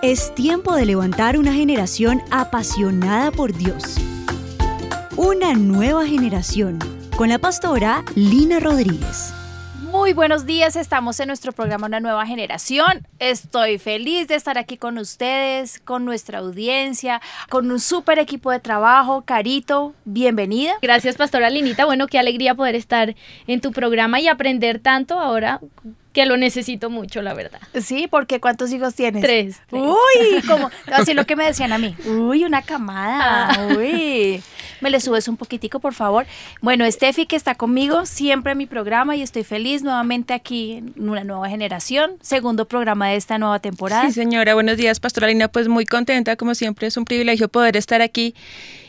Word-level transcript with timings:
Es 0.00 0.32
tiempo 0.32 0.76
de 0.76 0.86
levantar 0.86 1.36
una 1.36 1.52
generación 1.52 2.22
apasionada 2.30 3.32
por 3.32 3.52
Dios. 3.52 3.96
Una 5.16 5.54
nueva 5.54 6.06
generación 6.06 6.78
con 7.16 7.30
la 7.30 7.40
pastora 7.40 8.04
Lina 8.14 8.60
Rodríguez. 8.60 9.34
Muy 9.90 10.12
buenos 10.12 10.46
días, 10.46 10.76
estamos 10.76 11.18
en 11.18 11.26
nuestro 11.26 11.50
programa 11.50 11.88
Una 11.88 11.98
Nueva 11.98 12.24
Generación. 12.26 13.08
Estoy 13.18 13.78
feliz 13.78 14.28
de 14.28 14.36
estar 14.36 14.56
aquí 14.56 14.76
con 14.76 14.98
ustedes, 14.98 15.80
con 15.80 16.04
nuestra 16.04 16.38
audiencia, 16.38 17.20
con 17.48 17.68
un 17.68 17.80
súper 17.80 18.20
equipo 18.20 18.52
de 18.52 18.60
trabajo. 18.60 19.22
Carito, 19.22 19.94
bienvenida. 20.04 20.74
Gracias, 20.80 21.16
Pastora 21.16 21.50
Linita. 21.50 21.86
Bueno, 21.86 22.06
qué 22.06 22.20
alegría 22.20 22.54
poder 22.54 22.76
estar 22.76 23.16
en 23.48 23.60
tu 23.60 23.72
programa 23.72 24.20
y 24.20 24.28
aprender 24.28 24.78
tanto 24.78 25.18
ahora 25.18 25.60
que 26.18 26.26
lo 26.26 26.36
necesito 26.36 26.90
mucho, 26.90 27.22
la 27.22 27.32
verdad. 27.32 27.60
Sí, 27.80 28.08
porque 28.10 28.40
¿cuántos 28.40 28.72
hijos 28.72 28.92
tienes? 28.96 29.22
Tres. 29.22 29.60
Uy, 29.70 30.42
como 30.48 30.68
así 30.92 31.14
lo 31.14 31.24
que 31.26 31.36
me 31.36 31.44
decían 31.44 31.72
a 31.72 31.78
mí. 31.78 31.94
Uy, 32.06 32.44
una 32.44 32.62
camada. 32.62 33.52
Ah. 33.52 33.68
Uy. 33.76 34.42
Me 34.80 34.90
le 34.90 34.98
subes 34.98 35.28
un 35.28 35.36
poquitico, 35.36 35.78
por 35.78 35.94
favor. 35.94 36.26
Bueno, 36.60 36.90
Steffi 36.90 37.26
que 37.26 37.36
está 37.36 37.54
conmigo 37.54 38.04
siempre 38.04 38.50
en 38.50 38.58
mi 38.58 38.66
programa 38.66 39.14
y 39.14 39.22
estoy 39.22 39.44
feliz 39.44 39.84
nuevamente 39.84 40.34
aquí 40.34 40.72
en 40.72 41.08
una 41.08 41.22
nueva 41.22 41.48
generación, 41.48 42.16
segundo 42.20 42.64
programa 42.66 43.10
de 43.10 43.14
esta 43.14 43.38
nueva 43.38 43.60
temporada. 43.60 44.04
Sí, 44.06 44.12
señora, 44.12 44.54
buenos 44.54 44.76
días, 44.76 44.98
Pastoralina, 44.98 45.46
pues 45.46 45.68
muy 45.68 45.86
contenta, 45.86 46.34
como 46.34 46.56
siempre 46.56 46.88
es 46.88 46.96
un 46.96 47.04
privilegio 47.04 47.48
poder 47.48 47.76
estar 47.76 48.02
aquí 48.02 48.34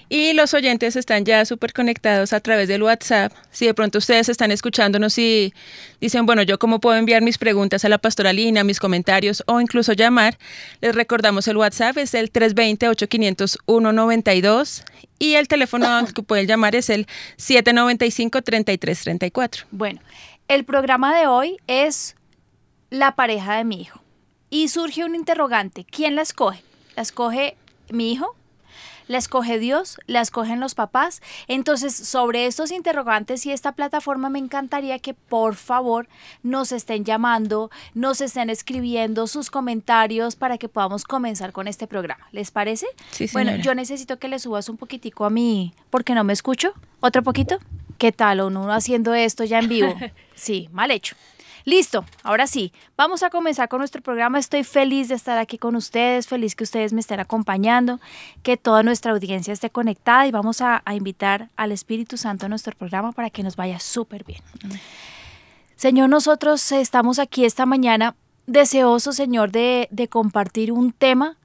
y 0.09 0.33
los 0.33 0.53
oyentes 0.55 0.95
están 0.95 1.23
ya 1.23 1.45
súper 1.45 1.71
conectados 1.71 2.33
a 2.33 2.39
través 2.39 2.67
del 2.67 2.81
WhatsApp. 2.81 3.31
Si 3.51 3.67
de 3.67 3.75
pronto 3.75 3.99
ustedes 3.99 4.27
están 4.27 4.49
escuchándonos 4.51 5.19
y 5.19 5.53
dicen, 6.01 6.25
bueno, 6.25 6.41
yo 6.41 6.57
cómo 6.57 6.79
puedo 6.79 6.97
enviar 6.97 7.21
mis 7.21 7.37
preguntas 7.37 7.85
a 7.85 7.89
la 7.89 7.99
pastoralina, 7.99 8.63
mis 8.63 8.79
comentarios 8.79 9.43
o 9.45 9.61
incluso 9.61 9.93
llamar, 9.93 10.39
les 10.81 10.95
recordamos 10.95 11.47
el 11.47 11.57
WhatsApp 11.57 11.95
es 11.97 12.15
el 12.15 12.33
320-8501-92 12.33 14.83
y 15.19 15.35
el 15.35 15.47
teléfono 15.47 16.07
que 16.13 16.23
pueden 16.23 16.47
llamar 16.47 16.75
es 16.75 16.89
el 16.89 17.05
795-3334. 17.37 19.65
Bueno, 19.69 20.01
el 20.47 20.65
programa 20.65 21.15
de 21.15 21.27
hoy 21.27 21.57
es 21.67 22.15
la 22.89 23.13
pareja 23.15 23.57
de 23.57 23.63
mi 23.63 23.79
hijo. 23.81 24.01
Y 24.49 24.69
surge 24.69 25.05
un 25.05 25.13
interrogante, 25.13 25.85
¿quién 25.85 26.15
la 26.15 26.23
escoge? 26.23 26.63
¿La 26.95 27.03
escoge 27.03 27.55
mi 27.91 28.11
hijo? 28.11 28.35
La 29.09 29.17
escoge 29.17 29.57
Dios, 29.57 29.99
la 30.05 30.21
escogen 30.21 30.59
los 30.59 30.75
papás. 30.75 31.21
Entonces, 31.47 31.95
sobre 31.95 32.45
estos 32.45 32.69
interrogantes 32.71 33.43
y 33.47 33.51
esta 33.51 33.71
plataforma 33.71 34.29
me 34.29 34.37
encantaría 34.37 34.99
que 34.99 35.15
por 35.15 35.55
favor 35.55 36.07
nos 36.43 36.71
estén 36.71 37.03
llamando, 37.03 37.71
nos 37.95 38.21
estén 38.21 38.51
escribiendo 38.51 39.25
sus 39.25 39.49
comentarios 39.49 40.35
para 40.35 40.59
que 40.59 40.69
podamos 40.69 41.05
comenzar 41.05 41.51
con 41.53 41.67
este 41.67 41.87
programa. 41.87 42.27
¿Les 42.31 42.51
parece? 42.51 42.85
Sí, 43.09 43.25
Bueno, 43.33 43.55
yo 43.55 43.73
necesito 43.73 44.19
que 44.19 44.27
le 44.27 44.37
subas 44.37 44.69
un 44.69 44.77
poquitico 44.77 45.25
a 45.25 45.31
mí 45.31 45.73
porque 45.89 46.13
no 46.13 46.23
me 46.23 46.33
escucho. 46.33 46.73
¿Otro 46.99 47.23
poquito? 47.23 47.57
¿Qué 47.97 48.11
tal? 48.11 48.41
Uno 48.41 48.71
haciendo 48.71 49.15
esto 49.15 49.43
ya 49.43 49.59
en 49.59 49.69
vivo. 49.69 49.95
Sí, 50.35 50.69
mal 50.71 50.89
hecho. 50.89 51.17
Listo, 51.69 52.03
ahora 52.23 52.47
sí, 52.47 52.73
vamos 52.97 53.21
a 53.21 53.29
comenzar 53.29 53.69
con 53.69 53.77
nuestro 53.77 54.01
programa. 54.01 54.39
Estoy 54.39 54.63
feliz 54.63 55.07
de 55.07 55.13
estar 55.13 55.37
aquí 55.37 55.59
con 55.59 55.75
ustedes, 55.75 56.27
feliz 56.27 56.55
que 56.55 56.63
ustedes 56.63 56.93
me 56.93 56.99
estén 56.99 57.19
acompañando, 57.19 57.99
que 58.41 58.57
toda 58.57 58.81
nuestra 58.81 59.11
audiencia 59.11 59.53
esté 59.53 59.69
conectada 59.69 60.25
y 60.25 60.31
vamos 60.31 60.61
a, 60.61 60.81
invitar 60.91 61.49
al 61.55 61.71
Espíritu 61.71 62.17
Santo 62.17 62.47
a 62.47 62.49
nuestro 62.49 62.75
programa 62.75 63.11
para 63.11 63.29
que 63.29 63.43
nos 63.43 63.55
vaya 63.55 63.79
súper 63.79 64.23
bien. 64.23 64.41
Señor, 65.75 66.09
nosotros 66.09 66.71
estamos 66.71 67.19
aquí 67.19 67.45
esta 67.45 67.67
mañana 67.67 68.15
deseosos, 68.47 69.15
Señor, 69.15 69.51
de, 69.51 69.89
de 69.91 70.07
compartir 70.07 70.71
un 70.71 70.91
tema 70.91 71.37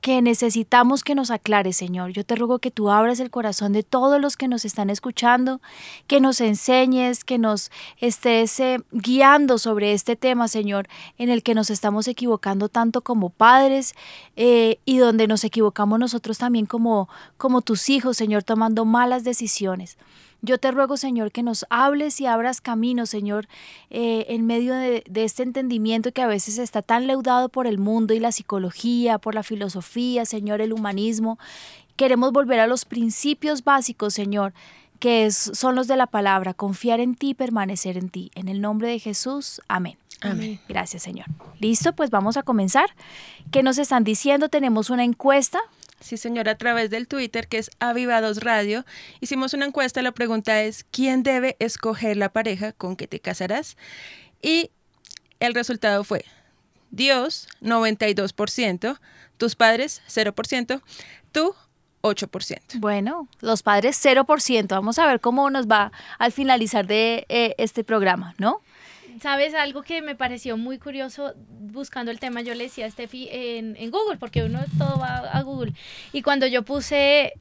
que 0.00 0.22
necesitamos 0.22 1.04
que 1.04 1.14
nos 1.14 1.30
aclare, 1.30 1.72
Señor. 1.72 2.10
Yo 2.12 2.24
te 2.24 2.36
ruego 2.36 2.58
que 2.58 2.70
tú 2.70 2.90
abras 2.90 3.20
el 3.20 3.30
corazón 3.30 3.72
de 3.72 3.82
todos 3.82 4.20
los 4.20 4.36
que 4.36 4.48
nos 4.48 4.64
están 4.64 4.90
escuchando, 4.90 5.60
que 6.06 6.20
nos 6.20 6.40
enseñes, 6.40 7.24
que 7.24 7.38
nos 7.38 7.70
estés 7.98 8.58
eh, 8.60 8.78
guiando 8.92 9.58
sobre 9.58 9.92
este 9.92 10.16
tema, 10.16 10.48
Señor, 10.48 10.88
en 11.18 11.28
el 11.28 11.42
que 11.42 11.54
nos 11.54 11.70
estamos 11.70 12.08
equivocando 12.08 12.68
tanto 12.68 13.02
como 13.02 13.30
padres 13.30 13.94
eh, 14.36 14.78
y 14.84 14.98
donde 14.98 15.26
nos 15.26 15.44
equivocamos 15.44 15.98
nosotros 15.98 16.38
también 16.38 16.66
como, 16.66 17.08
como 17.36 17.60
tus 17.60 17.88
hijos, 17.90 18.16
Señor, 18.16 18.42
tomando 18.42 18.84
malas 18.84 19.24
decisiones. 19.24 19.98
Yo 20.42 20.58
te 20.58 20.70
ruego, 20.70 20.96
Señor, 20.96 21.32
que 21.32 21.42
nos 21.42 21.66
hables 21.70 22.20
y 22.20 22.26
abras 22.26 22.60
camino, 22.60 23.06
Señor, 23.06 23.46
eh, 23.90 24.26
en 24.28 24.46
medio 24.46 24.74
de, 24.74 25.04
de, 25.08 25.24
este 25.24 25.42
entendimiento 25.42 26.12
que 26.12 26.22
a 26.22 26.26
veces 26.26 26.58
está 26.58 26.82
tan 26.82 27.06
leudado 27.06 27.48
por 27.48 27.66
el 27.66 27.78
mundo 27.78 28.14
y 28.14 28.20
la 28.20 28.32
psicología, 28.32 29.18
por 29.18 29.34
la 29.34 29.42
filosofía, 29.42 30.24
Señor, 30.24 30.60
el 30.60 30.72
humanismo. 30.72 31.38
Queremos 31.96 32.32
volver 32.32 32.60
a 32.60 32.66
los 32.66 32.84
principios 32.86 33.64
básicos, 33.64 34.14
Señor, 34.14 34.54
que 34.98 35.26
es, 35.26 35.50
son 35.54 35.74
los 35.74 35.88
de 35.88 35.96
la 35.96 36.06
palabra, 36.06 36.54
confiar 36.54 37.00
en 37.00 37.14
ti, 37.14 37.34
permanecer 37.34 37.96
en 37.96 38.08
ti. 38.08 38.30
En 38.34 38.48
el 38.48 38.60
nombre 38.60 38.88
de 38.88 38.98
Jesús, 38.98 39.60
amén. 39.68 39.98
Amén. 40.22 40.60
Gracias, 40.68 41.02
Señor. 41.02 41.26
Listo, 41.58 41.94
pues 41.94 42.10
vamos 42.10 42.36
a 42.36 42.42
comenzar. 42.42 42.90
¿Qué 43.50 43.62
nos 43.62 43.78
están 43.78 44.04
diciendo? 44.04 44.48
Tenemos 44.48 44.90
una 44.90 45.04
encuesta 45.04 45.60
Sí, 46.00 46.16
señora, 46.16 46.52
a 46.52 46.58
través 46.58 46.88
del 46.90 47.06
Twitter, 47.06 47.46
que 47.46 47.58
es 47.58 47.70
Avivados 47.78 48.42
Radio, 48.42 48.84
hicimos 49.20 49.52
una 49.52 49.66
encuesta. 49.66 50.00
La 50.00 50.12
pregunta 50.12 50.62
es, 50.62 50.84
¿quién 50.90 51.22
debe 51.22 51.56
escoger 51.58 52.16
la 52.16 52.30
pareja 52.30 52.72
con 52.72 52.96
que 52.96 53.06
te 53.06 53.20
casarás? 53.20 53.76
Y 54.40 54.70
el 55.40 55.54
resultado 55.54 56.02
fue 56.02 56.24
Dios, 56.90 57.48
92%, 57.60 58.98
tus 59.36 59.56
padres, 59.56 60.02
0%, 60.08 60.82
tú, 61.32 61.54
8%. 62.02 62.60
Bueno, 62.78 63.28
los 63.40 63.62
padres 63.62 64.02
0%. 64.02 64.68
Vamos 64.68 64.98
a 64.98 65.06
ver 65.06 65.20
cómo 65.20 65.50
nos 65.50 65.66
va 65.66 65.92
al 66.18 66.32
finalizar 66.32 66.86
de 66.86 67.26
eh, 67.28 67.54
este 67.58 67.84
programa, 67.84 68.34
¿no? 68.38 68.62
¿Sabes? 69.20 69.52
Algo 69.52 69.82
que 69.82 70.00
me 70.00 70.14
pareció 70.14 70.56
muy 70.56 70.78
curioso 70.78 71.34
buscando 71.36 72.10
el 72.10 72.18
tema, 72.18 72.40
yo 72.40 72.54
le 72.54 72.64
decía 72.64 72.86
a 72.86 72.90
Steffi 72.90 73.28
en, 73.30 73.76
en 73.76 73.90
Google, 73.90 74.16
porque 74.18 74.44
uno 74.44 74.60
todo 74.78 74.98
va 74.98 75.18
a 75.18 75.42
Google. 75.42 75.74
Y 76.12 76.22
cuando 76.22 76.46
yo 76.46 76.62
puse 76.62 77.24
eh, 77.24 77.32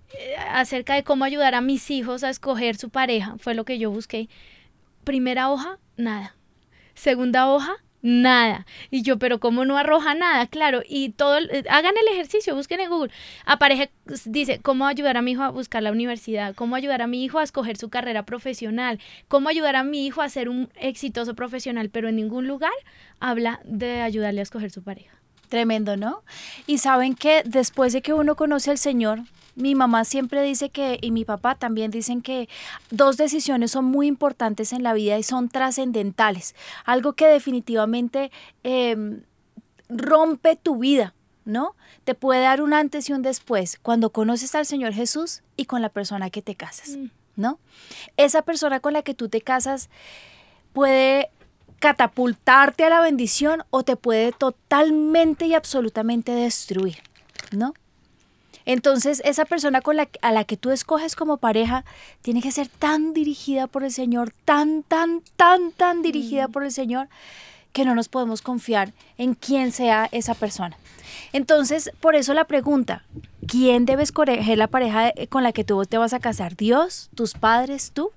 acerca 0.51 0.95
de 0.95 1.03
cómo 1.05 1.23
ayudar 1.23 1.55
a 1.55 1.61
mis 1.61 1.89
hijos 1.89 2.25
a 2.25 2.29
escoger 2.29 2.75
su 2.75 2.89
pareja, 2.89 3.35
fue 3.39 3.53
lo 3.53 3.63
que 3.63 3.79
yo 3.79 3.91
busqué. 3.91 4.27
Primera 5.05 5.49
hoja, 5.49 5.79
nada. 5.95 6.35
Segunda 6.95 7.49
hoja, 7.49 7.77
nada. 8.01 8.65
Y 8.91 9.01
yo, 9.01 9.17
pero 9.19 9.39
¿cómo 9.39 9.65
no 9.65 9.77
arroja 9.77 10.15
nada? 10.15 10.47
Claro, 10.47 10.81
y 10.87 11.09
todo, 11.09 11.37
eh, 11.37 11.63
hagan 11.69 11.95
el 11.97 12.13
ejercicio, 12.13 12.55
busquen 12.55 12.79
en 12.79 12.89
Google. 12.89 13.11
Aparece, 13.45 13.91
dice, 14.25 14.59
¿cómo 14.61 14.87
ayudar 14.87 15.17
a 15.17 15.21
mi 15.21 15.31
hijo 15.31 15.43
a 15.43 15.49
buscar 15.49 15.83
la 15.83 15.91
universidad? 15.91 16.55
¿Cómo 16.55 16.75
ayudar 16.75 17.01
a 17.01 17.07
mi 17.07 17.23
hijo 17.23 17.39
a 17.39 17.43
escoger 17.43 17.77
su 17.77 17.89
carrera 17.89 18.23
profesional? 18.23 18.99
¿Cómo 19.27 19.49
ayudar 19.49 19.75
a 19.75 19.83
mi 19.83 20.05
hijo 20.05 20.21
a 20.21 20.29
ser 20.29 20.49
un 20.49 20.69
exitoso 20.75 21.35
profesional? 21.35 21.89
Pero 21.89 22.09
en 22.09 22.15
ningún 22.15 22.47
lugar 22.47 22.71
habla 23.19 23.59
de 23.63 24.01
ayudarle 24.01 24.39
a 24.41 24.43
escoger 24.43 24.71
su 24.71 24.83
pareja. 24.83 25.15
Tremendo, 25.49 25.97
¿no? 25.97 26.23
Y 26.67 26.77
saben 26.77 27.15
que 27.15 27.41
después 27.43 27.91
de 27.91 28.01
que 28.03 28.13
uno 28.13 28.35
conoce 28.35 28.69
al 28.69 28.77
Señor, 28.77 29.21
mi 29.59 29.75
mamá 29.75 30.05
siempre 30.05 30.41
dice 30.41 30.69
que, 30.69 30.97
y 31.01 31.11
mi 31.11 31.25
papá 31.25 31.55
también 31.55 31.91
dicen 31.91 32.21
que 32.21 32.47
dos 32.91 33.17
decisiones 33.17 33.71
son 33.71 33.85
muy 33.85 34.07
importantes 34.07 34.73
en 34.73 34.83
la 34.83 34.93
vida 34.93 35.17
y 35.17 35.23
son 35.23 35.49
trascendentales. 35.49 36.55
Algo 36.85 37.13
que 37.13 37.27
definitivamente 37.27 38.31
em, 38.63 39.21
rompe 39.89 40.55
tu 40.55 40.79
vida, 40.79 41.13
¿no? 41.45 41.75
Te 42.05 42.15
puede 42.15 42.41
dar 42.41 42.61
un 42.61 42.73
antes 42.73 43.09
y 43.09 43.13
un 43.13 43.21
después 43.21 43.77
cuando 43.81 44.11
conoces 44.11 44.55
al 44.55 44.65
Señor 44.65 44.93
Jesús 44.93 45.43
y 45.57 45.65
con 45.65 45.81
la 45.81 45.89
persona 45.89 46.29
que 46.29 46.41
te 46.41 46.55
casas, 46.55 46.91
mm. 46.91 47.09
¿no? 47.35 47.59
Esa 48.15 48.43
persona 48.43 48.79
con 48.79 48.93
la 48.93 49.01
que 49.01 49.13
tú 49.13 49.27
te 49.27 49.41
casas 49.41 49.89
puede 50.71 51.31
catapultarte 51.79 52.85
a 52.85 52.89
la 52.89 53.01
bendición 53.01 53.63
o 53.71 53.83
te 53.83 53.95
puede 53.95 54.31
totalmente 54.31 55.47
y 55.47 55.53
absolutamente 55.53 56.31
destruir, 56.31 56.97
¿no? 57.51 57.73
Entonces, 58.71 59.19
esa 59.25 59.45
persona 59.45 59.81
con 59.81 59.95
la, 59.95 60.07
a 60.21 60.31
la 60.31 60.43
que 60.43 60.55
tú 60.55 60.69
escoges 60.69 61.15
como 61.15 61.37
pareja 61.37 61.85
tiene 62.21 62.39
que 62.39 62.51
ser 62.51 62.67
tan 62.67 63.13
dirigida 63.13 63.65
por 63.65 63.83
el 63.83 63.91
Señor, 63.91 64.31
tan, 64.45 64.83
tan, 64.83 65.23
tan, 65.37 65.71
tan 65.71 66.03
dirigida 66.03 66.47
por 66.49 66.63
el 66.63 66.71
Señor, 66.71 67.07
que 67.73 67.83
no 67.83 67.95
nos 67.95 68.09
podemos 68.09 68.43
confiar 68.43 68.93
en 69.17 69.33
quién 69.33 69.71
sea 69.71 70.07
esa 70.11 70.35
persona. 70.35 70.77
Entonces, 71.33 71.89
por 71.99 72.13
eso 72.13 72.35
la 72.35 72.45
pregunta, 72.45 73.03
¿quién 73.47 73.87
debe 73.87 74.03
escoger 74.03 74.55
la 74.55 74.67
pareja 74.67 75.13
con 75.29 75.41
la 75.41 75.51
que 75.51 75.63
tú 75.63 75.83
te 75.85 75.97
vas 75.97 76.13
a 76.13 76.19
casar? 76.19 76.55
¿Dios? 76.55 77.09
¿Tus 77.15 77.33
padres? 77.33 77.89
¿Tú? 77.91 78.11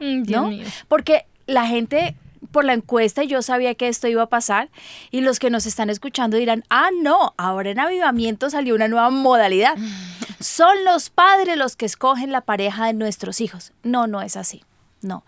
Mm, 0.00 0.24
Dios 0.24 0.42
¿No? 0.42 0.48
mío. 0.48 0.66
Porque 0.88 1.26
la 1.46 1.68
gente 1.68 2.16
por 2.52 2.64
la 2.64 2.74
encuesta 2.74 3.24
y 3.24 3.26
yo 3.26 3.42
sabía 3.42 3.74
que 3.74 3.88
esto 3.88 4.06
iba 4.06 4.22
a 4.22 4.28
pasar 4.28 4.68
y 5.10 5.22
los 5.22 5.38
que 5.38 5.50
nos 5.50 5.66
están 5.66 5.90
escuchando 5.90 6.36
dirán, 6.36 6.64
ah, 6.70 6.90
no, 7.02 7.34
ahora 7.36 7.70
en 7.70 7.80
avivamiento 7.80 8.50
salió 8.50 8.74
una 8.74 8.88
nueva 8.88 9.10
modalidad. 9.10 9.76
Son 10.40 10.84
los 10.84 11.10
padres 11.10 11.56
los 11.56 11.76
que 11.76 11.86
escogen 11.86 12.30
la 12.30 12.42
pareja 12.42 12.86
de 12.86 12.92
nuestros 12.92 13.40
hijos. 13.40 13.72
No, 13.82 14.06
no 14.06 14.22
es 14.22 14.36
así, 14.36 14.62
no. 15.00 15.24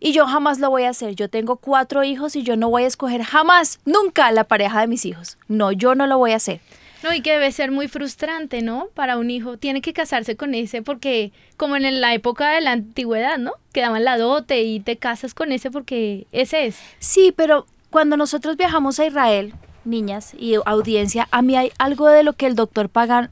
Y 0.00 0.12
yo 0.12 0.26
jamás 0.26 0.58
lo 0.58 0.68
voy 0.68 0.82
a 0.84 0.90
hacer. 0.90 1.14
Yo 1.14 1.30
tengo 1.30 1.56
cuatro 1.56 2.04
hijos 2.04 2.36
y 2.36 2.42
yo 2.42 2.56
no 2.56 2.68
voy 2.68 2.84
a 2.84 2.88
escoger 2.88 3.22
jamás, 3.22 3.80
nunca 3.86 4.30
la 4.32 4.44
pareja 4.44 4.80
de 4.80 4.86
mis 4.86 5.06
hijos. 5.06 5.38
No, 5.48 5.72
yo 5.72 5.94
no 5.94 6.06
lo 6.06 6.18
voy 6.18 6.32
a 6.32 6.36
hacer. 6.36 6.60
No, 7.04 7.12
y 7.12 7.20
que 7.20 7.32
debe 7.32 7.52
ser 7.52 7.70
muy 7.70 7.86
frustrante, 7.86 8.62
¿no? 8.62 8.88
Para 8.94 9.18
un 9.18 9.28
hijo. 9.30 9.58
Tiene 9.58 9.82
que 9.82 9.92
casarse 9.92 10.36
con 10.36 10.54
ese 10.54 10.80
porque, 10.80 11.32
como 11.58 11.76
en 11.76 12.00
la 12.00 12.14
época 12.14 12.52
de 12.52 12.62
la 12.62 12.72
antigüedad, 12.72 13.36
¿no? 13.36 13.52
Que 13.74 13.82
daban 13.82 14.04
la 14.04 14.16
dote 14.16 14.62
y 14.62 14.80
te 14.80 14.96
casas 14.96 15.34
con 15.34 15.52
ese 15.52 15.70
porque 15.70 16.26
ese 16.32 16.64
es. 16.64 16.78
Sí, 17.00 17.30
pero 17.36 17.66
cuando 17.90 18.16
nosotros 18.16 18.56
viajamos 18.56 18.98
a 19.00 19.04
Israel, 19.04 19.52
niñas 19.84 20.32
y 20.38 20.54
audiencia, 20.64 21.28
a 21.30 21.42
mí 21.42 21.54
hay 21.56 21.72
algo 21.76 22.08
de 22.08 22.22
lo 22.22 22.32
que 22.32 22.46
el 22.46 22.54
doctor 22.54 22.88
Pagan 22.88 23.28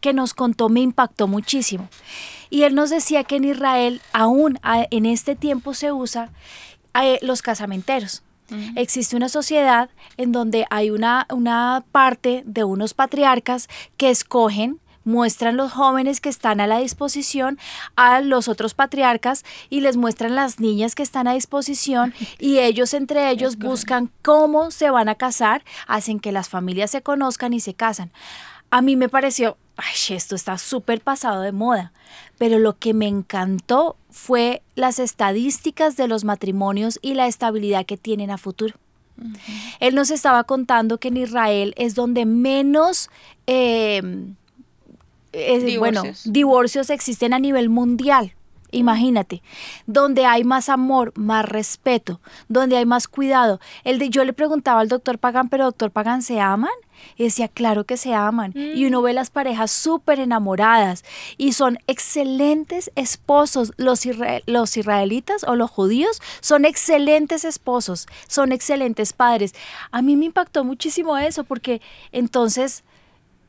que 0.00 0.12
nos 0.12 0.32
contó 0.32 0.68
me 0.68 0.78
impactó 0.78 1.26
muchísimo. 1.26 1.88
Y 2.48 2.62
él 2.62 2.76
nos 2.76 2.90
decía 2.90 3.24
que 3.24 3.36
en 3.36 3.44
Israel 3.44 4.00
aún 4.12 4.60
en 4.62 5.04
este 5.04 5.34
tiempo 5.34 5.74
se 5.74 5.90
usa 5.90 6.30
eh, 6.94 7.18
los 7.22 7.42
casamenteros. 7.42 8.22
Existe 8.76 9.16
una 9.16 9.28
sociedad 9.28 9.90
en 10.16 10.32
donde 10.32 10.66
hay 10.70 10.90
una, 10.90 11.26
una 11.30 11.84
parte 11.92 12.42
de 12.46 12.64
unos 12.64 12.94
patriarcas 12.94 13.68
que 13.96 14.10
escogen 14.10 14.80
muestran 15.04 15.56
los 15.56 15.72
jóvenes 15.72 16.20
que 16.20 16.28
están 16.28 16.60
a 16.60 16.66
la 16.66 16.78
disposición 16.78 17.58
a 17.96 18.20
los 18.20 18.48
otros 18.48 18.74
patriarcas 18.74 19.44
y 19.68 19.80
les 19.80 19.96
muestran 19.96 20.34
las 20.34 20.60
niñas 20.60 20.94
que 20.94 21.02
están 21.02 21.26
a 21.26 21.34
disposición 21.34 22.14
y 22.38 22.58
ellos 22.58 22.94
entre 22.94 23.30
ellos 23.30 23.56
buscan 23.56 24.10
cómo 24.22 24.70
se 24.70 24.90
van 24.90 25.08
a 25.08 25.14
casar, 25.14 25.64
hacen 25.86 26.20
que 26.20 26.32
las 26.32 26.48
familias 26.48 26.90
se 26.90 27.02
conozcan 27.02 27.52
y 27.52 27.60
se 27.60 27.74
casan. 27.74 28.12
A 28.70 28.82
mí 28.82 28.94
me 28.94 29.08
pareció, 29.08 29.56
ay, 29.76 30.14
esto 30.14 30.36
está 30.36 30.56
súper 30.58 31.00
pasado 31.00 31.42
de 31.42 31.52
moda, 31.52 31.92
pero 32.38 32.58
lo 32.58 32.78
que 32.78 32.94
me 32.94 33.08
encantó 33.08 33.96
fue 34.10 34.62
las 34.74 34.98
estadísticas 34.98 35.96
de 35.96 36.08
los 36.08 36.24
matrimonios 36.24 36.98
y 37.02 37.14
la 37.14 37.26
estabilidad 37.26 37.86
que 37.86 37.96
tienen 37.96 38.30
a 38.30 38.38
futuro. 38.38 38.74
Él 39.80 39.94
nos 39.94 40.10
estaba 40.10 40.44
contando 40.44 40.98
que 40.98 41.08
en 41.08 41.18
Israel 41.18 41.74
es 41.76 41.94
donde 41.94 42.24
menos 42.24 43.10
eh, 43.46 44.00
divorcios. 45.32 45.78
bueno, 45.78 46.02
divorcios 46.24 46.90
existen 46.90 47.34
a 47.34 47.38
nivel 47.38 47.68
mundial. 47.68 48.34
Imagínate, 48.72 49.42
donde 49.86 50.26
hay 50.26 50.44
más 50.44 50.68
amor, 50.68 51.12
más 51.16 51.44
respeto, 51.44 52.20
donde 52.48 52.76
hay 52.76 52.86
más 52.86 53.08
cuidado. 53.08 53.60
El 53.82 53.98
de, 53.98 54.10
yo 54.10 54.24
le 54.24 54.32
preguntaba 54.32 54.80
al 54.80 54.88
doctor 54.88 55.18
Pagan, 55.18 55.48
pero 55.48 55.64
doctor 55.64 55.90
Pagan, 55.90 56.22
¿se 56.22 56.40
aman? 56.40 56.70
Y 57.16 57.24
decía, 57.24 57.48
claro 57.48 57.84
que 57.84 57.96
se 57.96 58.14
aman. 58.14 58.52
Y 58.54 58.84
uno 58.86 59.02
ve 59.02 59.12
las 59.12 59.30
parejas 59.30 59.70
súper 59.70 60.20
enamoradas 60.20 61.04
y 61.36 61.52
son 61.52 61.78
excelentes 61.86 62.90
esposos. 62.94 63.72
Los, 63.76 64.02
los 64.46 64.76
israelitas 64.76 65.44
o 65.44 65.54
los 65.56 65.70
judíos 65.70 66.20
son 66.40 66.64
excelentes 66.64 67.44
esposos, 67.44 68.06
son 68.26 68.52
excelentes 68.52 69.12
padres. 69.12 69.54
A 69.90 70.02
mí 70.02 70.16
me 70.16 70.26
impactó 70.26 70.64
muchísimo 70.64 71.18
eso 71.18 71.44
porque 71.44 71.80
entonces 72.12 72.84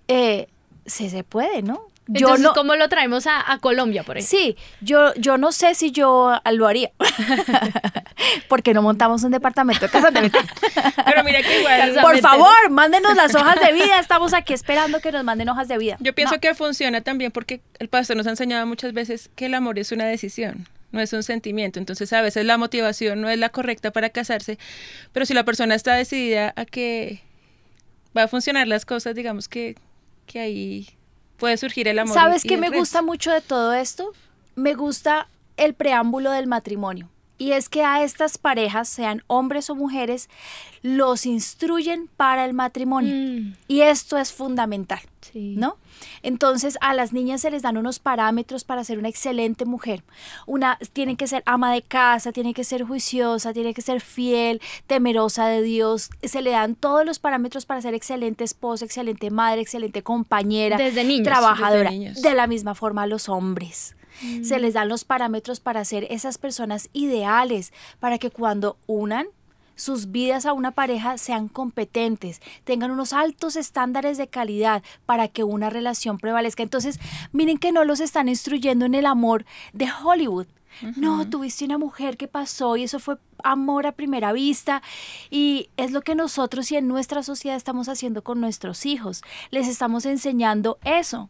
eh, 0.08 0.48
se, 0.86 1.10
se 1.10 1.24
puede, 1.24 1.62
¿no? 1.62 1.91
Yo 2.14 2.38
no, 2.38 2.54
¿cómo 2.54 2.76
lo 2.76 2.90
traemos 2.90 3.26
a, 3.28 3.58
Colombia, 3.60 4.04
por 4.04 4.18
ejemplo? 4.18 4.38
Sí, 4.38 4.58
yo, 4.82 5.14
yo 5.16 5.38
no 5.38 5.52
sé 5.52 5.76
si 5.76 5.92
yo 5.92 6.34
lo 6.52 6.68
haría. 6.68 6.92
Porque 8.48 8.74
no 8.74 8.82
montamos 8.82 9.24
un 9.24 9.32
departamento 9.32 9.86
de 9.86 9.92
casa 9.92 10.12
de 10.12 10.32
Pero 11.06 11.24
mira 11.24 11.42
que 11.42 11.60
igual. 11.60 11.98
Por 12.02 12.20
favor, 12.20 12.70
mándenos 12.70 13.16
las 13.16 13.34
hojas 13.36 13.60
de 13.60 13.74
vida. 13.74 14.00
Estamos 14.00 14.34
aquí 14.34 14.54
esperando 14.54 15.00
que 15.00 15.12
nos 15.12 15.24
manden 15.24 15.50
hojas 15.50 15.68
de 15.68 15.78
vida. 15.78 15.98
Yo 16.00 16.14
pienso 16.14 16.40
que 16.40 16.54
funciona 16.54 17.02
también 17.02 17.32
porque 17.32 17.62
el 17.80 17.88
pastor 17.88 18.18
nos 18.18 18.28
ha 18.28 18.32
enseñado 18.32 18.66
muchas 18.66 18.94
veces 18.94 19.30
que 19.36 19.46
el 19.46 19.54
amor 19.54 19.80
es 19.80 19.92
una 19.92 20.06
decisión 20.06 20.68
no 20.92 21.00
es 21.00 21.14
un 21.14 21.24
sentimiento. 21.24 21.80
Entonces 21.80 22.12
a 22.14 22.22
veces 22.22 22.46
la 22.46 22.58
motivación 22.58 23.22
no 23.22 23.30
es 23.30 23.40
la 23.40 23.48
correcta 23.48 23.92
para 23.92 24.10
casarse, 24.10 24.58
pero 25.14 25.26
si 25.26 25.34
la 25.34 25.46
persona 25.46 25.74
está 25.74 25.96
decidida 25.96 26.54
a 26.56 26.66
que 26.66 27.22
va 28.16 28.24
a 28.24 28.28
funcionar 28.28 28.68
las 28.68 28.86
cosas, 28.86 29.16
digamos 29.16 29.48
que, 29.48 29.78
que 30.26 30.40
ahí 30.40 30.90
puede 31.42 31.58
surgir 31.58 31.88
el 31.88 31.98
amor. 31.98 32.14
¿Sabes 32.14 32.44
qué 32.44 32.56
me 32.56 32.70
gusta 32.70 33.02
mucho 33.02 33.32
de 33.32 33.42
todo 33.42 33.74
esto? 33.74 34.14
Me 34.56 34.76
gusta 34.76 35.28
el 35.58 35.74
preámbulo 35.74 36.32
del 36.32 36.46
matrimonio. 36.46 37.10
Y 37.42 37.54
es 37.54 37.70
que 37.70 37.84
a 37.84 38.04
estas 38.04 38.38
parejas, 38.38 38.88
sean 38.88 39.24
hombres 39.26 39.72
o 39.72 39.76
mujeres, 39.76 40.30
los 40.84 41.26
instruyen 41.26 42.08
para 42.16 42.46
el 42.46 42.54
matrimonio. 42.54 43.16
Mm. 43.16 43.56
Y 43.68 43.82
esto 43.82 44.20
es 44.20 44.32
fundamental, 44.32 45.00
¿no? 45.34 45.78
Entonces 46.22 46.78
a 46.82 46.94
las 46.94 47.14
niñas 47.14 47.42
se 47.42 47.50
les 47.50 47.64
dan 47.64 47.78
unos 47.78 47.98
parámetros 47.98 48.64
para 48.64 48.84
ser 48.84 49.00
una 49.00 49.10
excelente 49.10 49.66
mujer. 49.66 50.04
Una 50.46 50.78
tiene 50.94 51.16
que 51.16 51.26
ser 51.26 51.42
ama 51.48 51.74
de 51.74 51.82
casa, 51.82 52.32
tiene 52.32 52.54
que 52.54 52.64
ser 52.64 52.84
juiciosa, 52.84 53.54
tiene 53.54 53.74
que 53.74 53.82
ser 53.82 54.02
fiel, 54.02 54.62
temerosa 54.86 55.48
de 55.48 55.64
Dios. 55.64 56.12
Se 56.22 56.44
le 56.44 56.52
dan 56.52 56.76
todos 56.76 57.08
los 57.08 57.18
parámetros 57.18 57.66
para 57.66 57.82
ser 57.82 57.96
excelente 57.96 58.44
esposa, 58.44 58.86
excelente 58.86 59.32
madre, 59.32 59.62
excelente 59.62 60.04
compañera, 60.04 60.78
desde 60.78 61.24
trabajadora. 61.24 61.90
De 61.90 62.36
la 62.36 62.46
misma 62.46 62.76
forma 62.76 63.02
a 63.02 63.08
los 63.08 63.30
hombres. 63.30 63.96
Se 64.44 64.60
les 64.60 64.74
dan 64.74 64.90
los 64.90 65.04
parámetros 65.04 65.60
para 65.60 65.86
ser 65.86 66.06
esas 66.10 66.38
personas 66.38 66.90
ideales, 66.94 67.74
para 68.00 68.18
que 68.18 68.30
cuando 68.30 68.78
unan 68.88 69.28
sus 69.76 70.12
vidas 70.12 70.46
a 70.46 70.54
una 70.54 70.72
pareja 70.72 71.18
sean 71.18 71.48
competentes, 71.48 72.40
tengan 72.64 72.92
unos 72.92 73.14
altos 73.14 73.56
estándares 73.56 74.18
de 74.18 74.28
calidad 74.28 74.84
para 75.06 75.28
que 75.28 75.44
una 75.44 75.70
relación 75.70 76.20
prevalezca. 76.20 76.62
Entonces, 76.62 77.00
miren 77.32 77.58
que 77.58 77.72
no 77.72 77.84
los 77.84 78.00
están 78.00 78.30
instruyendo 78.30 78.86
en 78.86 78.94
el 78.94 79.06
amor 79.08 79.46
de 79.74 79.88
Hollywood. 80.04 80.48
No, 80.96 81.28
tuviste 81.28 81.66
una 81.66 81.78
mujer 81.78 82.16
que 82.16 82.28
pasó 82.28 82.78
y 82.78 82.84
eso 82.84 83.00
fue 83.00 83.18
amor 83.44 83.86
a 83.86 83.92
primera 83.92 84.32
vista 84.32 84.82
y 85.30 85.70
es 85.76 85.92
lo 85.92 86.02
que 86.02 86.16
nosotros 86.16 86.72
y 86.72 86.78
en 86.78 86.88
nuestra 86.88 87.24
sociedad 87.24 87.58
estamos 87.58 87.90
haciendo 87.90 88.24
con 88.24 88.40
nuestros 88.40 88.86
hijos. 88.86 89.22
Les 89.50 89.68
estamos 89.68 90.06
enseñando 90.06 90.78
eso 90.84 91.30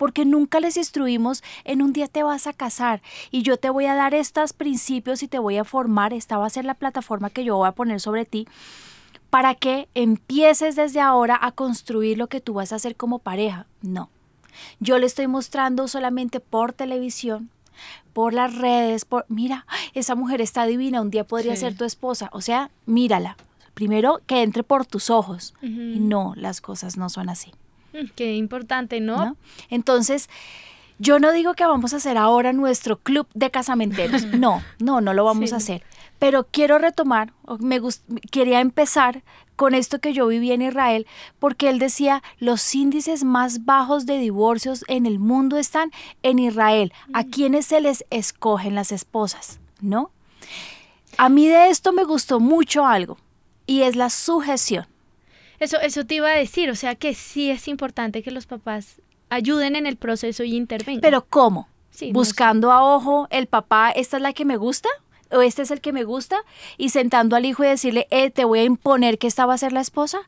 porque 0.00 0.24
nunca 0.24 0.60
les 0.60 0.78
instruimos 0.78 1.44
en 1.64 1.82
un 1.82 1.92
día 1.92 2.08
te 2.08 2.22
vas 2.22 2.46
a 2.46 2.54
casar 2.54 3.02
y 3.30 3.42
yo 3.42 3.58
te 3.58 3.68
voy 3.68 3.84
a 3.84 3.94
dar 3.94 4.14
estos 4.14 4.54
principios 4.54 5.22
y 5.22 5.28
te 5.28 5.38
voy 5.38 5.58
a 5.58 5.64
formar, 5.64 6.14
esta 6.14 6.38
va 6.38 6.46
a 6.46 6.50
ser 6.50 6.64
la 6.64 6.72
plataforma 6.72 7.28
que 7.28 7.44
yo 7.44 7.58
voy 7.58 7.68
a 7.68 7.72
poner 7.72 8.00
sobre 8.00 8.24
ti 8.24 8.48
para 9.28 9.54
que 9.54 9.88
empieces 9.94 10.74
desde 10.74 11.02
ahora 11.02 11.38
a 11.38 11.52
construir 11.52 12.16
lo 12.16 12.28
que 12.28 12.40
tú 12.40 12.54
vas 12.54 12.72
a 12.72 12.76
hacer 12.76 12.96
como 12.96 13.18
pareja. 13.18 13.66
No, 13.82 14.08
yo 14.78 14.98
le 14.98 15.04
estoy 15.04 15.26
mostrando 15.26 15.86
solamente 15.86 16.40
por 16.40 16.72
televisión, 16.72 17.50
por 18.14 18.32
las 18.32 18.54
redes, 18.54 19.04
por, 19.04 19.26
mira, 19.28 19.66
esa 19.92 20.14
mujer 20.14 20.40
está 20.40 20.64
divina, 20.64 21.02
un 21.02 21.10
día 21.10 21.24
podría 21.24 21.56
ser 21.56 21.76
tu 21.76 21.84
esposa, 21.84 22.30
o 22.32 22.40
sea, 22.40 22.70
mírala. 22.86 23.36
Primero 23.74 24.22
que 24.26 24.42
entre 24.42 24.62
por 24.62 24.86
tus 24.86 25.10
ojos. 25.10 25.52
Y 25.60 26.00
no, 26.00 26.32
las 26.36 26.62
cosas 26.62 26.96
no 26.96 27.10
son 27.10 27.28
así. 27.28 27.52
Mm, 27.92 28.06
qué 28.14 28.34
importante, 28.36 29.00
¿no? 29.00 29.36
Entonces, 29.68 30.28
yo 30.98 31.18
no 31.18 31.32
digo 31.32 31.54
que 31.54 31.64
vamos 31.64 31.94
a 31.94 31.96
hacer 31.96 32.18
ahora 32.18 32.52
nuestro 32.52 32.98
club 32.98 33.26
de 33.34 33.50
casamenteros. 33.50 34.24
No, 34.32 34.62
no, 34.78 35.00
no 35.00 35.14
lo 35.14 35.24
vamos 35.24 35.52
a 35.52 35.56
hacer. 35.56 35.82
Pero 36.18 36.46
quiero 36.50 36.78
retomar, 36.78 37.32
me 37.58 37.80
quería 38.30 38.60
empezar 38.60 39.22
con 39.56 39.74
esto 39.74 39.98
que 39.98 40.12
yo 40.12 40.26
viví 40.26 40.52
en 40.52 40.62
Israel, 40.62 41.06
porque 41.38 41.68
él 41.68 41.78
decía, 41.78 42.22
los 42.38 42.74
índices 42.74 43.24
más 43.24 43.66
bajos 43.66 44.06
de 44.06 44.18
divorcios 44.18 44.84
en 44.88 45.04
el 45.04 45.18
mundo 45.18 45.58
están 45.58 45.90
en 46.22 46.38
Israel, 46.38 46.92
a 47.12 47.22
mm. 47.22 47.30
quienes 47.30 47.66
se 47.66 47.80
les 47.80 48.04
escogen 48.10 48.74
las 48.74 48.90
esposas, 48.90 49.60
¿no? 49.82 50.10
A 51.18 51.28
mí 51.28 51.46
de 51.46 51.68
esto 51.68 51.92
me 51.92 52.04
gustó 52.04 52.40
mucho 52.40 52.86
algo, 52.86 53.18
y 53.66 53.82
es 53.82 53.96
la 53.96 54.08
sujeción. 54.08 54.86
Eso, 55.60 55.78
eso 55.80 56.04
te 56.04 56.16
iba 56.16 56.28
a 56.28 56.36
decir, 56.36 56.70
o 56.70 56.74
sea 56.74 56.94
que 56.94 57.14
sí 57.14 57.50
es 57.50 57.68
importante 57.68 58.22
que 58.22 58.30
los 58.30 58.46
papás 58.46 59.00
ayuden 59.28 59.76
en 59.76 59.86
el 59.86 59.96
proceso 59.96 60.42
y 60.42 60.56
intervengan. 60.56 61.00
Pero 61.00 61.26
¿cómo? 61.26 61.68
Buscando 62.12 62.72
a 62.72 62.82
ojo, 62.82 63.28
el 63.30 63.46
papá, 63.46 63.90
¿esta 63.90 64.16
es 64.16 64.22
la 64.22 64.32
que 64.32 64.44
me 64.44 64.56
gusta? 64.56 64.88
¿O 65.30 65.42
este 65.42 65.62
es 65.62 65.70
el 65.70 65.80
que 65.80 65.92
me 65.92 66.04
gusta? 66.04 66.38
Y 66.76 66.88
sentando 66.88 67.36
al 67.36 67.44
hijo 67.44 67.62
y 67.62 67.68
decirle, 67.68 68.06
eh, 68.10 68.30
te 68.30 68.44
voy 68.44 68.60
a 68.60 68.64
imponer 68.64 69.18
que 69.18 69.26
esta 69.26 69.46
va 69.46 69.54
a 69.54 69.58
ser 69.58 69.72
la 69.72 69.80
esposa. 69.80 70.18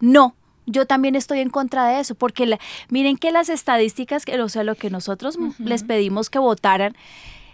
No, 0.00 0.34
yo 0.66 0.86
también 0.86 1.14
estoy 1.14 1.40
en 1.40 1.50
contra 1.50 1.86
de 1.86 2.00
eso, 2.00 2.14
porque 2.14 2.58
miren 2.88 3.16
que 3.16 3.30
las 3.30 3.48
estadísticas, 3.48 4.24
o 4.26 4.48
sea, 4.48 4.64
lo 4.64 4.74
que 4.74 4.90
nosotros 4.90 5.38
les 5.58 5.84
pedimos 5.84 6.30
que 6.30 6.38
votaran, 6.38 6.96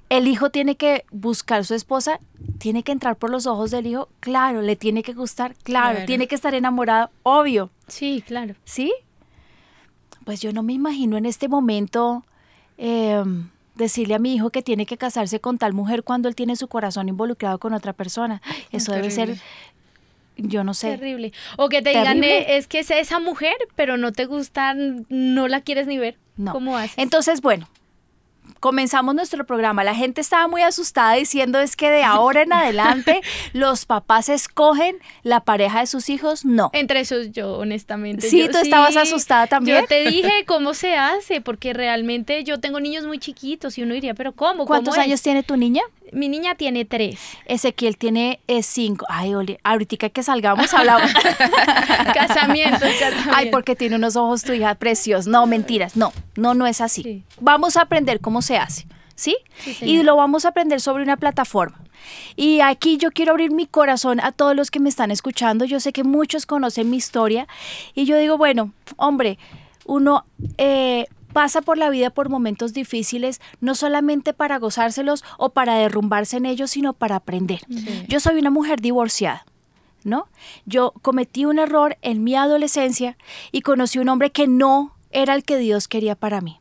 el 0.09 0.29
hijo 0.29 0.51
tiene 0.51 0.77
que 0.77 1.05
buscar 1.11 1.65
su 1.65 1.75
esposa, 1.75 2.21
tiene 2.59 2.83
que 2.83 2.93
entrar 2.93 3.17
por 3.17 3.31
los 3.31 3.47
ojos 3.47 3.71
del 3.71 3.87
hijo, 3.87 4.09
claro, 4.21 4.63
le 4.63 4.77
tiene 4.77 5.03
que 5.03 5.13
gustar, 5.13 5.55
claro, 5.63 6.05
tiene 6.07 6.29
que 6.29 6.35
estar 6.35 6.55
enamorado, 6.55 7.11
obvio. 7.23 7.71
Sí, 7.89 8.23
claro. 8.27 8.55
¿Sí? 8.65 8.93
Pues 10.25 10.41
yo 10.41 10.53
no 10.53 10.63
me 10.63 10.73
imagino 10.73 11.17
en 11.17 11.27
este 11.27 11.49
momento 11.49 12.25
em, 12.79 13.49
decirle 13.75 14.15
a 14.15 14.19
mi 14.19 14.35
hijo 14.35 14.51
que 14.51 14.63
tiene 14.63 14.87
que 14.87 14.97
casarse 14.97 15.41
con 15.41 15.59
tal 15.59 15.73
mujer 15.73 16.03
cuando 16.03 16.29
él 16.29 16.35
tiene 16.35 16.57
su 16.57 16.69
corazón 16.69 17.09
involucrado 17.09 17.59
con 17.59 17.75
otra 17.75 17.93
persona. 17.93 18.43
Eso 18.73 18.93
debe 18.93 19.11
ser 19.11 19.39
yo 20.37 20.65
no 20.65 20.75
sé. 20.75 20.91
Terrible. 20.91 21.33
O 21.57 21.69
que 21.69 21.83
te 21.83 21.91
digan, 21.91 22.23
eh, 22.23 22.57
es 22.57 22.67
que 22.67 22.81
es 22.81 22.91
esa 22.91 23.19
mujer, 23.21 23.55
pero 23.75 23.97
no 23.97 24.13
te 24.13 24.27
gusta, 24.27 24.75
no 24.75 25.49
la 25.49 25.63
quieres 25.63 25.87
ni 25.87 25.99
ver. 25.99 26.19
No. 26.37 26.53
¿Cómo 26.53 26.77
haces? 26.77 26.99
Entonces, 26.99 27.41
bueno, 27.41 27.69
comenzamos 28.61 29.15
nuestro 29.15 29.45
programa, 29.47 29.85
la 29.85 29.95
gente 29.95 30.21
estaba 30.21 30.49
muy 30.49 30.63
asustada 30.63 31.15
diciendo 31.15 31.59
es 31.59 31.77
que 31.77 31.91
de 31.91 32.03
ahora 32.03 32.43
en 32.43 32.53
adelante 32.53 33.21
los 33.53 33.87
papás 33.87 34.29
escogen 34.29 34.97
la 35.23 35.41
pareja 35.41 35.81
de 35.81 35.87
sus 35.87 36.09
hijos. 36.09 36.45
No. 36.45 36.71
Entre 36.73 37.01
esos 37.01 37.33
yo, 37.33 37.59
honestamente. 37.59 38.29
Sí, 38.29 38.41
yo 38.41 38.51
tú 38.51 38.59
estabas 38.59 38.97
asustada 38.97 39.47
también. 39.47 39.83
Yo 39.83 39.87
te 39.87 40.09
dije 40.09 40.45
cómo 40.47 40.75
se 40.75 40.97
hace, 40.97 41.41
porque 41.41 41.73
realmente 41.73 42.45
yo 42.45 42.61
tengo 42.61 42.81
niños 42.81 43.07
muy 43.07 43.19
chiquitos 43.19 43.79
y 43.79 43.83
uno 43.83 43.95
diría, 43.95 44.15
pero 44.15 44.33
¿cómo? 44.33 44.67
¿Cuántos 44.67 44.99
años 44.99 45.23
tiene 45.23 45.43
tu 45.43 45.57
niña? 45.57 45.83
Mi 46.13 46.29
niña 46.29 46.55
tiene 46.55 46.85
tres. 46.85 47.19
Ezequiel 47.47 47.97
tiene 47.97 48.39
eh, 48.47 48.63
cinco. 48.63 49.07
Ay, 49.09 49.35
Oli, 49.35 49.59
ahorita 49.65 50.09
que 50.09 50.23
salgamos 50.23 50.73
hablamos. 50.73 51.13
casamiento, 52.15 52.81
casamiento. 52.81 53.31
Ay, 53.35 53.51
porque 53.51 53.75
tiene 53.75 53.97
unos 53.97 54.15
ojos 54.15 54.43
tu 54.43 54.53
hija 54.53 54.75
preciosos. 54.77 55.27
No, 55.27 55.47
mentiras. 55.47 55.97
No, 55.97 56.13
no, 56.37 56.55
no 56.55 56.67
es 56.67 56.81
así. 56.81 57.03
Sí. 57.03 57.23
Vamos 57.41 57.77
a 57.77 57.83
aprender 57.83 58.21
cómo 58.21 58.36
se 58.43 58.59
hace. 58.59 58.87
¿Sí? 59.15 59.37
Sí, 59.59 59.79
y 59.81 60.03
lo 60.03 60.15
vamos 60.15 60.45
a 60.45 60.49
aprender 60.49 60.79
sobre 60.81 61.03
una 61.03 61.17
plataforma. 61.17 61.81
Y 62.37 62.61
aquí 62.61 62.99
yo 62.99 63.11
quiero 63.11 63.33
abrir 63.33 63.51
mi 63.51 63.67
corazón 63.67 64.21
a 64.21 64.33
todos 64.33 64.55
los 64.55 64.71
que 64.71 64.81
me 64.81 64.89
están 64.89 65.11
escuchando. 65.11 65.65
Yo 65.65 65.81
sé 65.81 65.93
que 65.93 66.05
muchos 66.05 66.47
conocen 66.47 66.91
mi 66.91 66.99
historia. 66.99 67.49
Y 67.95 68.05
yo 68.05 68.19
digo, 68.19 68.37
bueno, 68.37 68.73
hombre, 68.97 69.39
uno 69.87 70.25
eh, 70.59 71.07
pasa 71.33 71.63
por 71.63 71.79
la 71.79 71.91
vida 71.91 72.11
por 72.11 72.29
momentos 72.29 72.73
difíciles, 72.73 73.41
no 73.61 73.75
solamente 73.75 74.33
para 74.33 74.59
gozárselos 74.59 75.25
o 75.39 75.51
para 75.51 75.75
derrumbarse 75.75 76.39
en 76.39 76.47
ellos, 76.47 76.71
sino 76.71 76.93
para 76.93 77.17
aprender. 77.17 77.61
Yo 78.09 78.21
soy 78.21 78.39
una 78.39 78.51
mujer 78.51 78.81
divorciada. 78.81 79.45
¿No? 80.05 80.29
Yo 80.67 80.95
cometí 81.03 81.47
un 81.47 81.59
error 81.59 81.99
en 82.01 82.23
mi 82.23 82.37
adolescencia 82.37 83.19
y 83.51 83.63
conocí 83.63 83.99
un 83.99 84.09
hombre 84.09 84.31
que 84.31 84.47
no 84.47 84.95
era 85.11 85.35
el 85.35 85.43
que 85.43 85.59
Dios 85.59 85.89
quería 85.89 86.15
para 86.15 86.41
mí. 86.41 86.61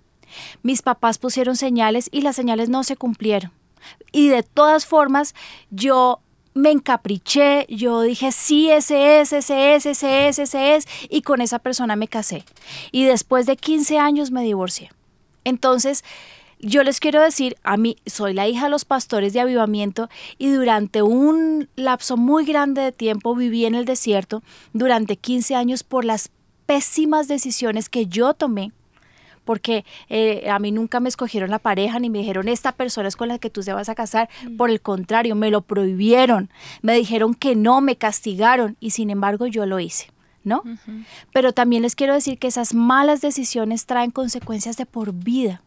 Mis 0.64 0.82
papás 0.82 1.18
pusieron 1.18 1.56
señales 1.56 2.10
y 2.12 2.22
las 2.22 2.36
señales 2.36 2.70
no 2.70 2.84
se 2.84 2.96
cumplieron. 2.96 3.52
Y 4.12 4.30
de 4.30 4.44
todas 4.44 4.86
formas, 4.86 5.36
yo 5.70 6.20
me 6.54 6.72
encapriché, 6.72 7.66
yo 7.70 8.02
dije, 8.02 8.32
sí, 8.32 8.70
ese 8.70 9.20
es, 9.20 9.34
ese 9.34 9.76
es, 9.76 9.86
ese 9.86 10.28
es, 10.28 10.40
ese 10.40 10.76
es, 10.76 10.88
y 11.10 11.22
con 11.22 11.42
esa 11.42 11.60
persona 11.60 11.96
me 11.96 12.08
casé. 12.08 12.46
Y 12.92 13.04
después 13.04 13.46
de 13.46 13.58
15 13.58 14.00
años 14.00 14.32
me 14.32 14.44
divorcié. 14.44 14.92
Entonces, 15.44 16.04
yo 16.60 16.84
les 16.84 17.02
quiero 17.02 17.22
decir, 17.22 17.58
a 17.64 17.76
mí 17.76 17.98
soy 18.06 18.34
la 18.34 18.48
hija 18.48 18.64
de 18.64 18.70
los 18.70 18.86
pastores 18.86 19.34
de 19.34 19.42
avivamiento 19.42 20.10
y 20.38 20.50
durante 20.50 21.02
un 21.02 21.68
lapso 21.76 22.16
muy 22.16 22.46
grande 22.46 22.82
de 22.82 22.92
tiempo 22.94 23.36
viví 23.36 23.66
en 23.66 23.76
el 23.76 23.84
desierto, 23.84 24.42
durante 24.72 25.18
15 25.18 25.56
años 25.56 25.84
por 25.84 26.06
las 26.06 26.32
pésimas 26.66 27.28
decisiones 27.28 27.90
que 27.90 28.08
yo 28.08 28.34
tomé 28.34 28.72
porque 29.46 29.86
eh, 30.10 30.50
a 30.50 30.60
mí 30.60 30.72
nunca 30.72 31.00
me 31.00 31.10
escogieron 31.10 31.50
la 31.50 31.60
pareja 31.60 32.00
ni 32.00 32.10
me 32.10 32.20
dijeron 32.20 32.48
esta 32.48 32.74
persona 32.74 33.08
es 33.08 33.16
con 33.16 33.30
la 33.30 33.40
que 33.40 33.50
tú 33.50 33.62
te 33.62 33.72
vas 33.72 33.90
a 33.90 33.96
casar. 33.96 34.30
Por 34.58 34.70
el 34.70 34.82
contrario, 34.82 35.36
me 35.36 35.52
lo 35.52 35.62
prohibieron, 35.62 36.50
me 36.82 36.96
dijeron 36.96 37.34
que 37.34 37.56
no, 37.56 37.80
me 37.82 37.96
castigaron 37.96 38.76
y 38.80 38.90
sin 38.90 39.10
embargo 39.10 39.48
yo 39.48 39.66
lo 39.66 39.80
hice. 39.80 40.12
¿No? 40.44 40.62
Pero 41.34 41.54
también 41.54 41.82
les 41.82 41.96
quiero 41.96 42.14
decir 42.14 42.38
que 42.38 42.46
esas 42.46 42.76
malas 42.76 43.20
decisiones 43.20 43.88
traen 43.88 44.12
consecuencias 44.12 44.78
de 44.78 44.86
por 44.86 45.12
vida 45.12 45.64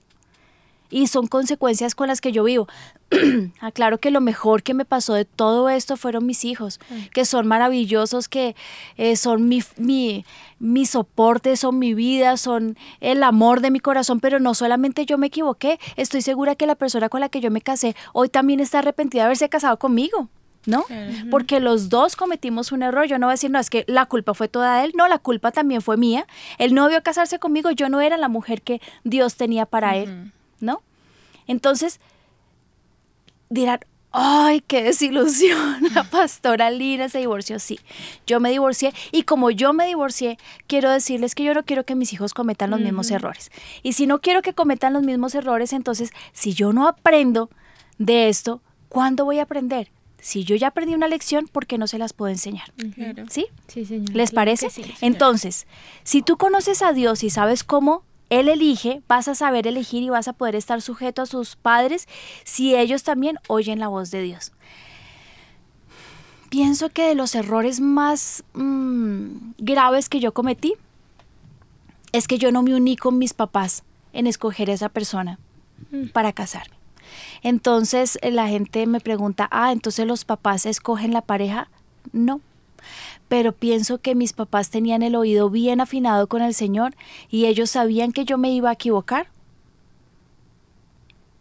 y 0.90 1.06
son 1.06 1.26
consecuencias 1.26 1.94
con 1.94 2.08
las 2.08 2.20
que 2.20 2.32
yo 2.32 2.44
vivo. 2.44 2.68
Aclaro 3.60 3.98
que 3.98 4.10
lo 4.10 4.20
mejor 4.20 4.62
que 4.62 4.74
me 4.74 4.84
pasó 4.84 5.14
de 5.14 5.24
todo 5.24 5.68
esto 5.68 5.96
fueron 5.96 6.26
mis 6.26 6.44
hijos, 6.44 6.78
que 7.12 7.24
son 7.24 7.46
maravillosos, 7.46 8.28
que 8.28 8.54
eh, 8.96 9.16
son 9.16 9.48
mi, 9.48 9.62
mi, 9.76 10.24
mi 10.58 10.86
soporte, 10.86 11.56
son 11.56 11.78
mi 11.78 11.94
vida, 11.94 12.36
son 12.36 12.76
el 13.00 13.22
amor 13.22 13.60
de 13.60 13.70
mi 13.70 13.80
corazón, 13.80 14.20
pero 14.20 14.40
no 14.40 14.54
solamente 14.54 15.06
yo 15.06 15.18
me 15.18 15.28
equivoqué, 15.28 15.78
estoy 15.96 16.22
segura 16.22 16.54
que 16.54 16.66
la 16.66 16.74
persona 16.74 17.08
con 17.08 17.20
la 17.20 17.28
que 17.28 17.40
yo 17.40 17.50
me 17.50 17.60
casé 17.60 17.96
hoy 18.12 18.28
también 18.28 18.60
está 18.60 18.80
arrepentida 18.80 19.22
de 19.22 19.26
haberse 19.26 19.48
casado 19.48 19.78
conmigo. 19.78 20.28
¿No? 20.66 20.84
Porque 21.30 21.60
los 21.60 21.88
dos 21.88 22.14
cometimos 22.14 22.72
un 22.72 22.82
error. 22.82 23.06
Yo 23.06 23.18
no 23.18 23.26
voy 23.26 23.32
a 23.32 23.34
decir, 23.34 23.50
no, 23.50 23.58
es 23.58 23.70
que 23.70 23.84
la 23.86 24.04
culpa 24.04 24.34
fue 24.34 24.48
toda 24.48 24.78
de 24.78 24.84
él. 24.84 24.92
No, 24.94 25.08
la 25.08 25.18
culpa 25.18 25.50
también 25.50 25.80
fue 25.80 25.96
mía. 25.96 26.26
Él 26.58 26.74
no 26.74 26.84
debió 26.84 27.02
casarse 27.02 27.38
conmigo. 27.38 27.70
Yo 27.70 27.88
no 27.88 28.02
era 28.02 28.18
la 28.18 28.28
mujer 28.28 28.60
que 28.60 28.82
Dios 29.02 29.36
tenía 29.36 29.64
para 29.64 29.96
él. 29.96 30.30
¿No? 30.60 30.82
Entonces, 31.46 32.00
dirán, 33.50 33.80
ay, 34.12 34.62
qué 34.66 34.82
desilusión, 34.82 35.76
la 35.94 36.04
pastora 36.04 36.70
Lina 36.70 37.08
se 37.08 37.18
divorció. 37.18 37.58
Sí, 37.58 37.78
yo 38.26 38.40
me 38.40 38.50
divorcié 38.50 38.92
y 39.12 39.22
como 39.22 39.50
yo 39.50 39.72
me 39.72 39.86
divorcié, 39.86 40.38
quiero 40.66 40.90
decirles 40.90 41.34
que 41.34 41.44
yo 41.44 41.54
no 41.54 41.64
quiero 41.64 41.84
que 41.84 41.94
mis 41.94 42.12
hijos 42.12 42.34
cometan 42.34 42.70
los 42.70 42.80
mismos 42.80 43.10
errores. 43.10 43.50
Y 43.82 43.92
si 43.92 44.06
no 44.06 44.20
quiero 44.20 44.42
que 44.42 44.54
cometan 44.54 44.92
los 44.92 45.02
mismos 45.02 45.34
errores, 45.34 45.72
entonces, 45.72 46.10
si 46.32 46.54
yo 46.54 46.72
no 46.72 46.88
aprendo 46.88 47.50
de 47.98 48.28
esto, 48.28 48.60
¿cuándo 48.88 49.24
voy 49.24 49.38
a 49.38 49.42
aprender? 49.42 49.90
Si 50.20 50.42
yo 50.42 50.56
ya 50.56 50.68
aprendí 50.68 50.94
una 50.94 51.06
lección, 51.06 51.46
¿por 51.46 51.66
qué 51.66 51.78
no 51.78 51.86
se 51.86 51.96
las 51.96 52.12
puedo 52.12 52.30
enseñar? 52.30 52.72
Claro. 52.94 53.24
¿Sí? 53.30 53.46
Sí, 53.68 53.84
señor. 53.84 54.16
¿Les 54.16 54.32
parece? 54.32 54.68
sí. 54.68 54.82
Entonces, 55.00 55.66
si 56.02 56.22
tú 56.22 56.36
conoces 56.36 56.82
a 56.82 56.92
Dios 56.92 57.22
y 57.22 57.30
sabes 57.30 57.62
cómo 57.62 58.02
Él 58.30 58.48
elige, 58.48 59.02
vas 59.08 59.28
a 59.28 59.34
saber 59.34 59.66
elegir 59.66 60.02
y 60.02 60.10
vas 60.10 60.28
a 60.28 60.32
poder 60.32 60.54
estar 60.54 60.82
sujeto 60.82 61.22
a 61.22 61.26
sus 61.26 61.56
padres 61.56 62.06
si 62.44 62.74
ellos 62.74 63.02
también 63.02 63.38
oyen 63.48 63.78
la 63.78 63.88
voz 63.88 64.10
de 64.10 64.22
Dios. 64.22 64.52
Pienso 66.50 66.88
que 66.90 67.08
de 67.08 67.14
los 67.14 67.34
errores 67.34 67.80
más 67.80 68.44
mm, 68.54 69.52
graves 69.58 70.08
que 70.08 70.20
yo 70.20 70.32
cometí 70.32 70.74
es 72.12 72.26
que 72.26 72.38
yo 72.38 72.52
no 72.52 72.62
me 72.62 72.74
uní 72.74 72.96
con 72.96 73.18
mis 73.18 73.34
papás 73.34 73.84
en 74.12 74.26
escoger 74.26 74.70
esa 74.70 74.88
persona 74.88 75.38
para 76.12 76.32
casarme. 76.32 76.76
Entonces 77.42 78.18
eh, 78.22 78.30
la 78.30 78.48
gente 78.48 78.86
me 78.86 79.00
pregunta, 79.00 79.48
ah, 79.50 79.72
entonces 79.72 80.06
los 80.06 80.24
papás 80.24 80.66
escogen 80.66 81.12
la 81.12 81.22
pareja. 81.22 81.68
No, 82.12 82.40
pero 83.28 83.52
pienso 83.52 83.98
que 83.98 84.14
mis 84.14 84.32
papás 84.32 84.70
tenían 84.70 85.02
el 85.02 85.14
oído 85.14 85.50
bien 85.50 85.80
afinado 85.80 86.26
con 86.26 86.42
el 86.42 86.54
Señor 86.54 86.94
y 87.30 87.46
ellos 87.46 87.70
sabían 87.70 88.12
que 88.12 88.24
yo 88.24 88.38
me 88.38 88.50
iba 88.50 88.70
a 88.70 88.74
equivocar 88.74 89.28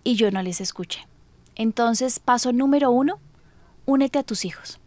y 0.03 0.15
yo 0.15 0.31
no 0.31 0.41
les 0.41 0.61
escuché. 0.61 1.07
Entonces, 1.55 2.19
paso 2.19 2.53
número 2.53 2.91
uno, 2.91 3.19
únete 3.85 4.19
a 4.19 4.23
tus 4.23 4.45
hijos. 4.45 4.79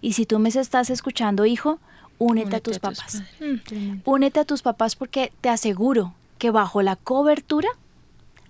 Y 0.00 0.14
si 0.14 0.26
tú 0.26 0.38
me 0.38 0.48
estás 0.48 0.90
escuchando, 0.90 1.46
hijo, 1.46 1.78
únete, 2.18 2.46
Únete 2.46 2.56
a 2.56 2.60
tus 2.60 2.76
a 2.76 2.80
papás. 2.80 3.22
Mm, 3.40 3.56
tremendo. 3.64 4.02
Únete 4.04 4.40
a 4.40 4.44
tus 4.44 4.62
papás 4.62 4.96
porque 4.96 5.32
te 5.40 5.48
aseguro 5.48 6.14
que 6.38 6.50
bajo 6.50 6.82
la 6.82 6.96
cobertura 6.96 7.68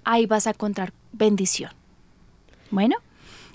ahí 0.04 0.26
vas 0.26 0.46
a 0.46 0.50
encontrar 0.50 0.92
bendición. 1.12 1.72
Bueno, 2.70 2.96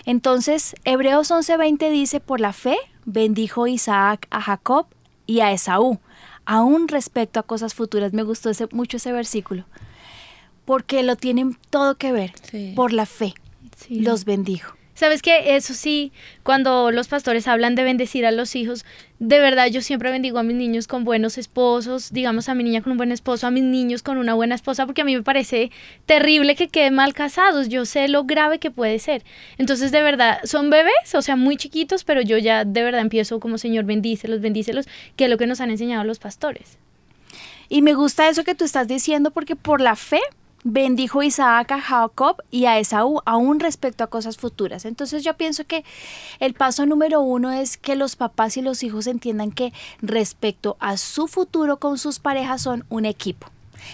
entonces 0.04 0.76
Hebreos 0.84 1.30
11:20 1.30 1.90
dice, 1.90 2.20
por 2.20 2.40
la 2.40 2.52
fe 2.52 2.76
bendijo 3.04 3.66
Isaac 3.66 4.26
a 4.30 4.40
Jacob 4.40 4.86
y 5.26 5.40
a 5.40 5.52
Esaú, 5.52 5.98
aún 6.44 6.88
respecto 6.88 7.40
a 7.40 7.44
cosas 7.44 7.74
futuras. 7.74 8.12
Me 8.12 8.22
gustó 8.22 8.50
ese- 8.50 8.68
mucho 8.72 8.96
ese 8.96 9.12
versículo, 9.12 9.64
porque 10.64 11.02
lo 11.02 11.16
tienen 11.16 11.56
todo 11.70 11.96
que 11.96 12.12
ver. 12.12 12.32
Sí. 12.50 12.72
Por 12.76 12.92
la 12.92 13.06
fe 13.06 13.34
Sí. 13.76 14.00
los 14.00 14.24
bendijo. 14.24 14.74
Sabes 15.02 15.20
que 15.20 15.56
eso 15.56 15.74
sí, 15.74 16.12
cuando 16.44 16.92
los 16.92 17.08
pastores 17.08 17.48
hablan 17.48 17.74
de 17.74 17.82
bendecir 17.82 18.24
a 18.24 18.30
los 18.30 18.54
hijos, 18.54 18.84
de 19.18 19.40
verdad 19.40 19.66
yo 19.66 19.82
siempre 19.82 20.12
bendigo 20.12 20.38
a 20.38 20.44
mis 20.44 20.54
niños 20.54 20.86
con 20.86 21.02
buenos 21.02 21.38
esposos, 21.38 22.12
digamos 22.12 22.48
a 22.48 22.54
mi 22.54 22.62
niña 22.62 22.82
con 22.82 22.92
un 22.92 22.98
buen 22.98 23.10
esposo, 23.10 23.48
a 23.48 23.50
mis 23.50 23.64
niños 23.64 24.04
con 24.04 24.16
una 24.16 24.34
buena 24.34 24.54
esposa, 24.54 24.86
porque 24.86 25.02
a 25.02 25.04
mí 25.04 25.16
me 25.16 25.24
parece 25.24 25.72
terrible 26.06 26.54
que 26.54 26.68
queden 26.68 26.94
mal 26.94 27.14
casados, 27.14 27.68
yo 27.68 27.84
sé 27.84 28.06
lo 28.06 28.22
grave 28.22 28.60
que 28.60 28.70
puede 28.70 29.00
ser. 29.00 29.24
Entonces, 29.58 29.90
de 29.90 30.02
verdad, 30.02 30.38
son 30.44 30.70
bebés, 30.70 31.16
o 31.16 31.20
sea, 31.20 31.34
muy 31.34 31.56
chiquitos, 31.56 32.04
pero 32.04 32.20
yo 32.20 32.38
ya 32.38 32.64
de 32.64 32.84
verdad 32.84 33.00
empiezo 33.00 33.40
como 33.40 33.58
Señor, 33.58 33.84
bendícelos, 33.84 34.40
bendícelos, 34.40 34.86
que 35.16 35.24
es 35.24 35.30
lo 35.30 35.36
que 35.36 35.48
nos 35.48 35.60
han 35.60 35.72
enseñado 35.72 36.04
los 36.04 36.20
pastores. 36.20 36.78
Y 37.68 37.82
me 37.82 37.94
gusta 37.94 38.28
eso 38.28 38.44
que 38.44 38.54
tú 38.54 38.64
estás 38.64 38.86
diciendo 38.86 39.32
porque 39.32 39.56
por 39.56 39.80
la 39.80 39.96
fe 39.96 40.20
bendijo 40.64 41.22
Isaac 41.22 41.72
a 41.72 41.80
Jacob 41.80 42.42
y 42.50 42.66
a 42.66 42.78
Esaú, 42.78 43.20
aún 43.24 43.60
respecto 43.60 44.04
a 44.04 44.08
cosas 44.08 44.36
futuras. 44.36 44.84
Entonces 44.84 45.24
yo 45.24 45.34
pienso 45.36 45.64
que 45.64 45.84
el 46.40 46.54
paso 46.54 46.86
número 46.86 47.20
uno 47.20 47.50
es 47.52 47.76
que 47.76 47.96
los 47.96 48.16
papás 48.16 48.56
y 48.56 48.62
los 48.62 48.82
hijos 48.82 49.06
entiendan 49.06 49.50
que 49.50 49.72
respecto 50.00 50.76
a 50.80 50.96
su 50.96 51.28
futuro 51.28 51.78
con 51.78 51.98
sus 51.98 52.18
parejas 52.18 52.62
son 52.62 52.84
un 52.88 53.04
equipo. 53.04 53.48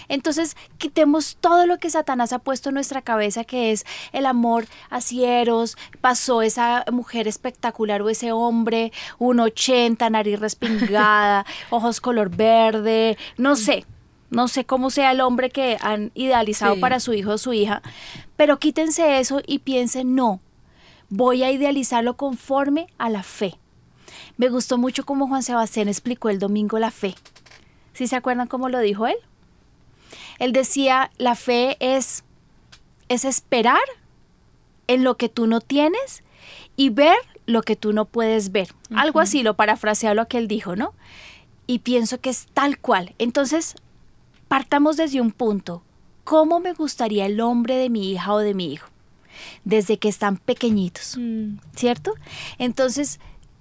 Entonces 0.07 0.55
quitemos 0.77 1.37
todo 1.39 1.65
lo 1.65 1.79
que 1.79 1.89
Satanás 1.89 2.31
ha 2.31 2.39
puesto 2.39 2.69
en 2.69 2.75
nuestra 2.75 3.01
cabeza, 3.01 3.43
que 3.43 3.71
es 3.71 3.85
el 4.11 4.27
amor 4.27 4.67
a 4.91 5.01
cieros, 5.01 5.77
pasó 5.99 6.43
esa 6.43 6.85
mujer 6.91 7.27
espectacular 7.27 8.01
o 8.03 8.09
ese 8.09 8.31
hombre, 8.31 8.91
un 9.17 9.39
80, 9.39 10.07
nariz 10.11 10.39
respingada, 10.39 11.45
ojos 11.71 12.01
color 12.01 12.29
verde, 12.29 13.17
no 13.37 13.55
sé, 13.55 13.85
no 14.29 14.47
sé 14.47 14.65
cómo 14.65 14.89
sea 14.89 15.11
el 15.11 15.21
hombre 15.21 15.49
que 15.49 15.77
han 15.81 16.11
idealizado 16.13 16.75
Sí. 16.75 16.81
para 16.81 16.99
su 16.99 17.13
hijo 17.13 17.31
o 17.31 17.37
su 17.37 17.53
hija, 17.53 17.81
pero 18.35 18.59
quítense 18.59 19.19
eso 19.19 19.41
y 19.45 19.59
piensen, 19.59 20.15
no, 20.15 20.39
voy 21.09 21.43
a 21.43 21.51
idealizarlo 21.51 22.15
conforme 22.17 22.87
a 22.97 23.09
la 23.09 23.23
fe. 23.23 23.55
Me 24.37 24.49
gustó 24.49 24.77
mucho 24.77 25.05
cómo 25.05 25.27
Juan 25.27 25.43
Sebastián 25.43 25.87
explicó 25.87 26.29
el 26.29 26.39
domingo 26.39 26.79
la 26.79 26.91
fe. 26.91 27.15
¿Sí 27.93 28.07
se 28.07 28.15
acuerdan 28.15 28.47
cómo 28.47 28.69
lo 28.69 28.79
dijo 28.79 29.07
él? 29.07 29.17
Él 30.39 30.53
decía, 30.53 31.11
la 31.17 31.35
fe 31.35 31.77
es 31.79 32.23
es 33.09 33.25
esperar 33.25 33.81
en 34.87 35.03
lo 35.03 35.17
que 35.17 35.29
tú 35.29 35.47
no 35.47 35.61
tienes 35.61 36.23
y 36.77 36.89
ver 36.91 37.17
lo 37.47 37.63
que 37.63 37.75
tú 37.75 37.91
no 37.91 38.05
puedes 38.05 38.51
ver. 38.51 38.69
Algo 38.95 39.19
así, 39.19 39.41
lo 39.41 39.55
parafrasea 39.55 40.13
lo 40.13 40.27
que 40.27 40.37
él 40.37 40.47
dijo, 40.47 40.75
¿no? 40.75 40.93
Y 41.65 41.79
pienso 41.79 42.21
que 42.21 42.29
es 42.29 42.45
tal 42.53 42.77
cual. 42.77 43.15
Entonces, 43.17 43.75
partamos 44.49 44.97
desde 44.97 45.21
un 45.21 45.31
punto. 45.31 45.81
¿Cómo 46.25 46.59
me 46.59 46.73
gustaría 46.73 47.25
el 47.25 47.39
hombre 47.39 47.75
de 47.77 47.89
mi 47.89 48.11
hija 48.11 48.33
o 48.33 48.39
de 48.39 48.53
mi 48.53 48.73
hijo? 48.73 48.89
Desde 49.63 49.97
que 49.97 50.09
están 50.09 50.35
pequeñitos, 50.37 51.15
Mm. 51.17 51.59
¿cierto? 51.75 52.13
Entonces, 52.57 53.19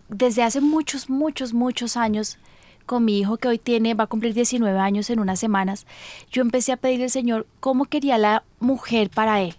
desde 0.08 0.42
hace 0.42 0.60
muchos, 0.60 1.08
muchos, 1.08 1.54
muchos 1.54 1.96
años, 1.96 2.38
con 2.84 3.04
mi 3.04 3.18
hijo 3.20 3.36
que 3.36 3.48
hoy 3.48 3.58
tiene, 3.58 3.94
va 3.94 4.04
a 4.04 4.08
cumplir 4.08 4.34
19 4.34 4.78
años 4.78 5.10
en 5.10 5.20
unas 5.20 5.38
semanas, 5.38 5.86
yo 6.32 6.42
empecé 6.42 6.72
a 6.72 6.76
pedirle 6.78 7.04
al 7.04 7.10
Señor 7.10 7.46
cómo 7.60 7.84
quería 7.84 8.18
la 8.18 8.42
mujer 8.58 9.10
para 9.10 9.40
él. 9.42 9.54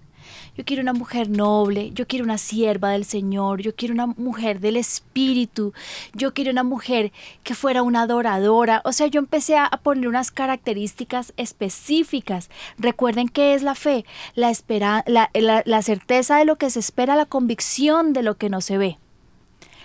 Yo 0.60 0.66
quiero 0.66 0.82
una 0.82 0.92
mujer 0.92 1.30
noble, 1.30 1.92
yo 1.94 2.06
quiero 2.06 2.26
una 2.26 2.38
sierva 2.38 2.90
del 2.90 3.06
Señor, 3.06 3.62
yo 3.62 3.74
quiero 3.74 3.94
una 3.94 4.08
mujer 4.08 4.60
del 4.60 4.76
Espíritu, 4.76 5.72
yo 6.14 6.34
quiero 6.34 6.52
una 6.52 6.64
mujer 6.64 7.14
que 7.44 7.56
fuera 7.56 7.82
una 7.82 8.02
adoradora. 8.02 8.82
O 8.84 8.92
sea, 8.92 9.08
yo 9.08 9.20
empecé 9.20 9.56
a 9.56 9.70
poner 9.82 10.10
unas 10.10 10.32
características 10.32 11.32
específicas. 11.38 12.50
Recuerden 12.78 13.30
qué 13.30 13.54
es 13.54 13.64
la 13.64 13.74
fe, 13.74 14.04
la, 14.36 14.50
espera, 14.50 15.06
la, 15.08 15.30
la- 15.34 15.64
la 15.66 15.82
certeza 15.82 16.36
de 16.40 16.44
lo 16.44 16.58
que 16.58 16.70
se 16.70 16.80
espera, 16.80 17.16
la 17.16 17.26
convicción 17.26 18.12
de 18.12 18.22
lo 18.24 18.36
que 18.36 18.50
no 18.50 18.60
se 18.60 18.78
ve. 18.78 18.98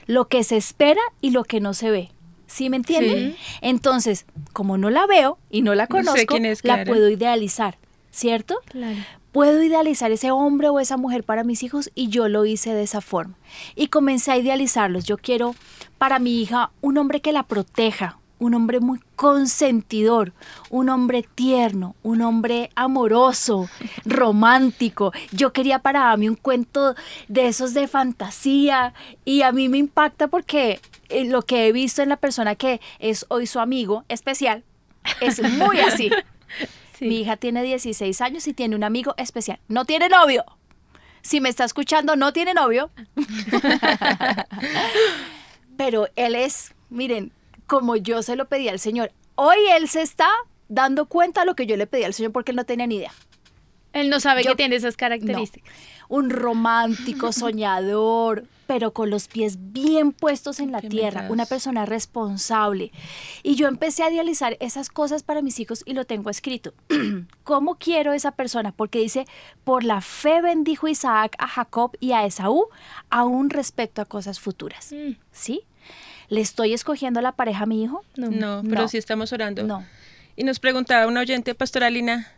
Lo 0.07 0.27
que 0.27 0.43
se 0.43 0.57
espera 0.57 1.01
y 1.21 1.31
lo 1.31 1.45
que 1.45 1.61
no 1.61 1.73
se 1.73 1.93
ve. 1.93 2.11
¿Sí 2.49 2.69
me 2.69 2.79
entienden? 2.79 3.37
Entonces, 3.61 4.27
como 4.53 4.77
no 4.77 4.91
la 4.91 5.07
veo 5.07 5.39
y 5.53 5.63
no 5.63 5.77
la 5.77 5.85
No 5.89 5.99
sé 5.99 6.05
conozco, 6.05 6.27
quién 6.35 6.47
es 6.47 6.65
la 6.65 6.85
puedo 6.85 7.09
idealizar, 7.11 7.79
¿cierto? 8.11 8.57
Claro. 8.67 8.99
Puedo 9.35 9.65
idealizar 9.65 10.13
ese 10.13 10.31
hombre 10.31 10.69
o 10.69 10.79
esa 10.79 10.97
mujer 10.97 11.25
para 11.25 11.43
mis 11.43 11.65
hijos 11.65 11.91
y 11.97 12.07
yo 12.07 12.29
lo 12.29 12.47
hice 12.47 12.73
de 12.73 12.85
esa 12.85 13.01
forma. 13.01 13.35
Y 13.75 13.89
comencé 13.89 14.31
a 14.31 14.37
idealizarlos. 14.37 15.05
Yo 15.05 15.19
quiero 15.19 15.57
para 15.99 16.21
mi 16.21 16.41
hija 16.41 16.71
un 16.81 16.99
hombre 16.99 17.21
que 17.21 17.33
la 17.33 17.43
proteja, 17.43 18.21
un 18.39 18.55
hombre 18.55 18.79
muy 18.79 19.01
consentidor, 19.17 20.33
un 20.71 20.89
hombre 20.89 21.25
tierno, 21.35 21.97
un 22.05 22.23
hombre 22.23 22.71
amoroso, 22.77 23.69
romántico. 24.05 25.13
Yo 25.33 25.53
quería 25.53 25.81
para 25.81 26.17
mí 26.17 26.29
un 26.29 26.37
cuento 26.37 26.95
de 27.27 27.49
esos 27.49 27.75
de 27.75 27.89
fantasía 27.89 28.95
y 29.25 29.43
a 29.43 29.51
mí 29.51 29.69
me 29.69 29.79
impacta 29.79 30.29
porque 30.29 30.81
eh, 31.09 31.25
lo 31.25 31.43
que 31.43 31.67
he 31.67 31.73
visto 31.73 32.03
en 32.03 32.09
la 32.09 32.19
persona 32.19 32.55
que 32.55 32.81
es 33.01 33.27
hoy 33.31 33.49
su 33.49 33.59
amigo 33.59 34.05
especial 34.09 34.63
es 35.21 35.43
muy 35.43 35.81
así. 35.81 36.09
Sí. 36.99 37.07
Mi 37.07 37.21
hija 37.21 37.37
tiene 37.37 37.63
16 37.63 38.21
años 38.21 38.47
y 38.47 38.53
tiene 38.55 38.77
un 38.77 38.85
amigo 38.85 39.15
especial. 39.17 39.59
No 39.69 39.85
tiene 39.85 40.09
novio. 40.09 40.45
Si 41.23 41.41
me 41.41 41.49
está 41.49 41.65
escuchando, 41.65 42.17
no 42.17 42.33
tiene 42.33 42.55
novio. 42.55 42.91
Pero 45.77 46.09
él 46.17 46.35
es, 46.35 46.75
miren, 46.91 47.33
como 47.67 47.97
yo 47.97 48.23
se 48.23 48.37
lo 48.37 48.47
pedí 48.49 48.69
al 48.69 48.79
Señor. 48.79 49.13
Hoy 49.35 49.57
él 49.77 49.89
se 49.89 50.03
está 50.03 50.29
dando 50.69 51.07
cuenta 51.07 51.41
de 51.41 51.47
lo 51.47 51.55
que 51.57 51.67
yo 51.67 51.77
le 51.77 51.87
pedí 51.87 52.05
al 52.05 52.15
Señor 52.15 52.33
porque 52.33 52.53
él 52.53 52.57
no 52.57 52.65
tenía 52.65 52.87
ni 52.87 52.97
idea. 52.97 53.13
Él 53.93 54.11
no 54.11 54.21
sabe 54.21 54.43
Yo- 54.45 54.51
que 54.51 54.57
tiene 54.57 54.77
esas 54.77 54.97
características. 54.97 55.73
Un 56.09 56.31
romántico, 56.31 57.33
soñador, 57.33 58.45
pero 58.67 58.93
con 58.93 59.11
los 59.11 59.29
pies 59.29 59.57
bien 59.73 60.13
puestos 60.13 60.61
en 60.61 60.73
la 60.73 60.81
tierra, 60.81 61.27
una 61.31 61.47
persona 61.47 61.87
responsable. 61.87 62.93
Y 63.43 63.55
yo 63.57 63.69
empecé 63.69 64.03
a 64.03 64.11
idealizar 64.11 64.57
esas 64.61 64.89
cosas 64.89 65.23
para 65.23 65.43
mis 65.43 65.61
hijos 65.61 65.83
y 65.87 65.95
lo 65.95 66.05
tengo 66.05 66.31
escrito. 66.31 66.73
¿Cómo 67.45 67.77
quiero 67.77 68.13
esa 68.13 68.33
persona? 68.33 68.73
Porque 68.73 68.99
dice, 69.01 69.27
por 69.65 69.85
la 69.85 70.01
fe 70.01 70.41
bendijo 70.41 70.89
Isaac 70.89 71.37
a 71.39 71.47
Jacob 71.49 71.97
y 72.01 72.13
a 72.13 72.25
Esaú, 72.25 72.67
aún 73.11 73.51
respecto 73.51 74.01
a 74.03 74.05
cosas 74.05 74.41
futuras. 74.41 74.93
Mm, 74.93 75.13
¿Sí? 75.33 75.63
¿Le 76.29 76.41
estoy 76.41 76.73
escogiendo 76.73 77.21
la 77.21 77.33
pareja 77.33 77.65
a 77.65 77.67
mi 77.67 77.83
hijo? 77.83 78.05
no. 78.17 78.31
No, 78.31 78.63
pero 78.69 78.83
No. 78.83 78.89
sí 78.89 78.97
estamos 78.99 79.33
orando. 79.33 79.63
No. 79.63 79.85
Y 80.37 80.45
nos 80.45 80.59
preguntaba 80.59 81.07
una 81.07 81.21
oyente, 81.21 81.55
pastoralina, 81.55 82.29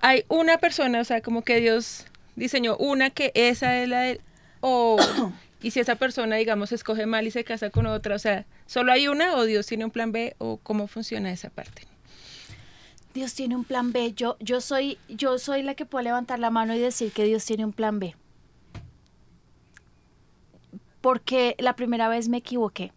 hay 0.00 0.24
una 0.28 0.58
persona, 0.58 1.00
o 1.00 1.04
sea, 1.04 1.20
como 1.20 1.42
que 1.42 1.60
Dios 1.60 2.06
diseñó 2.34 2.76
una 2.78 3.10
que 3.10 3.30
esa 3.34 3.76
es 3.78 3.88
la 3.88 4.00
de, 4.00 4.20
o, 4.62 4.96
y 5.62 5.72
si 5.72 5.80
esa 5.80 5.96
persona, 5.96 6.36
digamos, 6.36 6.72
escoge 6.72 7.04
mal 7.04 7.26
y 7.26 7.30
se 7.30 7.44
casa 7.44 7.68
con 7.68 7.84
otra, 7.84 8.14
o 8.14 8.18
sea, 8.18 8.46
¿solo 8.66 8.92
hay 8.92 9.08
una 9.08 9.36
o 9.36 9.44
Dios 9.44 9.66
tiene 9.66 9.84
un 9.84 9.90
plan 9.90 10.12
B 10.12 10.34
o 10.38 10.56
cómo 10.56 10.86
funciona 10.86 11.30
esa 11.30 11.50
parte? 11.50 11.82
Dios 13.12 13.34
tiene 13.34 13.56
un 13.56 13.64
plan 13.64 13.92
B. 13.92 14.14
Yo, 14.14 14.36
yo, 14.40 14.60
soy, 14.60 14.98
yo 15.08 15.38
soy 15.38 15.62
la 15.62 15.74
que 15.74 15.84
puede 15.84 16.04
levantar 16.04 16.38
la 16.38 16.50
mano 16.50 16.74
y 16.74 16.78
decir 16.78 17.12
que 17.12 17.24
Dios 17.24 17.44
tiene 17.44 17.66
un 17.66 17.72
plan 17.72 17.98
B. 17.98 18.16
Porque 21.02 21.56
la 21.58 21.76
primera 21.76 22.08
vez 22.08 22.28
me 22.28 22.38
equivoqué. 22.38 22.92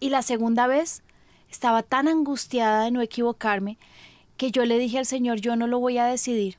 Y 0.00 0.10
la 0.10 0.22
segunda 0.22 0.66
vez 0.66 1.02
estaba 1.50 1.82
tan 1.82 2.08
angustiada 2.08 2.84
de 2.84 2.90
no 2.90 3.02
equivocarme 3.02 3.78
que 4.36 4.50
yo 4.50 4.64
le 4.64 4.78
dije 4.78 4.98
al 4.98 5.06
Señor, 5.06 5.40
yo 5.40 5.54
no 5.54 5.68
lo 5.68 5.78
voy 5.78 5.98
a 5.98 6.06
decidir. 6.06 6.56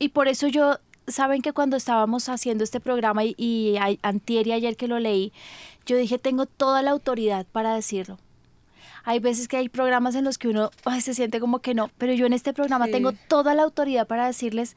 Y 0.00 0.08
por 0.08 0.26
eso 0.26 0.48
yo, 0.48 0.78
saben 1.10 1.42
que 1.42 1.52
cuando 1.52 1.76
estábamos 1.76 2.28
haciendo 2.28 2.64
este 2.64 2.80
programa 2.80 3.24
y, 3.24 3.34
y 3.36 3.76
a- 3.78 3.96
antier 4.02 4.46
y 4.46 4.52
ayer 4.52 4.76
que 4.76 4.88
lo 4.88 4.98
leí, 4.98 5.32
yo 5.86 5.96
dije, 5.96 6.18
tengo 6.18 6.46
toda 6.46 6.82
la 6.82 6.90
autoridad 6.90 7.46
para 7.50 7.74
decirlo. 7.74 8.18
Hay 9.04 9.18
veces 9.18 9.48
que 9.48 9.56
hay 9.56 9.68
programas 9.68 10.14
en 10.14 10.24
los 10.24 10.36
que 10.38 10.48
uno 10.48 10.70
ay, 10.84 11.00
se 11.00 11.14
siente 11.14 11.40
como 11.40 11.60
que 11.60 11.74
no, 11.74 11.90
pero 11.98 12.12
yo 12.12 12.26
en 12.26 12.32
este 12.34 12.52
programa 12.52 12.86
Sí. 12.86 12.92
tengo 12.92 13.12
toda 13.28 13.54
la 13.54 13.62
autoridad 13.62 14.06
para 14.06 14.26
decirles, 14.26 14.76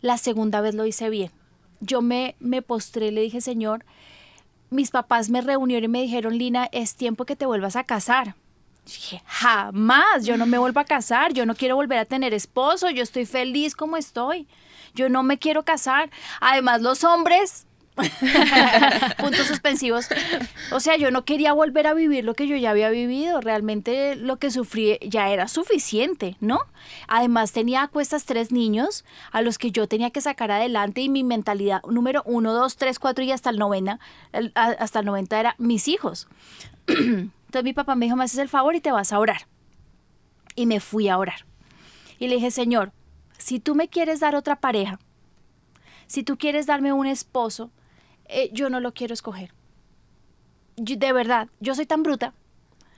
la 0.00 0.16
segunda 0.16 0.60
vez 0.60 0.74
lo 0.74 0.86
hice 0.86 1.10
bien. 1.10 1.30
Yo 1.80 2.00
me, 2.02 2.34
me 2.38 2.62
postré, 2.62 3.10
le 3.10 3.20
dije, 3.20 3.40
Señor, 3.40 3.84
mis 4.70 4.90
papás 4.90 5.28
me 5.30 5.40
reunieron 5.40 5.84
y 5.84 5.88
me 5.88 6.02
dijeron, 6.02 6.36
Lina, 6.38 6.68
es 6.72 6.94
tiempo 6.94 7.24
que 7.24 7.36
te 7.36 7.46
vuelvas 7.46 7.74
a 7.76 7.84
casar. 7.84 8.34
Dije, 8.86 9.22
jamás, 9.26 10.24
yo 10.24 10.36
no 10.36 10.46
me 10.46 10.56
vuelvo 10.58 10.80
a 10.80 10.84
casar, 10.84 11.32
yo 11.34 11.44
no 11.44 11.54
quiero 11.54 11.76
volver 11.76 11.98
a 11.98 12.04
tener 12.04 12.32
esposo, 12.34 12.88
yo 12.90 13.02
estoy 13.02 13.26
feliz 13.26 13.74
como 13.74 13.96
estoy, 13.96 14.46
yo 14.94 15.08
no 15.08 15.22
me 15.22 15.38
quiero 15.38 15.64
casar. 15.64 16.10
Además, 16.40 16.82
los 16.82 17.04
hombres, 17.04 17.66
puntos 19.18 19.46
suspensivos, 19.46 20.08
o 20.70 20.80
sea, 20.80 20.96
yo 20.96 21.10
no 21.10 21.24
quería 21.24 21.52
volver 21.52 21.86
a 21.86 21.94
vivir 21.94 22.24
lo 22.24 22.34
que 22.34 22.46
yo 22.46 22.56
ya 22.56 22.70
había 22.70 22.90
vivido, 22.90 23.40
realmente 23.40 24.14
lo 24.16 24.36
que 24.36 24.50
sufrí 24.50 24.98
ya 25.02 25.30
era 25.30 25.48
suficiente, 25.48 26.36
¿no? 26.40 26.60
Además, 27.08 27.52
tenía 27.52 27.82
a 27.82 27.88
cuestas 27.88 28.24
tres 28.24 28.52
niños 28.52 29.04
a 29.32 29.42
los 29.42 29.58
que 29.58 29.70
yo 29.70 29.88
tenía 29.88 30.10
que 30.10 30.20
sacar 30.20 30.50
adelante 30.50 31.00
y 31.00 31.08
mi 31.08 31.24
mentalidad 31.24 31.82
número 31.84 32.22
uno, 32.24 32.52
dos, 32.52 32.76
tres, 32.76 32.98
cuatro 32.98 33.24
y 33.24 33.32
hasta 33.32 33.50
el 33.50 33.58
novena, 33.58 33.98
hasta 34.54 35.00
el 35.00 35.06
noventa 35.06 35.40
era 35.40 35.54
mis 35.58 35.88
hijos. 35.88 36.28
Entonces 36.86 37.64
mi 37.64 37.72
papá 37.72 37.94
me 37.94 38.06
dijo, 38.06 38.16
me 38.16 38.24
haces 38.24 38.38
el 38.38 38.48
favor 38.48 38.74
y 38.74 38.80
te 38.80 38.92
vas 38.92 39.12
a 39.12 39.18
orar. 39.18 39.46
Y 40.54 40.66
me 40.66 40.80
fui 40.80 41.08
a 41.08 41.18
orar. 41.18 41.46
Y 42.18 42.28
le 42.28 42.34
dije, 42.34 42.50
Señor, 42.50 42.92
si 43.38 43.60
tú 43.60 43.74
me 43.74 43.88
quieres 43.88 44.20
dar 44.20 44.34
otra 44.34 44.56
pareja, 44.56 44.98
si 46.06 46.22
tú 46.22 46.36
quieres 46.36 46.66
darme 46.66 46.92
un 46.92 47.06
esposo, 47.06 47.70
eh, 48.26 48.50
yo 48.52 48.68
no 48.70 48.80
lo 48.80 48.92
quiero 48.92 49.14
escoger. 49.14 49.52
Yo- 50.76 50.96
de 50.96 51.12
verdad, 51.12 51.48
yo 51.60 51.74
soy 51.74 51.86
tan 51.86 52.02
bruta 52.02 52.34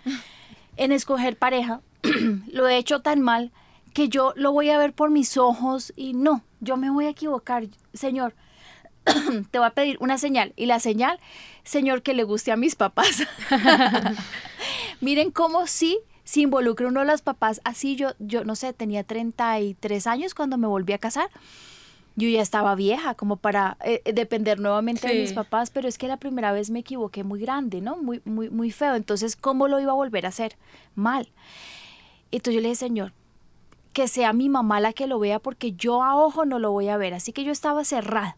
en 0.76 0.92
escoger 0.92 1.36
pareja, 1.36 1.80
lo 2.52 2.68
he 2.68 2.76
hecho 2.76 3.00
tan 3.00 3.20
mal 3.20 3.52
que 3.94 4.08
yo 4.08 4.32
lo 4.36 4.52
voy 4.52 4.70
a 4.70 4.78
ver 4.78 4.92
por 4.92 5.10
mis 5.10 5.36
ojos 5.36 5.92
y 5.96 6.12
no, 6.14 6.42
yo 6.60 6.76
me 6.76 6.90
voy 6.90 7.06
a 7.06 7.10
equivocar. 7.10 7.64
Señor, 7.92 8.34
te 9.50 9.58
voy 9.58 9.66
a 9.66 9.70
pedir 9.74 9.96
una 10.00 10.16
señal. 10.18 10.52
Y 10.56 10.66
la 10.66 10.78
señal, 10.78 11.18
Señor, 11.64 12.02
que 12.02 12.14
le 12.14 12.22
guste 12.24 12.52
a 12.52 12.56
mis 12.56 12.76
papás. 12.76 13.24
Miren 15.00 15.30
cómo 15.30 15.66
sí 15.66 15.98
se 16.30 16.42
involucra 16.42 16.86
uno 16.86 17.00
de 17.00 17.06
los 17.06 17.22
papás. 17.22 17.60
Así 17.64 17.96
yo, 17.96 18.10
yo 18.20 18.44
no 18.44 18.54
sé, 18.54 18.72
tenía 18.72 19.02
33 19.02 20.06
años 20.06 20.32
cuando 20.32 20.58
me 20.58 20.68
volví 20.68 20.92
a 20.92 20.98
casar. 20.98 21.28
Yo 22.14 22.28
ya 22.28 22.40
estaba 22.40 22.76
vieja 22.76 23.16
como 23.16 23.34
para 23.34 23.76
eh, 23.84 24.00
eh, 24.04 24.12
depender 24.12 24.60
nuevamente 24.60 25.08
de 25.08 25.22
mis 25.22 25.32
papás, 25.32 25.70
pero 25.70 25.88
es 25.88 25.98
que 25.98 26.06
la 26.06 26.18
primera 26.18 26.52
vez 26.52 26.70
me 26.70 26.78
equivoqué 26.78 27.24
muy 27.24 27.40
grande, 27.40 27.80
¿no? 27.80 27.96
Muy, 27.96 28.22
muy, 28.24 28.48
muy 28.48 28.70
feo. 28.70 28.94
Entonces, 28.94 29.34
¿cómo 29.34 29.66
lo 29.66 29.80
iba 29.80 29.90
a 29.90 29.96
volver 29.96 30.24
a 30.24 30.28
hacer? 30.28 30.56
Mal. 30.94 31.28
Entonces 32.30 32.54
yo 32.54 32.60
le 32.60 32.68
dije, 32.68 32.76
Señor, 32.76 33.12
que 33.92 34.06
sea 34.06 34.32
mi 34.32 34.48
mamá 34.48 34.78
la 34.78 34.92
que 34.92 35.08
lo 35.08 35.18
vea 35.18 35.40
porque 35.40 35.72
yo 35.72 36.04
a 36.04 36.14
ojo 36.14 36.44
no 36.44 36.60
lo 36.60 36.70
voy 36.70 36.90
a 36.90 36.96
ver. 36.96 37.12
Así 37.12 37.32
que 37.32 37.42
yo 37.42 37.50
estaba 37.50 37.84
cerrada. 37.84 38.36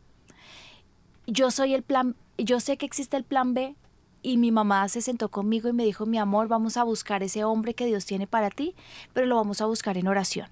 Yo 1.27 1.51
soy 1.51 1.75
el 1.75 1.83
plan, 1.83 2.17
yo 2.39 2.59
sé 2.59 2.79
que 2.79 2.87
existe 2.87 3.19
el 3.19 3.25
plan 3.25 3.53
B 3.53 3.77
y 4.23 4.37
mi 4.37 4.51
mamá 4.51 4.89
se 4.89 5.01
sentó 5.01 5.29
conmigo 5.29 5.69
y 5.69 5.73
me 5.73 5.85
dijo, 5.85 6.07
mi 6.07 6.19
amor, 6.19 6.49
vamos 6.49 6.77
a 6.77 6.85
buscar 6.85 7.23
ese 7.23 7.45
hombre 7.45 7.75
que 7.75 7.87
Dios 7.87 8.07
tiene 8.07 8.27
para 8.27 8.51
ti, 8.51 8.75
pero 9.13 9.27
lo 9.27 9.37
vamos 9.37 9.61
a 9.61 9.67
buscar 9.67 9.99
en 9.99 10.09
oración. 10.09 10.49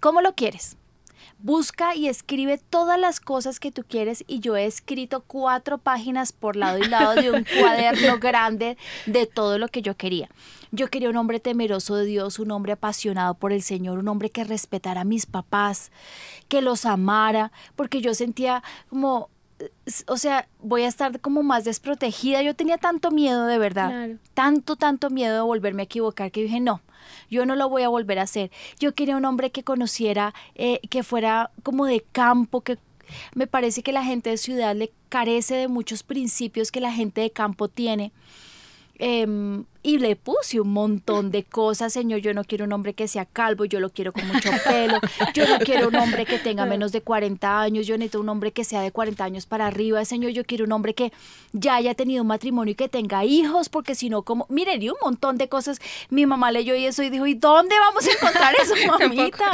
¿Cómo 0.00 0.20
lo 0.20 0.34
quieres? 0.34 0.76
Busca 1.38 1.94
y 1.94 2.08
escribe 2.08 2.58
todas 2.58 2.98
las 2.98 3.20
cosas 3.20 3.58
que 3.60 3.72
tú 3.72 3.84
quieres 3.88 4.24
y 4.26 4.40
yo 4.40 4.56
he 4.56 4.66
escrito 4.66 5.22
cuatro 5.26 5.78
páginas 5.78 6.32
por 6.32 6.56
lado 6.56 6.78
y 6.78 6.86
lado 6.86 7.14
de 7.20 7.30
un 7.30 7.44
cuaderno 7.60 8.18
grande 8.18 8.76
de 9.06 9.26
todo 9.26 9.58
lo 9.58 9.68
que 9.68 9.82
yo 9.82 9.96
quería. 9.96 10.28
Yo 10.70 10.88
quería 10.88 11.10
un 11.10 11.16
hombre 11.16 11.40
temeroso 11.40 11.96
de 11.96 12.04
Dios, 12.04 12.38
un 12.38 12.50
hombre 12.50 12.72
apasionado 12.72 13.34
por 13.34 13.52
el 13.52 13.62
Señor, 13.62 13.98
un 13.98 14.08
hombre 14.08 14.30
que 14.30 14.44
respetara 14.44 15.02
a 15.02 15.04
mis 15.04 15.26
papás, 15.26 15.90
que 16.48 16.62
los 16.62 16.84
amara, 16.84 17.52
porque 17.76 18.00
yo 18.00 18.14
sentía 18.14 18.62
como 18.88 19.28
o 20.06 20.16
sea, 20.16 20.48
voy 20.60 20.82
a 20.82 20.88
estar 20.88 21.20
como 21.20 21.42
más 21.42 21.64
desprotegida. 21.64 22.42
Yo 22.42 22.54
tenía 22.54 22.78
tanto 22.78 23.10
miedo 23.10 23.46
de 23.46 23.58
verdad, 23.58 24.10
tanto, 24.34 24.76
tanto 24.76 25.10
miedo 25.10 25.34
de 25.34 25.40
volverme 25.40 25.82
a 25.82 25.84
equivocar 25.84 26.30
que 26.30 26.42
dije, 26.42 26.60
no, 26.60 26.80
yo 27.30 27.46
no 27.46 27.56
lo 27.56 27.68
voy 27.68 27.82
a 27.82 27.88
volver 27.88 28.18
a 28.18 28.22
hacer. 28.22 28.50
Yo 28.78 28.94
quería 28.94 29.16
un 29.16 29.24
hombre 29.24 29.50
que 29.50 29.64
conociera, 29.64 30.34
eh, 30.54 30.80
que 30.90 31.02
fuera 31.02 31.50
como 31.62 31.86
de 31.86 32.04
campo, 32.12 32.62
que 32.62 32.78
me 33.34 33.46
parece 33.46 33.82
que 33.82 33.92
la 33.92 34.04
gente 34.04 34.30
de 34.30 34.36
ciudad 34.36 34.74
le 34.74 34.92
carece 35.08 35.54
de 35.54 35.68
muchos 35.68 36.02
principios 36.02 36.72
que 36.72 36.80
la 36.80 36.92
gente 36.92 37.20
de 37.20 37.30
campo 37.30 37.68
tiene. 37.68 38.12
Em, 38.98 39.64
y 39.82 39.98
le 39.98 40.14
puse 40.14 40.60
un 40.60 40.72
montón 40.72 41.32
de 41.32 41.42
cosas, 41.42 41.92
señor, 41.92 42.20
yo 42.20 42.32
no 42.32 42.44
quiero 42.44 42.64
un 42.64 42.72
hombre 42.72 42.94
que 42.94 43.08
sea 43.08 43.24
calvo, 43.26 43.64
yo 43.64 43.80
lo 43.80 43.90
quiero 43.90 44.12
con 44.12 44.26
mucho 44.28 44.48
pelo, 44.64 45.00
yo 45.34 45.48
no 45.48 45.58
quiero 45.58 45.88
un 45.88 45.96
hombre 45.96 46.24
que 46.24 46.38
tenga 46.38 46.64
menos 46.64 46.92
de 46.92 47.00
40 47.00 47.60
años, 47.60 47.86
yo 47.86 47.98
necesito 47.98 48.20
un 48.20 48.28
hombre 48.28 48.52
que 48.52 48.62
sea 48.62 48.82
de 48.82 48.92
40 48.92 49.24
años 49.24 49.46
para 49.46 49.66
arriba, 49.66 50.04
señor, 50.04 50.30
yo 50.30 50.44
quiero 50.44 50.64
un 50.64 50.72
hombre 50.72 50.94
que 50.94 51.12
ya 51.52 51.74
haya 51.74 51.94
tenido 51.94 52.22
un 52.22 52.28
matrimonio 52.28 52.72
y 52.72 52.74
que 52.76 52.88
tenga 52.88 53.24
hijos, 53.24 53.68
porque 53.68 53.96
si 53.96 54.08
no, 54.08 54.22
como, 54.22 54.46
miren, 54.48 54.80
y 54.80 54.90
un 54.90 54.96
montón 55.02 55.38
de 55.38 55.48
cosas, 55.48 55.80
mi 56.08 56.24
mamá 56.24 56.52
leyó 56.52 56.76
y 56.76 56.86
eso 56.86 57.02
y 57.02 57.10
dijo, 57.10 57.26
¿y 57.26 57.34
dónde 57.34 57.76
vamos 57.78 58.06
a 58.06 58.12
encontrar 58.12 58.54
eso, 58.62 58.74
mamita? 58.98 59.50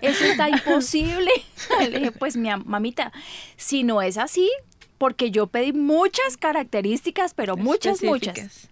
Eso 0.00 0.24
está 0.24 0.48
imposible. 0.48 1.30
Le 1.78 1.90
dije, 1.90 2.12
pues 2.12 2.36
mi 2.36 2.48
mamita, 2.64 3.12
si 3.56 3.84
no 3.84 4.00
es 4.00 4.16
así, 4.16 4.50
porque 4.96 5.30
yo 5.30 5.46
pedí 5.46 5.72
muchas 5.72 6.38
características, 6.38 7.34
pero 7.34 7.56
muchas, 7.56 8.02
muchas 8.02 8.70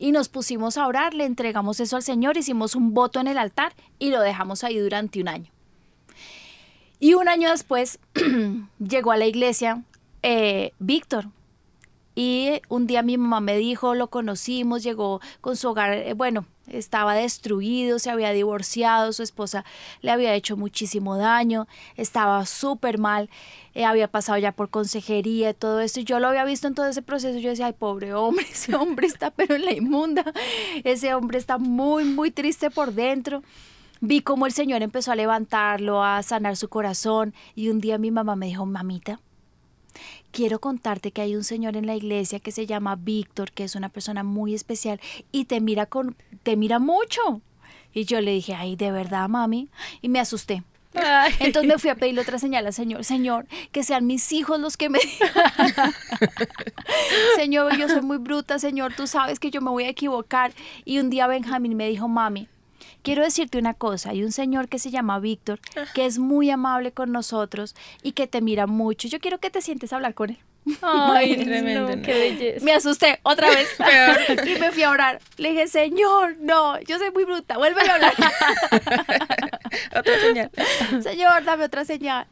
y 0.00 0.12
nos 0.12 0.30
pusimos 0.30 0.78
a 0.78 0.86
orar, 0.86 1.12
le 1.12 1.26
entregamos 1.26 1.78
eso 1.78 1.94
al 1.94 2.02
Señor, 2.02 2.38
hicimos 2.38 2.74
un 2.74 2.94
voto 2.94 3.20
en 3.20 3.28
el 3.28 3.36
altar 3.36 3.74
y 3.98 4.10
lo 4.10 4.20
dejamos 4.22 4.64
ahí 4.64 4.78
durante 4.78 5.20
un 5.20 5.28
año. 5.28 5.52
Y 6.98 7.14
un 7.14 7.28
año 7.28 7.50
después 7.50 7.98
llegó 8.78 9.12
a 9.12 9.18
la 9.18 9.26
iglesia 9.26 9.84
eh, 10.22 10.72
Víctor. 10.78 11.26
Y 12.14 12.60
un 12.68 12.86
día 12.86 13.02
mi 13.02 13.16
mamá 13.16 13.40
me 13.40 13.56
dijo, 13.56 13.94
lo 13.94 14.08
conocimos, 14.08 14.82
llegó 14.82 15.20
con 15.40 15.56
su 15.56 15.68
hogar, 15.68 15.92
eh, 15.92 16.14
bueno, 16.14 16.46
estaba 16.70 17.14
destruido, 17.14 17.98
se 17.98 18.10
había 18.10 18.30
divorciado, 18.30 19.12
su 19.12 19.22
esposa 19.22 19.64
le 20.00 20.10
había 20.10 20.34
hecho 20.34 20.56
muchísimo 20.56 21.16
daño, 21.16 21.66
estaba 21.96 22.44
súper 22.46 22.98
mal, 22.98 23.28
eh, 23.74 23.84
había 23.84 24.08
pasado 24.08 24.38
ya 24.38 24.52
por 24.52 24.70
consejería 24.70 25.54
todo 25.54 25.80
esto, 25.80 26.00
yo 26.00 26.20
lo 26.20 26.28
había 26.28 26.44
visto 26.44 26.66
en 26.66 26.74
todo 26.74 26.86
ese 26.86 27.02
proceso, 27.02 27.38
yo 27.38 27.50
decía, 27.50 27.66
ay, 27.66 27.74
pobre 27.74 28.14
hombre, 28.14 28.46
ese 28.50 28.74
hombre 28.74 29.06
está 29.06 29.30
pero 29.30 29.54
en 29.54 29.64
la 29.64 29.72
inmunda, 29.72 30.24
ese 30.84 31.14
hombre 31.14 31.38
está 31.38 31.58
muy, 31.58 32.04
muy 32.04 32.30
triste 32.30 32.70
por 32.70 32.92
dentro. 32.92 33.42
Vi 34.02 34.22
cómo 34.22 34.46
el 34.46 34.52
Señor 34.52 34.82
empezó 34.82 35.12
a 35.12 35.14
levantarlo, 35.14 36.02
a 36.02 36.22
sanar 36.22 36.56
su 36.56 36.70
corazón, 36.70 37.34
y 37.54 37.68
un 37.68 37.80
día 37.80 37.98
mi 37.98 38.10
mamá 38.10 38.34
me 38.34 38.46
dijo, 38.46 38.64
mamita, 38.64 39.20
quiero 40.32 40.60
contarte 40.60 41.12
que 41.12 41.22
hay 41.22 41.36
un 41.36 41.44
señor 41.44 41.76
en 41.76 41.86
la 41.86 41.96
iglesia 41.96 42.40
que 42.40 42.52
se 42.52 42.66
llama 42.66 42.96
Víctor, 42.96 43.52
que 43.52 43.64
es 43.64 43.74
una 43.74 43.88
persona 43.88 44.22
muy 44.22 44.54
especial 44.54 45.00
y 45.32 45.46
te 45.46 45.60
mira 45.60 45.86
con 45.86 46.16
te 46.42 46.56
mira 46.56 46.78
mucho. 46.78 47.40
Y 47.92 48.04
yo 48.04 48.20
le 48.20 48.32
dije, 48.32 48.54
"Ay, 48.54 48.76
de 48.76 48.92
verdad, 48.92 49.28
mami." 49.28 49.68
Y 50.00 50.08
me 50.08 50.20
asusté. 50.20 50.62
Entonces 51.38 51.68
me 51.68 51.78
fui 51.78 51.90
a 51.90 51.94
pedirle 51.94 52.20
otra 52.20 52.38
señal 52.38 52.66
al 52.66 52.72
Señor. 52.72 53.04
Señor, 53.04 53.46
que 53.72 53.84
sean 53.84 54.06
mis 54.06 54.32
hijos 54.32 54.58
los 54.58 54.76
que 54.76 54.88
me 54.88 54.98
Señor, 57.36 57.76
yo 57.78 57.88
soy 57.88 58.02
muy 58.02 58.18
bruta, 58.18 58.58
Señor, 58.58 58.94
tú 58.94 59.06
sabes 59.06 59.38
que 59.38 59.50
yo 59.50 59.60
me 59.60 59.70
voy 59.70 59.84
a 59.84 59.88
equivocar. 59.88 60.52
Y 60.84 60.98
un 60.98 61.10
día 61.10 61.26
Benjamín 61.26 61.76
me 61.76 61.88
dijo, 61.88 62.08
mami, 62.08 62.48
Quiero 63.02 63.22
decirte 63.22 63.58
una 63.58 63.74
cosa, 63.74 64.10
hay 64.10 64.22
un 64.22 64.32
señor 64.32 64.68
que 64.68 64.78
se 64.78 64.90
llama 64.90 65.18
Víctor, 65.18 65.60
que 65.94 66.06
es 66.06 66.18
muy 66.18 66.50
amable 66.50 66.92
con 66.92 67.12
nosotros 67.12 67.74
y 68.02 68.12
que 68.12 68.26
te 68.26 68.40
mira 68.40 68.66
mucho. 68.66 69.08
Yo 69.08 69.20
quiero 69.20 69.38
que 69.38 69.50
te 69.50 69.62
sientes 69.62 69.92
a 69.92 69.96
hablar 69.96 70.14
con 70.14 70.30
él. 70.30 70.38
Ay, 70.82 71.36
tremendo, 71.44 72.02
qué 72.02 72.12
belleza. 72.12 72.64
Me 72.64 72.72
asusté 72.72 73.18
otra 73.22 73.48
vez 73.48 73.68
y 74.46 74.58
me 74.58 74.70
fui 74.72 74.82
a 74.82 74.90
orar. 74.90 75.20
Le 75.36 75.50
dije, 75.50 75.66
Señor, 75.68 76.36
no, 76.40 76.78
yo 76.80 76.98
soy 76.98 77.10
muy 77.10 77.24
bruta, 77.24 77.56
vuelve 77.56 77.80
a 77.80 77.94
hablar. 77.94 78.12
otra 79.96 80.20
señal. 80.20 80.50
Señor, 81.02 81.44
dame 81.44 81.64
otra 81.64 81.84
señal. 81.84 82.26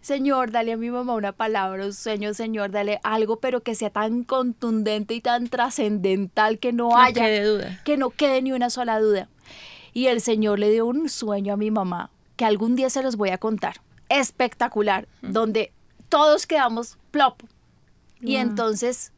Señor, 0.00 0.50
dale 0.50 0.72
a 0.72 0.76
mi 0.76 0.90
mamá 0.90 1.14
una 1.14 1.32
palabra, 1.32 1.84
un 1.84 1.94
sueño, 1.94 2.34
Señor, 2.34 2.70
dale 2.70 3.00
algo, 3.02 3.38
pero 3.38 3.62
que 3.62 3.74
sea 3.74 3.90
tan 3.90 4.24
contundente 4.24 5.14
y 5.14 5.20
tan 5.20 5.48
trascendental 5.48 6.58
que 6.58 6.72
no, 6.72 6.96
haya, 6.96 7.44
duda. 7.44 7.80
que 7.84 7.96
no 7.96 8.10
quede 8.10 8.42
ni 8.42 8.52
una 8.52 8.70
sola 8.70 8.98
duda. 8.98 9.28
Y 9.92 10.06
el 10.06 10.20
Señor 10.20 10.58
le 10.58 10.70
dio 10.70 10.86
un 10.86 11.08
sueño 11.08 11.54
a 11.54 11.56
mi 11.56 11.70
mamá 11.70 12.10
que 12.36 12.44
algún 12.44 12.76
día 12.76 12.90
se 12.90 13.02
los 13.02 13.16
voy 13.16 13.30
a 13.30 13.38
contar. 13.38 13.80
Espectacular, 14.08 15.08
donde 15.22 15.72
todos 16.08 16.46
quedamos 16.46 16.98
plop. 17.10 17.42
Y 18.20 18.36
entonces, 18.36 19.12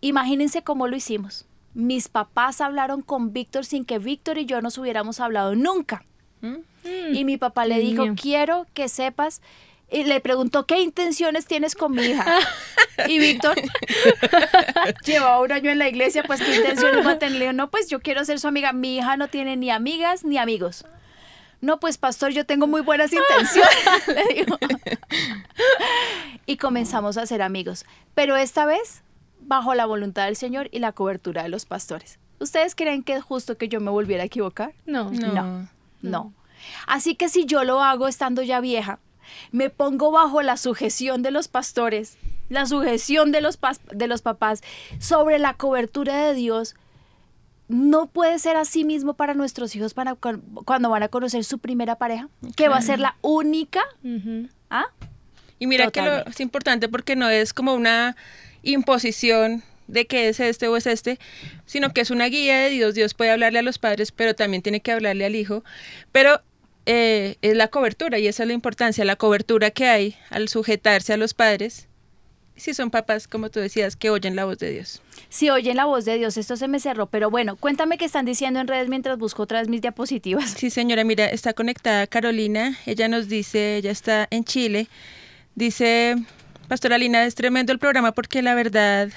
imagínense 0.00 0.62
cómo 0.62 0.88
lo 0.88 0.96
hicimos. 0.96 1.46
Mis 1.74 2.08
papás 2.08 2.60
hablaron 2.60 3.02
con 3.02 3.32
Víctor 3.32 3.64
sin 3.64 3.84
que 3.84 3.98
Víctor 3.98 4.38
y 4.38 4.46
yo 4.46 4.60
nos 4.60 4.78
hubiéramos 4.78 5.20
hablado 5.20 5.54
nunca. 5.54 6.04
¿Mm? 6.40 6.56
Y 7.12 7.24
mi 7.24 7.36
papá 7.36 7.66
le 7.66 7.78
dijo, 7.78 8.04
quiero 8.20 8.66
que 8.74 8.88
sepas 8.88 9.40
y 9.92 10.04
le 10.04 10.20
preguntó, 10.20 10.66
¿qué 10.66 10.80
intenciones 10.80 11.46
tienes 11.46 11.74
con 11.74 11.92
mi 11.92 12.02
hija? 12.02 12.38
Y 13.08 13.18
Víctor 13.18 13.56
llevaba 15.04 15.40
un 15.40 15.52
año 15.52 15.70
en 15.70 15.78
la 15.78 15.88
iglesia, 15.88 16.22
pues 16.24 16.40
¿qué 16.40 16.56
intenciones 16.56 17.06
va 17.06 17.12
a 17.12 17.18
tener? 17.18 17.54
no, 17.54 17.70
pues 17.70 17.88
yo 17.88 18.00
quiero 18.00 18.24
ser 18.24 18.40
su 18.40 18.48
amiga. 18.48 18.72
Mi 18.72 18.96
hija 18.96 19.16
no 19.16 19.28
tiene 19.28 19.56
ni 19.56 19.70
amigas 19.70 20.24
ni 20.24 20.38
amigos. 20.38 20.84
No, 21.60 21.78
pues 21.78 21.96
pastor, 21.96 22.32
yo 22.32 22.44
tengo 22.44 22.66
muy 22.66 22.80
buenas 22.80 23.12
intenciones, 23.12 24.06
le 24.08 24.34
digo. 24.34 24.58
Y 26.44 26.56
comenzamos 26.56 27.16
a 27.16 27.26
ser 27.26 27.40
amigos. 27.40 27.84
Pero 28.14 28.36
esta 28.36 28.66
vez 28.66 29.02
bajo 29.40 29.74
la 29.74 29.86
voluntad 29.86 30.26
del 30.26 30.36
Señor 30.36 30.68
y 30.72 30.80
la 30.80 30.92
cobertura 30.92 31.42
de 31.42 31.48
los 31.48 31.66
pastores. 31.66 32.18
¿Ustedes 32.40 32.74
creen 32.74 33.02
que 33.02 33.14
es 33.14 33.22
justo 33.22 33.56
que 33.56 33.68
yo 33.68 33.80
me 33.80 33.90
volviera 33.90 34.24
a 34.24 34.26
equivocar? 34.26 34.74
No. 34.86 35.10
No. 35.10 35.32
No. 35.32 35.68
no. 36.02 36.32
Así 36.86 37.14
que 37.14 37.28
si 37.28 37.46
yo 37.46 37.62
lo 37.64 37.80
hago 37.82 38.08
estando 38.08 38.42
ya 38.42 38.60
vieja, 38.60 38.98
me 39.50 39.70
pongo 39.70 40.10
bajo 40.10 40.42
la 40.42 40.56
sujeción 40.56 41.22
de 41.22 41.30
los 41.30 41.48
pastores, 41.48 42.16
la 42.48 42.66
sujeción 42.66 43.32
de 43.32 43.40
los, 43.40 43.58
de 43.92 44.06
los 44.06 44.22
papás 44.22 44.62
sobre 44.98 45.38
la 45.38 45.54
cobertura 45.54 46.26
de 46.26 46.34
Dios. 46.34 46.74
No 47.68 48.06
puede 48.06 48.38
ser 48.38 48.56
así 48.56 48.84
mismo 48.84 49.14
para 49.14 49.34
nuestros 49.34 49.74
hijos 49.74 49.94
para 49.94 50.14
cuando 50.14 50.90
van 50.90 51.02
a 51.02 51.08
conocer 51.08 51.44
su 51.44 51.58
primera 51.58 51.96
pareja, 51.96 52.28
que 52.56 52.68
va 52.68 52.76
a 52.76 52.82
ser 52.82 52.98
la 52.98 53.16
única. 53.22 53.80
¿Ah? 54.68 54.86
Y 55.58 55.66
mira 55.66 55.90
que 55.90 56.02
lo, 56.02 56.26
es 56.26 56.40
importante 56.40 56.88
porque 56.88 57.16
no 57.16 57.28
es 57.28 57.54
como 57.54 57.74
una 57.74 58.16
imposición 58.62 59.62
de 59.86 60.06
que 60.06 60.28
es 60.28 60.40
este 60.40 60.68
o 60.68 60.76
es 60.76 60.86
este, 60.86 61.18
sino 61.66 61.92
que 61.92 62.00
es 62.00 62.10
una 62.10 62.26
guía 62.26 62.58
de 62.58 62.70
Dios. 62.70 62.94
Dios 62.94 63.14
puede 63.14 63.30
hablarle 63.30 63.60
a 63.60 63.62
los 63.62 63.78
padres, 63.78 64.12
pero 64.12 64.34
también 64.34 64.62
tiene 64.62 64.80
que 64.80 64.92
hablarle 64.92 65.24
al 65.24 65.36
hijo. 65.36 65.64
Pero 66.10 66.40
eh, 66.86 67.36
es 67.42 67.56
la 67.56 67.68
cobertura 67.68 68.18
y 68.18 68.26
esa 68.26 68.42
es 68.42 68.46
la 68.46 68.52
importancia, 68.52 69.04
la 69.04 69.16
cobertura 69.16 69.70
que 69.70 69.86
hay 69.86 70.16
al 70.30 70.48
sujetarse 70.48 71.12
a 71.12 71.16
los 71.16 71.34
padres. 71.34 71.88
Si 72.56 72.74
son 72.74 72.90
papás, 72.90 73.26
como 73.26 73.50
tú 73.50 73.60
decías, 73.60 73.96
que 73.96 74.10
oyen 74.10 74.36
la 74.36 74.44
voz 74.44 74.58
de 74.58 74.70
Dios. 74.70 75.00
Si 75.30 75.48
oyen 75.48 75.76
la 75.76 75.86
voz 75.86 76.04
de 76.04 76.18
Dios, 76.18 76.36
esto 76.36 76.56
se 76.56 76.68
me 76.68 76.80
cerró, 76.80 77.06
pero 77.06 77.30
bueno, 77.30 77.56
cuéntame 77.56 77.96
qué 77.96 78.04
están 78.04 78.26
diciendo 78.26 78.60
en 78.60 78.68
redes 78.68 78.88
mientras 78.88 79.18
busco 79.18 79.42
otra 79.44 79.60
vez 79.60 79.68
mis 79.68 79.80
diapositivas. 79.80 80.50
Sí, 80.50 80.70
señora, 80.70 81.02
mira, 81.02 81.26
está 81.26 81.54
conectada 81.54 82.06
Carolina, 82.06 82.78
ella 82.84 83.08
nos 83.08 83.28
dice, 83.28 83.76
ella 83.78 83.90
está 83.90 84.28
en 84.30 84.44
Chile, 84.44 84.88
dice, 85.54 86.16
Pastora 86.68 86.98
Lina, 86.98 87.24
es 87.24 87.34
tremendo 87.34 87.72
el 87.72 87.78
programa 87.78 88.12
porque 88.12 88.42
la 88.42 88.54
verdad 88.54 89.10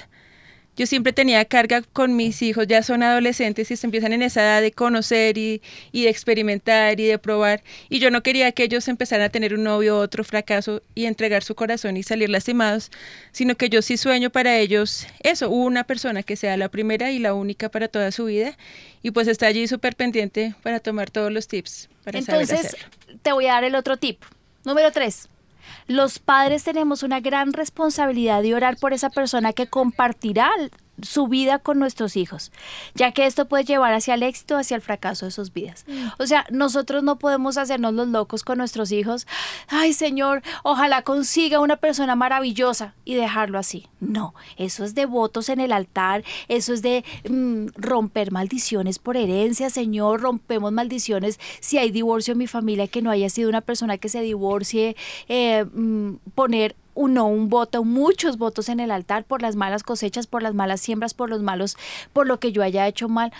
yo 0.76 0.86
siempre 0.86 1.12
tenía 1.12 1.44
carga 1.46 1.82
con 1.82 2.16
mis 2.16 2.42
hijos, 2.42 2.66
ya 2.66 2.82
son 2.82 3.02
adolescentes 3.02 3.70
y 3.70 3.76
se 3.76 3.86
empiezan 3.86 4.12
en 4.12 4.22
esa 4.22 4.42
edad 4.42 4.60
de 4.60 4.72
conocer 4.72 5.38
y, 5.38 5.62
de 5.92 6.08
experimentar 6.08 7.00
y 7.00 7.06
de 7.06 7.18
probar. 7.18 7.62
Y 7.88 7.98
yo 7.98 8.10
no 8.10 8.22
quería 8.22 8.52
que 8.52 8.64
ellos 8.64 8.86
empezaran 8.88 9.26
a 9.26 9.28
tener 9.30 9.54
un 9.54 9.64
novio, 9.64 9.98
otro 9.98 10.22
fracaso 10.22 10.82
y 10.94 11.06
entregar 11.06 11.42
su 11.42 11.54
corazón 11.54 11.96
y 11.96 12.02
salir 12.02 12.28
lastimados, 12.28 12.90
sino 13.32 13.54
que 13.54 13.70
yo 13.70 13.80
sí 13.80 13.96
sueño 13.96 14.30
para 14.30 14.58
ellos 14.58 15.06
eso, 15.20 15.48
una 15.50 15.84
persona 15.84 16.22
que 16.22 16.36
sea 16.36 16.56
la 16.56 16.68
primera 16.68 17.10
y 17.10 17.18
la 17.18 17.32
única 17.32 17.70
para 17.70 17.88
toda 17.88 18.12
su 18.12 18.26
vida. 18.26 18.56
Y 19.02 19.12
pues 19.12 19.28
está 19.28 19.46
allí 19.46 19.66
súper 19.68 19.96
pendiente 19.96 20.54
para 20.62 20.80
tomar 20.80 21.10
todos 21.10 21.32
los 21.32 21.48
tips 21.48 21.88
para 22.04 22.18
Entonces, 22.18 22.48
saber 22.48 22.66
hacerlo. 22.66 23.18
te 23.22 23.32
voy 23.32 23.46
a 23.46 23.52
dar 23.52 23.64
el 23.64 23.74
otro 23.74 23.96
tip. 23.96 24.22
Número 24.64 24.90
tres 24.92 25.28
los 25.86 26.18
padres 26.18 26.64
tenemos 26.64 27.02
una 27.02 27.20
gran 27.20 27.52
responsabilidad 27.52 28.42
de 28.42 28.54
orar 28.54 28.76
por 28.76 28.92
esa 28.92 29.10
persona 29.10 29.52
que 29.52 29.66
compartirá 29.66 30.50
su 31.02 31.28
vida 31.28 31.58
con 31.58 31.78
nuestros 31.78 32.16
hijos, 32.16 32.52
ya 32.94 33.12
que 33.12 33.26
esto 33.26 33.46
puede 33.46 33.64
llevar 33.64 33.92
hacia 33.92 34.14
el 34.14 34.22
éxito, 34.22 34.56
hacia 34.56 34.76
el 34.76 34.82
fracaso 34.82 35.26
de 35.26 35.30
sus 35.30 35.52
vidas. 35.52 35.84
O 36.18 36.26
sea, 36.26 36.46
nosotros 36.50 37.02
no 37.02 37.18
podemos 37.18 37.58
hacernos 37.58 37.94
los 37.94 38.08
locos 38.08 38.44
con 38.44 38.58
nuestros 38.58 38.92
hijos. 38.92 39.26
Ay, 39.68 39.92
Señor, 39.92 40.42
ojalá 40.62 41.02
consiga 41.02 41.60
una 41.60 41.76
persona 41.76 42.16
maravillosa 42.16 42.94
y 43.04 43.14
dejarlo 43.14 43.58
así. 43.58 43.88
No, 44.00 44.34
eso 44.56 44.84
es 44.84 44.94
de 44.94 45.06
votos 45.06 45.48
en 45.48 45.60
el 45.60 45.72
altar, 45.72 46.24
eso 46.48 46.72
es 46.72 46.82
de 46.82 47.04
mm, 47.28 47.68
romper 47.76 48.30
maldiciones 48.32 48.98
por 48.98 49.16
herencia, 49.16 49.70
Señor, 49.70 50.20
rompemos 50.20 50.72
maldiciones 50.72 51.38
si 51.60 51.78
hay 51.78 51.90
divorcio 51.90 52.32
en 52.32 52.38
mi 52.38 52.46
familia, 52.46 52.88
que 52.88 53.02
no 53.02 53.10
haya 53.10 53.28
sido 53.30 53.48
una 53.48 53.60
persona 53.60 53.98
que 53.98 54.08
se 54.08 54.20
divorcie, 54.20 54.96
eh, 55.28 55.64
mm, 55.64 56.16
poner 56.34 56.76
uno, 56.96 57.28
un 57.28 57.48
voto, 57.48 57.84
muchos 57.84 58.38
votos 58.38 58.68
en 58.68 58.80
el 58.80 58.90
altar 58.90 59.24
por 59.24 59.42
las 59.42 59.54
malas 59.54 59.84
cosechas, 59.84 60.26
por 60.26 60.42
las 60.42 60.54
malas 60.54 60.80
siembras, 60.80 61.14
por 61.14 61.30
los 61.30 61.42
malos, 61.42 61.76
por 62.12 62.26
lo 62.26 62.40
que 62.40 62.50
yo 62.50 62.62
haya 62.62 62.88
hecho 62.88 63.08
mal. 63.08 63.32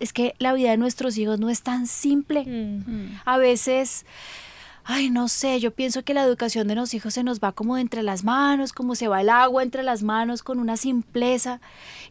es 0.00 0.12
que 0.12 0.34
la 0.38 0.52
vida 0.52 0.70
de 0.70 0.76
nuestros 0.76 1.16
hijos 1.16 1.40
no 1.40 1.48
es 1.48 1.62
tan 1.62 1.86
simple. 1.86 2.44
Mm. 2.44 3.20
A 3.24 3.38
veces 3.38 4.04
ay, 4.84 5.08
no 5.08 5.28
sé, 5.28 5.60
yo 5.60 5.70
pienso 5.70 6.04
que 6.04 6.12
la 6.12 6.22
educación 6.22 6.68
de 6.68 6.74
los 6.74 6.92
hijos 6.92 7.14
se 7.14 7.24
nos 7.24 7.40
va 7.40 7.52
como 7.52 7.76
de 7.76 7.80
entre 7.80 8.02
las 8.02 8.22
manos, 8.22 8.72
como 8.74 8.94
se 8.94 9.08
va 9.08 9.22
el 9.22 9.30
agua 9.30 9.62
entre 9.62 9.82
las 9.82 10.02
manos 10.02 10.42
con 10.42 10.60
una 10.60 10.76
simpleza 10.76 11.60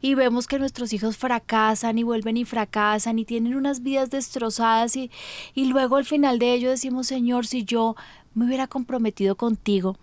y 0.02 0.16
vemos 0.16 0.48
que 0.48 0.58
nuestros 0.58 0.92
hijos 0.92 1.16
fracasan 1.16 2.00
y 2.00 2.04
vuelven 2.04 2.36
y 2.36 2.46
fracasan 2.46 3.20
y 3.20 3.26
tienen 3.26 3.56
unas 3.56 3.84
vidas 3.84 4.10
destrozadas 4.10 4.96
y, 4.96 5.12
y 5.54 5.66
luego 5.66 5.98
al 5.98 6.06
final 6.06 6.40
de 6.40 6.54
ello 6.54 6.72
decimos, 6.72 7.08
Señor, 7.08 7.46
si 7.46 7.64
yo 7.64 7.96
me 8.34 8.46
hubiera 8.46 8.66
comprometido 8.66 9.36
contigo, 9.36 9.98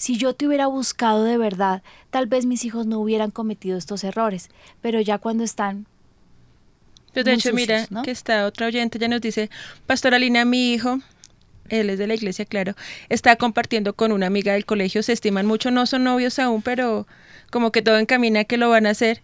si 0.00 0.16
yo 0.16 0.32
te 0.32 0.46
hubiera 0.46 0.66
buscado 0.66 1.24
de 1.24 1.36
verdad, 1.36 1.82
tal 2.08 2.26
vez 2.26 2.46
mis 2.46 2.64
hijos 2.64 2.86
no 2.86 3.00
hubieran 3.00 3.30
cometido 3.30 3.76
estos 3.76 4.02
errores, 4.02 4.48
pero 4.80 4.98
ya 5.02 5.18
cuando 5.18 5.44
están... 5.44 5.84
Pues 7.12 7.26
de 7.26 7.34
hecho, 7.34 7.52
mira, 7.52 7.86
que 8.02 8.10
está 8.10 8.46
otra 8.46 8.68
oyente, 8.68 8.98
ya 8.98 9.08
nos 9.08 9.20
dice, 9.20 9.50
Pastora 9.86 10.18
Lina, 10.18 10.46
mi 10.46 10.72
hijo, 10.72 11.00
él 11.68 11.90
es 11.90 11.98
de 11.98 12.06
la 12.06 12.14
iglesia, 12.14 12.46
claro, 12.46 12.76
está 13.10 13.36
compartiendo 13.36 13.92
con 13.92 14.10
una 14.10 14.26
amiga 14.26 14.54
del 14.54 14.64
colegio, 14.64 15.02
se 15.02 15.12
estiman 15.12 15.44
mucho, 15.44 15.70
no 15.70 15.84
son 15.84 16.04
novios 16.04 16.38
aún, 16.38 16.62
pero 16.62 17.06
como 17.50 17.70
que 17.70 17.82
todo 17.82 17.98
encamina 17.98 18.44
que 18.44 18.56
lo 18.56 18.70
van 18.70 18.86
a 18.86 18.90
hacer, 18.90 19.20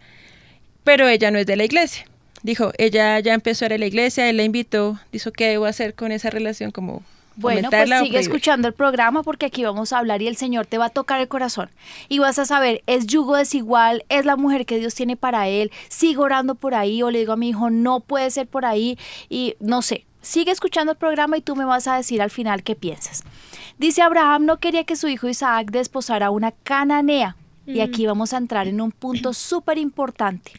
pero 0.85 1.09
ella 1.09 1.31
no 1.31 1.39
es 1.39 1.47
de 1.47 1.57
la 1.57 1.65
iglesia. 1.65 2.05
Dijo, 2.43 2.73
ella 2.77 3.19
ya 3.21 3.33
empezó 3.33 3.65
a 3.65 3.69
ir 3.69 3.73
a 3.73 3.79
la 3.79 3.87
iglesia, 3.87 4.29
él 4.29 4.37
la 4.37 4.43
invitó, 4.43 5.01
dijo, 5.11 5.33
¿qué 5.33 5.49
debo 5.49 5.65
hacer 5.65 5.95
con 5.95 6.13
esa 6.13 6.29
relación? 6.29 6.71
Como 6.71 7.03
bueno, 7.37 7.69
pues 7.71 7.91
sigue 8.01 8.19
escuchando 8.19 8.67
el 8.67 8.75
programa 8.75 9.23
porque 9.23 9.47
aquí 9.47 9.63
vamos 9.63 9.93
a 9.93 9.99
hablar 9.99 10.23
y 10.23 10.27
el 10.27 10.37
Señor 10.37 10.67
te 10.67 10.79
va 10.79 10.87
a 10.87 10.91
tocar 10.91 11.21
el 11.21 11.29
corazón. 11.29 11.71
Y 12.09 12.19
vas 12.19 12.39
a 12.39 12.47
saber, 12.47 12.83
es 12.87 13.07
yugo 13.07 13.37
desigual, 13.37 14.05
es 14.09 14.25
la 14.25 14.37
mujer 14.37 14.65
que 14.65 14.79
Dios 14.79 14.95
tiene 14.95 15.17
para 15.17 15.49
él, 15.49 15.71
sigo 15.89 16.23
orando 16.23 16.55
por 16.55 16.75
ahí 16.75 17.03
o 17.03 17.11
le 17.11 17.21
digo 17.21 17.35
a 17.35 17.37
mi 17.37 17.51
hijo, 17.51 17.69
no 17.71 18.01
puede 18.01 18.31
ser 18.31 18.47
por 18.47 18.65
ahí 18.65 18.99
y 19.29 19.55
no 19.61 19.83
sé. 19.83 20.07
Sigue 20.23 20.51
escuchando 20.51 20.93
el 20.93 20.99
programa 20.99 21.37
y 21.37 21.43
tú 21.43 21.55
me 21.55 21.65
vas 21.65 21.87
a 21.87 21.97
decir 21.97 22.21
al 22.21 22.31
final 22.31 22.63
qué 22.63 22.75
piensas. 22.75 23.23
Dice 23.79 24.03
Abraham 24.03 24.47
no 24.47 24.59
quería 24.59 24.85
que 24.85 24.97
su 24.97 25.07
hijo 25.07 25.29
Isaac 25.29 25.71
desposara 25.71 26.27
a 26.27 26.31
una 26.31 26.53
cananea. 26.53 27.37
Y 27.67 27.81
aquí 27.81 28.05
mm. 28.05 28.09
vamos 28.09 28.33
a 28.33 28.39
entrar 28.39 28.69
en 28.69 28.81
un 28.81 28.93
punto 28.93 29.33
súper 29.33 29.77
importante. 29.77 30.53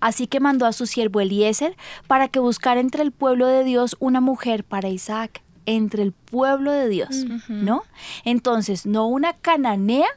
Así 0.00 0.26
que 0.26 0.40
mandó 0.40 0.66
a 0.66 0.72
su 0.72 0.86
siervo 0.86 1.20
Eliezer 1.20 1.76
para 2.08 2.28
que 2.28 2.40
buscara 2.40 2.80
entre 2.80 3.02
el 3.02 3.12
pueblo 3.12 3.46
de 3.46 3.64
Dios 3.64 3.96
una 4.00 4.20
mujer 4.20 4.64
para 4.64 4.88
Isaac 4.88 5.42
entre 5.66 6.02
el 6.02 6.12
pueblo 6.12 6.72
de 6.72 6.88
Dios, 6.88 7.24
¿no? 7.48 7.82
Entonces, 8.24 8.86
no 8.86 9.06
una 9.06 9.34
cananea 9.34 10.08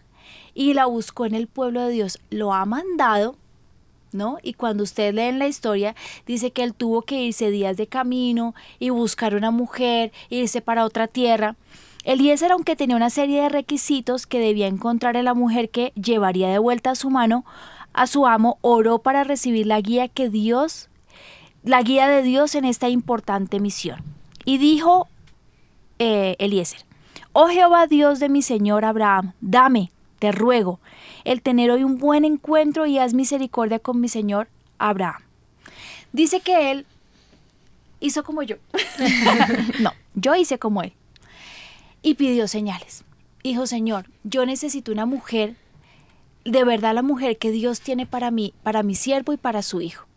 y 0.53 0.73
la 0.73 0.85
buscó 0.85 1.25
en 1.25 1.35
el 1.35 1.47
pueblo 1.47 1.81
de 1.81 1.91
Dios, 1.91 2.19
lo 2.29 2.53
ha 2.53 2.65
mandado, 2.65 3.35
¿no? 4.11 4.37
Y 4.41 4.53
cuando 4.53 4.83
ustedes 4.83 5.13
leen 5.13 5.37
la 5.37 5.47
historia, 5.47 5.95
dice 6.25 6.51
que 6.51 6.63
él 6.63 6.73
tuvo 6.73 7.01
que 7.03 7.21
irse 7.21 7.51
días 7.51 7.77
de 7.77 7.87
camino 7.87 8.55
y 8.79 8.89
buscar 8.89 9.35
una 9.35 9.51
mujer, 9.51 10.11
irse 10.29 10.61
para 10.61 10.85
otra 10.85 11.07
tierra. 11.07 11.55
Eliezer, 12.05 12.51
aunque 12.51 12.75
tenía 12.75 12.95
una 12.95 13.09
serie 13.09 13.41
de 13.41 13.49
requisitos 13.49 14.25
que 14.27 14.39
debía 14.39 14.67
encontrar 14.67 15.17
en 15.17 15.25
la 15.25 15.33
mujer 15.33 15.69
que 15.69 15.91
llevaría 15.95 16.49
de 16.49 16.59
vuelta 16.59 16.91
a 16.91 16.95
su 16.95 17.09
mano, 17.09 17.45
a 17.93 18.07
su 18.07 18.25
amo, 18.27 18.57
oró 18.61 18.99
para 18.99 19.23
recibir 19.23 19.65
la 19.65 19.81
guía 19.81 20.07
que 20.07 20.29
Dios, 20.29 20.89
la 21.63 21.81
guía 21.81 22.07
de 22.07 22.21
Dios 22.21 22.55
en 22.55 22.65
esta 22.65 22.89
importante 22.89 23.59
misión. 23.59 24.03
Y 24.45 24.59
dijo 24.59 25.07
eh, 25.99 26.35
Eliezer. 26.39 26.81
Oh 27.33 27.47
Jehová 27.47 27.87
Dios 27.87 28.19
de 28.19 28.29
mi 28.29 28.41
Señor 28.41 28.85
Abraham, 28.85 29.33
dame, 29.41 29.91
te 30.19 30.31
ruego, 30.31 30.79
el 31.23 31.41
tener 31.41 31.71
hoy 31.71 31.83
un 31.83 31.97
buen 31.97 32.23
encuentro 32.23 32.85
y 32.85 32.97
haz 32.97 33.13
misericordia 33.13 33.79
con 33.79 33.99
mi 33.99 34.07
Señor 34.07 34.47
Abraham. 34.77 35.21
Dice 36.13 36.39
que 36.39 36.71
él 36.71 36.85
hizo 37.99 38.23
como 38.23 38.41
yo. 38.43 38.55
no, 39.79 39.91
yo 40.13 40.35
hice 40.35 40.59
como 40.59 40.81
él. 40.81 40.93
Y 42.01 42.13
pidió 42.13 42.47
señales. 42.47 43.03
Dijo, 43.43 43.67
Señor, 43.67 44.09
yo 44.23 44.45
necesito 44.45 44.91
una 44.91 45.05
mujer, 45.05 45.55
de 46.45 46.63
verdad 46.63 46.95
la 46.95 47.01
mujer 47.01 47.37
que 47.37 47.51
Dios 47.51 47.81
tiene 47.81 48.05
para 48.05 48.31
mí, 48.31 48.53
para 48.63 48.81
mi 48.81 48.95
siervo 48.95 49.33
y 49.33 49.37
para 49.37 49.61
su 49.61 49.81
hijo. 49.81 50.07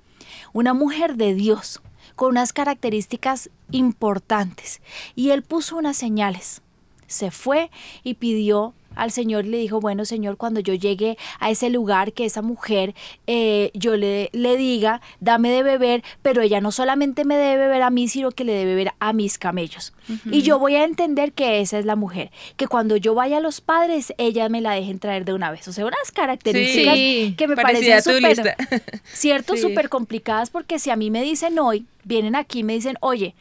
Una 0.53 0.73
mujer 0.73 1.17
de 1.17 1.35
Dios, 1.35 1.83
con 2.19 2.31
unas 2.31 2.53
características 2.53 3.49
importantes. 3.71 4.83
Y 5.15 5.31
él 5.31 5.45
puso 5.45 5.77
unas 5.77 5.97
señales. 5.97 6.63
Se 7.07 7.31
fue 7.31 7.71
y 8.03 8.15
pidió 8.15 8.75
al 8.99 9.11
Señor 9.11 9.47
y 9.47 9.51
le 9.51 9.59
dijo, 9.59 9.81
bueno 9.81 10.05
Señor, 10.05 10.37
cuando 10.37 10.61
yo 10.61 10.75
llegue 10.75 11.17
a 11.41 11.51
ese 11.51 11.71
lugar, 11.71 12.13
que 12.13 12.25
esa 12.25 12.43
mujer 12.43 12.95
eh, 13.27 13.71
yo 13.75 13.97
le, 13.97 14.29
le 14.33 14.57
diga, 14.57 15.01
dame 15.21 15.51
de 15.51 15.63
beber, 15.63 16.03
pero 16.23 16.43
ella 16.43 16.61
no 16.61 16.73
solamente 16.73 17.25
me 17.25 17.37
debe 17.37 17.57
beber 17.57 17.83
a 17.83 17.91
mí, 17.91 18.09
sino 18.09 18.31
que 18.31 18.45
le 18.45 18.53
debe 18.53 18.75
beber 18.75 18.93
a 18.99 19.13
mis 19.13 19.39
camellos. 19.39 19.95
Y 20.31 20.43
yo 20.43 20.59
voy 20.59 20.75
a 20.75 20.85
entender 20.85 21.33
que 21.33 21.61
esa 21.61 21.79
es 21.79 21.85
la 21.85 21.95
mujer, 21.97 22.31
que 22.57 22.67
cuando 22.67 22.97
yo 22.97 23.15
vaya 23.15 23.39
a 23.39 23.41
los 23.41 23.61
padres, 23.61 24.15
ella 24.17 24.49
me 24.49 24.61
la 24.61 24.73
dejen 24.73 24.99
traer 24.99 25.25
de 25.25 25.35
una 25.35 25.51
vez. 25.51 25.69
O 25.69 25.73
sea, 25.73 25.85
unas 25.85 26.11
características 26.13 26.95
que 27.37 27.47
me 27.47 27.57
parecen 27.57 28.03
súper, 28.03 28.57
¿cierto? 29.05 29.57
Súper 29.57 29.89
complicadas, 29.89 30.51
porque 30.51 30.79
si 30.79 30.91
a 30.91 30.97
mí 30.97 31.11
me 31.11 31.23
dicen 31.23 31.59
hoy, 31.59 31.87
vienen 32.05 32.37
aquí 32.37 32.61
y 32.61 32.65
me 32.65 32.73
dicen, 32.73 32.97
oye, 33.01 33.35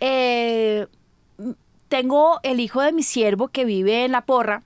eh, 0.00 0.86
tengo 1.88 2.40
el 2.42 2.60
hijo 2.60 2.80
de 2.80 2.92
mi 2.92 3.02
siervo 3.02 3.48
que 3.48 3.64
vive 3.64 4.04
en 4.04 4.12
la 4.12 4.22
porra, 4.22 4.62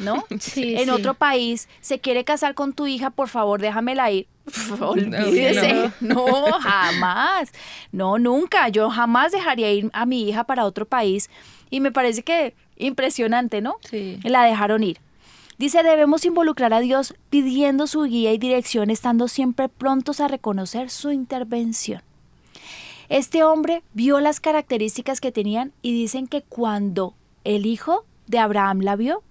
¿no? 0.00 0.24
Sí, 0.40 0.74
en 0.76 0.90
otro 0.90 1.14
país, 1.14 1.68
se 1.80 1.98
quiere 2.00 2.24
casar 2.24 2.54
con 2.54 2.72
tu 2.72 2.86
hija, 2.86 3.10
por 3.10 3.28
favor, 3.28 3.60
déjamela 3.60 4.10
ir. 4.10 4.26
Olvídese. 4.80 5.92
No, 6.00 6.26
jamás. 6.60 7.52
No, 7.92 8.18
nunca. 8.18 8.68
Yo 8.68 8.90
jamás 8.90 9.32
dejaría 9.32 9.72
ir 9.72 9.90
a 9.92 10.06
mi 10.06 10.28
hija 10.28 10.44
para 10.44 10.64
otro 10.64 10.86
país. 10.86 11.30
Y 11.70 11.80
me 11.80 11.92
parece 11.92 12.22
que 12.22 12.54
impresionante, 12.76 13.60
¿no? 13.60 13.76
Sí. 13.88 14.18
La 14.24 14.44
dejaron 14.44 14.82
ir. 14.82 14.98
Dice, 15.58 15.82
debemos 15.82 16.24
involucrar 16.24 16.72
a 16.72 16.80
Dios 16.80 17.14
pidiendo 17.28 17.86
su 17.86 18.04
guía 18.04 18.32
y 18.32 18.38
dirección, 18.38 18.88
estando 18.88 19.28
siempre 19.28 19.68
prontos 19.68 20.20
a 20.20 20.26
reconocer 20.26 20.88
su 20.88 21.12
intervención. 21.12 22.02
Este 23.10 23.42
hombre 23.42 23.82
vio 23.92 24.20
las 24.20 24.40
características 24.40 25.20
que 25.20 25.32
tenían 25.32 25.72
y 25.82 25.92
dicen 25.92 26.28
que 26.28 26.42
cuando 26.42 27.14
el 27.44 27.66
hijo 27.66 28.06
de 28.26 28.38
Abraham 28.38 28.80
la 28.80 28.96
vio, 28.96 29.22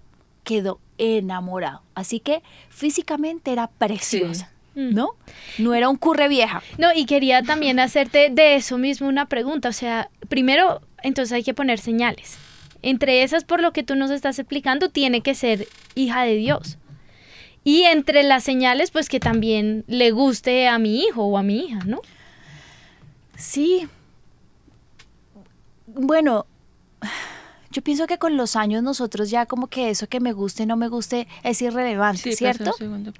quedó 0.49 0.79
enamorado. 0.97 1.83
Así 1.93 2.19
que 2.19 2.41
físicamente 2.69 3.51
era 3.51 3.67
preciosa. 3.67 4.51
Mm. 4.73 4.95
¿No? 4.95 5.12
No 5.59 5.75
era 5.75 5.89
un 5.89 5.95
curre 5.95 6.27
vieja. 6.27 6.63
No, 6.79 6.88
y 6.95 7.05
quería 7.05 7.43
también 7.43 7.79
hacerte 7.79 8.31
de 8.31 8.55
eso 8.55 8.79
mismo 8.79 9.07
una 9.07 9.27
pregunta. 9.27 9.69
O 9.69 9.73
sea, 9.73 10.09
primero, 10.27 10.81
entonces 11.03 11.33
hay 11.33 11.43
que 11.43 11.53
poner 11.53 11.77
señales. 11.77 12.39
Entre 12.81 13.21
esas, 13.21 13.43
por 13.43 13.62
lo 13.62 13.73
que 13.73 13.83
tú 13.83 13.95
nos 13.95 14.09
estás 14.09 14.39
explicando, 14.39 14.89
tiene 14.89 15.21
que 15.21 15.35
ser 15.35 15.67
hija 15.93 16.23
de 16.23 16.35
Dios. 16.35 16.79
Y 17.63 17.83
entre 17.83 18.23
las 18.23 18.43
señales, 18.43 18.89
pues 18.89 19.07
que 19.07 19.19
también 19.19 19.83
le 19.85 20.09
guste 20.09 20.67
a 20.67 20.79
mi 20.79 21.03
hijo 21.03 21.25
o 21.25 21.38
a 21.38 21.43
mi 21.43 21.65
hija, 21.65 21.81
¿no? 21.85 22.01
Sí. 23.35 23.88
Bueno, 25.85 26.47
yo 27.71 27.84
pienso 27.84 28.08
que 28.08 28.17
con 28.17 28.36
los 28.36 28.55
años 28.55 28.82
nosotros 28.82 29.29
ya 29.29 29.45
como 29.45 29.67
que 29.67 29.89
eso 29.89 30.08
que 30.08 30.19
me 30.19 30.34
guste 30.34 30.65
no 30.65 30.75
me 30.75 30.88
guste 30.88 31.27
es 31.43 31.62
irrelevante, 31.62 32.36
¿cierto? 32.36 32.71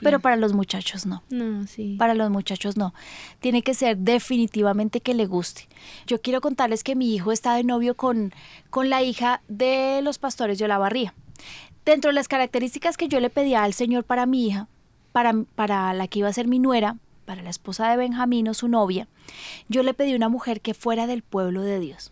Pero 0.02 0.20
para 0.20 0.36
los 0.36 0.54
muchachos 0.54 1.06
no. 1.06 1.24
No, 1.30 1.68
sí. 1.68 1.96
Para 2.00 2.16
los 2.16 2.30
muchachos 2.32 2.76
no. 2.76 2.94
Tiene 3.40 3.62
que 3.62 3.74
ser 3.74 3.98
definitivamente 3.98 5.02
que 5.02 5.14
le 5.14 5.28
guste. 5.28 5.68
Yo 6.08 6.22
quiero 6.22 6.42
contarles 6.42 6.84
que 6.84 6.96
mi 6.96 7.14
hijo 7.14 7.32
está 7.32 7.54
de 7.54 7.64
novio 7.64 7.96
con, 7.96 8.34
con 8.70 8.90
la 8.90 9.04
hija 9.04 9.42
de 9.48 10.02
los 10.02 10.18
pastores 10.18 10.58
de 10.58 10.66
Olavarría. 10.66 11.14
Dentro 11.86 12.10
de 12.10 12.16
las 12.16 12.28
características 12.28 12.98
que 12.98 13.08
yo 13.08 13.20
le 13.20 13.30
pedía 13.30 13.64
al 13.64 13.74
Señor 13.74 14.04
para 14.04 14.26
mi 14.26 14.48
hija, 14.48 14.68
para, 15.12 15.34
para 15.56 15.94
la 15.94 16.08
que 16.08 16.20
iba 16.20 16.28
a 16.28 16.34
ser 16.34 16.48
mi 16.48 16.60
nuera, 16.60 16.98
para 17.26 17.44
la 17.44 17.52
esposa 17.52 17.90
de 17.90 17.98
Benjamín 17.98 18.48
o 18.48 18.56
su 18.56 18.68
novia, 18.68 19.08
yo 19.68 19.84
le 19.84 19.94
pedí 19.94 20.16
una 20.16 20.30
mujer 20.30 20.62
que 20.62 20.74
fuera 20.74 21.06
del 21.06 21.22
pueblo 21.22 21.62
de 21.62 21.80
Dios. 21.80 22.12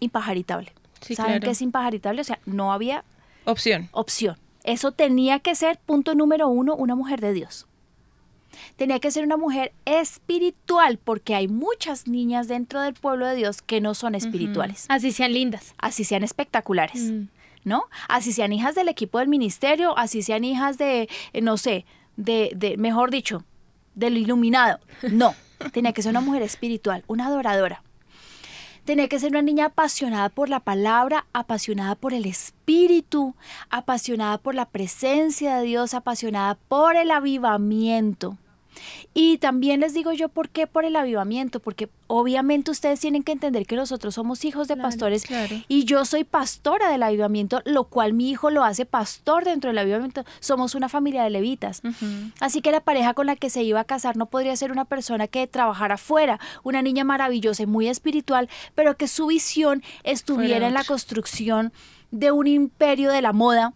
Impajaritable. 0.00 0.72
¿Saben 1.14 1.40
qué 1.40 1.50
es 1.50 1.62
impajaritable? 1.62 2.20
O 2.20 2.24
sea, 2.24 2.38
no 2.46 2.72
había 2.72 3.04
opción. 3.44 3.88
Opción. 3.92 4.36
Eso 4.64 4.92
tenía 4.92 5.40
que 5.40 5.54
ser, 5.54 5.78
punto 5.78 6.14
número 6.14 6.48
uno, 6.48 6.74
una 6.74 6.94
mujer 6.94 7.20
de 7.20 7.32
Dios. 7.32 7.66
Tenía 8.76 8.98
que 8.98 9.10
ser 9.10 9.24
una 9.24 9.36
mujer 9.36 9.72
espiritual, 9.84 10.98
porque 11.02 11.34
hay 11.34 11.48
muchas 11.48 12.06
niñas 12.06 12.48
dentro 12.48 12.80
del 12.80 12.94
pueblo 12.94 13.26
de 13.26 13.34
Dios 13.34 13.62
que 13.62 13.80
no 13.80 13.94
son 13.94 14.14
espirituales. 14.14 14.86
Así 14.88 15.12
sean 15.12 15.32
lindas. 15.32 15.74
Así 15.78 16.04
sean 16.04 16.22
espectaculares. 16.22 17.12
Mm. 17.12 17.24
¿no? 17.64 17.84
Así 18.08 18.32
sean 18.32 18.52
hijas 18.52 18.74
del 18.74 18.88
equipo 18.88 19.18
del 19.18 19.28
ministerio, 19.28 19.96
así 19.98 20.22
sean 20.22 20.44
hijas 20.44 20.78
de, 20.78 21.08
eh, 21.32 21.40
no 21.40 21.56
sé, 21.56 21.86
de, 22.16 22.50
de, 22.54 22.76
mejor 22.76 23.10
dicho, 23.10 23.44
del 23.94 24.18
iluminado. 24.18 24.78
No, 25.10 25.34
tenía 25.72 25.92
que 25.92 26.02
ser 26.02 26.10
una 26.10 26.20
mujer 26.20 26.42
espiritual, 26.42 27.04
una 27.06 27.26
adoradora. 27.26 27.82
Tenía 28.84 29.08
que 29.08 29.18
ser 29.18 29.30
una 29.30 29.40
niña 29.40 29.66
apasionada 29.66 30.28
por 30.28 30.50
la 30.50 30.60
palabra, 30.60 31.24
apasionada 31.32 31.94
por 31.94 32.12
el 32.12 32.26
espíritu, 32.26 33.34
apasionada 33.70 34.36
por 34.36 34.54
la 34.54 34.66
presencia 34.66 35.56
de 35.56 35.64
Dios, 35.64 35.94
apasionada 35.94 36.56
por 36.68 36.94
el 36.96 37.10
avivamiento. 37.10 38.36
Y 39.14 39.38
también 39.38 39.80
les 39.80 39.94
digo 39.94 40.12
yo 40.12 40.28
por 40.28 40.48
qué 40.48 40.66
por 40.66 40.84
el 40.84 40.96
avivamiento, 40.96 41.60
porque 41.60 41.88
obviamente 42.06 42.70
ustedes 42.70 43.00
tienen 43.00 43.22
que 43.22 43.32
entender 43.32 43.66
que 43.66 43.76
nosotros 43.76 44.14
somos 44.14 44.44
hijos 44.44 44.68
de 44.68 44.74
Claro, 44.74 44.88
pastores 44.88 45.22
claro. 45.24 45.56
y 45.68 45.84
yo 45.84 46.04
soy 46.04 46.24
pastora 46.24 46.90
del 46.90 47.02
avivamiento, 47.02 47.62
lo 47.64 47.84
cual 47.84 48.12
mi 48.12 48.30
hijo 48.30 48.50
lo 48.50 48.64
hace 48.64 48.86
pastor 48.86 49.44
dentro 49.44 49.68
del 49.70 49.78
avivamiento. 49.78 50.24
Somos 50.40 50.74
una 50.74 50.88
familia 50.88 51.22
de 51.22 51.30
levitas. 51.30 51.82
Así 52.40 52.60
que 52.60 52.70
la 52.72 52.80
pareja 52.80 53.14
con 53.14 53.26
la 53.26 53.36
que 53.36 53.50
se 53.50 53.62
iba 53.62 53.80
a 53.80 53.84
casar 53.84 54.16
no 54.16 54.26
podría 54.26 54.56
ser 54.56 54.72
una 54.72 54.84
persona 54.84 55.28
que 55.28 55.46
trabajara 55.46 55.96
fuera, 55.96 56.40
una 56.62 56.82
niña 56.82 57.04
maravillosa 57.04 57.62
y 57.62 57.66
muy 57.66 57.88
espiritual, 57.88 58.48
pero 58.74 58.96
que 58.96 59.08
su 59.08 59.26
visión 59.26 59.82
estuviera 60.02 60.54
Fuera 60.54 60.66
en 60.68 60.74
la 60.74 60.84
construcción 60.84 61.72
de 62.10 62.30
un 62.30 62.46
imperio 62.46 63.10
de 63.10 63.22
la 63.22 63.32
moda, 63.32 63.72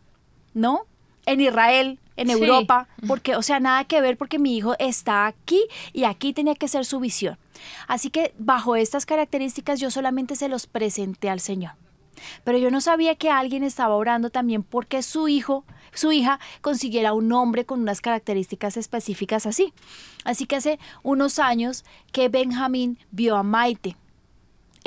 ¿no? 0.55 0.83
En 1.27 1.41
Israel, 1.41 1.99
en 2.19 2.29
Sí. 2.29 2.33
Europa, 2.35 2.89
porque, 3.07 3.37
o 3.37 3.43
sea, 3.43 3.61
nada 3.61 3.85
que 3.85 4.01
ver 4.01 4.17
porque 4.19 4.39
mi 4.39 4.57
hijo 4.57 4.75
está 4.79 5.27
aquí 5.27 5.61
y 5.93 6.05
aquí 6.05 6.33
tenía 6.33 6.55
que 6.55 6.69
ser 6.69 6.85
su 6.85 7.01
visión. 7.01 7.39
Así 7.87 8.11
que 8.11 8.35
bajo 8.39 8.77
estas 8.77 9.07
características 9.07 9.81
yo 9.81 9.91
solamente 9.91 10.37
se 10.37 10.49
los 10.49 10.67
presenté 10.67 11.31
al 11.31 11.41
Señor. 11.41 11.73
Pero 12.45 12.59
yo 12.59 12.71
no 12.71 12.81
sabía 12.81 13.15
que 13.15 13.31
alguien 13.31 13.63
estaba 13.63 13.95
orando 13.95 14.31
también 14.31 14.65
porque 14.65 15.03
su 15.03 15.29
hijo, 15.29 15.65
su 15.95 16.11
hija, 16.11 16.41
consiguiera 16.63 17.13
un 17.13 17.33
hombre 17.33 17.65
con 17.65 17.81
unas 17.81 18.01
características 18.01 18.77
específicas 18.77 19.47
así. 19.47 19.73
Así 20.25 20.47
que 20.47 20.57
hace 20.57 20.79
unos 21.05 21.39
años 21.39 21.85
que 22.13 22.29
Benjamín 22.29 22.99
vio 23.13 23.37
a 23.37 23.43
Maite 23.45 23.97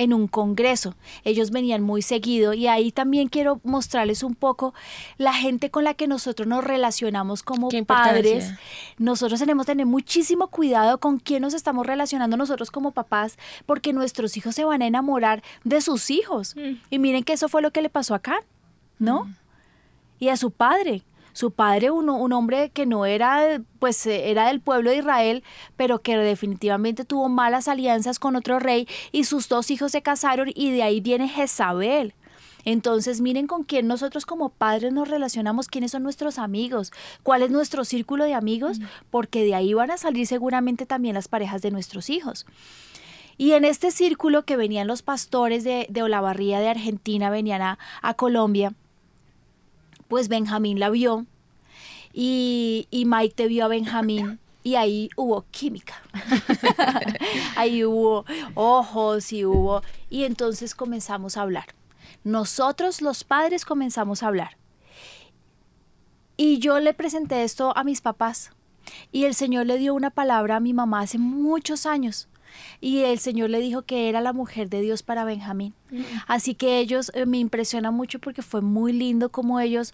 en 0.02 0.14
un 0.14 0.28
congreso. 0.28 0.96
Ellos 1.24 1.52
venían 1.52 1.84
muy 1.84 2.02
seguido 2.02 2.54
y 2.54 2.68
ahí 2.68 2.92
también 2.92 3.28
quiero 3.28 3.62
mostrarles 3.64 4.24
un 4.24 4.34
poco 4.34 4.74
la 5.18 5.34
gente 5.34 5.70
con 5.70 5.84
la 5.84 5.94
que 5.94 6.08
nosotros 6.08 6.48
nos 6.48 6.64
relacionamos 6.64 7.44
como 7.44 7.70
padres. 7.86 8.52
Nosotros 8.98 9.40
tenemos 9.40 9.66
que 9.66 9.74
tener 9.74 9.86
muchísimo 9.86 10.48
cuidado 10.48 11.00
con 11.00 11.20
quién 11.20 11.44
nos 11.44 11.54
estamos 11.54 11.86
relacionando 11.86 12.36
nosotros 12.36 12.72
como 12.72 12.92
papás, 12.92 13.38
porque 13.66 13.94
nuestros 13.94 14.38
hijos 14.38 14.56
se 14.56 14.66
van 14.66 14.82
a 14.82 14.88
enamorar 14.88 15.44
de 15.64 15.82
sus 15.82 16.10
hijos. 16.10 16.56
Mm. 16.56 16.80
Y 16.90 17.00
miren 17.00 17.24
que 17.24 17.34
eso 17.34 17.48
fue 17.48 17.62
lo 17.62 17.72
que 17.72 17.82
le 17.82 17.90
pasó 17.90 18.16
acá, 18.16 18.44
¿no? 18.98 19.32
Y 20.20 20.30
a 20.30 20.38
su 20.38 20.50
padre. 20.52 21.04
Su 21.34 21.52
padre, 21.52 21.92
un, 21.92 22.10
un 22.10 22.34
hombre 22.34 22.70
que 22.70 22.86
no 22.86 23.06
era, 23.06 23.62
pues 23.80 24.06
eh, 24.06 24.30
era 24.30 24.48
del 24.48 24.62
pueblo 24.62 24.92
de 24.92 24.98
Israel, 24.98 25.44
pero 25.78 26.02
que 26.02 26.18
definitivamente 26.18 27.06
tuvo 27.06 27.30
malas 27.30 27.68
alianzas 27.68 28.20
con 28.20 28.36
otro 28.36 28.60
rey 28.60 28.88
y 29.12 29.24
sus 29.24 29.48
dos 29.50 29.72
hijos 29.72 29.92
se 29.92 30.02
casaron 30.02 30.50
y 30.54 30.72
de 30.72 30.84
ahí 30.84 31.02
viene 31.02 31.28
Jezabel. 31.28 32.14
Entonces 32.66 33.22
miren 33.22 33.48
con 33.48 33.64
quién 33.64 33.88
nosotros 33.88 34.26
como 34.26 34.50
padres 34.50 34.94
nos 34.94 35.10
relacionamos, 35.10 35.68
quiénes 35.68 35.92
son 35.92 36.04
nuestros 36.04 36.38
amigos, 36.38 36.92
cuál 37.24 37.42
es 37.42 37.52
nuestro 37.52 37.86
círculo 37.86 38.24
de 38.26 38.34
amigos, 38.34 38.80
porque 39.10 39.44
de 39.44 39.56
ahí 39.56 39.74
van 39.74 39.92
a 39.92 39.98
salir 39.98 40.28
seguramente 40.28 40.86
también 40.86 41.16
las 41.16 41.28
parejas 41.28 41.62
de 41.62 41.72
nuestros 41.72 42.10
hijos. 42.10 42.46
Y 43.38 43.54
en 43.54 43.66
este 43.66 43.90
círculo 43.90 44.44
que 44.44 44.58
venían 44.58 44.88
los 44.88 45.02
pastores 45.02 45.64
de, 45.64 45.88
de 45.90 46.04
Olavarría 46.04 46.60
de 46.60 46.70
Argentina, 46.70 47.32
venían 47.32 47.62
a, 47.62 47.80
a 48.04 48.14
Colombia, 48.14 48.74
pues 50.12 50.28
Benjamín 50.28 50.78
la 50.78 50.90
vio 50.90 51.26
y, 52.12 52.86
y 52.92 53.06
Maite 53.06 53.48
vio 53.48 53.64
a 53.64 53.70
Benjamín 53.70 54.40
y 54.62 54.76
ahí 54.76 55.10
hubo 55.16 55.46
química. 55.52 56.02
ahí 57.56 57.86
hubo 57.86 58.26
ojos 58.54 59.32
y 59.32 59.46
hubo... 59.46 59.84
Y 60.10 60.26
entonces 60.26 60.76
comenzamos 60.76 61.38
a 61.38 61.44
hablar. 61.44 61.68
Nosotros 62.26 63.02
los 63.02 63.24
padres 63.24 63.64
comenzamos 63.64 64.22
a 64.22 64.28
hablar. 64.28 64.58
Y 66.36 66.60
yo 66.60 66.82
le 66.82 66.94
presenté 66.94 67.46
esto 67.46 67.72
a 67.78 67.86
mis 67.86 68.02
papás. 68.02 68.52
Y 69.14 69.24
el 69.24 69.34
Señor 69.34 69.66
le 69.66 69.78
dio 69.78 69.94
una 69.94 70.10
palabra 70.10 70.58
a 70.58 70.60
mi 70.60 70.74
mamá 70.74 71.00
hace 71.00 71.20
muchos 71.20 71.86
años. 71.86 72.28
Y 72.80 73.00
el 73.00 73.20
Señor 73.20 73.50
le 73.50 73.60
dijo 73.60 73.84
que 73.84 74.10
era 74.10 74.22
la 74.22 74.34
mujer 74.34 74.70
de 74.70 74.82
Dios 74.82 75.04
para 75.04 75.26
Benjamín. 75.26 75.74
Así 76.28 76.56
que 76.56 76.80
ellos 76.80 77.12
eh, 77.14 77.26
me 77.26 77.38
impresiona 77.38 77.92
mucho 77.92 78.20
porque 78.20 78.42
fue 78.42 78.62
muy 78.62 78.94
lindo 78.94 79.30
como 79.30 79.60
ellos 79.60 79.94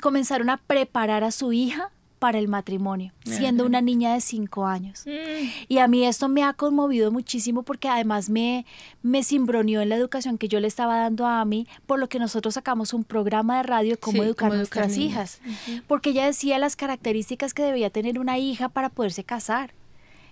comenzaron 0.00 0.50
a 0.50 0.56
preparar 0.56 1.24
a 1.24 1.30
su 1.30 1.52
hija 1.52 1.90
para 2.22 2.38
el 2.38 2.46
matrimonio, 2.46 3.12
siendo 3.24 3.66
una 3.66 3.80
niña 3.80 4.14
de 4.14 4.20
cinco 4.20 4.64
años. 4.64 5.02
Mm. 5.06 5.48
Y 5.66 5.78
a 5.78 5.88
mí 5.88 6.04
esto 6.06 6.28
me 6.28 6.44
ha 6.44 6.52
conmovido 6.52 7.10
muchísimo 7.10 7.64
porque 7.64 7.88
además 7.88 8.30
me, 8.30 8.64
me 9.02 9.24
cimbroneó 9.24 9.80
en 9.80 9.88
la 9.88 9.96
educación 9.96 10.38
que 10.38 10.46
yo 10.46 10.60
le 10.60 10.68
estaba 10.68 10.98
dando 10.98 11.26
a 11.26 11.44
mí, 11.44 11.66
por 11.84 11.98
lo 11.98 12.08
que 12.08 12.20
nosotros 12.20 12.54
sacamos 12.54 12.94
un 12.94 13.02
programa 13.02 13.56
de 13.56 13.62
radio, 13.64 13.98
Cómo 13.98 14.22
Sí, 14.22 14.28
educar 14.28 14.50
cómo 14.50 14.58
nuestras 14.58 14.96
niñas. 14.96 15.40
hijas. 15.40 15.82
Porque 15.88 16.10
ella 16.10 16.26
decía 16.26 16.60
las 16.60 16.76
características 16.76 17.54
que 17.54 17.64
debía 17.64 17.90
tener 17.90 18.20
una 18.20 18.38
hija 18.38 18.68
para 18.68 18.88
poderse 18.88 19.24
casar. 19.24 19.74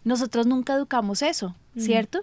Nosotros 0.04 0.46
nunca 0.46 0.74
educamos 0.74 1.22
eso, 1.22 1.54
¿cierto? 1.76 2.20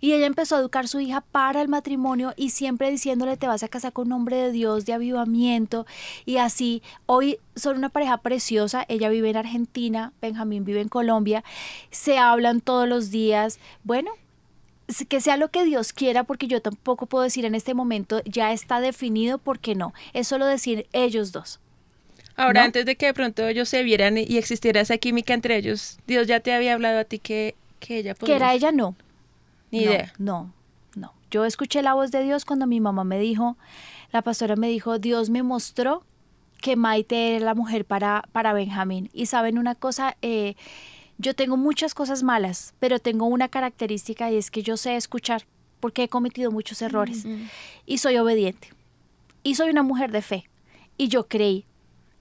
Y 0.00 0.12
ella 0.12 0.26
empezó 0.26 0.56
a 0.56 0.60
educar 0.60 0.84
a 0.84 0.88
su 0.88 1.00
hija 1.00 1.20
para 1.20 1.62
el 1.62 1.68
matrimonio 1.68 2.34
y 2.36 2.50
siempre 2.50 2.90
diciéndole 2.90 3.36
te 3.36 3.48
vas 3.48 3.62
a 3.62 3.68
casar 3.68 3.92
con 3.92 4.08
un 4.08 4.12
hombre 4.12 4.36
de 4.36 4.52
Dios, 4.52 4.84
de 4.84 4.92
avivamiento. 4.92 5.86
Y 6.24 6.36
así, 6.36 6.82
hoy 7.06 7.38
son 7.54 7.78
una 7.78 7.88
pareja 7.88 8.18
preciosa. 8.18 8.84
Ella 8.88 9.08
vive 9.08 9.30
en 9.30 9.36
Argentina, 9.36 10.12
Benjamín 10.20 10.64
vive 10.64 10.80
en 10.80 10.88
Colombia. 10.88 11.44
Se 11.90 12.18
hablan 12.18 12.60
todos 12.60 12.88
los 12.88 13.10
días. 13.10 13.58
Bueno, 13.84 14.10
que 15.08 15.20
sea 15.20 15.36
lo 15.36 15.50
que 15.50 15.64
Dios 15.64 15.92
quiera, 15.92 16.24
porque 16.24 16.46
yo 16.46 16.62
tampoco 16.62 17.06
puedo 17.06 17.24
decir 17.24 17.44
en 17.44 17.54
este 17.54 17.74
momento 17.74 18.22
ya 18.24 18.52
está 18.52 18.80
definido, 18.80 19.38
porque 19.38 19.74
no. 19.74 19.92
Es 20.12 20.28
solo 20.28 20.46
decir 20.46 20.86
ellos 20.92 21.32
dos. 21.32 21.60
Ahora, 22.36 22.60
¿No? 22.60 22.66
antes 22.66 22.84
de 22.84 22.96
que 22.96 23.06
de 23.06 23.14
pronto 23.14 23.46
ellos 23.46 23.68
se 23.68 23.82
vieran 23.82 24.18
y 24.18 24.36
existiera 24.36 24.80
esa 24.80 24.98
química 24.98 25.32
entre 25.34 25.56
ellos, 25.56 25.98
Dios 26.06 26.26
ya 26.26 26.40
te 26.40 26.52
había 26.52 26.74
hablado 26.74 26.98
a 27.00 27.04
ti 27.04 27.18
que, 27.18 27.54
que 27.80 27.98
ella 27.98 28.14
Que 28.14 28.20
podría 28.20 28.36
era 28.36 28.54
ella, 28.54 28.72
no. 28.72 28.94
Ni 29.70 29.84
no, 29.84 29.90
idea. 29.90 30.12
No, 30.18 30.52
no. 30.94 31.12
Yo 31.30 31.44
escuché 31.44 31.82
la 31.82 31.94
voz 31.94 32.10
de 32.10 32.22
Dios 32.22 32.44
cuando 32.44 32.66
mi 32.66 32.80
mamá 32.80 33.04
me 33.04 33.18
dijo, 33.18 33.56
la 34.12 34.22
pastora 34.22 34.54
me 34.56 34.68
dijo, 34.68 34.98
Dios 34.98 35.30
me 35.30 35.42
mostró 35.42 36.04
que 36.60 36.76
Maite 36.76 37.36
era 37.36 37.44
la 37.44 37.54
mujer 37.54 37.84
para, 37.84 38.24
para 38.32 38.52
Benjamín. 38.52 39.10
Y 39.12 39.26
saben 39.26 39.58
una 39.58 39.74
cosa, 39.74 40.16
Eh, 40.22 40.54
yo 41.18 41.34
tengo 41.34 41.56
muchas 41.56 41.94
cosas 41.94 42.22
malas, 42.22 42.74
pero 42.78 42.98
tengo 42.98 43.24
una 43.24 43.48
característica 43.48 44.30
y 44.30 44.36
es 44.36 44.50
que 44.50 44.62
yo 44.62 44.76
sé 44.76 44.96
escuchar, 44.96 45.46
porque 45.80 46.02
he 46.02 46.08
cometido 46.08 46.50
muchos 46.50 46.82
errores. 46.82 47.24
Y 47.86 47.98
soy 47.98 48.18
obediente. 48.18 48.68
Y 49.42 49.54
soy 49.54 49.70
una 49.70 49.82
mujer 49.82 50.12
de 50.12 50.20
fe. 50.20 50.44
Y 50.98 51.08
yo 51.08 51.26
creí. 51.26 51.64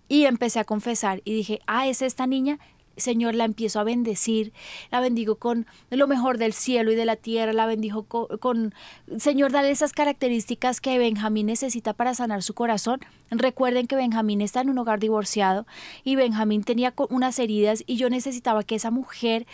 Y 0.07 0.25
empecé 0.25 0.59
a 0.59 0.65
confesar 0.65 1.21
y 1.25 1.33
dije, 1.33 1.61
ah, 1.67 1.87
es 1.87 2.01
esta 2.01 2.27
niña. 2.27 2.59
Señor, 2.97 3.35
la 3.35 3.43
empiezo 3.43 3.81
a 3.81 3.83
bendecir, 3.83 4.53
la 4.89 5.01
bendigo 5.01 5.35
con 5.35 5.65
lo 5.89 6.07
mejor 6.07 6.37
del 6.37 6.53
cielo 6.53 6.93
y 6.93 6.95
de 6.95 7.03
la 7.03 7.17
tierra, 7.17 7.51
la 7.51 7.65
bendijo 7.65 8.03
co- 8.03 8.29
con, 8.39 8.73
Señor, 9.17 9.51
dale 9.51 9.69
esas 9.69 9.91
características 9.91 10.79
que 10.79 10.97
Benjamín 10.97 11.47
necesita 11.47 11.91
para 11.91 12.13
sanar 12.13 12.41
su 12.41 12.53
corazón. 12.53 13.01
Recuerden 13.31 13.87
que 13.87 13.97
Benjamín 13.97 14.39
está 14.39 14.61
en 14.61 14.69
un 14.69 14.77
hogar 14.77 15.01
divorciado 15.01 15.67
y 16.05 16.15
Benjamín 16.15 16.63
tenía 16.63 16.93
unas 17.09 17.37
heridas 17.37 17.83
y 17.85 17.97
yo 17.97 18.09
necesitaba 18.09 18.63
que 18.63 18.75
esa 18.75 18.91
mujer 18.91 19.45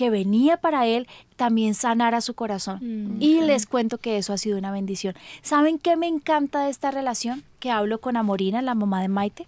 que 0.00 0.08
venía 0.08 0.56
para 0.56 0.86
él 0.86 1.06
también 1.36 1.74
sanara 1.74 2.22
su 2.22 2.32
corazón. 2.32 2.78
Mm. 2.80 3.20
Y 3.20 3.42
les 3.42 3.66
cuento 3.66 3.98
que 3.98 4.16
eso 4.16 4.32
ha 4.32 4.38
sido 4.38 4.56
una 4.56 4.72
bendición. 4.72 5.14
¿Saben 5.42 5.78
qué 5.78 5.94
me 5.96 6.06
encanta 6.06 6.64
de 6.64 6.70
esta 6.70 6.90
relación? 6.90 7.44
Que 7.58 7.70
hablo 7.70 8.00
con 8.00 8.16
Amorina, 8.16 8.62
la 8.62 8.74
mamá 8.74 9.02
de 9.02 9.08
Maite. 9.08 9.46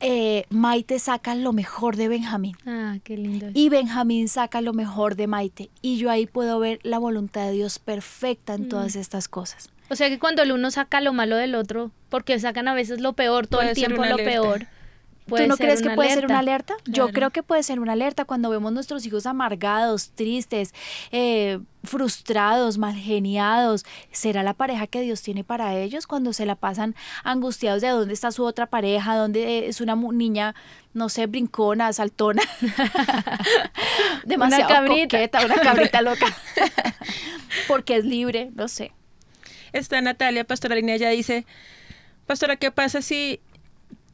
Eh, 0.00 0.46
Maite 0.50 0.98
saca 0.98 1.36
lo 1.36 1.52
mejor 1.52 1.94
de 1.94 2.08
Benjamín 2.08 2.56
Ah, 2.66 2.96
qué 3.04 3.16
lindo. 3.16 3.50
y 3.54 3.68
Benjamín 3.68 4.28
saca 4.28 4.60
lo 4.60 4.72
mejor 4.72 5.14
de 5.14 5.28
Maite. 5.28 5.70
Y 5.80 5.98
yo 5.98 6.10
ahí 6.10 6.26
puedo 6.26 6.58
ver 6.58 6.80
la 6.82 6.98
voluntad 6.98 7.46
de 7.46 7.52
Dios 7.52 7.78
perfecta 7.78 8.54
en 8.54 8.68
todas 8.68 8.96
estas 8.96 9.28
cosas. 9.28 9.70
O 9.90 9.94
sea 9.94 10.08
que 10.08 10.18
cuando 10.18 10.42
el 10.42 10.50
uno 10.50 10.72
saca 10.72 11.00
lo 11.00 11.12
malo 11.12 11.36
del 11.36 11.54
otro, 11.54 11.92
porque 12.08 12.36
sacan 12.40 12.66
a 12.66 12.74
veces 12.74 13.00
lo 13.00 13.12
peor 13.12 13.46
todo 13.46 13.60
Puede 13.60 13.70
el 13.70 13.76
tiempo, 13.76 13.98
lo 13.98 14.14
alerta. 14.14 14.24
peor, 14.24 14.66
¿Tú 15.36 15.46
no 15.46 15.56
crees 15.56 15.80
que 15.80 15.88
una 15.88 15.96
puede 15.96 16.10
ser 16.10 16.26
una 16.26 16.38
alerta. 16.38 16.74
Yo 16.86 17.08
creo 17.08 17.30
que 17.30 17.42
puede 17.42 17.62
ser 17.62 17.80
una 17.80 17.92
alerta 17.92 18.24
cuando 18.24 18.50
vemos 18.50 18.72
nuestros 18.72 19.04
hijos 19.06 19.26
amargados, 19.26 20.10
tristes, 20.14 20.74
eh, 21.10 21.60
frustrados, 21.84 22.78
mal 22.78 22.94
geniados. 22.94 23.84
¿Será 24.10 24.42
la 24.42 24.54
pareja 24.54 24.86
que 24.86 25.00
Dios 25.00 25.22
tiene 25.22 25.44
para 25.44 25.76
ellos 25.76 26.06
cuando 26.06 26.32
se 26.32 26.46
la 26.46 26.54
pasan 26.56 26.94
angustiados 27.24 27.82
de 27.82 27.88
dónde 27.88 28.14
está 28.14 28.30
su 28.30 28.44
otra 28.44 28.66
pareja, 28.66 29.16
dónde 29.16 29.68
es 29.68 29.80
una 29.80 29.96
niña, 29.96 30.54
no 30.94 31.08
sé, 31.08 31.26
brincona, 31.26 31.92
saltona, 31.92 32.42
demasiado 34.24 34.68
cabrita. 34.68 35.18
coqueta, 35.18 35.44
una 35.44 35.60
cabrita 35.60 36.02
loca, 36.02 36.26
porque 37.68 37.96
es 37.96 38.04
libre, 38.04 38.50
no 38.54 38.68
sé. 38.68 38.92
Está 39.72 40.00
Natalia, 40.00 40.44
Pastora 40.44 40.74
Línea, 40.74 40.96
ella 40.96 41.08
dice, 41.10 41.46
Pastora, 42.26 42.56
¿qué 42.56 42.70
pasa 42.70 43.02
si 43.02 43.40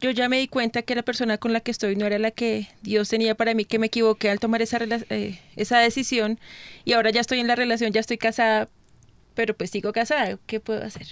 yo 0.00 0.10
ya 0.10 0.28
me 0.28 0.38
di 0.38 0.48
cuenta 0.48 0.82
que 0.82 0.94
la 0.94 1.02
persona 1.02 1.38
con 1.38 1.52
la 1.52 1.60
que 1.60 1.70
estoy 1.70 1.96
no 1.96 2.06
era 2.06 2.18
la 2.18 2.30
que 2.30 2.68
Dios 2.82 3.08
tenía 3.08 3.34
para 3.34 3.54
mí, 3.54 3.64
que 3.64 3.78
me 3.78 3.86
equivoqué 3.86 4.30
al 4.30 4.40
tomar 4.40 4.62
esa, 4.62 4.78
eh, 5.10 5.40
esa 5.56 5.78
decisión 5.78 6.38
y 6.84 6.92
ahora 6.92 7.10
ya 7.10 7.20
estoy 7.20 7.40
en 7.40 7.48
la 7.48 7.56
relación, 7.56 7.92
ya 7.92 8.00
estoy 8.00 8.18
casada, 8.18 8.68
pero 9.34 9.54
pues 9.54 9.70
sigo 9.70 9.92
casada, 9.92 10.38
¿qué 10.46 10.60
puedo 10.60 10.84
hacer? 10.84 11.08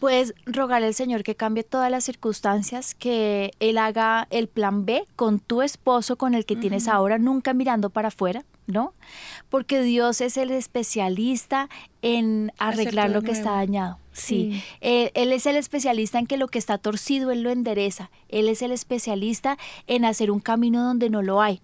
Puedes 0.00 0.34
rogarle 0.44 0.88
al 0.88 0.94
Señor 0.94 1.22
que 1.22 1.34
cambie 1.34 1.64
todas 1.64 1.90
las 1.90 2.04
circunstancias, 2.04 2.94
que 2.94 3.52
Él 3.60 3.78
haga 3.78 4.26
el 4.30 4.48
plan 4.48 4.84
B 4.84 5.06
con 5.16 5.40
tu 5.40 5.62
esposo, 5.62 6.16
con 6.16 6.34
el 6.34 6.44
que 6.44 6.56
tienes 6.56 6.88
ahora, 6.88 7.18
nunca 7.18 7.54
mirando 7.54 7.90
para 7.90 8.08
afuera, 8.08 8.44
¿no? 8.66 8.92
Porque 9.48 9.82
Dios 9.82 10.20
es 10.20 10.36
el 10.36 10.50
especialista 10.50 11.68
en 12.02 12.52
arreglar 12.58 13.10
lo 13.10 13.22
que 13.22 13.32
está 13.32 13.52
dañado. 13.52 13.98
Sí, 14.12 14.52
Sí. 14.52 14.62
Eh, 14.80 15.10
él 15.14 15.32
es 15.32 15.46
el 15.46 15.56
especialista 15.56 16.18
en 16.18 16.26
que 16.26 16.36
lo 16.36 16.48
que 16.48 16.58
está 16.58 16.78
torcido, 16.78 17.32
Él 17.32 17.42
lo 17.42 17.50
endereza. 17.50 18.10
Él 18.28 18.48
es 18.48 18.62
el 18.62 18.70
especialista 18.70 19.58
en 19.86 20.04
hacer 20.04 20.30
un 20.30 20.40
camino 20.40 20.84
donde 20.84 21.10
no 21.10 21.22
lo 21.22 21.42
hay 21.42 21.60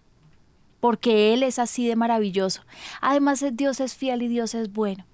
porque 0.80 1.34
Él 1.34 1.42
es 1.42 1.58
así 1.58 1.86
de 1.86 1.94
maravilloso. 1.94 2.62
Además, 3.00 3.44
Dios 3.52 3.80
es 3.80 3.94
fiel 3.94 4.22
y 4.22 4.28
Dios 4.28 4.54
es 4.54 4.72
bueno. 4.72 5.04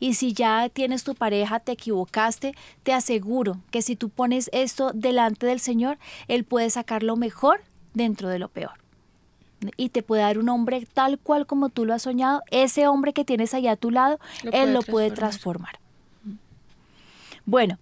Y 0.00 0.14
si 0.14 0.32
ya 0.32 0.68
tienes 0.68 1.04
tu 1.04 1.14
pareja, 1.14 1.60
te 1.60 1.72
equivocaste, 1.72 2.54
te 2.82 2.92
aseguro 2.92 3.58
que 3.70 3.82
si 3.82 3.96
tú 3.96 4.08
pones 4.08 4.50
esto 4.52 4.92
delante 4.92 5.46
del 5.46 5.60
Señor, 5.60 5.98
Él 6.28 6.44
puede 6.44 6.70
sacar 6.70 7.02
lo 7.02 7.16
mejor 7.16 7.62
dentro 7.94 8.28
de 8.28 8.38
lo 8.38 8.48
peor. 8.48 8.72
Y 9.76 9.88
te 9.88 10.02
puede 10.02 10.22
dar 10.22 10.38
un 10.38 10.48
hombre 10.48 10.86
tal 10.92 11.18
cual 11.18 11.46
como 11.46 11.68
tú 11.68 11.84
lo 11.84 11.94
has 11.94 12.02
soñado. 12.02 12.42
Ese 12.50 12.86
hombre 12.86 13.12
que 13.12 13.24
tienes 13.24 13.54
allá 13.54 13.72
a 13.72 13.76
tu 13.76 13.90
lado, 13.90 14.20
Lo 14.44 14.52
Él 14.52 14.72
lo 14.72 14.82
puede 14.82 15.10
transformar. 15.10 15.78
transformar. 15.78 15.88
Bueno, 17.44 17.78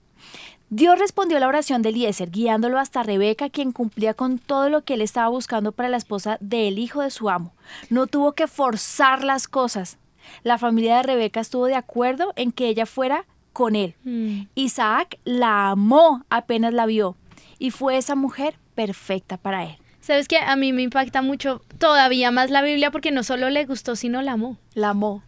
Dios 0.71 0.99
respondió 0.99 1.37
a 1.37 1.41
la 1.41 1.47
oración 1.47 1.83
de 1.83 1.91
Eliezer, 1.91 2.31
guiándolo 2.31 2.81
hasta 2.81 3.05
Rebeca, 3.05 3.51
quien 3.51 3.71
cumplía 3.71 4.15
con 4.15 4.39
todo 4.39 4.69
lo 4.69 4.83
que 4.83 4.95
él 4.95 5.01
estaba 5.01 5.29
buscando 5.29 5.71
para 5.71 5.89
la 5.89 5.97
esposa 5.97 6.39
del 6.41 6.79
hijo 6.81 7.03
de 7.03 7.11
su 7.11 7.31
amo. 7.31 7.53
No 7.89 8.09
tuvo 8.09 8.33
que 8.33 8.49
forzar 8.49 9.23
las 9.23 9.47
cosas. 9.47 9.99
La 10.43 10.59
familia 10.59 10.97
de 10.97 11.03
Rebeca 11.03 11.41
estuvo 11.41 11.67
de 11.67 11.75
acuerdo 11.75 12.33
en 12.37 12.53
que 12.53 12.69
ella 12.69 12.87
fuera 12.87 13.27
con 13.53 13.75
él. 13.77 13.95
Mm. 14.05 14.43
Isaac 14.55 15.19
la 15.25 15.71
amó 15.71 16.25
apenas 16.31 16.75
la 16.75 16.87
vio 16.87 17.17
y 17.59 17.71
fue 17.71 17.97
esa 17.97 18.15
mujer 18.15 18.59
perfecta 18.75 19.37
para 19.37 19.65
él. 19.65 19.77
Sabes 20.01 20.29
que 20.29 20.39
a 20.39 20.55
mí 20.55 20.73
me 20.73 20.83
impacta 20.83 21.21
mucho 21.21 21.63
todavía 21.79 22.31
más 22.31 22.51
la 22.51 22.63
Biblia 22.63 22.93
porque 22.93 23.11
no 23.11 23.25
solo 23.25 23.51
le 23.51 23.65
gustó, 23.65 23.97
sino 23.97 24.23
la 24.23 24.33
amó. 24.33 24.57
La 24.75 24.91
amó. 24.91 25.23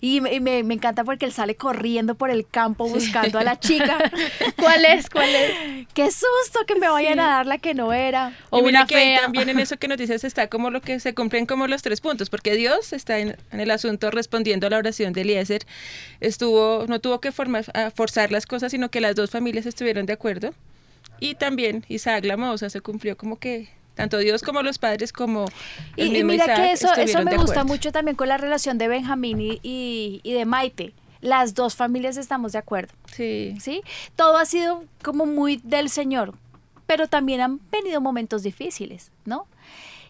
Y 0.00 0.20
me, 0.20 0.34
y 0.34 0.40
me- 0.40 0.62
me 0.62 0.74
encanta 0.74 1.04
porque 1.04 1.24
él 1.26 1.32
sale 1.32 1.56
corriendo 1.56 2.14
por 2.14 2.30
el 2.30 2.46
campo 2.46 2.88
buscando 2.88 3.38
a 3.38 3.44
la 3.44 3.58
chica. 3.58 3.98
¿Cuál 4.56 4.84
es? 4.84 5.10
¿Cuál 5.10 5.28
es? 5.34 5.86
¡Qué 5.94 6.10
susto 6.10 6.60
que 6.66 6.74
me 6.76 6.88
vayan 6.88 7.14
Sí. 7.14 7.20
a 7.20 7.24
dar 7.24 7.46
la 7.46 7.58
que 7.58 7.74
no 7.74 7.92
era! 7.92 8.36
O 8.50 8.60
y 8.60 8.62
mira 8.62 8.80
una 8.80 8.86
que 8.86 8.94
fea. 8.94 9.20
también 9.22 9.48
en 9.48 9.58
eso 9.58 9.76
que 9.78 9.88
nos 9.88 9.98
dices 9.98 10.22
está 10.24 10.48
como 10.48 10.70
lo 10.70 10.80
que 10.80 11.00
se 11.00 11.14
cumplen 11.14 11.46
como 11.46 11.66
los 11.66 11.82
tres 11.82 12.00
puntos, 12.00 12.30
porque 12.30 12.54
Dios 12.54 12.92
está 12.92 13.18
en, 13.18 13.36
en 13.50 13.60
el 13.60 13.70
asunto 13.70 14.10
respondiendo 14.10 14.66
a 14.66 14.70
la 14.70 14.78
oración 14.78 15.12
de 15.12 15.22
Eliezer, 15.22 15.62
estuvo, 16.20 16.84
no 16.88 17.00
tuvo 17.00 17.20
que 17.20 17.32
formar- 17.32 17.92
forzar 17.94 18.30
las 18.32 18.46
cosas, 18.46 18.70
sino 18.72 18.90
que 18.90 19.00
las 19.00 19.14
dos 19.16 19.30
familias 19.30 19.66
estuvieron 19.66 20.06
de 20.06 20.12
acuerdo. 20.12 20.54
Y 21.20 21.34
también 21.34 21.84
Isaac 21.88 22.24
la 22.24 22.34
amó, 22.34 22.52
o 22.52 22.58
sea, 22.58 22.70
se 22.70 22.80
cumplió 22.80 23.16
como 23.16 23.38
que 23.38 23.68
tanto 23.98 24.16
Dios 24.18 24.42
como 24.42 24.62
los 24.62 24.78
padres 24.78 25.12
como 25.12 25.46
el 25.96 26.14
Y, 26.14 26.18
y 26.20 26.24
mira 26.24 26.44
Isaac 26.44 26.56
que 26.56 26.72
eso, 26.72 26.94
eso 26.94 27.22
me 27.24 27.36
gusta 27.36 27.64
mucho 27.64 27.90
también 27.90 28.16
con 28.16 28.28
la 28.28 28.36
relación 28.38 28.78
de 28.78 28.86
Benjamín 28.86 29.40
y, 29.40 29.58
y- 29.62 30.20
y 30.22 30.32
de 30.32 30.44
Maite. 30.44 30.94
Las 31.20 31.54
dos 31.54 31.74
familias 31.74 32.16
estamos 32.16 32.52
de 32.52 32.58
acuerdo, 32.58 32.92
Sí. 33.12 33.56
¿sí? 33.60 33.82
Todo 34.14 34.36
ha 34.38 34.44
sido 34.46 34.84
como 35.02 35.26
muy 35.26 35.60
del 35.64 35.90
Señor, 35.90 36.32
pero 36.86 37.08
también 37.08 37.40
han 37.40 37.58
venido 37.72 38.00
momentos 38.00 38.44
difíciles, 38.44 39.10
¿no? 39.24 39.48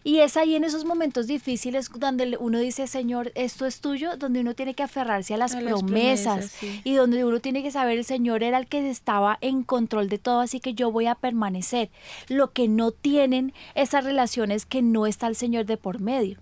Y 0.03 0.19
es 0.19 0.37
ahí 0.37 0.55
en 0.55 0.63
esos 0.63 0.85
momentos 0.85 1.27
difíciles 1.27 1.89
donde 1.93 2.37
uno 2.39 2.59
dice, 2.59 2.87
Señor, 2.87 3.31
esto 3.35 3.65
es 3.65 3.81
tuyo, 3.81 4.17
donde 4.17 4.41
uno 4.41 4.53
tiene 4.53 4.73
que 4.73 4.83
aferrarse 4.83 5.33
a 5.33 5.37
las 5.37 5.53
A 5.53 5.61
las 5.61 5.73
promesas, 5.73 6.35
promesas, 6.35 6.51
sí. 6.51 6.81
y 6.83 6.93
donde 6.93 7.25
uno 7.25 7.39
tiene 7.39 7.63
que 7.63 7.71
saber, 7.71 7.97
el 7.97 8.05
Señor 8.05 8.43
era 8.43 8.57
el 8.57 8.67
que 8.67 8.89
estaba 8.89 9.37
en 9.41 9.63
control 9.63 10.09
de 10.09 10.17
todo, 10.17 10.39
así 10.39 10.59
que 10.59 10.73
yo 10.73 10.91
voy 10.91 11.07
a 11.07 11.15
permanecer. 11.15 11.89
Lo 12.27 12.51
que 12.51 12.67
no 12.67 12.91
tienen 12.91 13.53
esas 13.75 14.03
relaciones 14.03 14.65
que 14.65 14.81
no 14.81 15.05
está 15.05 15.27
el 15.27 15.35
Señor 15.35 15.65
de 15.65 15.77
por 15.77 15.99
medio. 15.99 16.39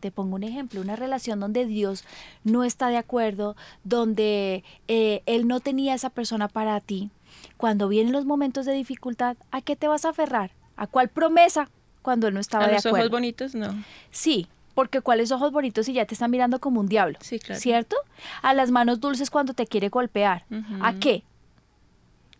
Te 0.00 0.12
pongo 0.12 0.36
un 0.36 0.44
ejemplo, 0.44 0.80
una 0.80 0.94
relación 0.94 1.40
donde 1.40 1.66
Dios 1.66 2.04
no 2.44 2.62
está 2.62 2.88
de 2.88 2.98
acuerdo, 2.98 3.56
donde 3.82 4.62
eh, 4.86 5.22
Él 5.26 5.48
no 5.48 5.60
tenía 5.60 5.94
esa 5.94 6.10
persona 6.10 6.46
para 6.46 6.80
ti. 6.80 7.10
Cuando 7.56 7.88
vienen 7.88 8.12
los 8.12 8.24
momentos 8.24 8.64
de 8.64 8.72
dificultad, 8.72 9.36
¿a 9.50 9.60
qué 9.60 9.74
te 9.74 9.88
vas 9.88 10.04
a 10.04 10.10
aferrar? 10.10 10.52
¿A 10.76 10.86
cuál 10.86 11.08
promesa? 11.08 11.68
Cuando 12.08 12.26
Él 12.26 12.32
no 12.32 12.40
estaba 12.40 12.64
A 12.64 12.68
de 12.68 12.72
los 12.76 12.86
acuerdo. 12.86 13.04
ojos 13.04 13.10
bonitos, 13.10 13.54
no. 13.54 13.84
Sí, 14.10 14.46
porque 14.74 15.02
cuáles 15.02 15.30
ojos 15.30 15.52
bonitos 15.52 15.84
si 15.84 15.92
ya 15.92 16.06
te 16.06 16.14
están 16.14 16.30
mirando 16.30 16.58
como 16.58 16.80
un 16.80 16.86
diablo. 16.88 17.18
Sí, 17.20 17.38
claro. 17.38 17.60
¿Cierto? 17.60 17.96
A 18.40 18.54
las 18.54 18.70
manos 18.70 18.98
dulces 19.00 19.28
cuando 19.28 19.52
te 19.52 19.66
quiere 19.66 19.90
golpear. 19.90 20.46
¿A 20.80 20.94
qué? 20.94 21.22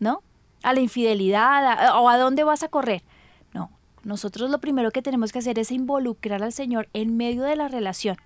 ¿No? 0.01 0.23
A 0.63 0.73
la 0.73 0.81
infidelidad 0.81 1.67
a- 1.67 2.01
o 2.01 2.09
a 2.09 2.17
dónde 2.17 2.45
vas 2.45 2.63
a 2.63 2.69
correr. 2.69 3.03
No, 3.53 3.71
nosotros 4.05 4.49
lo 4.49 4.59
primero 4.59 4.91
que 4.91 5.03
tenemos 5.03 5.33
que 5.33 5.41
hacer 5.41 5.59
es 5.59 5.71
involucrar 5.71 6.43
al 6.43 6.53
Señor 6.55 6.89
en 6.95 7.19
medio 7.19 7.43
de 7.43 7.55
la 7.57 7.69
relación. 7.69 8.17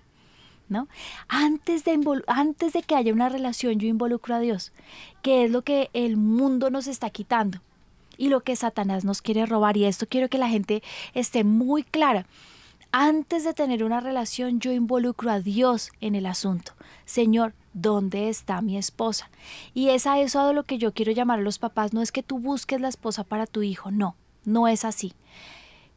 ¿No? 0.69 0.87
Antes 1.27 1.83
de, 1.83 1.99
antes 2.27 2.71
de 2.71 2.83
que 2.83 2.95
haya 2.95 3.11
una 3.11 3.27
relación, 3.27 3.79
yo 3.79 3.87
involucro 3.89 4.33
a 4.35 4.39
Dios, 4.39 4.71
que 5.21 5.43
es 5.43 5.51
lo 5.51 5.61
que 5.63 5.89
el 5.91 6.15
mundo 6.15 6.69
nos 6.69 6.87
está 6.87 7.09
quitando 7.09 7.59
y 8.17 8.29
lo 8.29 8.41
que 8.41 8.55
Satanás 8.55 9.05
nos 9.05 9.21
quiere 9.21 9.45
robar. 9.45 9.77
Y 9.77 9.85
esto 9.85 10.07
quiero 10.07 10.29
que 10.29 10.37
la 10.37 10.49
gente 10.49 10.83
esté 11.13 11.43
muy 11.43 11.83
clara. 11.83 12.25
Antes 12.91 13.43
de 13.43 13.53
tener 13.53 13.83
una 13.83 14.01
relación, 14.01 14.59
yo 14.59 14.71
involucro 14.71 15.31
a 15.31 15.39
Dios 15.39 15.91
en 15.99 16.13
el 16.13 16.27
asunto. 16.27 16.73
Señor, 17.05 17.53
¿dónde 17.73 18.29
está 18.29 18.61
mi 18.61 18.77
esposa? 18.77 19.31
Y 19.73 19.89
es 19.89 20.05
a 20.05 20.19
eso 20.19 20.39
a 20.39 20.53
lo 20.53 20.63
que 20.63 20.77
yo 20.77 20.93
quiero 20.93 21.11
llamar 21.11 21.39
a 21.39 21.43
los 21.43 21.57
papás. 21.57 21.93
No 21.93 22.01
es 22.03 22.11
que 22.11 22.21
tú 22.21 22.37
busques 22.37 22.79
la 22.79 22.89
esposa 22.89 23.23
para 23.23 23.47
tu 23.47 23.63
hijo, 23.63 23.89
no, 23.89 24.15
no 24.45 24.67
es 24.67 24.85
así. 24.85 25.13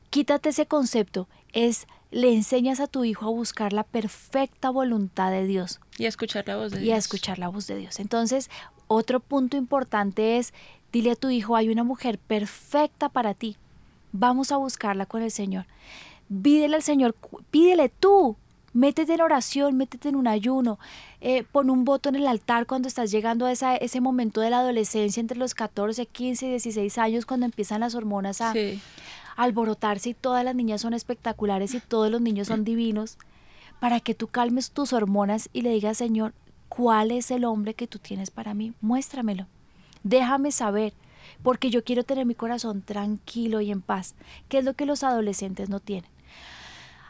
Quítate 0.09 0.49
ese 0.49 0.67
concepto, 0.67 1.29
es 1.53 1.87
le 2.11 2.33
enseñas 2.33 2.81
a 2.81 2.87
tu 2.87 3.05
hijo 3.05 3.27
a 3.27 3.31
buscar 3.31 3.73
la 3.73 3.83
perfecta 3.83 4.71
voluntad 4.71 5.31
de 5.33 5.45
Dios 5.45 5.81
Y 5.99 6.05
a 6.05 6.09
escuchar 6.09 6.47
la 6.47 6.57
voz 6.57 6.73
de 6.73 6.79
y 6.79 6.85
Dios. 6.85 6.95
a 6.95 6.99
escuchar 6.99 7.39
la 7.39 7.49
voz 7.49 7.67
de 7.67 7.77
Dios. 7.77 7.99
Entonces, 7.99 8.49
otro 8.87 9.21
punto 9.21 9.57
importante 9.57 10.39
es, 10.39 10.55
dile 10.93 11.13
a 11.13 11.17
tu 11.17 11.31
hijo, 11.31 11.57
hay 11.57 11.69
una 11.69 11.85
mujer 11.85 12.19
perfecta 12.19 13.09
para 13.09 13.35
ti. 13.35 13.57
Vamos 14.13 14.53
a 14.53 14.57
buscarla 14.57 15.07
con 15.07 15.23
el 15.23 15.31
Señor. 15.31 15.67
Pídele 16.43 16.77
al 16.77 16.83
Señor, 16.83 17.15
pídele 17.51 17.89
tú. 17.89 18.37
Métete 18.73 19.15
en 19.15 19.23
oración, 19.23 19.75
métete 19.79 20.11
en 20.11 20.17
un 20.17 20.29
ayuno, 20.29 20.79
eh, 21.23 21.45
pon 21.51 21.71
un 21.71 21.87
voto 21.87 22.11
en 22.11 22.15
el 22.17 22.27
altar 22.27 22.67
cuando 22.67 22.89
estás 22.89 23.11
llegando 23.11 23.47
a 23.47 23.53
esa- 23.53 23.75
ese 23.77 24.03
momento 24.03 24.43
de 24.43 24.51
la 24.51 24.59
adolescencia 24.59 25.19
entre 25.23 25.39
los 25.39 25.55
14, 25.55 26.05
15 26.05 26.45
y 26.47 26.51
16 26.51 26.99
años, 26.99 27.25
cuando 27.25 27.47
empiezan 27.47 27.81
las 27.81 27.95
hormonas 27.95 28.43
a, 28.43 28.53
Sí. 28.53 28.79
alborotarse 29.37 30.11
y 30.11 30.15
todas 30.15 30.45
las 30.45 30.55
niñas 30.55 30.83
son 30.83 30.93
espectaculares 30.93 31.73
y 31.73 31.81
todos 31.81 32.11
los 32.11 32.21
niños 32.21 32.49
son 32.49 32.65
divinos, 32.65 33.17
para 33.81 33.99
que 34.01 34.15
tú 34.15 34.27
calmes 34.29 34.71
tus 34.73 34.93
hormonas 34.93 35.49
y 35.55 35.63
le 35.63 35.71
digas, 35.71 35.97
Señor, 35.97 36.35
¿cuál 36.69 37.13
es 37.13 37.31
el 37.31 37.47
hombre 37.47 37.73
que 37.73 37.87
tú 37.87 37.99
tienes 37.99 38.31
para 38.31 38.53
mí? 38.53 38.75
Muéstramelo. 38.83 39.47
Déjame 40.09 40.53
saber, 40.53 40.93
porque 41.43 41.69
yo 41.69 41.83
quiero 41.83 42.05
tener 42.05 42.27
mi 42.27 42.37
corazón 42.37 42.81
tranquilo 42.81 43.61
y 43.61 43.73
en 43.73 43.83
paz, 43.83 44.15
que 44.49 44.59
es 44.59 44.65
lo 44.65 44.75
que 44.75 44.87
los 44.87 45.03
adolescentes 45.03 45.69
no 45.69 45.81
tienen. 45.81 46.09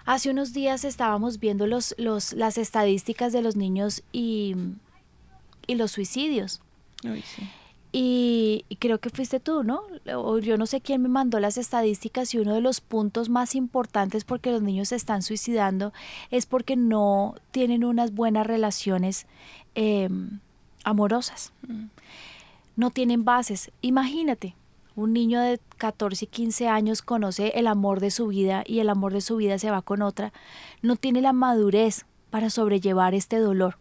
Hace 0.07 0.31
unos 0.31 0.55
días 0.55 0.83
estábamos 0.83 1.39
viendo 1.39 1.67
los, 1.67 1.95
los, 1.99 2.33
las 2.33 2.57
estadísticas 2.57 3.35
de 3.35 3.43
los 3.43 3.55
niños 3.55 4.03
y, 4.13 4.57
y 5.67 5.75
los 5.75 5.91
suicidios. 5.91 6.63
Sí. 7.03 7.51
Y, 7.93 8.65
y 8.71 8.77
creo 8.77 8.99
que 8.99 9.11
fuiste 9.11 9.41
tú, 9.41 9.63
¿no? 9.63 9.83
O 10.15 10.39
yo 10.39 10.57
no 10.57 10.65
sé 10.65 10.81
quién 10.81 11.03
me 11.03 11.11
mandó 11.11 11.39
las 11.39 11.59
estadísticas 11.59 12.33
y 12.33 12.39
uno 12.39 12.55
de 12.55 12.63
los 12.63 12.81
puntos 12.81 13.29
más 13.29 13.55
importantes 13.55 14.25
porque 14.25 14.53
los 14.53 14.63
niños 14.63 14.89
se 14.89 14.97
están 14.97 15.21
suicidando 15.23 15.93
es 16.31 16.47
porque 16.47 16.77
no 16.77 17.35
tienen 17.51 17.85
unas 17.85 18.15
buenas 18.15 18.47
relaciones 18.47 19.27
eh, 19.75 20.09
amorosas. 20.83 21.53
No 22.77 22.91
tienen 22.91 23.25
bases. 23.25 23.71
Imagínate, 23.81 24.55
un 24.95 25.13
niño 25.13 25.41
de 25.41 25.61
14 25.77 26.25
y 26.25 26.29
15 26.29 26.69
años 26.69 27.03
conoce 27.03 27.53
el 27.55 27.67
amor 27.67 28.01
de 28.01 28.11
su 28.11 28.29
vida 28.29 28.65
y 28.67 28.81
el 28.81 28.89
amor 28.89 29.13
de 29.13 29.21
su 29.21 29.37
vida 29.37 29.59
se 29.59 29.71
va 29.71 29.83
con 29.83 30.03
otra, 30.03 30.33
no 30.83 30.97
tiene 30.97 31.21
la 31.21 31.33
madurez 31.33 32.07
para 32.31 32.51
sobrellevar 32.51 33.15
este 33.15 33.39
dolor. 33.39 33.79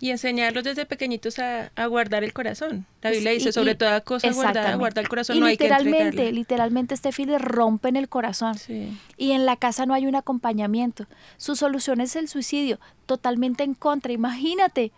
Y 0.00 0.10
enseñarlos 0.10 0.64
desde 0.64 0.84
pequeñitos 0.84 1.38
a, 1.38 1.70
guardar 1.86 2.24
el 2.24 2.32
corazón. 2.32 2.86
La 3.02 3.10
Biblia 3.12 3.30
dice, 3.30 3.52
sobre 3.52 3.76
toda 3.76 4.00
cosa 4.00 4.32
guardada, 4.32 4.74
guarda 4.74 5.00
el 5.00 5.08
corazón, 5.08 5.38
no 5.38 5.46
hay 5.46 5.56
que 5.56 5.64
Literalmente, 5.64 6.32
literalmente 6.32 6.94
este 6.94 7.24
le 7.24 7.38
rompen 7.38 7.94
el 7.94 8.08
corazón. 8.08 8.56
Y 9.16 9.30
en 9.30 9.46
la 9.46 9.54
casa 9.54 9.86
no 9.86 9.94
hay 9.94 10.06
un 10.06 10.16
acompañamiento. 10.16 11.06
Su 11.36 11.54
solución 11.54 12.00
es 12.00 12.16
el 12.16 12.26
suicidio, 12.26 12.80
totalmente 13.06 13.62
en 13.62 13.74
contra. 13.74 14.12
Imagínate, 14.12 14.90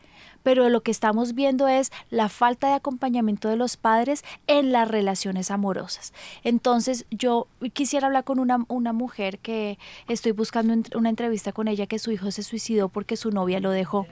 pero 0.45 0.69
lo 0.69 0.83
que 0.83 0.93
estamos 0.93 1.35
viendo 1.35 1.67
es 1.67 1.91
la 2.11 2.29
falta 2.29 2.69
de 2.69 2.75
acompañamiento 2.75 3.49
de 3.49 3.57
los 3.57 3.77
padres 3.77 4.23
en 4.47 4.71
las 4.71 4.87
relaciones 4.87 5.51
amorosas. 5.51 6.13
Entonces 6.45 7.07
yo 7.11 7.49
quisiera 7.73 8.07
hablar 8.07 8.23
con 8.23 8.39
una, 8.39 8.65
una 8.69 8.93
mujer 8.93 9.41
que 9.41 9.79
estoy 10.07 10.31
buscando 10.31 10.75
una 10.95 11.09
entrevista 11.09 11.51
con 11.51 11.67
ella 11.67 11.87
que 11.87 11.99
su 11.99 12.13
hijo 12.13 12.31
se 12.31 12.45
suicidó 12.45 12.89
porque 12.89 13.17
su 13.17 13.33
novia 13.33 13.59
lo 13.59 13.71
dejó. 13.71 14.07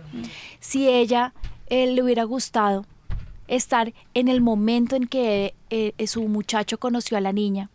Si 0.59 0.89
ella 0.89 1.35
él 1.67 1.95
le 1.95 2.03
hubiera 2.03 2.25
gustado 2.25 2.87
estar 3.47 3.93
en 4.15 4.29
el 4.29 4.41
momento 4.41 4.97
en 4.97 5.07
que 5.07 5.55
eh, 5.71 5.93
su 6.07 6.23
muchacho 6.29 6.79
conoció 6.79 7.19
a 7.19 7.21
la 7.21 7.33
niña 7.33 7.69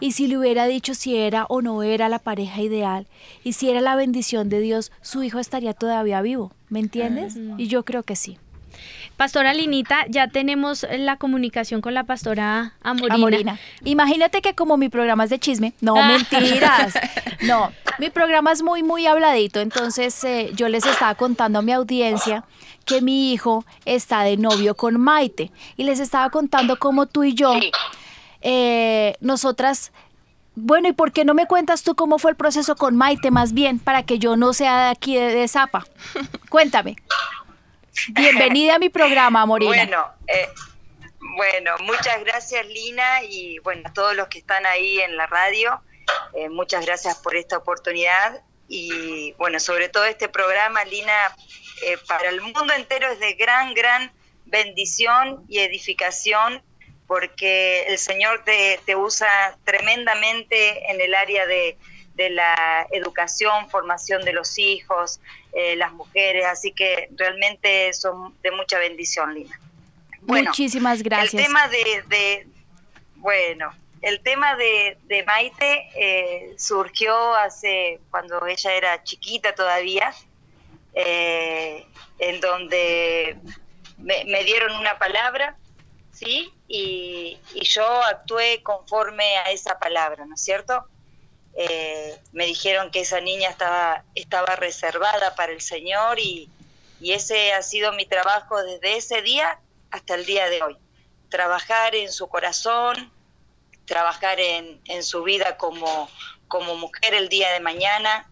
y 0.00 0.12
si 0.12 0.26
le 0.26 0.38
hubiera 0.38 0.66
dicho 0.66 0.94
si 0.94 1.16
era 1.16 1.46
o 1.48 1.62
no 1.62 1.82
era 1.82 2.08
la 2.08 2.18
pareja 2.18 2.60
ideal 2.60 3.06
y 3.42 3.52
si 3.54 3.70
era 3.70 3.80
la 3.80 3.96
bendición 3.96 4.48
de 4.48 4.60
Dios, 4.60 4.92
su 5.02 5.22
hijo 5.22 5.38
estaría 5.38 5.74
todavía 5.74 6.20
vivo, 6.22 6.52
¿me 6.68 6.80
entiendes? 6.80 7.36
Y 7.58 7.68
yo 7.68 7.84
creo 7.84 8.02
que 8.02 8.16
sí. 8.16 8.38
Pastora 9.16 9.54
Linita, 9.54 10.06
ya 10.08 10.26
tenemos 10.26 10.84
la 10.90 11.16
comunicación 11.16 11.80
con 11.80 11.94
la 11.94 12.02
pastora 12.02 12.74
Amorina. 12.82 13.58
Imagínate 13.84 14.42
que 14.42 14.54
como 14.54 14.76
mi 14.76 14.88
programa 14.88 15.24
es 15.24 15.30
de 15.30 15.38
chisme, 15.38 15.72
no 15.80 15.96
ah. 15.96 16.08
mentiras, 16.08 16.94
no, 17.42 17.70
mi 18.00 18.10
programa 18.10 18.50
es 18.50 18.62
muy, 18.62 18.82
muy 18.82 19.06
habladito, 19.06 19.60
entonces 19.60 20.24
eh, 20.24 20.50
yo 20.56 20.68
les 20.68 20.84
estaba 20.84 21.14
contando 21.14 21.60
a 21.60 21.62
mi 21.62 21.70
audiencia 21.70 22.44
que 22.84 23.00
mi 23.00 23.32
hijo 23.32 23.64
está 23.84 24.22
de 24.22 24.36
novio 24.36 24.74
con 24.74 25.00
Maite 25.00 25.52
y 25.76 25.84
les 25.84 26.00
estaba 26.00 26.28
contando 26.30 26.78
cómo 26.78 27.06
tú 27.06 27.22
y 27.22 27.34
yo 27.34 27.54
eh, 28.44 29.16
nosotras 29.20 29.90
bueno, 30.56 30.88
¿y 30.88 30.92
por 30.92 31.12
qué 31.12 31.24
no 31.24 31.34
me 31.34 31.46
cuentas 31.46 31.82
tú 31.82 31.96
cómo 31.96 32.18
fue 32.18 32.30
el 32.30 32.36
proceso 32.36 32.76
con 32.76 32.96
Maite 32.96 33.32
más 33.32 33.54
bien, 33.54 33.80
para 33.80 34.04
que 34.04 34.20
yo 34.20 34.36
no 34.36 34.52
sea 34.52 34.84
de 34.84 34.90
aquí 34.90 35.16
de, 35.16 35.48
Zapa? 35.48 35.84
Cuéntame. 36.48 36.96
Bienvenida 38.10 38.76
a 38.76 38.78
mi 38.78 38.88
programa, 38.88 39.44
Morina. 39.46 39.74
Bueno, 39.74 40.06
eh, 40.28 40.48
bueno, 41.36 41.72
muchas 41.80 42.20
gracias 42.20 42.66
Lina 42.66 43.24
y 43.24 43.58
bueno, 43.60 43.82
a 43.84 43.92
todos 43.92 44.14
los 44.14 44.28
que 44.28 44.38
están 44.38 44.64
ahí 44.66 45.00
en 45.00 45.16
la 45.16 45.26
radio, 45.26 45.80
eh, 46.34 46.48
muchas 46.48 46.86
gracias 46.86 47.16
por 47.18 47.34
esta 47.34 47.56
oportunidad 47.56 48.40
y 48.68 49.32
bueno, 49.32 49.58
sobre 49.58 49.88
todo 49.88 50.04
este 50.04 50.28
programa, 50.28 50.84
Lina, 50.84 51.34
eh, 51.84 51.98
para 52.06 52.28
el 52.28 52.40
mundo 52.40 52.72
entero 52.76 53.10
es 53.10 53.18
de 53.18 53.34
gran, 53.34 53.74
gran 53.74 54.12
bendición 54.44 55.44
y 55.48 55.58
edificación 55.58 56.62
porque 57.06 57.84
el 57.88 57.98
Señor 57.98 58.44
te, 58.44 58.96
usa 58.96 59.56
tremendamente 59.64 60.90
en 60.90 61.00
el 61.00 61.14
área 61.14 61.46
de, 61.46 61.76
la 62.16 62.86
educación, 62.92 63.68
formación 63.70 64.24
de 64.24 64.32
los 64.32 64.56
hijos, 64.58 65.20
eh, 65.52 65.74
las 65.76 65.92
mujeres, 65.92 66.46
así 66.46 66.72
que 66.72 67.08
realmente 67.16 67.92
son 67.92 68.34
de 68.40 68.52
mucha 68.52 68.78
bendición, 68.78 69.34
Lina. 69.34 69.58
Muchísimas 70.22 71.02
gracias. 71.02 71.34
El 71.34 71.42
tema 71.42 71.68
de, 71.68 72.46
bueno, 73.16 73.74
el 74.00 74.20
tema 74.20 74.54
de, 74.56 75.24
Maite 75.26 75.88
eh, 75.96 76.54
surgió 76.56 77.34
hace 77.34 78.00
cuando 78.10 78.46
ella 78.46 78.72
era 78.72 79.02
chiquita 79.02 79.54
todavía, 79.54 80.14
eh, 80.94 81.84
en 82.20 82.40
donde 82.40 83.36
me 83.98 84.44
dieron 84.44 84.76
una 84.76 84.98
palabra 84.98 85.56
¿sí? 86.14 86.52
Y, 86.68 87.38
yo 87.62 87.86
actué 88.04 88.62
conforme 88.62 89.36
a 89.38 89.50
esa 89.50 89.78
palabra, 89.78 90.26
¿no 90.26 90.34
es 90.34 90.42
cierto? 90.42 90.86
Eh, 91.56 92.18
me 92.32 92.46
dijeron 92.46 92.90
que 92.90 93.00
esa 93.00 93.20
niña 93.20 93.48
estaba, 93.48 94.04
estaba 94.14 94.56
reservada 94.56 95.34
para 95.34 95.52
el 95.52 95.60
Señor 95.60 96.18
y, 96.18 96.48
ese 97.00 97.52
ha 97.52 97.60
sido 97.60 97.92
mi 97.92 98.06
trabajo 98.06 98.62
desde 98.62 98.96
ese 98.96 99.20
día 99.20 99.58
hasta 99.90 100.14
el 100.14 100.24
día 100.24 100.48
de 100.48 100.62
hoy. 100.62 100.78
Trabajar 101.28 101.94
en 101.94 102.10
su 102.10 102.28
corazón, 102.28 103.12
trabajar 103.84 104.40
en, 104.40 104.80
su 105.02 105.22
vida 105.22 105.58
como, 105.58 106.08
como 106.48 106.76
mujer 106.76 107.12
el 107.12 107.28
día 107.28 107.52
de 107.52 107.60
mañana, 107.60 108.26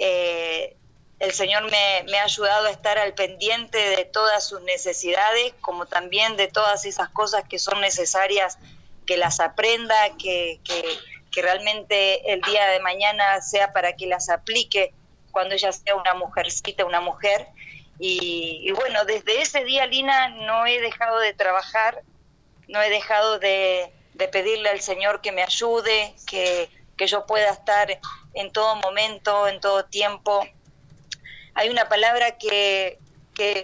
eh, 0.00 0.76
el 1.20 1.32
Señor 1.32 1.68
me, 1.70 2.18
ha 2.18 2.24
ayudado 2.24 2.66
a 2.66 2.70
estar 2.70 2.96
al 2.98 3.14
pendiente 3.14 3.78
de 3.78 4.04
todas 4.04 4.46
sus 4.46 4.62
necesidades, 4.62 5.52
como 5.60 5.86
también 5.86 6.36
de 6.36 6.46
todas 6.46 6.84
esas 6.84 7.08
cosas 7.08 7.44
que 7.48 7.58
son 7.58 7.80
necesarias 7.80 8.58
que 9.04 9.16
las 9.16 9.40
aprenda, 9.40 9.96
que, 10.16 10.60
realmente 11.40 12.32
el 12.32 12.40
día 12.40 12.66
de 12.66 12.80
mañana 12.80 13.40
sea 13.42 13.72
para 13.72 13.94
que 13.94 14.08
las 14.08 14.28
aplique 14.28 14.92
cuando 15.30 15.54
ella 15.54 15.70
sea 15.70 15.94
una 15.94 16.14
mujercita, 16.14 16.84
una 16.84 17.00
mujer. 17.00 17.46
Y, 18.00 18.72
bueno, 18.72 19.04
desde 19.04 19.40
ese 19.40 19.62
día, 19.62 19.86
Lina, 19.86 20.30
no 20.30 20.66
he 20.66 20.80
dejado 20.80 21.20
de 21.20 21.34
trabajar, 21.34 22.02
no 22.66 22.82
he 22.82 22.90
dejado 22.90 23.38
de, 23.38 23.92
pedirle 24.32 24.68
al 24.68 24.80
Señor 24.80 25.20
que 25.20 25.30
me 25.30 25.44
ayude, 25.44 26.12
que, 26.26 26.68
que 26.96 27.06
yo 27.06 27.24
pueda 27.24 27.50
estar 27.50 28.00
en 28.34 28.52
todo 28.52 28.74
momento, 28.74 29.46
en 29.46 29.60
todo 29.60 29.84
tiempo, 29.84 30.44
hay 31.58 31.70
una 31.70 31.88
palabra 31.88 32.38
que, 32.38 32.98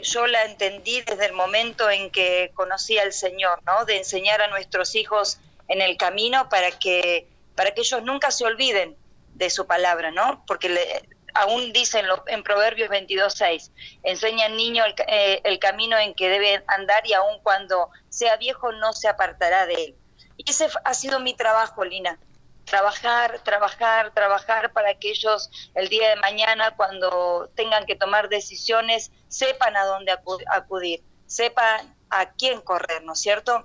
yo 0.03 0.27
la 0.27 0.45
entendí 0.45 1.01
desde 1.03 1.27
el 1.27 1.33
momento 1.33 1.89
en 1.91 2.11
que 2.11 2.51
conocí 2.55 2.99
al 2.99 3.13
Señor, 3.13 3.61
¿no? 3.65 3.85
De 3.85 3.97
enseñar 3.97 4.41
a 4.43 4.49
nuestros 4.49 4.95
hijos 4.97 5.39
en 5.69 5.81
el 5.81 5.97
camino 5.97 6.49
para 6.49 6.73
que, 6.73 7.29
para 7.57 7.73
que 7.73 7.81
ellos 7.81 8.03
nunca 8.03 8.31
se 8.31 8.45
olviden 8.45 8.97
de 9.35 9.51
su 9.51 9.67
palabra, 9.67 10.11
¿no? 10.11 10.45
Porque 10.47 10.69
le, 10.69 11.09
aún 11.35 11.73
dicen 11.73 12.07
en 12.27 12.43
Proverbios 12.43 12.89
22.6, 12.91 13.71
enseña 14.03 14.47
al 14.47 14.57
niño 14.57 14.85
el, 14.85 14.95
eh, 15.09 15.41
el, 15.45 15.59
camino 15.61 15.97
en 15.99 16.15
que 16.15 16.29
debe 16.29 16.65
andar 16.67 17.07
y 17.07 17.13
aun 17.13 17.41
cuando 17.43 17.91
sea 18.09 18.37
viejo 18.37 18.73
no 18.73 18.93
se 18.93 19.09
apartará 19.09 19.67
de 19.67 19.75
él. 19.75 19.95
Y 20.37 20.51
ese 20.51 20.69
ha 20.85 20.95
sido 20.95 21.21
mi 21.21 21.35
trabajo, 21.35 21.85
Lina, 21.85 22.19
trabajar, 22.75 23.39
trabajar, 23.45 24.13
trabajar 24.13 24.73
para 24.73 24.95
que 24.95 25.11
ellos 25.11 25.49
el 25.77 25.89
día 25.89 26.09
de 26.09 26.17
mañana, 26.17 26.75
cuando 26.75 27.49
tengan 27.55 27.87
que 27.87 27.95
tomar 27.95 28.29
decisiones, 28.29 29.13
sepan 29.29 29.77
a 29.77 29.85
dónde 29.85 30.13
acudir, 30.51 31.01
sepan 31.27 31.95
a 32.11 32.31
quién 32.33 32.61
correr, 32.61 33.05
¿no 33.05 33.13
es 33.13 33.21
cierto? 33.21 33.65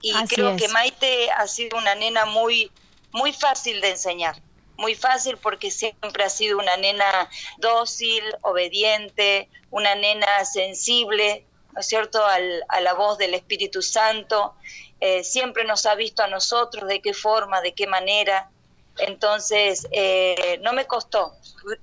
Y 0.00 0.14
creo 0.28 0.56
que 0.56 0.68
Maite 0.68 1.32
ha 1.32 1.48
sido 1.48 1.76
una 1.76 1.96
nena 1.96 2.24
muy, 2.24 2.70
muy 3.10 3.32
fácil 3.32 3.80
de 3.80 3.90
enseñar, 3.90 4.40
muy 4.76 4.94
fácil 4.94 5.36
porque 5.36 5.72
siempre 5.72 6.22
ha 6.22 6.30
sido 6.30 6.56
una 6.58 6.76
nena 6.76 7.28
dócil, 7.58 8.22
obediente, 8.42 9.50
una 9.70 9.96
nena 9.96 10.44
sensible, 10.44 11.44
¿no 11.72 11.80
es 11.80 11.86
cierto?, 11.86 12.24
Al, 12.24 12.64
a 12.68 12.80
la 12.80 12.94
voz 12.94 13.18
del 13.18 13.34
Espíritu 13.34 13.82
Santo 13.82 14.54
eh, 15.00 15.24
siempre 15.24 15.64
nos 15.64 15.86
ha 15.86 15.94
visto 15.94 16.22
a 16.22 16.26
nosotros, 16.26 16.86
de 16.86 17.00
qué 17.00 17.14
forma, 17.14 17.62
de 17.62 17.72
qué 17.72 17.86
manera. 17.86 18.50
Entonces, 18.98 19.88
eh, 19.92 20.60
no 20.62 20.74
me 20.74 20.86
costó, 20.86 21.34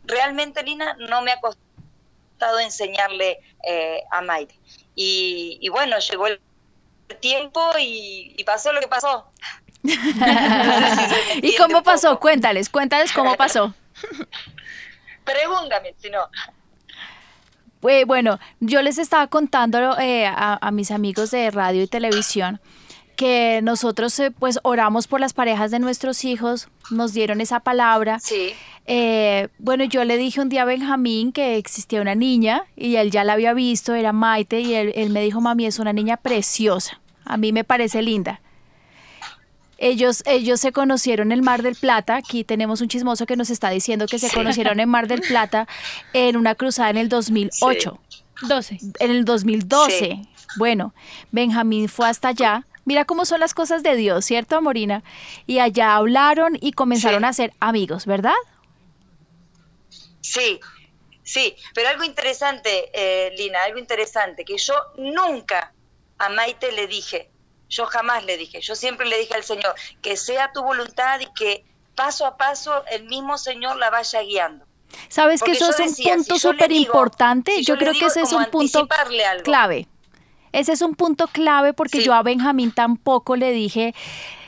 realmente 0.04 0.62
Lina, 0.62 0.96
no 1.00 1.24
me 1.24 1.32
ha 1.32 1.40
costado 1.40 2.60
enseñarle 2.60 3.40
eh, 3.68 4.04
a 4.12 4.22
Maite. 4.22 4.56
Y, 4.94 5.68
bueno, 5.70 5.98
llegó 6.00 6.28
el 6.28 6.40
tiempo 7.20 7.62
y, 7.80 8.44
pasó 8.46 8.72
lo 8.72 8.80
que 8.82 8.88
pasó. 8.88 9.32
¿Y 9.84 11.56
cómo 11.56 11.84
pasó? 11.84 12.20
Cuéntales, 12.20 12.70
cuéntales 12.70 13.12
cómo 13.14 13.36
pasó. 13.36 13.74
Pregúntame, 15.24 15.96
si 16.00 16.10
no. 16.10 16.30
Pues, 17.88 18.06
bueno, 18.06 18.38
yo 18.60 18.82
les 18.82 18.98
estaba 18.98 19.28
contando 19.28 19.96
a, 19.98 20.72
mis 20.74 20.92
amigos 20.92 21.32
de 21.32 21.50
radio 21.52 21.84
y 21.84 21.88
televisión 21.88 22.60
que 23.16 23.62
nosotros 23.64 24.20
eh, 24.20 24.30
pues 24.30 24.60
oramos 24.64 25.08
por 25.08 25.22
las 25.22 25.32
parejas 25.32 25.72
de 25.72 25.80
nuestros 25.80 26.26
hijos, 26.26 26.68
nos 26.92 27.14
dieron 27.14 27.40
esa 27.40 27.62
palabra. 27.62 28.20
Sí. 28.20 28.52
Eh, 28.88 29.48
bueno, 29.58 29.86
yo 29.86 30.04
le 30.04 30.18
dije 30.18 30.42
un 30.42 30.50
día 30.50 30.64
a 30.64 30.66
Benjamín 30.66 31.32
que 31.32 31.56
existía 31.56 32.02
una 32.02 32.14
niña 32.14 32.66
y 32.76 32.98
él 32.98 33.10
ya 33.10 33.24
la 33.24 33.32
había 33.32 33.54
visto, 33.54 33.96
era 33.96 34.12
Maite, 34.12 34.60
y 34.60 34.74
él, 34.74 35.10
me 35.12 35.22
dijo, 35.22 35.40
mami, 35.40 35.66
es 35.66 35.80
una 35.80 35.94
niña 35.94 36.18
preciosa, 36.18 37.00
a 37.24 37.38
mí 37.38 37.54
me 37.54 37.64
parece 37.64 38.02
linda. 38.02 38.42
Ellos, 39.78 40.24
ellos 40.26 40.60
se 40.60 40.72
conocieron 40.72 41.28
en 41.28 41.34
el 41.34 41.42
Mar 41.42 41.62
del 41.62 41.76
Plata. 41.76 42.16
Aquí 42.16 42.44
tenemos 42.44 42.82
un 42.82 42.88
chismoso 42.88 43.26
que 43.26 43.36
nos 43.36 43.50
está 43.50 43.70
diciendo 43.70 44.08
que 44.08 44.20
se 44.20 44.32
conocieron 44.32 44.80
en 44.80 44.90
Mar 44.90 45.08
del 45.08 45.22
Plata 45.22 45.68
en 46.14 46.36
una 46.38 46.56
cruzada 46.56 46.90
en 46.90 46.98
el 46.98 47.10
2008. 47.10 48.00
12. 48.42 48.78
En 49.00 49.12
el 49.12 49.26
2012. 49.26 50.22
Bueno, 50.58 50.94
Benjamín 51.32 51.90
fue 51.90 52.08
hasta 52.08 52.30
allá 52.30 52.66
Mira 52.86 53.04
cómo 53.04 53.26
son 53.26 53.42
las 53.42 53.54
cosas 53.54 53.84
de 53.84 53.98
Dios, 53.98 54.24
¿cierto, 54.24 54.56
Amorina? 54.56 55.04
Y 55.46 55.60
allá 55.60 55.98
hablaron 55.98 56.58
y 56.62 56.72
comenzaron 56.72 57.24
Sí. 57.24 57.26
a 57.26 57.34
ser 57.34 57.54
amigos, 57.60 58.06
¿verdad? 58.06 58.32
Sí, 60.22 60.62
sí, 61.22 61.54
pero 61.76 61.90
algo 61.90 62.06
interesante, 62.06 62.90
eh, 62.94 63.36
Lina, 63.38 63.60
algo 63.66 63.78
interesante, 63.78 64.46
que 64.46 64.58
yo 64.58 64.74
nunca 64.98 65.74
a 66.18 66.30
Maite 66.30 66.72
le 66.72 66.88
dije, 66.88 67.30
yo 67.70 67.86
jamás 67.86 68.24
le 68.26 68.38
dije, 68.38 68.62
yo 68.62 68.76
siempre 68.76 69.08
le 69.08 69.18
dije 69.20 69.34
al 69.34 69.44
Señor, 69.44 69.74
que 70.02 70.18
sea 70.18 70.52
tu 70.54 70.64
voluntad 70.64 71.20
y 71.20 71.28
que 71.34 71.66
paso 71.96 72.26
a 72.26 72.38
paso 72.38 72.84
el 72.92 73.06
mismo 73.06 73.38
Señor 73.38 73.78
la 73.78 73.90
vaya 73.90 74.22
guiando. 74.22 74.66
¿Sabes 75.10 75.44
que 75.44 75.52
eso 75.52 75.70
es 75.70 75.80
un 75.80 75.88
decía, 75.88 76.16
punto 76.16 76.40
súper 76.40 76.72
importante? 76.72 77.62
yo, 77.64 77.78
creo 77.78 77.94
que 77.94 78.06
ese 78.06 78.22
es 78.22 78.32
un 78.32 78.46
punto 78.46 78.88
algo. 79.30 79.44
clave. 79.44 79.88
Ese 80.54 80.72
es 80.72 80.82
un 80.82 80.96
punto 80.96 81.28
clave 81.28 81.74
porque 81.74 81.98
Sí. 82.00 82.06
yo 82.06 82.14
a 82.14 82.24
Benjamín 82.24 82.72
tampoco 82.72 83.36
le 83.36 83.52
dije, 83.52 83.94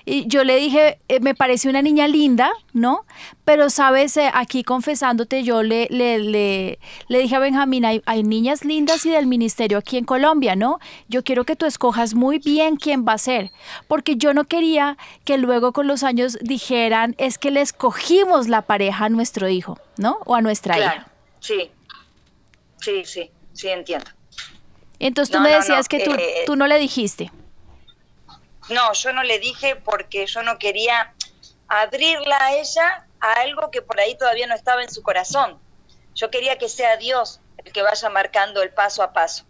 y 0.09 0.27
yo 0.27 0.43
le 0.43 0.55
dije, 0.57 0.97
eh, 1.07 1.19
me 1.19 1.35
parece 1.35 1.69
una 1.69 1.81
niña 1.81 2.07
linda, 2.07 2.51
¿no? 2.73 3.05
Pero 3.45 3.69
sabes, 3.69 4.17
Eh, 4.17 4.29
aquí 4.33 4.63
confesándote, 4.63 5.43
yo 5.43 5.61
le, 5.63 5.87
le, 5.91 6.19
le, 6.19 6.79
le 7.07 7.19
dije 7.19 7.35
a 7.35 7.39
Benjamín, 7.39 7.85
hay, 7.85 8.01
hay 8.05 8.23
niñas 8.23 8.65
lindas 8.65 9.05
y 9.05 9.09
del 9.11 9.27
ministerio 9.27 9.77
aquí 9.77 9.97
en 9.97 10.05
Colombia, 10.05 10.55
¿no? 10.55 10.79
Yo 11.07 11.23
quiero 11.23 11.43
que 11.45 11.55
tú 11.55 11.65
escojas 11.65 12.13
muy 12.15 12.39
bien 12.39 12.75
quién 12.77 13.05
va 13.07 13.13
a 13.13 13.17
ser, 13.17 13.51
porque 13.87 14.15
yo 14.17 14.33
no 14.33 14.45
quería 14.45 14.97
que 15.25 15.37
luego 15.37 15.71
con 15.73 15.87
los 15.87 16.03
años 16.03 16.37
dijeran, 16.41 17.15
es 17.17 17.37
que 17.37 17.51
le 17.51 17.61
escogimos 17.61 18.47
la 18.47 18.63
pareja 18.63 19.05
a 19.05 19.09
nuestro 19.09 19.47
hijo, 19.49 19.77
¿no? 19.97 20.17
O 20.25 20.35
a 20.35 20.41
nuestra 20.41 20.75
Claro, 20.75 21.01
hija. 21.01 21.11
sí, 21.39 21.71
sí, 22.79 23.03
sí, 23.05 23.31
sí, 23.53 23.67
entiendo. 23.69 24.09
Entonces 24.99 25.31
tú 25.31 25.37
No, 25.37 25.43
me 25.45 25.51
no, 25.51 25.57
decías 25.57 25.85
no, 25.85 25.97
que 25.97 26.03
tú, 26.03 26.11
eh, 26.13 26.43
tú 26.45 26.55
no 26.55 26.67
le 26.67 26.77
dijiste. 26.79 27.31
No, 28.69 28.93
yo 28.93 29.13
no 29.13 29.23
le 29.23 29.39
dije 29.39 29.75
porque 29.75 30.25
yo 30.27 30.43
no 30.43 30.59
quería 30.59 31.13
abrirla 31.67 32.37
a 32.37 32.53
ella 32.55 33.05
a 33.19 33.33
algo 33.41 33.71
que 33.71 33.81
por 33.81 33.99
ahí 33.99 34.17
todavía 34.17 34.47
no 34.47 34.55
estaba 34.55 34.83
en 34.83 34.91
su 34.91 35.01
corazón. 35.03 35.59
Yo 36.15 36.29
quería 36.31 36.57
que 36.57 36.69
sea 36.69 36.97
Dios 36.97 37.41
el 37.57 37.71
que 37.71 37.81
vaya 37.81 38.09
marcando 38.09 38.61
el 38.61 38.71
paso 38.71 39.03
a 39.03 39.13
paso. 39.13 39.45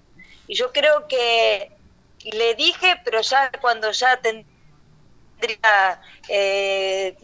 Y 0.47 0.55
yo 0.55 0.71
creo 0.71 1.07
que 1.07 1.71
le 2.23 2.55
dije, 2.55 2.99
pero 3.03 3.21
ya 3.21 3.51
cuando 3.61 3.91
ya 3.91 4.19
tendría 4.21 6.01
eh, 6.27 7.17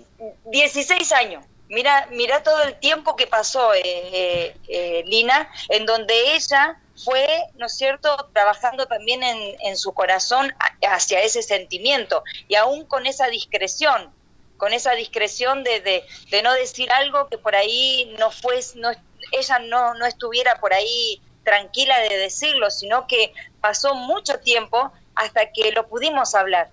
16 0.46 1.12
años. 1.12 1.46
Mira, 1.68 2.08
mira 2.12 2.44
todo 2.44 2.62
el 2.64 2.80
tiempo 2.80 3.16
que 3.16 3.26
pasó, 3.28 3.74
eh, 3.74 3.82
eh, 3.84 4.58
eh, 4.68 5.04
Lina, 5.08 5.50
en 5.70 5.86
donde 5.86 6.36
ella 6.36 6.80
fue, 7.04 7.28
¿no 7.56 7.66
es 7.66 7.76
cierto?, 7.78 8.30
trabajando 8.34 8.86
también 8.88 9.22
en, 9.24 9.56
en 9.62 9.78
su 9.78 9.94
corazón 9.94 10.54
hacia 10.88 11.22
ese 11.22 11.44
sentimiento 11.44 12.24
y 12.48 12.56
aún 12.56 12.86
con 12.86 13.06
esa 13.06 13.28
discreción, 13.28 14.12
con 14.58 14.72
esa 14.74 14.94
discreción 14.94 15.64
de, 15.64 15.82
de, 15.82 16.06
de 16.32 16.42
no 16.42 16.54
decir 16.54 16.92
algo 16.92 17.28
que 17.28 17.38
por 17.38 17.56
ahí 17.56 18.16
no 18.18 18.32
fue, 18.32 18.60
no, 18.76 18.92
ella 19.32 19.60
no, 19.60 19.94
no 19.96 20.06
estuviera 20.06 20.60
por 20.60 20.74
ahí 20.74 21.22
tranquila 21.44 22.00
de 22.00 22.18
decirlo, 22.18 22.72
sino 22.72 23.08
que 23.08 23.34
pasó 23.62 23.94
mucho 23.94 24.40
tiempo 24.40 24.92
hasta 25.16 25.52
que 25.52 25.72
lo 25.72 25.88
pudimos 25.88 26.34
hablar. 26.36 26.70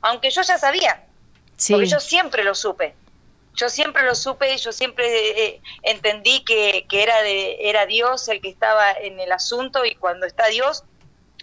Aunque 0.00 0.30
yo 0.30 0.42
ya 0.42 0.58
sabía, 0.58 1.04
Sí. 1.56 1.72
porque 1.72 1.88
yo 1.88 1.98
siempre 1.98 2.44
lo 2.44 2.54
supe. 2.54 2.94
Yo 3.58 3.68
siempre 3.68 4.04
lo 4.04 4.14
supe, 4.14 4.56
yo 4.56 4.72
siempre 4.72 5.46
eh, 5.46 5.60
entendí 5.82 6.44
que, 6.44 6.86
que 6.88 7.02
era, 7.02 7.20
de, 7.22 7.56
era 7.68 7.86
Dios 7.86 8.28
el 8.28 8.40
que 8.40 8.48
estaba 8.48 8.92
en 8.92 9.18
el 9.18 9.32
asunto 9.32 9.84
y 9.84 9.94
cuando 9.96 10.26
está 10.26 10.46
Dios, 10.46 10.84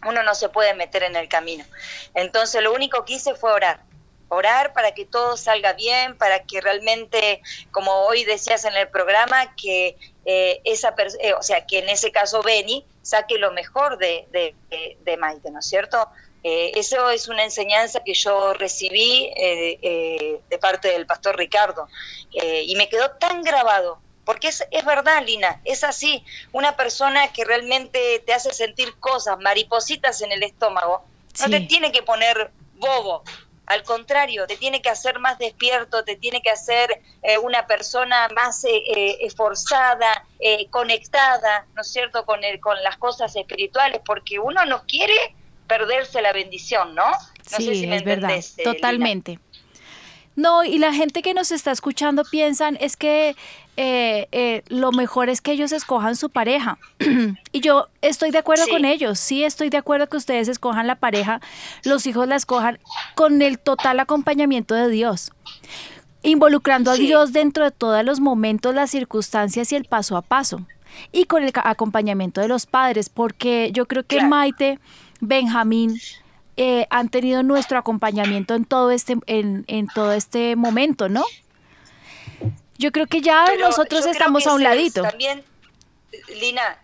uno 0.08 0.24
no 0.24 0.34
se 0.34 0.48
puede 0.50 0.74
meter 0.74 1.04
en 1.04 1.16
el 1.16 1.28
camino. 1.28 1.66
Entonces 2.14 2.64
lo 2.64 2.74
único 2.74 3.04
que 3.06 3.14
hice 3.14 3.36
fue 3.36 3.52
orar. 3.52 3.84
Orar 4.30 4.74
para 4.74 4.92
que 4.94 5.06
todo 5.06 5.38
salga 5.38 5.74
bien, 5.74 6.18
para 6.18 6.40
que 6.46 6.60
realmente, 6.62 7.42
como 7.72 7.92
hoy 8.08 8.24
decías 8.24 8.66
en 8.66 8.76
el 8.76 8.88
programa, 8.88 9.54
que 9.56 9.98
eh, 10.26 10.62
esa 10.64 10.96
eh, 11.20 11.34
o 11.34 11.44
sea, 11.44 11.66
que 11.66 11.80
en 11.80 11.90
ese 11.90 12.12
caso 12.12 12.42
Beni 12.42 12.86
saque 13.02 13.38
lo 13.38 13.52
mejor 13.52 13.98
de, 13.98 14.26
de, 14.32 14.56
de- 14.70 14.98
de 15.02 15.18
Maite, 15.18 15.52
¿no 15.52 15.60
es 15.60 15.68
cierto? 15.68 16.10
Eh, 16.48 16.74
eso 16.76 17.10
es 17.10 17.28
una 17.28 17.44
enseñanza 17.44 18.04
que 18.04 18.14
yo 18.14 18.54
recibí 18.54 19.32
eh, 19.36 19.80
eh, 19.82 20.40
de 20.48 20.58
parte 20.60 20.90
del 20.90 21.08
pastor 21.08 21.36
Ricardo. 21.36 21.88
Eh, 22.34 22.66
y 22.68 22.76
me 22.76 22.88
quedó 22.88 23.10
tan 23.10 23.42
grabado, 23.42 23.98
porque 24.26 24.50
es, 24.50 24.64
es 24.70 24.86
verdad, 24.86 25.24
Lina, 25.26 25.60
es 25.66 25.84
así, 25.84 26.24
una 26.52 26.76
persona 26.76 27.34
que 27.34 27.46
realmente 27.46 28.22
te 28.28 28.34
hace 28.36 28.54
sentir 28.54 28.94
cosas, 29.00 29.40
maripositas 29.40 30.22
en 30.22 30.32
el 30.32 30.44
estómago, 30.44 31.04
no 31.40 31.50
te 31.50 31.62
tiene 31.62 31.92
que 31.92 32.04
poner 32.04 32.52
bobo, 32.76 33.24
al 33.66 33.82
contrario, 33.82 34.46
te 34.46 34.56
tiene 34.56 34.84
que 34.84 34.90
hacer 34.90 35.18
más 35.18 35.40
despierto, 35.40 36.04
te 36.04 36.16
tiene 36.16 36.44
que 36.44 36.52
hacer 36.52 37.02
eh, 37.24 37.40
una 37.40 37.66
persona 37.66 38.28
más 38.36 38.64
eh, 38.66 38.84
eh, 38.96 39.18
esforzada, 39.22 40.28
eh, 40.40 40.68
conectada, 40.70 41.66
¿no 41.74 41.82
es 41.82 41.92
cierto?, 41.92 42.24
con, 42.24 42.44
el, 42.44 42.60
con 42.60 42.82
las 42.84 42.98
cosas 42.98 43.36
espirituales, 43.36 44.00
porque 44.06 44.38
uno 44.38 44.64
no 44.66 44.84
quiere 44.86 45.16
perderse 45.68 46.22
la 46.22 46.34
bendición, 46.34 46.96
¿no? 46.96 47.04
No 47.06 47.58
sí, 47.58 47.66
sé 47.66 47.76
si 47.76 47.88
me 47.88 47.98
es 47.98 48.04
verdad, 48.04 48.32
eh, 48.32 48.44
Lina. 48.58 48.72
totalmente. 48.74 49.40
No, 50.36 50.66
y 50.66 50.80
la 50.80 50.94
gente 50.94 51.22
que 51.22 51.34
nos 51.34 51.52
está 51.52 51.72
escuchando 51.72 52.24
piensan 52.30 52.78
es 52.82 52.98
que 52.98 53.38
eh, 53.78 54.28
eh, 54.34 54.64
lo 54.68 54.92
mejor 54.92 55.30
es 55.30 55.40
que 55.40 55.54
ellos 55.54 55.72
escojan 55.72 56.18
su 56.18 56.30
pareja. 56.30 56.78
y 57.54 57.62
yo 57.62 57.88
estoy 58.02 58.32
de 58.32 58.40
acuerdo 58.40 58.66
Sí. 58.66 58.72
con 58.72 58.84
ellos, 58.84 59.18
sí 59.18 59.44
estoy 59.46 59.70
de 59.70 59.78
acuerdo 59.78 60.08
que 60.08 60.18
ustedes 60.18 60.50
escojan 60.50 60.88
la 60.88 60.96
pareja, 60.96 61.40
los 61.86 62.06
hijos 62.06 62.28
la 62.28 62.36
escojan 62.36 62.80
con 63.16 63.42
el 63.42 63.60
total 63.60 64.00
acompañamiento 64.02 64.76
de 64.76 64.90
Dios. 64.90 65.32
Involucrando 66.22 66.92
a. 66.92 66.96
Dios 66.96 67.32
dentro 67.34 67.64
de 67.64 67.72
todos 67.72 68.04
los 68.04 68.20
momentos, 68.20 68.74
las 68.76 68.90
circunstancias 68.92 69.72
y 69.72 69.76
el 69.76 69.86
paso 69.86 70.18
a 70.18 70.22
paso. 70.22 70.66
Y 71.12 71.26
con 71.26 71.44
el 71.44 71.52
acompañamiento 71.56 72.42
de 72.42 72.48
los 72.48 72.66
padres, 72.66 73.10
porque 73.10 73.70
yo 73.74 73.86
creo 73.86 74.04
que 74.04 74.16
Claro. 74.18 74.30
Maite, 74.30 74.80
Benjamín, 75.20 76.00
eh, 76.58 76.88
han 76.90 77.10
tenido 77.10 77.44
nuestro 77.44 77.78
acompañamiento 77.78 78.56
en 78.56 78.66
todo 78.66 78.92
este, 78.92 79.18
en, 79.26 79.66
en 79.68 79.88
todo 79.88 80.14
este 80.14 80.56
momento, 80.56 81.10
¿no? 81.10 81.26
Yo 82.78 82.92
creo 82.92 83.08
que 83.08 83.22
ya 83.22 83.46
Pero 83.48 83.68
nosotros 83.68 84.06
estamos 84.06 84.48
a 84.48 84.54
un 84.54 84.64
ladito. 84.64 85.02
También, 85.02 85.44
Lina, 86.40 86.80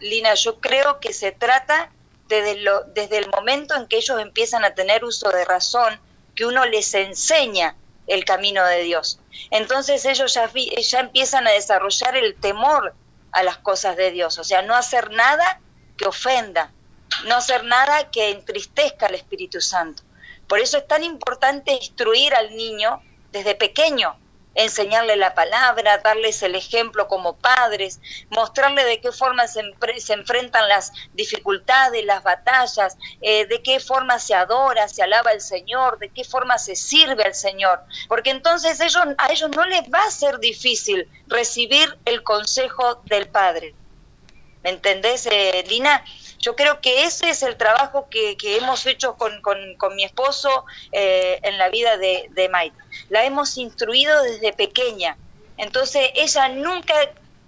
Lina, 0.00 0.34
yo 0.34 0.60
creo 0.60 1.00
que 1.00 1.12
se 1.12 1.32
trata 1.32 1.90
desde, 2.28 2.60
lo, 2.60 2.84
desde 2.94 3.18
el 3.18 3.28
momento 3.30 3.74
en 3.74 3.86
que 3.86 3.96
ellos 3.96 4.20
empiezan 4.20 4.64
a 4.64 4.74
tener 4.74 5.04
uso 5.04 5.30
de 5.30 5.44
razón, 5.44 5.98
que 6.34 6.46
uno 6.46 6.64
les 6.66 6.94
enseña 6.94 7.74
el 8.06 8.24
camino 8.24 8.64
de 8.64 8.82
Dios. 8.82 9.20
Entonces 9.50 10.04
ellos 10.04 10.34
ya, 10.34 10.50
ya 10.52 11.00
empiezan 11.00 11.46
a 11.46 11.50
desarrollar 11.50 12.16
el 12.16 12.34
temor 12.36 12.94
a 13.32 13.42
las 13.42 13.58
cosas 13.58 13.96
de 13.96 14.10
Dios, 14.10 14.38
o 14.38 14.44
sea, 14.44 14.62
no 14.62 14.74
hacer 14.74 15.10
nada 15.10 15.60
que 15.96 16.06
ofenda, 16.06 16.72
no 17.26 17.36
hacer 17.36 17.64
nada 17.64 18.10
que 18.10 18.30
entristezca 18.30 19.06
al 19.06 19.14
Espíritu 19.14 19.60
Santo. 19.60 20.02
Por 20.46 20.60
eso 20.60 20.78
es 20.78 20.86
tan 20.86 21.04
importante 21.04 21.72
instruir 21.72 22.34
al 22.34 22.56
niño 22.56 23.02
desde 23.32 23.54
pequeño, 23.54 24.18
enseñarle 24.54 25.16
la 25.16 25.34
palabra, 25.34 25.98
darles 25.98 26.42
el 26.42 26.54
ejemplo 26.54 27.06
como 27.06 27.36
padres, 27.36 28.00
mostrarle 28.30 28.84
de 28.84 29.00
qué 29.00 29.12
forma 29.12 29.46
se, 29.46 29.62
enfrentan 30.08 30.68
las 30.68 30.92
dificultades, 31.12 32.04
las 32.04 32.24
batallas, 32.24 32.96
eh, 33.20 33.46
de 33.46 33.62
qué 33.62 33.78
forma 33.78 34.18
se 34.18 34.34
adora, 34.34 34.88
se 34.88 35.02
alaba 35.02 35.30
al 35.30 35.40
Señor, 35.40 35.98
de 35.98 36.08
qué 36.08 36.24
forma 36.24 36.58
se 36.58 36.74
sirve 36.74 37.24
al 37.24 37.34
Señor. 37.34 37.82
Porque 38.08 38.30
entonces 38.30 38.80
ellos, 38.80 39.04
a 39.18 39.30
ellos 39.30 39.50
no 39.54 39.64
les 39.66 39.82
va 39.82 40.02
a 40.04 40.10
ser 40.10 40.38
difícil 40.40 41.08
recibir 41.28 41.96
el 42.04 42.22
consejo 42.22 42.96
del 43.04 43.28
Padre. 43.28 43.74
¿Me 44.64 44.70
entendés, 44.70 45.26
eh, 45.26 45.64
Lina? 45.68 46.04
Yo 46.40 46.54
creo 46.56 46.80
que 46.80 47.04
ese 47.04 47.30
es 47.30 47.42
el 47.42 47.56
trabajo 47.56 48.08
que, 48.10 48.36
que 48.36 48.56
hemos 48.56 48.86
hecho 48.86 49.16
con, 49.16 49.40
con- 49.42 49.74
con 49.76 49.96
mi 49.96 50.04
esposo 50.04 50.64
eh, 50.92 51.40
en 51.42 51.58
la 51.58 51.68
vida 51.68 51.96
de, 51.96 52.28
de 52.30 52.48
Maite. 52.48 52.76
La 53.08 53.24
hemos 53.24 53.56
instruido 53.56 54.22
desde 54.22 54.52
pequeña. 54.52 55.16
Entonces 55.56 56.10
ella 56.14 56.48
nunca, 56.48 56.94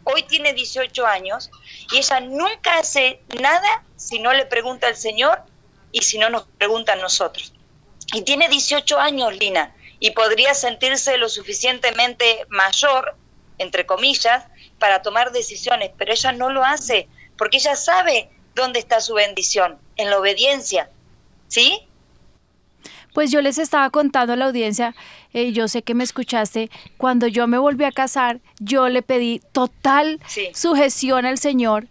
hoy 0.04 0.24
tiene 0.24 0.52
18 0.54 1.06
años, 1.06 1.50
y 1.92 1.98
ella 1.98 2.20
nunca 2.20 2.78
hace 2.78 3.22
nada 3.40 3.84
si 3.96 4.18
no 4.18 4.32
le 4.32 4.46
pregunta 4.46 4.88
al 4.88 4.96
Señor 4.96 5.40
y 5.92 6.02
si 6.02 6.18
no 6.18 6.28
nos 6.30 6.46
pregunta 6.58 6.94
a 6.94 6.96
nosotros. 6.96 7.52
Y 8.12 8.22
tiene 8.22 8.48
18 8.48 8.98
años, 8.98 9.36
Lina, 9.36 9.72
y 10.00 10.10
podría 10.12 10.54
sentirse 10.54 11.16
lo 11.16 11.28
suficientemente 11.28 12.44
mayor, 12.48 13.16
entre 13.58 13.86
comillas, 13.86 14.44
para 14.80 15.02
tomar 15.02 15.30
decisiones, 15.30 15.92
pero 15.96 16.12
ella 16.12 16.32
no 16.32 16.50
lo 16.50 16.64
hace, 16.64 17.08
porque 17.36 17.58
ella 17.58 17.76
sabe 17.76 18.30
dónde 18.60 18.78
está 18.78 19.00
su 19.00 19.14
bendición, 19.14 19.76
en 19.96 20.10
la 20.10 20.18
obediencia. 20.18 20.88
¿Sí? 21.48 21.80
Pues 23.12 23.32
yo 23.32 23.40
les 23.42 23.58
estaba 23.58 23.90
contando 23.90 24.34
a 24.34 24.36
la 24.36 24.46
audiencia, 24.46 24.94
eh, 25.32 25.50
yo 25.52 25.66
sé 25.66 25.82
que 25.82 25.94
me 25.94 26.04
escuchaste, 26.04 26.70
cuando 26.96 27.26
yo 27.26 27.48
me 27.48 27.58
volví 27.58 27.84
a 27.84 27.90
casar, 27.90 28.38
yo 28.60 28.88
le 28.88 29.02
pedí 29.02 29.40
total 29.52 30.20
Sí. 30.28 30.48
sujeción 30.54 31.26
al 31.26 31.38
Señor. 31.38 31.88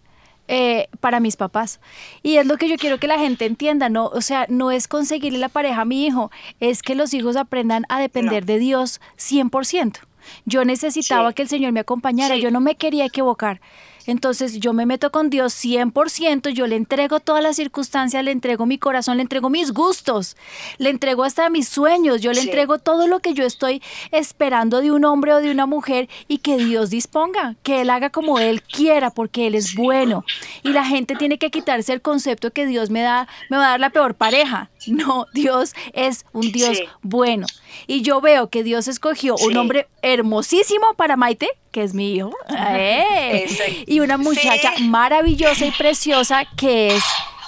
eh, 0.52 0.88
para 0.98 1.20
mis 1.20 1.36
papás. 1.36 1.78
Y 2.24 2.38
es 2.38 2.44
lo 2.44 2.56
que 2.56 2.68
yo 2.68 2.74
quiero 2.74 2.98
que 2.98 3.06
la 3.06 3.20
gente 3.20 3.46
entienda, 3.46 3.88
¿no? 3.88 4.06
O 4.06 4.20
sea, 4.20 4.46
no 4.48 4.72
es 4.72 4.88
conseguirle 4.88 5.38
la 5.38 5.48
pareja 5.48 5.82
a 5.82 5.84
mi 5.84 6.04
hijo, 6.04 6.32
es 6.58 6.82
que 6.82 6.96
los 6.96 7.14
hijos 7.14 7.36
aprendan 7.36 7.86
a 7.88 8.00
depender 8.00 8.44
de 8.44 8.58
Dios 8.58 9.00
100%. 9.16 10.00
Yo 10.46 10.64
necesitaba 10.64 11.32
que 11.34 11.42
el 11.42 11.48
Señor 11.48 11.70
me 11.70 11.78
acompañara, 11.78 12.34
yo 12.34 12.50
no 12.50 12.58
me 12.58 12.74
quería 12.74 13.04
equivocar. 13.04 13.60
Entonces 14.06 14.58
yo 14.58 14.72
me 14.72 14.86
meto 14.86 15.10
con 15.10 15.30
Dios 15.30 15.54
100%, 15.54 16.50
yo 16.50 16.66
le 16.66 16.76
entrego 16.76 17.20
todas 17.20 17.42
las 17.42 17.56
circunstancias, 17.56 18.24
le 18.24 18.30
entrego 18.30 18.66
mi 18.66 18.78
corazón, 18.78 19.16
le 19.16 19.22
entrego 19.22 19.50
mis 19.50 19.72
gustos, 19.72 20.36
le 20.78 20.90
entrego 20.90 21.24
hasta 21.24 21.48
mis 21.50 21.68
sueños, 21.68 22.20
yo 22.20 22.32
le 22.32 22.40
entrego 22.40 22.78
todo 22.78 23.06
lo 23.06 23.20
que 23.20 23.34
yo 23.34 23.44
estoy 23.44 23.82
esperando 24.10 24.80
de 24.80 24.90
un 24.90 25.04
hombre 25.04 25.34
o 25.34 25.40
de 25.40 25.50
una 25.50 25.66
mujer 25.66 26.08
y 26.28 26.38
que 26.38 26.56
Dios 26.56 26.90
disponga, 26.90 27.56
que 27.62 27.82
Él 27.82 27.90
haga 27.90 28.10
como 28.10 28.38
Él 28.38 28.62
quiera, 28.62 29.10
porque 29.10 29.46
Él 29.46 29.54
es 29.54 29.74
bueno. 29.74 30.24
Y 30.62 30.70
la 30.70 30.84
gente 30.84 31.16
tiene 31.16 31.38
que 31.38 31.50
quitarse 31.50 31.92
el 31.92 32.02
concepto 32.02 32.52
que 32.52 32.66
Dios 32.66 32.90
me, 32.90 33.02
da, 33.02 33.28
me 33.48 33.56
va 33.56 33.66
a 33.66 33.70
dar 33.70 33.80
la 33.80 33.90
peor 33.90 34.14
pareja. 34.14 34.69
No, 34.86 35.26
Dios 35.32 35.74
es 35.92 36.24
un 36.32 36.52
Dios 36.52 36.78
bueno. 37.02 37.46
Y 37.86 38.02
yo 38.02 38.20
veo 38.20 38.48
que 38.48 38.62
Dios 38.62 38.88
escogió 38.88 39.36
un 39.36 39.56
hombre 39.56 39.88
hermosísimo 40.02 40.94
para 40.94 41.16
Maite, 41.16 41.48
que 41.70 41.82
es 41.82 41.94
mi 41.94 42.14
hijo, 42.14 42.32
¡Eh! 42.48 43.46
y 43.86 44.00
una 44.00 44.16
muchacha 44.16 44.72
maravillosa 44.80 45.66
y 45.66 45.70
preciosa 45.72 46.44
que 46.56 46.96
es 46.96 47.04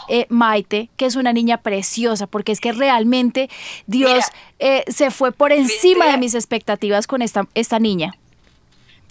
eh, 0.09 0.27
Maite, 0.29 0.89
que 0.97 1.07
es 1.07 1.17
una 1.17 1.33
niña 1.33 1.59
preciosa, 1.59 2.27
porque 2.27 2.53
es 2.53 2.61
que 2.61 2.73
realmente 2.73 3.49
Dios 3.87 4.25
eh, 4.59 4.85
se 4.89 5.11
fue 5.11 5.33
por 5.33 5.53
encima 5.53 6.07
de 6.11 6.19
mis 6.19 6.35
expectativas 6.35 7.07
con 7.07 7.23
esta, 7.23 7.47
esta 7.55 7.79
niña. 7.79 8.15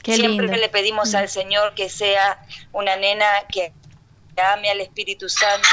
Qué 0.04 0.16
Siempre 0.16 0.58
le 0.58 0.70
pedimos 0.70 1.14
al 1.14 1.30
Señor 1.30 1.76
que 1.76 1.88
sea 1.90 2.44
una 2.72 2.96
nena 2.96 3.26
que 3.52 3.72
ame 4.38 4.70
al 4.70 4.82
Espíritu 4.82 5.30
Santo, 5.30 5.68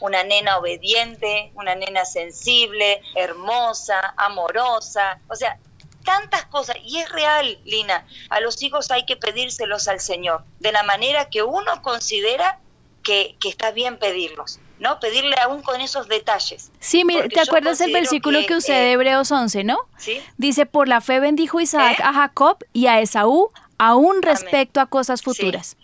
una 0.00 0.24
nena 0.24 0.58
obediente, 0.58 1.52
una 1.54 1.74
nena 1.74 2.04
sensible, 2.04 3.00
hermosa, 3.14 4.14
amorosa, 4.16 5.20
o 5.28 5.34
sea, 5.34 5.58
tantas 6.04 6.44
cosas. 6.46 6.76
Y 6.84 6.98
es 6.98 7.08
real, 7.10 7.58
Lina, 7.64 8.06
a 8.30 8.40
los 8.40 8.62
hijos 8.62 8.90
hay 8.90 9.04
que 9.06 9.16
pedírselos 9.16 9.88
al 9.88 10.00
Señor, 10.00 10.44
de 10.60 10.72
la 10.72 10.82
manera 10.82 11.30
que 11.30 11.42
uno 11.42 11.82
considera 11.82 12.58
que, 13.02 13.36
está 13.44 13.70
bien 13.70 13.98
pedirlos. 13.98 14.58
¿no? 14.78 14.98
Pedirle 14.98 15.36
aún 15.36 15.62
con 15.62 15.80
esos 15.80 16.08
detalles. 16.08 16.72
Sí, 16.80 17.04
mire, 17.04 17.28
¿te 17.28 17.40
acuerdas 17.40 17.80
el 17.80 17.92
versículo 17.92 18.40
que, 18.44 18.56
usé 18.56 18.72
de 18.72 18.88
eh, 18.88 18.92
Hebreos 18.92 19.30
11, 19.30 19.62
no? 19.62 19.78
¿sí? 19.96 20.20
Dice, 20.38 20.66
por 20.66 20.88
la 20.88 21.00
fe 21.00 21.20
bendijo 21.20 21.60
Isaac 21.60 22.00
¿Eh? 22.00 22.02
a 22.02 22.12
Jacob 22.12 22.58
y 22.72 22.88
a 22.88 23.00
Esaú, 23.00 23.52
aún 23.78 24.22
respecto 24.22 24.80
a 24.80 24.86
cosas 24.86 25.22
futuras. 25.22 25.76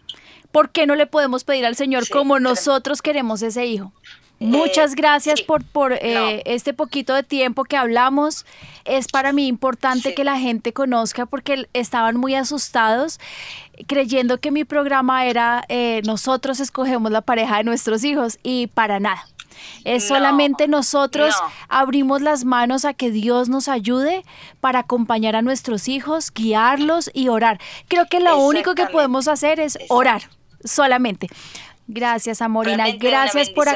¿Por 0.53 0.71
qué 0.71 0.87
no 0.87 0.95
le 0.95 1.07
podemos 1.07 1.45
pedir 1.45 1.67
al 1.67 1.77
Señor 1.77 2.09
como 2.09 2.39
nosotros 2.41 3.03
queremos 3.03 3.43
ese 3.43 3.67
hijo? 3.67 3.93
Muchas 4.41 4.93
eh, 4.93 4.95
gracias 4.97 5.43
por, 5.43 5.65
por 5.65 5.93
eh, 5.93 6.43
este 6.47 6.73
poquito 6.73 7.15
de 7.15 7.23
tiempo 7.23 7.65
que 7.65 7.77
hablamos. 7.77 8.47
Es 8.85 9.09
para 9.09 9.33
mí 9.33 9.47
importante 9.47 10.15
que 10.15 10.25
la 10.25 10.39
gente 10.39 10.73
conozca 10.73 11.27
porque 11.27 11.69
estaban 11.73 12.17
muy 12.17 12.35
asustados 12.35 13.19
creyendo 13.87 14.39
que 14.39 14.51
mi 14.51 14.65
programa 14.65 15.27
era 15.27 15.65
eh, 15.69 16.03
nosotros 16.05 16.61
escogemos 16.61 17.13
la 17.13 17.21
pareja 17.21 17.59
de 17.59 17.65
nuestros 17.65 18.05
hijos 18.05 18.39
y 18.43 18.69
para 18.69 19.01
nada. 19.01 19.27
Es 19.85 20.07
solamente 20.07 20.69
nosotros 20.69 21.35
abrimos 21.69 22.23
las 22.23 22.45
manos 22.45 22.85
a 22.85 22.95
que 22.95 23.11
Dios 23.11 23.49
nos 23.49 23.67
ayude 23.67 24.25
para 24.61 24.81
acompañar 24.81 25.35
a 25.35 25.43
nuestros 25.43 25.89
hijos, 25.89 26.33
guiarlos 26.33 27.11
y 27.13 27.29
orar. 27.29 27.61
Creo 27.89 28.07
que 28.07 28.21
lo 28.21 28.39
único 28.39 28.77
que 28.77 28.87
podemos 28.87 29.27
hacer 29.27 29.59
es 29.59 29.77
orar 29.89 30.38
solamente. 30.65 31.29
Gracias, 31.91 32.43
Amorina. 32.43 32.85
Gracias 32.99 33.49
por 33.49 33.67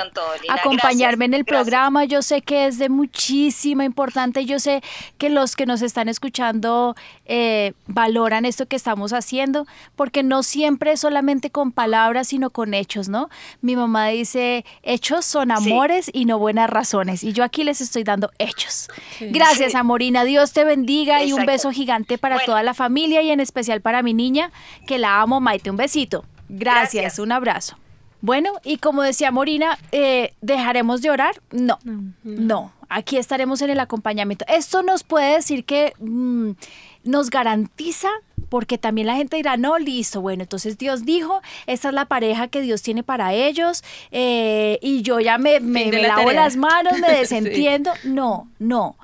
acompañarme 0.51 1.25
en 1.25 1.33
el 1.33 1.47
programa. 1.47 2.05
Yo 2.05 2.21
sé 2.21 2.43
que 2.43 2.67
es 2.67 2.79
de 2.79 2.91
muchísima 2.91 3.87
importancia. 3.87 4.43
Yo 4.43 4.61
sé 4.61 4.83
que 5.17 5.31
los 5.31 5.57
que 5.57 5.65
nos 5.65 5.81
están 5.81 6.11
escuchando 6.11 6.95
eh, 7.25 7.73
valoran 7.87 8.45
esto 8.45 8.67
que 8.67 8.77
estamos 8.77 9.15
haciendo, 9.15 9.67
porque 9.97 10.23
no 10.23 10.43
siempre 10.43 10.93
es 10.93 11.01
solamente 11.01 11.49
con 11.49 11.73
palabras, 11.73 12.29
sino 12.29 12.51
con 12.51 12.75
hechos, 12.75 13.09
¿no? 13.09 13.31
Mi 13.63 13.77
mamá 13.77 14.09
dice, 14.09 14.67
hechos 14.83 15.25
son 15.25 15.51
amores 15.51 16.11
y 16.13 16.27
no 16.27 16.39
buenas 16.39 16.69
razones. 16.69 17.25
Y 17.25 17.33
yo 17.33 17.45
aquí 17.45 17.65
les 17.65 17.81
estoy 17.81 18.05
dando 18.05 18.31
hechos. 18.39 18.91
Gracias, 19.21 19.75
Amorina. 19.75 20.25
Dios 20.25 20.53
te 20.53 20.65
bendiga 20.65 21.25
y 21.25 21.33
un 21.33 21.47
beso 21.47 21.71
gigante 21.71 22.19
para 22.19 22.45
toda 22.45 22.63
la 22.63 22.75
familia 22.75 23.23
y 23.23 23.31
en 23.31 23.41
especial 23.41 23.81
para 23.81 24.03
mi 24.03 24.13
niña, 24.13 24.53
que 24.87 24.99
la 24.99 25.23
amo, 25.23 25.41
Maite. 25.41 25.71
Un 25.71 25.79
besito. 25.79 26.27
Gracias. 26.53 27.19
un 27.19 27.33
abrazo. 27.33 27.77
Bueno, 28.21 28.53
y 28.63 28.77
como 28.77 29.03
decía 29.03 29.33
Morina, 29.33 29.79
eh, 29.91 30.35
¿dejaremos 30.41 31.03
de 31.03 31.11
orar? 31.11 31.43
No, 31.51 31.79
no, 32.23 32.73
Aquí 32.89 33.17
estaremos 33.17 33.63
en 33.63 33.71
el 33.71 33.81
acompañamiento. 33.81 34.45
Esto 34.49 34.83
nos 34.83 35.03
puede 35.03 35.37
decir 35.37 35.65
que 35.65 35.95
mm, 35.99 36.51
nos 37.05 37.31
garantiza 37.31 38.11
porque 38.51 38.77
también 38.77 39.07
la 39.07 39.17
gente 39.17 39.37
dirá, 39.37 39.57
no, 39.57 39.79
listo, 39.79 40.21
bueno, 40.21 40.43
entonces 40.43 40.77
Dios 40.77 41.07
dijo, 41.07 41.41
esta 41.67 41.89
es 41.89 41.95
la 41.95 42.05
pareja 42.05 42.49
que 42.49 42.61
Dios 42.61 42.83
tiene 42.83 43.03
para 43.03 43.33
ellos, 43.33 43.83
eh, 44.11 44.79
y 44.83 45.01
yo 45.01 45.21
ya 45.21 45.39
me, 45.39 45.59
me, 45.61 45.91
lavo 46.03 46.33
las 46.33 46.57
manos, 46.57 46.99
me 46.99 47.11
desentiendo. 47.19 47.93
No, 48.05 48.51
no. 48.59 48.97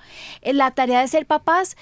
Eh, 0.42 0.52
la 0.52 0.70
tarea 0.72 1.00
de 1.00 1.08
ser 1.08 1.24
papás 1.24 1.78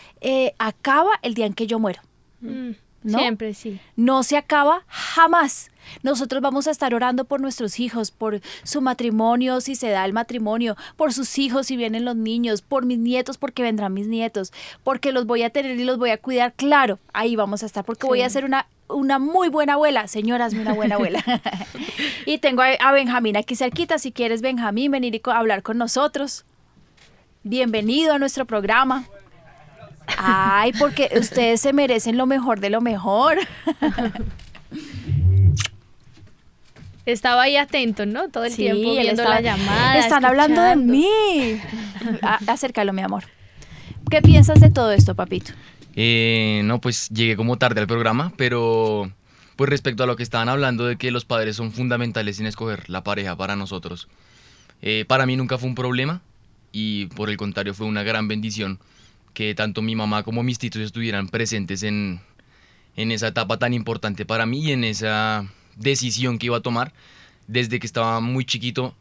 acaba 0.58 1.10
el 1.22 1.34
día 1.34 1.46
en 1.46 1.54
que 1.54 1.66
yo 1.66 1.80
muero. 1.80 2.00
Mm, 2.40 2.70
siempre, 3.07 3.54
sí. 3.54 3.80
No 3.96 4.22
se 4.22 4.36
acaba 4.36 4.84
jamás. 4.88 5.70
Nosotros 6.02 6.42
vamos 6.42 6.66
a 6.66 6.70
estar 6.70 6.94
orando 6.94 7.24
por 7.24 7.40
nuestros 7.40 7.78
hijos, 7.78 8.11
por 8.11 8.40
su 8.64 8.80
matrimonio 8.80 9.61
si 9.61 9.76
se 9.76 9.88
da 9.88 10.04
el 10.04 10.12
matrimonio, 10.12 10.76
por 10.96 11.12
sus 11.12 11.38
hijos 11.38 11.68
si 11.68 11.76
vienen 11.76 12.04
los 12.04 12.16
niños, 12.16 12.62
por 12.62 12.84
mis 12.84 12.98
nietos 12.98 13.38
porque 13.38 13.62
vendrán 13.62 13.94
mis 13.94 14.09
nietos, 14.09 14.52
porque 14.82 15.12
los 15.12 15.26
voy 15.26 15.42
a 15.42 15.50
tener 15.50 15.78
y 15.78 15.84
los 15.84 15.98
voy 15.98 16.11
a 16.11 16.18
cuidar. 16.18 16.54
Claro, 16.54 16.98
ahí 17.12 17.36
vamos 17.36 17.62
a 17.62 17.66
estar 17.66 17.84
porque 17.84 18.07
voy 18.07 18.22
a 18.22 18.30
ser 18.30 18.44
una 18.44 18.66
una 18.88 19.18
muy 19.18 19.48
buena 19.48 19.74
abuela, 19.74 20.07
señoras, 20.07 20.54
una 20.54 20.72
buena 20.72 20.94
abuela. 20.94 21.22
y 22.26 22.38
tengo 22.38 22.62
a, 22.62 22.92
Benjamín 22.92 23.36
aquí 23.36 23.57
cerquita, 23.57 23.98
si 23.98 24.12
quieres 24.12 24.42
Benjamín 24.42 24.92
venir 24.92 25.20
a 25.24 25.38
hablar 25.38 25.62
con 25.62 25.78
nosotros. 25.78 26.44
Bienvenido 27.42 28.14
a 28.14 28.18
nuestro 28.18 28.44
programa. 28.44 29.04
Ay, 30.18 30.72
porque 30.78 31.11
ustedes 31.18 31.61
se 31.61 31.72
merecen 31.72 32.16
lo 32.16 32.26
mejor 32.26 32.61
de 32.61 32.70
lo 32.70 32.80
mejor. 32.80 33.38
Estaba 37.07 37.42
ahí 37.42 37.57
atento, 37.57 38.04
¿no? 38.04 38.28
Todo 38.30 38.44
el 38.44 38.54
tiempo 38.54 38.92
viendo 38.92 39.22
la 39.22 39.40
llamada. 39.40 39.98
Están 39.98 40.24
hablando 40.24 40.61
de 40.61 40.74
mí. 40.74 41.07
acércalo, 42.48 42.92
mi 42.92 43.02
amor. 43.02 43.24
¿Qué 44.11 44.22
piensas 44.22 44.61
de 44.61 44.70
todo 44.70 44.90
esto, 44.92 45.14
papito? 45.14 45.52
Eh, 45.94 46.62
no, 46.64 46.80
pues 46.80 47.09
llegué 47.09 47.36
como 47.36 47.59
tarde 47.59 47.80
al 47.80 47.86
programa, 47.86 48.32
pero 48.36 49.11
pues 49.57 49.70
respecto 49.70 50.04
a 50.04 50.07
lo 50.07 50.16
que 50.16 50.22
estaban 50.22 50.48
hablando 50.48 50.86
de 50.86 50.96
que 50.96 51.11
los 51.11 51.24
padres 51.24 51.57
son 51.57 51.72
fundamentales 51.72 52.38
en 52.40 52.46
escoger 52.46 52.90
la 52.90 53.02
pareja 53.02 53.36
para 53.36 53.57
nosotros, 53.57 54.09
eh, 54.82 55.07
para 55.09 55.24
mí 55.26 55.36
nunca 55.36 55.57
fue 55.59 55.68
un 55.68 55.74
problema 55.74 56.20
y 56.72 57.07
por 57.07 57.30
el 57.30 57.38
contrario 57.38 57.72
fue 57.72 57.86
una 57.86 58.02
gran 58.02 58.28
bendición 58.28 58.78
que 59.37 59.55
tanto 59.55 59.82
mi 59.82 59.95
mamá 59.95 60.22
como 60.22 60.43
mis 60.43 60.59
tíos 60.59 60.76
estuvieran 60.76 61.28
presentes 61.28 61.82
en, 61.82 62.20
en 62.97 63.12
esa 63.12 63.28
etapa 63.28 63.59
tan 63.59 63.74
importante 63.74 64.24
para 64.24 64.47
mí 64.47 64.64
y 64.64 64.72
en 64.72 64.82
esa 64.82 65.47
decisión 65.76 66.39
que 66.39 66.47
iba 66.47 66.57
a 66.57 66.62
tomar 66.62 66.95
desde 67.47 67.78
que 67.78 67.87
estaba 67.87 68.20
muy 68.20 68.47
chiquito, 68.47 68.95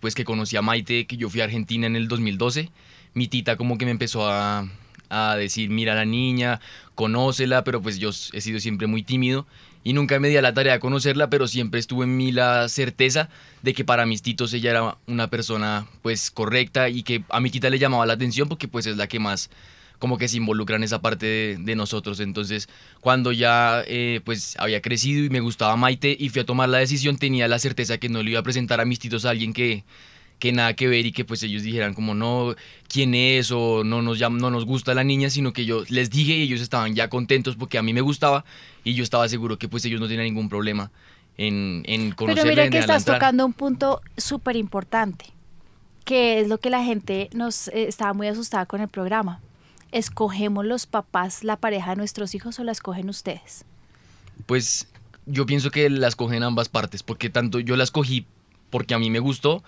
pues 0.00 0.16
que 0.16 0.24
conocí 0.24 0.56
a 0.56 0.62
Maite, 0.62 1.06
que 1.06 1.16
yo 1.16 1.30
fui 1.30 1.40
a 1.40 1.44
Argentina 1.44 1.86
en 1.86 1.94
el 1.94 2.08
2012. 2.08 2.68
Mi 3.14 3.28
tita 3.28 3.56
como 3.56 3.78
que 3.78 3.84
me 3.84 3.92
empezó 3.92 4.28
a, 4.28 4.68
a 5.08 5.36
decir, 5.36 5.70
mira 5.70 5.92
a 5.92 5.96
la 5.96 6.04
niña, 6.04 6.60
conócela, 6.96 7.62
pero 7.62 7.80
pues 7.80 8.00
yo 8.00 8.08
he 8.08 8.40
sido 8.40 8.58
siempre 8.58 8.88
muy 8.88 9.04
tímido 9.04 9.46
y 9.82 9.92
nunca 9.92 10.18
me 10.20 10.28
di 10.28 10.36
a 10.36 10.42
la 10.42 10.54
tarea 10.54 10.74
de 10.74 10.80
conocerla, 10.80 11.30
pero 11.30 11.48
siempre 11.48 11.80
estuvo 11.80 12.04
en 12.04 12.16
mí 12.16 12.32
la 12.32 12.68
certeza 12.68 13.28
de 13.62 13.74
que 13.74 13.84
para 13.84 14.06
mis 14.06 14.22
titos 14.22 14.52
ella 14.52 14.70
era 14.70 14.96
una 15.06 15.28
persona 15.28 15.86
pues 16.02 16.30
correcta 16.30 16.88
y 16.88 17.02
que 17.02 17.24
a 17.28 17.40
mi 17.40 17.50
tita 17.50 17.70
le 17.70 17.78
llamaba 17.78 18.06
la 18.06 18.14
atención 18.14 18.48
porque 18.48 18.68
pues 18.68 18.86
es 18.86 18.96
la 18.96 19.06
que 19.06 19.18
más 19.18 19.50
como 19.98 20.16
que 20.16 20.28
se 20.28 20.38
involucran 20.38 20.80
en 20.80 20.84
esa 20.84 21.02
parte 21.02 21.58
de, 21.60 21.76
nosotros. 21.76 22.20
Entonces, 22.20 22.70
cuando 23.00 23.32
ya 23.32 23.84
eh, 23.86 24.22
pues 24.24 24.56
había 24.58 24.80
crecido 24.80 25.24
y 25.24 25.28
me 25.28 25.40
gustaba 25.40 25.76
Maite 25.76 26.16
y 26.18 26.30
fui 26.30 26.40
a 26.40 26.46
tomar 26.46 26.70
la 26.70 26.78
decisión, 26.78 27.18
tenía 27.18 27.48
la 27.48 27.58
certeza 27.58 27.98
que 27.98 28.08
no 28.08 28.22
le 28.22 28.30
iba 28.30 28.40
a 28.40 28.42
presentar 28.42 28.80
a 28.80 28.86
mis 28.86 28.98
titos 28.98 29.26
a 29.26 29.30
alguien 29.30 29.52
que, 29.52 29.84
que 30.40 30.50
nada 30.50 30.74
que 30.74 30.88
ver 30.88 31.06
y 31.06 31.12
que 31.12 31.24
pues 31.24 31.42
ellos 31.44 31.62
dijeran 31.62 31.94
como 31.94 32.14
no, 32.14 32.56
quién 32.88 33.14
es 33.14 33.52
o 33.52 33.84
no 33.84 34.02
nos, 34.02 34.18
no 34.18 34.50
nos 34.50 34.64
gusta 34.64 34.94
la 34.94 35.04
niña, 35.04 35.30
sino 35.30 35.52
que 35.52 35.64
yo 35.64 35.84
les 35.88 36.10
dije 36.10 36.32
y 36.32 36.42
ellos 36.42 36.60
estaban 36.60 36.96
ya 36.96 37.08
contentos 37.08 37.54
porque 37.54 37.78
a 37.78 37.82
mí 37.82 37.92
me 37.92 38.00
gustaba 38.00 38.44
y 38.82 38.94
yo 38.94 39.04
estaba 39.04 39.28
seguro 39.28 39.58
que 39.58 39.68
pues 39.68 39.84
ellos 39.84 40.00
no 40.00 40.08
tenían 40.08 40.24
ningún 40.24 40.48
problema 40.48 40.90
en, 41.38 41.82
en 41.86 42.10
conocerla. 42.10 42.42
Pero 42.42 42.56
mira 42.56 42.70
que 42.70 42.78
estás 42.78 43.04
tocando 43.04 43.46
un 43.46 43.52
punto 43.52 44.00
súper 44.16 44.56
importante, 44.56 45.26
que 46.04 46.40
es 46.40 46.48
lo 46.48 46.58
que 46.58 46.70
la 46.70 46.82
gente 46.82 47.30
nos 47.32 47.68
eh, 47.68 47.86
estaba 47.86 48.12
muy 48.14 48.26
asustada 48.26 48.66
con 48.66 48.80
el 48.80 48.88
programa 48.88 49.40
¿Escogemos 49.92 50.64
los 50.64 50.86
papás 50.86 51.42
la 51.42 51.56
pareja 51.56 51.90
de 51.90 51.96
nuestros 51.96 52.34
hijos 52.34 52.58
o 52.60 52.64
la 52.64 52.72
escogen 52.72 53.08
ustedes? 53.08 53.64
Pues 54.46 54.86
yo 55.26 55.46
pienso 55.46 55.70
que 55.70 55.90
las 55.90 56.14
cogen 56.14 56.44
ambas 56.44 56.68
partes, 56.68 57.02
porque 57.02 57.28
tanto 57.28 57.58
yo 57.58 57.76
las 57.76 57.90
cogí 57.90 58.24
porque 58.70 58.94
a 58.94 59.00
mí 59.00 59.10
me 59.10 59.18
gustó, 59.18 59.64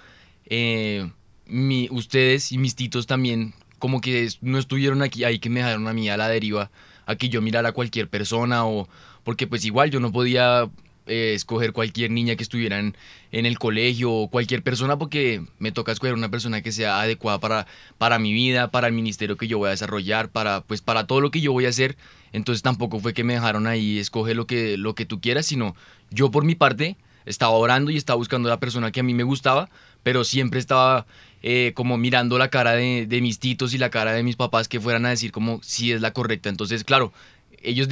eh, 0.46 1.10
mi, 1.46 1.88
ustedes 1.90 2.52
y 2.52 2.58
mis 2.58 2.74
titos 2.74 3.06
también 3.06 3.54
como 3.78 4.00
que 4.00 4.28
no 4.40 4.58
estuvieron 4.58 5.02
aquí 5.02 5.24
ahí 5.24 5.38
que 5.38 5.50
me 5.50 5.60
dejaron 5.60 5.88
a 5.88 5.92
mí 5.92 6.08
a 6.08 6.16
la 6.16 6.28
deriva, 6.28 6.70
a 7.04 7.16
que 7.16 7.28
yo 7.28 7.42
mirara 7.42 7.70
a 7.70 7.72
cualquier 7.72 8.08
persona 8.08 8.64
o 8.64 8.88
porque 9.24 9.46
pues 9.46 9.64
igual 9.64 9.90
yo 9.90 9.98
no 9.98 10.12
podía 10.12 10.70
eh, 11.06 11.32
escoger 11.34 11.72
cualquier 11.72 12.12
niña 12.12 12.36
que 12.36 12.44
estuviera 12.44 12.78
en, 12.78 12.94
el 13.32 13.58
colegio 13.58 14.12
o 14.12 14.28
cualquier 14.28 14.62
persona 14.62 14.98
porque 14.98 15.44
me 15.58 15.72
toca 15.72 15.90
escoger 15.90 16.14
una 16.14 16.30
persona 16.30 16.62
que 16.62 16.70
sea 16.70 17.00
adecuada 17.00 17.40
para, 17.40 17.66
para 17.98 18.20
mi 18.20 18.32
vida, 18.32 18.70
para 18.70 18.86
el 18.86 18.92
ministerio 18.92 19.36
que 19.36 19.48
yo 19.48 19.58
voy 19.58 19.66
a 19.66 19.70
desarrollar, 19.70 20.30
para, 20.30 20.60
pues, 20.60 20.80
para 20.80 21.08
todo 21.08 21.20
lo 21.20 21.32
que 21.32 21.40
yo 21.40 21.52
voy 21.52 21.66
a 21.66 21.70
hacer. 21.70 21.96
Entonces 22.32 22.62
tampoco 22.62 23.00
fue 23.00 23.14
que 23.14 23.24
me 23.24 23.34
dejaron 23.34 23.66
ahí 23.66 23.98
escoger 23.98 24.36
lo 24.36 24.46
que, 24.46 24.76
lo 24.76 24.94
que 24.94 25.04
tú 25.04 25.20
quieras, 25.20 25.46
sino 25.46 25.74
yo 26.10 26.30
por 26.30 26.44
mi 26.44 26.54
parte 26.54 26.96
estaba 27.26 27.52
orando 27.52 27.90
y 27.90 27.96
estaba 27.96 28.16
buscando 28.16 28.48
la 28.48 28.60
persona 28.60 28.90
que 28.90 29.00
a 29.00 29.02
mí 29.02 29.14
me 29.14 29.22
gustaba, 29.22 29.68
pero 30.02 30.24
siempre 30.24 30.60
estaba 30.60 31.06
eh, 31.42 31.72
como 31.74 31.96
mirando 31.96 32.38
la 32.38 32.48
cara 32.48 32.72
de, 32.72 33.06
de, 33.06 33.20
mis 33.20 33.38
titos 33.38 33.74
y 33.74 33.78
la 33.78 33.90
cara 33.90 34.12
de 34.12 34.22
mis 34.22 34.36
papás 34.36 34.68
que 34.68 34.80
fueran 34.80 35.06
a 35.06 35.10
decir 35.10 35.32
como 35.32 35.60
si 35.62 35.92
es 35.92 36.00
la 36.00 36.12
correcta. 36.12 36.48
Entonces, 36.48 36.84
claro, 36.84 37.12
ellos 37.62 37.88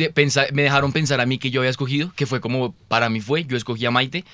me 0.53 0.63
dejaron 0.63 0.93
pensar 0.93 1.21
a 1.21 1.27
mí 1.27 1.39
que 1.39 1.51
yo 1.51 1.61
había 1.61 1.71
escogido, 1.71 2.13
que 2.15 2.27
fue 2.27 2.41
como 2.41 2.73
para 2.89 3.09
mí 3.09 3.21
fue, 3.21 3.45
yo 3.45 3.57
escogí 3.57 3.87
a 3.87 3.91
Maite, 3.91 4.25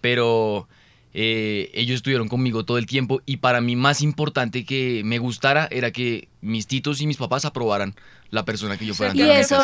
pero 0.00 0.68
eh, 1.14 1.70
ellos 1.74 1.96
estuvieron 1.96 2.28
conmigo 2.28 2.64
todo 2.64 2.78
el 2.78 2.86
tiempo 2.86 3.22
y 3.26 3.38
para 3.38 3.60
mí 3.60 3.76
más 3.76 4.02
importante 4.02 4.64
que 4.64 5.02
me 5.04 5.18
gustara 5.18 5.68
era 5.70 5.90
que 5.90 6.28
mis 6.40 6.66
titos 6.66 7.00
y 7.00 7.06
mis 7.06 7.16
papás 7.16 7.44
aprobaran 7.44 7.94
la 8.30 8.44
persona 8.44 8.76
que 8.76 8.86
yo 8.86 8.94
fuera. 8.94 9.14
Y 9.14 9.22
eso, 9.22 9.58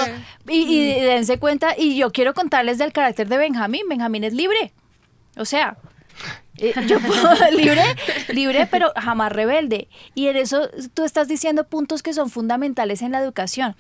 y, 0.49 0.63
y 0.63 1.01
dense 1.01 1.39
cuenta, 1.39 1.75
y 1.77 1.97
yo 1.97 2.13
quiero 2.13 2.35
contarles 2.35 2.79
del 2.79 2.93
carácter 2.93 3.29
de 3.29 3.37
Benjamín, 3.37 3.83
Benjamín 3.89 4.25
es 4.25 4.35
libre, 4.35 4.73
o 5.37 5.45
sea, 5.45 5.77
eh, 6.59 6.75
yo 6.87 7.01
puedo, 7.01 7.29
libre, 7.57 7.83
libre, 8.29 8.69
pero 8.71 8.93
jamás 8.97 9.33
rebelde. 9.33 9.89
Y 10.15 10.27
en 10.27 10.37
eso 10.37 10.69
tú 10.95 11.05
estás 11.05 11.29
diciendo 11.29 11.65
puntos 11.65 12.03
que 12.03 12.13
son 12.13 12.31
fundamentales 12.31 13.03
en 13.03 13.13
la 13.13 13.21
educación. 13.21 13.75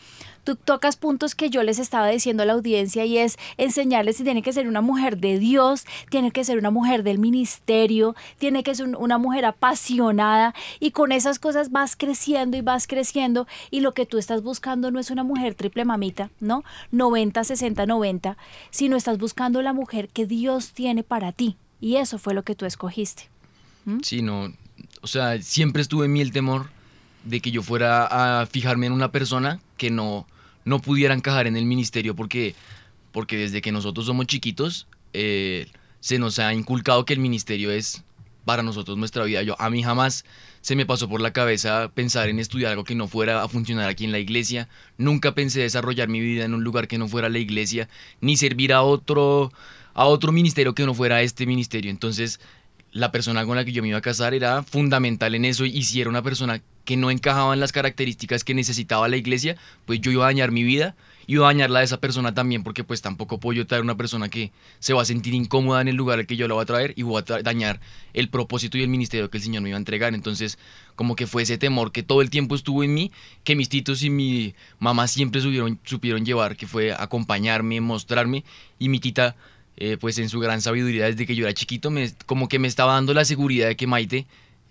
Tú 0.44 0.56
tocas 0.56 0.96
puntos 0.96 1.36
que 1.36 1.50
yo 1.50 1.62
les 1.62 1.78
estaba 1.78 2.08
diciendo 2.08 2.42
a 2.42 2.46
la 2.46 2.54
audiencia 2.54 3.04
y 3.04 3.18
es 3.18 3.38
enseñarles 3.58 4.16
si 4.16 4.24
tiene 4.24 4.42
que 4.42 4.52
ser 4.52 4.66
una 4.66 4.80
mujer 4.80 5.18
de 5.18 5.38
Dios, 5.38 5.84
tiene 6.10 6.32
que 6.32 6.42
ser 6.42 6.58
una 6.58 6.70
mujer 6.70 7.04
del 7.04 7.20
ministerio, 7.20 8.16
tiene 8.38 8.64
que 8.64 8.74
ser 8.74 8.96
una 8.96 9.18
mujer 9.18 9.44
apasionada 9.44 10.52
y 10.80 10.90
con 10.90 11.12
esas 11.12 11.38
cosas 11.38 11.70
vas 11.70 11.94
creciendo 11.94 12.56
y 12.56 12.60
vas 12.60 12.88
creciendo 12.88 13.46
y 13.70 13.80
lo 13.80 13.92
que 13.92 14.04
tú 14.04 14.18
estás 14.18 14.42
buscando 14.42 14.90
no 14.90 14.98
es 14.98 15.12
una 15.12 15.22
mujer 15.22 15.54
triple 15.54 15.84
mamita, 15.84 16.30
¿no? 16.40 16.64
90, 16.90 17.44
60, 17.44 17.86
90, 17.86 18.36
sino 18.70 18.96
estás 18.96 19.18
buscando 19.18 19.62
la 19.62 19.72
mujer 19.72 20.08
que 20.08 20.26
Dios 20.26 20.72
tiene 20.72 21.04
para 21.04 21.30
ti. 21.30 21.56
Y 21.83 21.97
eso 21.97 22.16
fue 22.16 22.33
lo 22.33 22.45
que 22.45 22.55
tú 22.55 22.64
escogiste. 22.64 23.24
¿Mm? 23.87 23.99
Sí, 24.05 24.22
no. 24.22 24.55
O 25.01 25.09
sea, 25.09 25.43
siempre 25.43 25.83
estuve 25.83 26.07
en 26.07 26.12
mí 26.12 26.20
el 26.20 26.30
temor 26.30 26.70
de 27.24 27.41
que 27.41 27.51
yo 27.51 27.61
fuera 27.61 28.41
a 28.41 28.47
fijarme 28.47 28.87
en 28.87 28.93
una 28.93 29.11
persona 29.11 29.61
que 29.76 29.91
no, 29.91 30.28
no 30.64 30.80
pudiera 30.80 31.12
encajar 31.12 31.49
en 31.49 31.57
el 31.57 31.64
ministerio 31.64 32.14
porque, 32.14 32.55
porque 33.11 33.37
desde 33.37 33.61
que 33.61 33.72
nosotros 33.72 34.07
somos 34.07 34.28
chiquitos 34.28 34.87
eh, 35.12 35.66
se 35.99 36.20
nos 36.20 36.39
ha 36.39 36.55
inculcado 36.55 37.05
que 37.05 37.14
el 37.14 37.18
ministerio 37.18 37.72
es 37.72 38.05
para 38.45 38.62
nosotros 38.62 38.97
nuestra 38.97 39.24
vida. 39.24 39.43
Yo, 39.43 39.61
a 39.61 39.68
mí 39.68 39.83
jamás 39.83 40.24
se 40.61 40.76
me 40.76 40.87
pasó 40.87 41.09
por 41.09 41.20
la 41.20 41.33
cabeza 41.33 41.91
pensar 41.93 42.28
en 42.28 42.39
estudiar 42.39 42.70
algo 42.70 42.85
que 42.85 42.95
no 42.95 43.09
fuera 43.09 43.43
a 43.43 43.49
funcionar 43.49 43.89
aquí 43.89 44.05
en 44.05 44.12
la 44.12 44.20
iglesia. 44.20 44.68
Nunca 44.99 45.35
pensé 45.35 45.62
desarrollar 45.62 46.09
mi 46.09 46.20
vida 46.20 46.45
en 46.45 46.55
un 46.55 46.62
lugar 46.62 46.87
que 46.87 46.99
no 46.99 47.09
fuera 47.09 47.28
la 47.28 47.41
iglesia, 47.41 47.89
ni 48.20 48.37
servir 48.37 48.72
a 48.72 48.83
otro 48.83 49.53
a 49.95 50.07
otro 50.07 50.32
ministerio 50.32 50.74
que 50.74 50.86
no 50.86 50.95
fuera 50.95 51.22
este 51.22 51.47
ministerio. 51.47 51.90
Entonces, 51.90 52.40
la 52.93 53.11
persona 53.11 53.45
con 53.47 53.57
la 53.57 53.64
que 53.64 53.72
yo 53.72 53.82
me 53.82 53.88
iba 53.88 53.99
a 53.99 54.03
casar 54.03 54.34
era 54.34 54.62
fundamental 54.62 55.34
en 55.34 55.47
eso 55.47 55.64
y 55.64 55.82
si 55.82 56.01
era 56.01 56.11
una 56.11 56.22
persona 56.22 56.62
que 56.84 56.97
no 56.97 57.11
encajaba 57.11 57.55
en 57.55 57.61
las 57.61 57.72
características 57.72 58.45
que 58.45 58.55
necesitaba 58.55 59.09
la 59.09 59.16
iglesia, 59.16 59.57
pues 59.86 60.01
yo 60.01 60.11
iba 60.11 60.24
a 60.24 60.26
dañar 60.26 60.51
mi 60.51 60.62
vida, 60.62 60.95
iba 61.26 61.47
a 61.47 61.53
dañarla 61.53 61.78
de 61.78 61.84
esa 61.84 62.01
persona 62.01 62.34
también, 62.34 62.64
porque 62.64 62.84
pues 62.84 63.01
tampoco 63.01 63.38
puedo 63.38 63.57
yo 63.57 63.66
traer 63.66 63.82
una 63.82 63.97
persona 63.97 64.28
que 64.28 64.51
se 64.80 64.93
va 64.93 65.03
a 65.03 65.05
sentir 65.05 65.32
incómoda 65.32 65.80
en 65.80 65.88
el 65.88 65.97
lugar 65.97 66.18
al 66.18 66.26
que 66.26 66.36
yo 66.36 66.49
la 66.49 66.55
voy 66.55 66.62
a 66.62 66.66
traer 66.66 66.93
y 66.97 67.03
voy 67.03 67.22
a 67.22 67.43
dañar 67.43 67.80
el 68.12 68.28
propósito 68.28 68.76
y 68.76 68.82
el 68.82 68.88
ministerio 68.88 69.30
que 69.30 69.38
el 69.38 69.45
Señor 69.45 69.62
me 69.62 69.70
iba 69.70 69.76
a 69.76 69.78
entregar. 69.78 70.12
Entonces, 70.14 70.59
como 70.97 71.14
que 71.16 71.26
fue 71.26 71.43
ese 71.45 71.57
temor 71.57 71.93
que 71.93 72.03
todo 72.03 72.20
el 72.20 72.30
tiempo 72.30 72.55
estuvo 72.57 72.82
en 72.82 72.93
mí, 72.93 73.12
que 73.45 73.55
mis 73.55 73.68
titos 73.68 74.03
y 74.03 74.11
mi 74.11 74.55
mamá 74.80 75.07
siempre 75.07 75.40
supieron, 75.40 75.78
supieron 75.84 76.26
llevar, 76.26 76.57
que 76.57 76.66
fue 76.66 76.93
acompañarme, 76.93 77.80
mostrarme, 77.80 78.45
y 78.78 78.88
mi 78.88 78.99
tita 78.99 79.36
eh, 79.76 79.96
pues 79.98 80.18
en 80.18 80.28
su 80.28 80.40
gran 80.40 80.60
sabiduría 80.60 81.06
desde 81.06 81.26
que 81.26 81.34
yo 81.34 81.44
era 81.44 81.54
chiquito, 81.54 81.90
me, 81.90 82.12
como 82.26 82.48
que 82.48 82.58
me 82.58 82.68
estaba 82.68 82.94
dando 82.94 83.14
la 83.14 83.24
seguridad 83.24 83.68
de 83.68 83.76
que 83.76 83.86
Maite 83.86 84.26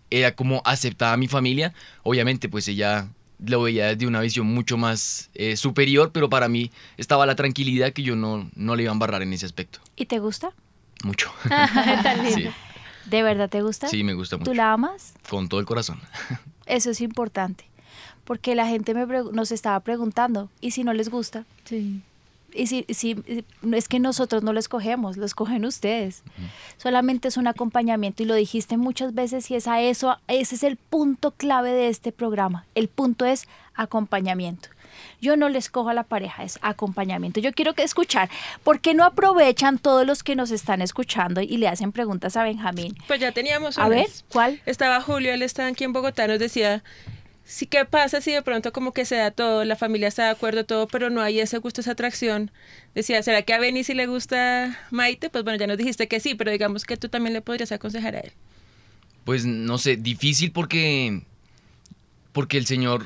era 0.09 0.35
como 0.35 0.61
aceptada 0.65 1.13
a 1.13 1.17
mi 1.17 1.27
familia. 1.27 1.73
Obviamente, 2.03 2.49
pues 2.49 2.67
ella 2.67 3.07
lo 3.43 3.63
veía 3.63 3.87
desde 3.87 4.05
una 4.05 4.21
visión 4.21 4.45
mucho 4.45 4.77
más 4.77 5.29
eh, 5.33 5.57
superior, 5.57 6.11
pero 6.11 6.29
para 6.29 6.47
mí 6.47 6.71
estaba 6.97 7.25
la 7.25 7.35
tranquilidad 7.35 7.91
que 7.93 8.03
yo 8.03 8.15
no, 8.15 8.49
no 8.55 8.75
le 8.75 8.83
iba 8.83 8.91
a 8.91 8.93
embarrar 8.93 9.23
en 9.23 9.33
ese 9.33 9.45
aspecto. 9.45 9.79
¿Y 9.95 10.05
te 10.05 10.19
gusta? 10.19 10.51
Mucho. 11.03 11.31
¿De 13.05 13.23
verdad 13.23 13.49
te 13.49 13.61
gusta? 13.61 13.87
Sí, 13.87 14.03
me 14.03 14.13
gusta 14.13 14.37
mucho. 14.37 14.51
¿Tú 14.51 14.55
la 14.55 14.73
amas? 14.73 15.13
Con 15.27 15.49
todo 15.49 15.59
el 15.59 15.65
corazón. 15.65 15.99
Eso 16.67 16.91
es 16.91 17.01
importante, 17.01 17.65
porque 18.23 18.53
la 18.53 18.67
gente 18.67 18.93
me 18.93 19.05
nos 19.05 19.51
estaba 19.51 19.79
preguntando, 19.79 20.49
¿y 20.61 20.71
si 20.71 20.83
no 20.83 20.93
les 20.93 21.09
gusta? 21.09 21.45
Sí. 21.65 22.01
Y 22.53 22.67
si, 22.67 22.85
si, 22.89 23.23
es 23.73 23.87
que 23.87 23.99
nosotros 23.99 24.43
no 24.43 24.53
lo 24.53 24.59
escogemos, 24.59 25.17
lo 25.17 25.25
escogen 25.25 25.65
ustedes. 25.65 26.23
Solamente 26.77 27.27
es 27.27 27.37
un 27.37 27.47
acompañamiento 27.47 28.23
y 28.23 28.25
lo 28.25 28.35
dijiste 28.35 28.77
muchas 28.77 29.13
veces 29.13 29.49
y 29.51 29.55
es 29.55 29.67
a 29.67 29.81
eso, 29.81 30.17
ese 30.27 30.55
es 30.55 30.63
el 30.63 30.77
punto 30.77 31.31
clave 31.31 31.71
de 31.71 31.87
este 31.87 32.11
programa. 32.11 32.65
El 32.75 32.87
punto 32.87 33.25
es 33.25 33.47
acompañamiento. 33.75 34.69
Yo 35.21 35.37
no 35.37 35.49
les 35.49 35.69
cojo 35.69 35.89
a 35.89 35.93
la 35.93 36.03
pareja, 36.03 36.43
es 36.43 36.59
acompañamiento. 36.61 37.39
Yo 37.39 37.53
quiero 37.53 37.73
que 37.73 37.83
escuchar, 37.83 38.29
¿por 38.63 38.81
qué 38.81 38.93
no 38.93 39.05
aprovechan 39.05 39.77
todos 39.77 40.05
los 40.05 40.23
que 40.23 40.35
nos 40.35 40.51
están 40.51 40.81
escuchando 40.81 41.41
y 41.41 41.57
le 41.57 41.67
hacen 41.67 41.91
preguntas 41.91 42.35
a 42.37 42.43
Benjamín? 42.43 42.97
Pues 43.07 43.19
ya 43.19 43.31
teníamos 43.31 43.77
A 43.77 43.87
ver, 43.87 44.07
¿cuál? 44.29 44.61
Estaba 44.65 45.01
Julio, 45.01 45.33
él 45.33 45.41
estaba 45.41 45.69
aquí 45.69 45.83
en 45.83 45.93
Bogotá, 45.93 46.27
nos 46.27 46.39
decía, 46.39 46.83
sí, 47.45 47.65
¿qué 47.65 47.85
pasa 47.85 48.21
si 48.21 48.31
de 48.31 48.41
pronto 48.41 48.71
como 48.71 48.93
que 48.93 49.05
se 49.05 49.15
da 49.15 49.31
todo, 49.31 49.65
la 49.65 49.75
familia 49.75 50.07
está 50.07 50.25
de 50.25 50.29
acuerdo, 50.31 50.65
todo, 50.65 50.87
pero 50.87 51.09
no 51.09 51.21
hay 51.21 51.39
ese 51.39 51.57
gusto, 51.57 51.81
esa 51.81 51.91
atracción? 51.91 52.51
Decía, 52.95 53.21
¿será 53.23 53.41
que 53.41 53.53
a 53.53 53.59
Benny 53.59 53.83
si 53.83 53.93
le 53.93 54.07
gusta 54.07 54.79
Maite? 54.91 55.29
Pues 55.29 55.43
bueno, 55.43 55.59
ya 55.59 55.67
nos 55.67 55.77
dijiste 55.77 56.07
que 56.07 56.19
sí, 56.19 56.35
pero 56.35 56.51
digamos 56.51 56.85
que 56.85 56.97
tú 56.97 57.09
también 57.09 57.33
le 57.33 57.41
podrías 57.41 57.71
aconsejar 57.71 58.15
a 58.15 58.19
él. 58.19 58.31
Pues 59.25 59.45
no 59.45 59.77
sé, 59.77 59.97
difícil 59.97 60.51
porque, 60.51 61.21
porque 62.31 62.57
el 62.57 62.65
Señor, 62.65 63.05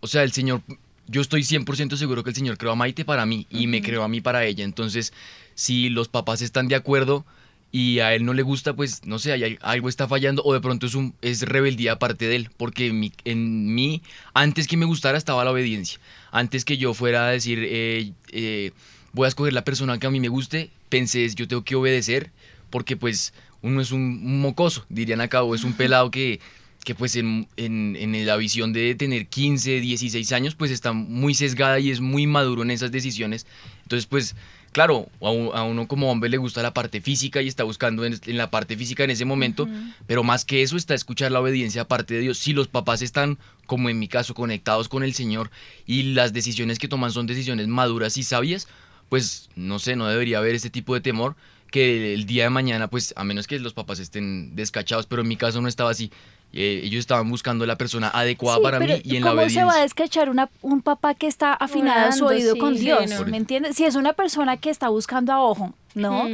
o 0.00 0.06
sea, 0.06 0.22
el 0.22 0.32
Señor, 0.32 0.62
yo 1.06 1.20
estoy 1.20 1.42
100% 1.42 1.96
seguro 1.96 2.24
que 2.24 2.30
el 2.30 2.36
Señor 2.36 2.58
creó 2.58 2.72
a 2.72 2.76
Maite 2.76 3.04
para 3.04 3.26
mí 3.26 3.46
y 3.50 3.66
me 3.66 3.82
creó 3.82 4.02
a 4.02 4.08
mí 4.08 4.20
para 4.20 4.44
ella. 4.44 4.64
Entonces, 4.64 5.12
si 5.54 5.90
los 5.90 6.08
papás 6.08 6.40
están 6.40 6.68
de 6.68 6.74
acuerdo, 6.74 7.26
y 7.74 8.00
a 8.00 8.14
él 8.14 8.26
no 8.26 8.34
le 8.34 8.42
gusta, 8.42 8.76
pues 8.76 9.06
no 9.06 9.18
sé, 9.18 9.32
hay, 9.32 9.58
algo 9.62 9.88
está 9.88 10.06
fallando 10.06 10.42
o 10.44 10.52
de 10.52 10.60
pronto 10.60 10.86
es, 10.86 10.94
un, 10.94 11.14
es 11.22 11.40
rebeldía 11.40 11.92
aparte 11.92 12.28
de 12.28 12.36
él, 12.36 12.50
porque 12.58 12.88
en 12.88 13.00
mí, 13.00 13.12
en 13.24 13.74
mí, 13.74 14.02
antes 14.34 14.68
que 14.68 14.76
me 14.76 14.84
gustara 14.84 15.16
estaba 15.16 15.42
la 15.42 15.52
obediencia, 15.52 15.98
antes 16.30 16.66
que 16.66 16.76
yo 16.76 16.92
fuera 16.92 17.26
a 17.26 17.30
decir, 17.30 17.60
eh, 17.62 18.12
eh, 18.30 18.72
voy 19.14 19.24
a 19.24 19.28
escoger 19.28 19.54
la 19.54 19.64
persona 19.64 19.98
que 19.98 20.06
a 20.06 20.10
mí 20.10 20.20
me 20.20 20.28
guste, 20.28 20.70
pensé, 20.90 21.26
yo 21.34 21.48
tengo 21.48 21.64
que 21.64 21.74
obedecer, 21.74 22.30
porque 22.68 22.98
pues 22.98 23.32
uno 23.62 23.80
es 23.80 23.90
un, 23.90 24.40
mocoso, 24.40 24.84
dirían 24.90 25.22
acá, 25.22 25.42
o 25.42 25.54
es 25.54 25.64
un 25.64 25.72
pelado 25.72 26.10
que, 26.10 26.40
que 26.84 26.94
pues 26.94 27.16
en, 27.16 27.48
en, 27.56 27.96
en, 27.96 28.26
la 28.26 28.36
visión 28.36 28.74
de 28.74 28.94
tener 28.96 29.28
15, 29.28 29.80
16 29.80 30.30
años, 30.32 30.54
pues 30.54 30.70
está 30.70 30.92
muy 30.92 31.32
sesgada 31.32 31.80
y 31.80 31.90
es 31.90 32.00
muy 32.00 32.26
maduro 32.26 32.62
en 32.64 32.70
esas 32.70 32.92
decisiones, 32.92 33.46
entonces 33.84 34.04
pues 34.04 34.36
claro, 34.72 35.08
a, 35.20 35.62
uno 35.62 35.86
como 35.86 36.10
hombre 36.10 36.30
le 36.30 36.38
gusta 36.38 36.62
la 36.62 36.74
parte 36.74 37.00
física 37.00 37.42
y 37.42 37.48
está 37.48 37.64
buscando 37.64 38.04
en, 38.04 38.18
la 38.26 38.50
parte 38.50 38.76
física 38.76 39.04
en 39.04 39.10
ese 39.10 39.24
momento, 39.24 39.68
pero 40.06 40.24
más 40.24 40.44
que 40.44 40.62
eso 40.62 40.76
está 40.76 40.94
escuchar 40.94 41.30
la 41.30 41.40
obediencia 41.40 41.82
aparte 41.82 42.14
de 42.14 42.20
Dios. 42.20 42.38
Si 42.38 42.52
los 42.52 42.68
papás 42.68 43.02
están, 43.02 43.38
como 43.66 43.90
en 43.90 43.98
mi 43.98 44.08
caso, 44.08 44.34
conectados 44.34 44.88
con 44.88 45.02
el 45.02 45.14
Señor 45.14 45.50
y 45.86 46.14
las 46.14 46.32
decisiones 46.32 46.78
que 46.78 46.88
toman 46.88 47.12
son 47.12 47.26
decisiones 47.26 47.68
maduras 47.68 48.16
y 48.16 48.22
sabias, 48.22 48.66
pues 49.08 49.50
no 49.54 49.78
sé, 49.78 49.94
no 49.94 50.08
debería 50.08 50.38
haber 50.38 50.54
ese 50.54 50.70
tipo 50.70 50.94
de 50.94 51.00
temor 51.00 51.36
que 51.70 52.12
el 52.14 52.26
día 52.26 52.44
de 52.44 52.50
mañana, 52.50 52.88
pues 52.88 53.14
a 53.16 53.24
menos 53.24 53.46
que 53.46 53.58
los 53.58 53.72
papás 53.72 53.98
estén 53.98 54.54
descachados, 54.54 55.06
pero 55.06 55.22
en 55.22 55.28
mi 55.28 55.36
caso 55.36 55.60
no 55.60 55.68
estaba 55.68 55.90
así. 55.90 56.10
Eh, 56.52 56.82
ellos 56.84 57.00
estaban 57.00 57.28
buscando 57.30 57.64
la 57.64 57.76
persona 57.76 58.08
adecuada 58.08 58.60
para 58.60 58.78
mí 58.78 59.00
y 59.04 59.16
en 59.16 59.24
la 59.24 59.32
obediencia. 59.32 59.62
¿Cómo 59.62 59.72
se 59.72 59.76
va 59.76 59.80
a 59.80 59.82
descachar 59.82 60.28
una, 60.28 60.50
un 60.60 60.82
papá 60.82 61.14
que 61.14 61.26
está 61.26 61.54
afinado 61.54 62.08
a 62.08 62.12
su 62.12 62.26
oído 62.26 62.56
con 62.56 62.74
Dios? 62.74 63.10
¿Me 63.26 63.36
entiendes? 63.36 63.76
Si 63.76 63.84
es 63.84 63.94
una 63.94 64.12
persona 64.12 64.56
que 64.56 64.70
está 64.70 64.88
buscando 64.88 65.32
a 65.32 65.42
ojo, 65.42 65.72
¿no? 65.94 66.26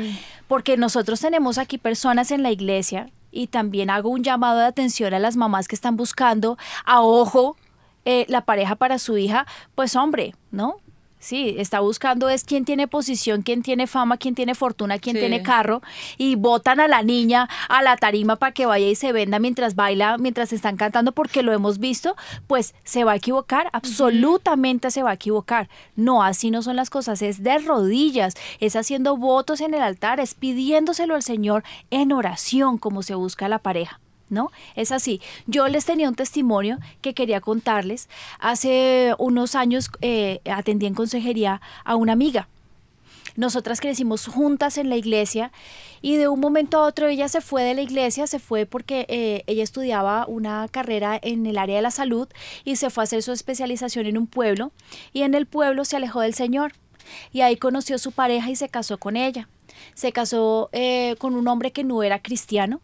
Porque 0.49 0.77
nosotros 0.77 1.21
tenemos 1.21 1.59
aquí 1.59 1.79
personas 1.79 2.31
en 2.31 2.43
la 2.43 2.51
iglesia 2.51 3.11
y 3.31 3.49
también 3.49 3.91
hago 3.91 4.09
un 4.09 4.25
llamado 4.25 4.59
de 4.59 4.67
atención 4.67 5.15
a 5.15 5.19
las 5.19 5.37
mamás 5.37 5.69
que 5.69 5.75
están 5.75 5.97
buscando 5.97 6.59
a 6.85 7.03
ojo 7.03 7.57
eh, 8.05 8.25
la 8.29 8.41
pareja 8.41 8.75
para 8.75 8.99
su 8.99 9.19
hija, 9.19 9.47
pues 9.75 9.95
hombre, 9.95 10.35
¿no? 10.51 10.77
Sí, 11.21 11.57
está 11.59 11.81
buscando 11.81 12.29
es 12.29 12.45
quién 12.45 12.65
tiene 12.65 12.87
posición, 12.87 13.43
quién 13.43 13.63
tiene 13.63 13.87
fama, 13.87 14.19
quién 14.19 14.35
tiene 14.35 14.55
fortuna, 14.55 14.99
quién 14.99 15.17
Sí. 15.17 15.21
tiene 15.21 15.43
carro 15.43 15.83
y 16.17 16.37
botan 16.37 16.79
a 16.81 16.87
la 16.89 17.03
niña 17.03 17.49
a 17.69 17.83
la 17.83 17.97
tarima 17.97 18.37
para 18.37 18.53
que 18.53 18.67
vaya 18.67 18.87
y 18.87 18.95
se 18.95 19.13
venda 19.13 19.39
mientras 19.39 19.75
baila, 19.75 20.17
mientras 20.19 20.53
están 20.53 20.77
cantando 20.77 21.13
porque 21.13 21.43
lo 21.43 21.53
hemos 21.53 21.79
visto, 21.79 22.15
pues 22.47 22.75
se 22.85 23.05
va 23.05 23.13
a 23.13 23.17
equivocar, 23.17 23.69
absolutamente 23.73 24.91
se 24.91 25.03
va 25.03 25.11
a 25.11 25.15
equivocar. 25.15 25.69
No, 25.97 26.23
así 26.23 26.51
no 26.51 26.63
son 26.63 26.77
las 26.77 26.91
cosas, 26.91 27.21
es 27.23 27.43
de 27.43 27.59
rodillas, 27.59 28.35
es 28.61 28.77
haciendo 28.77 29.17
votos 29.17 29.61
en 29.61 29.75
el 29.75 29.83
altar, 29.83 30.21
es 30.21 30.35
pidiéndoselo 30.35 31.15
al 31.15 31.23
Señor 31.23 31.65
en 31.91 32.13
oración 32.13 32.79
como 32.79 33.03
se 33.03 33.15
busca 33.15 33.49
la 33.49 33.59
pareja. 33.59 34.01
¿No? 34.31 34.51
Es 34.77 34.93
así. 34.93 35.21
Yo 35.47 35.69
les 35.69 35.85
tenía 35.85 36.09
un 36.09 36.15
testimonio 36.15 36.79
que 37.01 37.15
quería 37.15 37.41
contarles. 37.41 38.09
Hace 38.39 39.15
unos 39.19 39.55
años 39.55 39.91
eh, 40.01 40.41
atendí 40.51 40.87
en 40.87 40.95
consejería 40.95 41.61
a 41.85 41.97
una 41.97 42.13
amiga. 42.13 42.49
Nosotras 43.39 43.81
crecimos 43.81 44.27
juntas 44.27 44.79
en 44.79 44.89
la 44.89 44.97
iglesia 44.97 45.53
y 46.03 46.17
de 46.17 46.27
un 46.27 46.41
momento 46.41 46.79
a 46.79 46.87
otro 46.87 47.07
ella 47.07 47.29
se 47.29 47.41
fue 47.41 47.63
de 47.63 47.75
la 47.75 47.83
iglesia, 47.83 48.27
se 48.27 48.41
fue 48.41 48.67
porque 48.67 49.07
eh, 49.09 49.45
ella 49.47 49.63
estudiaba 49.63 50.27
una 50.27 50.67
carrera 50.69 51.21
en 51.23 51.47
el 51.47 51.57
área 51.57 51.77
de 51.77 51.83
la 51.83 51.93
salud 51.93 52.27
y 52.65 52.75
se 52.75 52.91
fue 52.91 53.03
a 53.03 53.05
hacer 53.05 53.23
su 53.23 53.31
especialización 53.31 54.07
en 54.07 54.19
un 54.19 54.27
pueblo 54.27 54.73
y 55.13 55.23
en 55.23 55.35
el 55.35 55.47
pueblo 55.47 55.85
se 55.85 55.95
alejó 55.95 56.21
del 56.21 56.35
Señor 56.35 56.73
y 57.33 57.43
ahí 57.43 57.57
conoció 57.57 57.95
a 57.95 58.01
su 58.01 58.11
pareja 58.11 58.51
y 58.51 58.57
se 58.57 58.69
casó 58.69 58.99
con 58.99 59.17
ella. 59.17 59.49
Se 59.95 60.11
casó 60.11 60.69
eh, 60.73 61.15
con 61.21 61.37
un 61.37 61.47
hombre 61.47 61.71
que 61.71 61.85
no 61.85 62.03
era 62.03 62.21
cristiano 62.21 62.81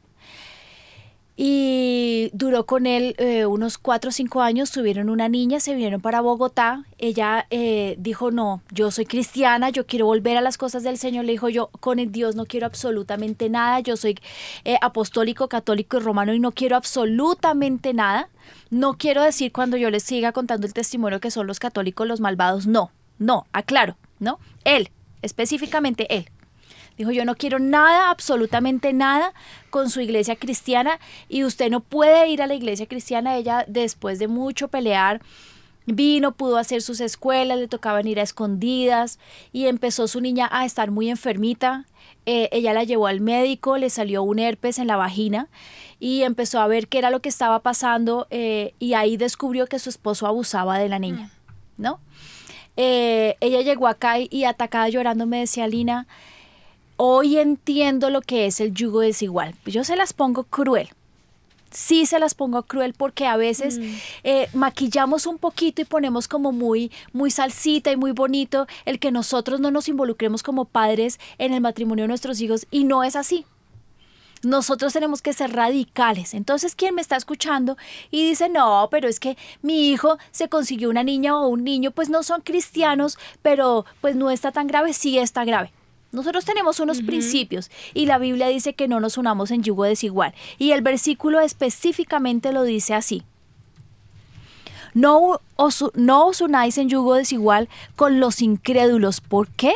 y 1.36 2.30
duró 2.32 2.64
con 2.64 2.86
él 2.86 3.16
eh, 3.18 3.44
unos 3.44 3.76
cuatro 3.76 4.10
o 4.10 4.12
cinco 4.12 4.40
años, 4.40 4.70
tuvieron 4.70 5.10
una 5.10 5.28
niña, 5.28 5.58
se 5.58 5.72
vinieron 5.72 6.00
para 6.00 6.20
Bogotá, 6.20 6.84
ella 6.98 7.46
eh, 7.50 7.96
dijo, 7.98 8.30
no, 8.30 8.62
yo 8.70 8.92
soy 8.92 9.04
cristiana, 9.04 9.70
yo 9.70 9.84
quiero 9.84 10.06
volver 10.06 10.36
a 10.36 10.40
las 10.40 10.56
cosas 10.56 10.84
del 10.84 10.96
Señor, 10.96 11.24
le 11.24 11.32
dijo 11.32 11.48
yo, 11.48 11.70
con 11.80 11.98
el 11.98 12.12
Dios 12.12 12.36
no 12.36 12.46
quiero 12.46 12.66
absolutamente 12.66 13.48
nada, 13.50 13.80
yo 13.80 13.96
soy 13.96 14.16
eh, 14.64 14.76
apostólico, 14.80 15.48
católico 15.48 15.96
y 15.96 16.00
romano 16.00 16.34
y 16.34 16.38
no 16.38 16.52
quiero 16.52 16.76
absolutamente 16.76 17.94
nada, 17.94 18.28
no 18.70 18.94
quiero 18.94 19.22
decir 19.22 19.50
cuando 19.50 19.76
yo 19.76 19.90
les 19.90 20.04
siga 20.04 20.30
contando 20.30 20.66
el 20.66 20.74
testimonio 20.74 21.20
que 21.20 21.32
son 21.32 21.48
los 21.48 21.58
católicos 21.58 22.06
los 22.06 22.20
malvados, 22.20 22.68
no, 22.68 22.92
no, 23.18 23.46
aclaro, 23.52 23.96
¿no? 24.20 24.38
Él, 24.64 24.90
específicamente 25.22 26.06
él. 26.14 26.28
Dijo, 26.96 27.10
yo 27.10 27.24
no 27.24 27.34
quiero 27.34 27.58
nada, 27.58 28.10
absolutamente 28.10 28.92
nada 28.92 29.32
con 29.70 29.90
su 29.90 30.00
iglesia 30.00 30.36
cristiana 30.36 31.00
y 31.28 31.44
usted 31.44 31.70
no 31.70 31.80
puede 31.80 32.28
ir 32.28 32.40
a 32.40 32.46
la 32.46 32.54
iglesia 32.54 32.86
cristiana. 32.86 33.36
Ella, 33.36 33.64
después 33.66 34.18
de 34.18 34.28
mucho 34.28 34.68
pelear, 34.68 35.20
vino, 35.86 36.32
pudo 36.32 36.56
hacer 36.56 36.82
sus 36.82 37.00
escuelas, 37.00 37.58
le 37.58 37.68
tocaban 37.68 38.06
ir 38.06 38.20
a 38.20 38.22
escondidas 38.22 39.18
y 39.52 39.66
empezó 39.66 40.06
su 40.08 40.20
niña 40.20 40.48
a 40.50 40.64
estar 40.64 40.90
muy 40.90 41.10
enfermita. 41.10 41.86
Eh, 42.26 42.48
ella 42.52 42.72
la 42.72 42.84
llevó 42.84 43.06
al 43.06 43.20
médico, 43.20 43.76
le 43.76 43.90
salió 43.90 44.22
un 44.22 44.38
herpes 44.38 44.78
en 44.78 44.86
la 44.86 44.96
vagina 44.96 45.48
y 45.98 46.22
empezó 46.22 46.60
a 46.60 46.66
ver 46.66 46.88
qué 46.88 46.98
era 46.98 47.10
lo 47.10 47.20
que 47.20 47.28
estaba 47.28 47.60
pasando 47.60 48.26
eh, 48.30 48.72
y 48.78 48.94
ahí 48.94 49.16
descubrió 49.16 49.66
que 49.66 49.78
su 49.78 49.90
esposo 49.90 50.26
abusaba 50.26 50.78
de 50.78 50.88
la 50.88 50.98
niña, 50.98 51.32
¿no? 51.76 52.00
Eh, 52.76 53.36
ella 53.40 53.60
llegó 53.60 53.86
acá 53.86 54.18
y, 54.18 54.28
y 54.30 54.44
atacada 54.44 54.88
llorando 54.88 55.26
me 55.26 55.40
decía, 55.40 55.66
Lina, 55.68 56.06
hoy 56.96 57.38
entiendo 57.38 58.10
lo 58.10 58.20
que 58.20 58.46
es 58.46 58.60
el 58.60 58.72
yugo 58.72 59.00
desigual. 59.00 59.54
Yo 59.66 59.84
se 59.84 59.96
las 59.96 60.12
pongo 60.12 60.44
cruel. 60.44 60.90
Sí 61.70 62.06
se 62.06 62.20
las 62.20 62.34
pongo 62.34 62.62
cruel 62.62 62.94
porque 62.96 63.26
a 63.26 63.36
veces 63.36 63.80
eh, 64.22 64.48
maquillamos 64.52 65.26
un 65.26 65.38
poquito 65.38 65.82
y 65.82 65.84
ponemos 65.84 66.28
como 66.28 66.52
muy, 66.52 66.92
muy 67.12 67.32
salsita 67.32 67.90
y 67.90 67.96
muy 67.96 68.12
bonito 68.12 68.68
el 68.84 69.00
que 69.00 69.10
nosotros 69.10 69.58
no 69.58 69.72
nos 69.72 69.88
involucremos 69.88 70.44
como 70.44 70.66
padres 70.66 71.18
en 71.38 71.52
el 71.52 71.60
matrimonio 71.60 72.04
de 72.04 72.08
nuestros 72.08 72.40
hijos 72.40 72.68
y 72.70 72.84
no 72.84 73.02
es 73.02 73.16
así. 73.16 73.44
Nosotros 74.44 74.92
tenemos 74.92 75.20
que 75.20 75.32
ser 75.32 75.52
radicales. 75.52 76.34
Entonces, 76.34 76.76
¿quién 76.76 76.94
me 76.94 77.00
está 77.00 77.16
escuchando 77.16 77.76
y 78.12 78.28
dice, 78.28 78.48
no, 78.48 78.86
pero 78.90 79.08
es 79.08 79.18
que 79.18 79.36
mi 79.62 79.88
hijo 79.88 80.18
se 80.30 80.48
consiguió 80.48 80.90
una 80.90 81.02
niña 81.02 81.36
o 81.36 81.48
un 81.48 81.64
niño, 81.64 81.90
pues 81.90 82.08
no 82.08 82.22
son 82.22 82.42
cristianos, 82.42 83.18
pero 83.42 83.84
pues 84.00 84.14
no 84.14 84.30
está 84.30 84.52
tan 84.52 84.68
grave, 84.68 84.92
sí 84.92 85.18
está 85.18 85.44
grave. 85.44 85.72
Nosotros 86.14 86.44
tenemos 86.44 86.80
unos 86.80 87.02
principios 87.02 87.70
y 87.92 88.06
la 88.06 88.18
Biblia 88.18 88.48
dice 88.48 88.74
que 88.74 88.88
no 88.88 89.00
nos 89.00 89.18
unamos 89.18 89.50
en 89.50 89.62
yugo 89.62 89.84
desigual. 89.84 90.32
Y 90.58 90.70
el 90.70 90.80
versículo 90.80 91.40
específicamente 91.40 92.52
lo 92.52 92.62
dice 92.62 92.94
así. 92.94 93.24
No 94.94 95.40
os, 95.56 95.84
no 95.94 96.26
os 96.26 96.40
unáis 96.40 96.78
en 96.78 96.88
yugo 96.88 97.14
desigual 97.14 97.68
con 97.96 98.20
los 98.20 98.40
incrédulos. 98.40 99.20
¿Por 99.20 99.48
qué? 99.48 99.72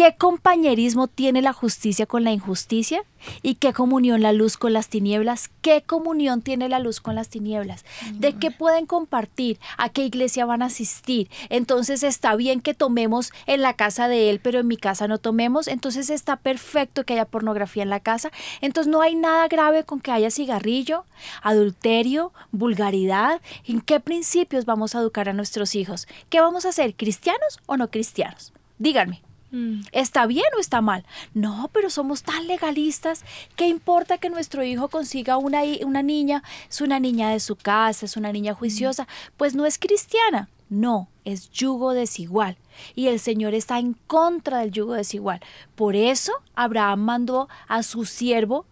¿Qué 0.00 0.16
compañerismo 0.16 1.08
tiene 1.08 1.42
la 1.42 1.52
justicia 1.52 2.06
con 2.06 2.24
la 2.24 2.32
injusticia? 2.32 3.02
¿Y 3.42 3.56
qué 3.56 3.74
comunión 3.74 4.22
la 4.22 4.32
luz 4.32 4.56
con 4.56 4.72
las 4.72 4.88
tinieblas? 4.88 5.50
¿Qué 5.60 5.82
comunión 5.82 6.40
tiene 6.40 6.70
la 6.70 6.78
luz 6.78 7.02
con 7.02 7.14
las 7.14 7.28
tinieblas? 7.28 7.84
¿De 8.14 8.32
qué 8.32 8.50
pueden 8.50 8.86
compartir? 8.86 9.60
¿A 9.76 9.90
qué 9.90 10.06
iglesia 10.06 10.46
van 10.46 10.62
a 10.62 10.66
asistir? 10.66 11.28
Entonces 11.50 12.02
está 12.02 12.34
bien 12.34 12.62
que 12.62 12.72
tomemos 12.72 13.30
en 13.44 13.60
la 13.60 13.74
casa 13.74 14.08
de 14.08 14.30
él, 14.30 14.40
pero 14.42 14.60
en 14.60 14.68
mi 14.68 14.78
casa 14.78 15.06
no 15.06 15.18
tomemos. 15.18 15.68
Entonces 15.68 16.08
está 16.08 16.36
perfecto 16.36 17.04
que 17.04 17.12
haya 17.12 17.26
pornografía 17.26 17.82
en 17.82 17.90
la 17.90 18.00
casa. 18.00 18.30
Entonces 18.62 18.90
no 18.90 19.02
hay 19.02 19.14
nada 19.14 19.48
grave 19.48 19.84
con 19.84 20.00
que 20.00 20.12
haya 20.12 20.30
cigarrillo, 20.30 21.04
adulterio, 21.42 22.32
vulgaridad. 22.52 23.42
¿En 23.66 23.82
qué 23.82 24.00
principios 24.00 24.64
vamos 24.64 24.94
a 24.94 25.00
educar 25.00 25.28
a 25.28 25.34
nuestros 25.34 25.74
hijos? 25.74 26.08
¿Qué 26.30 26.40
vamos 26.40 26.64
a 26.64 26.70
hacer? 26.70 26.94
¿Cristianos 26.94 27.60
o 27.66 27.76
no 27.76 27.90
cristianos? 27.90 28.54
Díganme. 28.78 29.29
Mm. 29.50 29.80
¿Está 29.92 30.26
bien 30.26 30.46
o 30.56 30.60
está 30.60 30.80
mal? 30.80 31.04
No, 31.34 31.70
pero 31.72 31.90
somos 31.90 32.22
tan 32.22 32.46
legalistas. 32.46 33.24
¿Qué 33.56 33.68
importa 33.68 34.18
que 34.18 34.30
nuestro 34.30 34.64
hijo 34.64 34.88
consiga 34.88 35.36
una, 35.36 35.62
una 35.84 36.02
niña? 36.02 36.42
Es 36.68 36.80
una 36.80 37.00
niña 37.00 37.30
de 37.30 37.40
su 37.40 37.56
casa, 37.56 38.06
es 38.06 38.16
una 38.16 38.32
niña 38.32 38.54
juiciosa. 38.54 39.08
Pues 39.36 39.54
no 39.54 39.66
es 39.66 39.78
cristiana. 39.78 40.48
No, 40.68 41.08
es 41.24 41.50
yugo 41.50 41.92
desigual. 41.92 42.56
Y 42.94 43.08
el 43.08 43.18
Señor 43.18 43.54
está 43.54 43.80
en 43.80 43.94
contra 44.06 44.60
del 44.60 44.70
yugo 44.70 44.94
desigual. 44.94 45.40
Por 45.74 45.96
eso 45.96 46.32
Abraham 46.54 47.00
mandó 47.00 47.48
a 47.66 47.82
su 47.82 48.04
siervo 48.04 48.66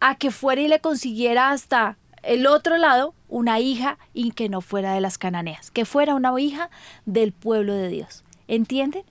a 0.00 0.16
que 0.16 0.30
fuera 0.30 0.60
y 0.60 0.68
le 0.68 0.80
consiguiera 0.80 1.50
hasta 1.50 1.96
el 2.22 2.46
otro 2.46 2.76
lado 2.76 3.14
una 3.28 3.58
hija 3.58 3.98
y 4.12 4.32
que 4.32 4.50
no 4.50 4.60
fuera 4.60 4.92
de 4.92 5.00
las 5.00 5.16
cananeas, 5.16 5.70
que 5.70 5.86
fuera 5.86 6.14
una 6.14 6.38
hija 6.38 6.68
del 7.06 7.32
pueblo 7.32 7.72
de 7.72 7.88
Dios. 7.88 8.22
¿Entienden? 8.46 9.04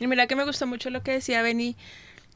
Y 0.00 0.06
mira 0.06 0.26
que 0.26 0.36
me 0.36 0.44
gustó 0.44 0.66
mucho 0.66 0.90
lo 0.90 1.02
que 1.02 1.12
decía 1.12 1.42
Benny, 1.42 1.76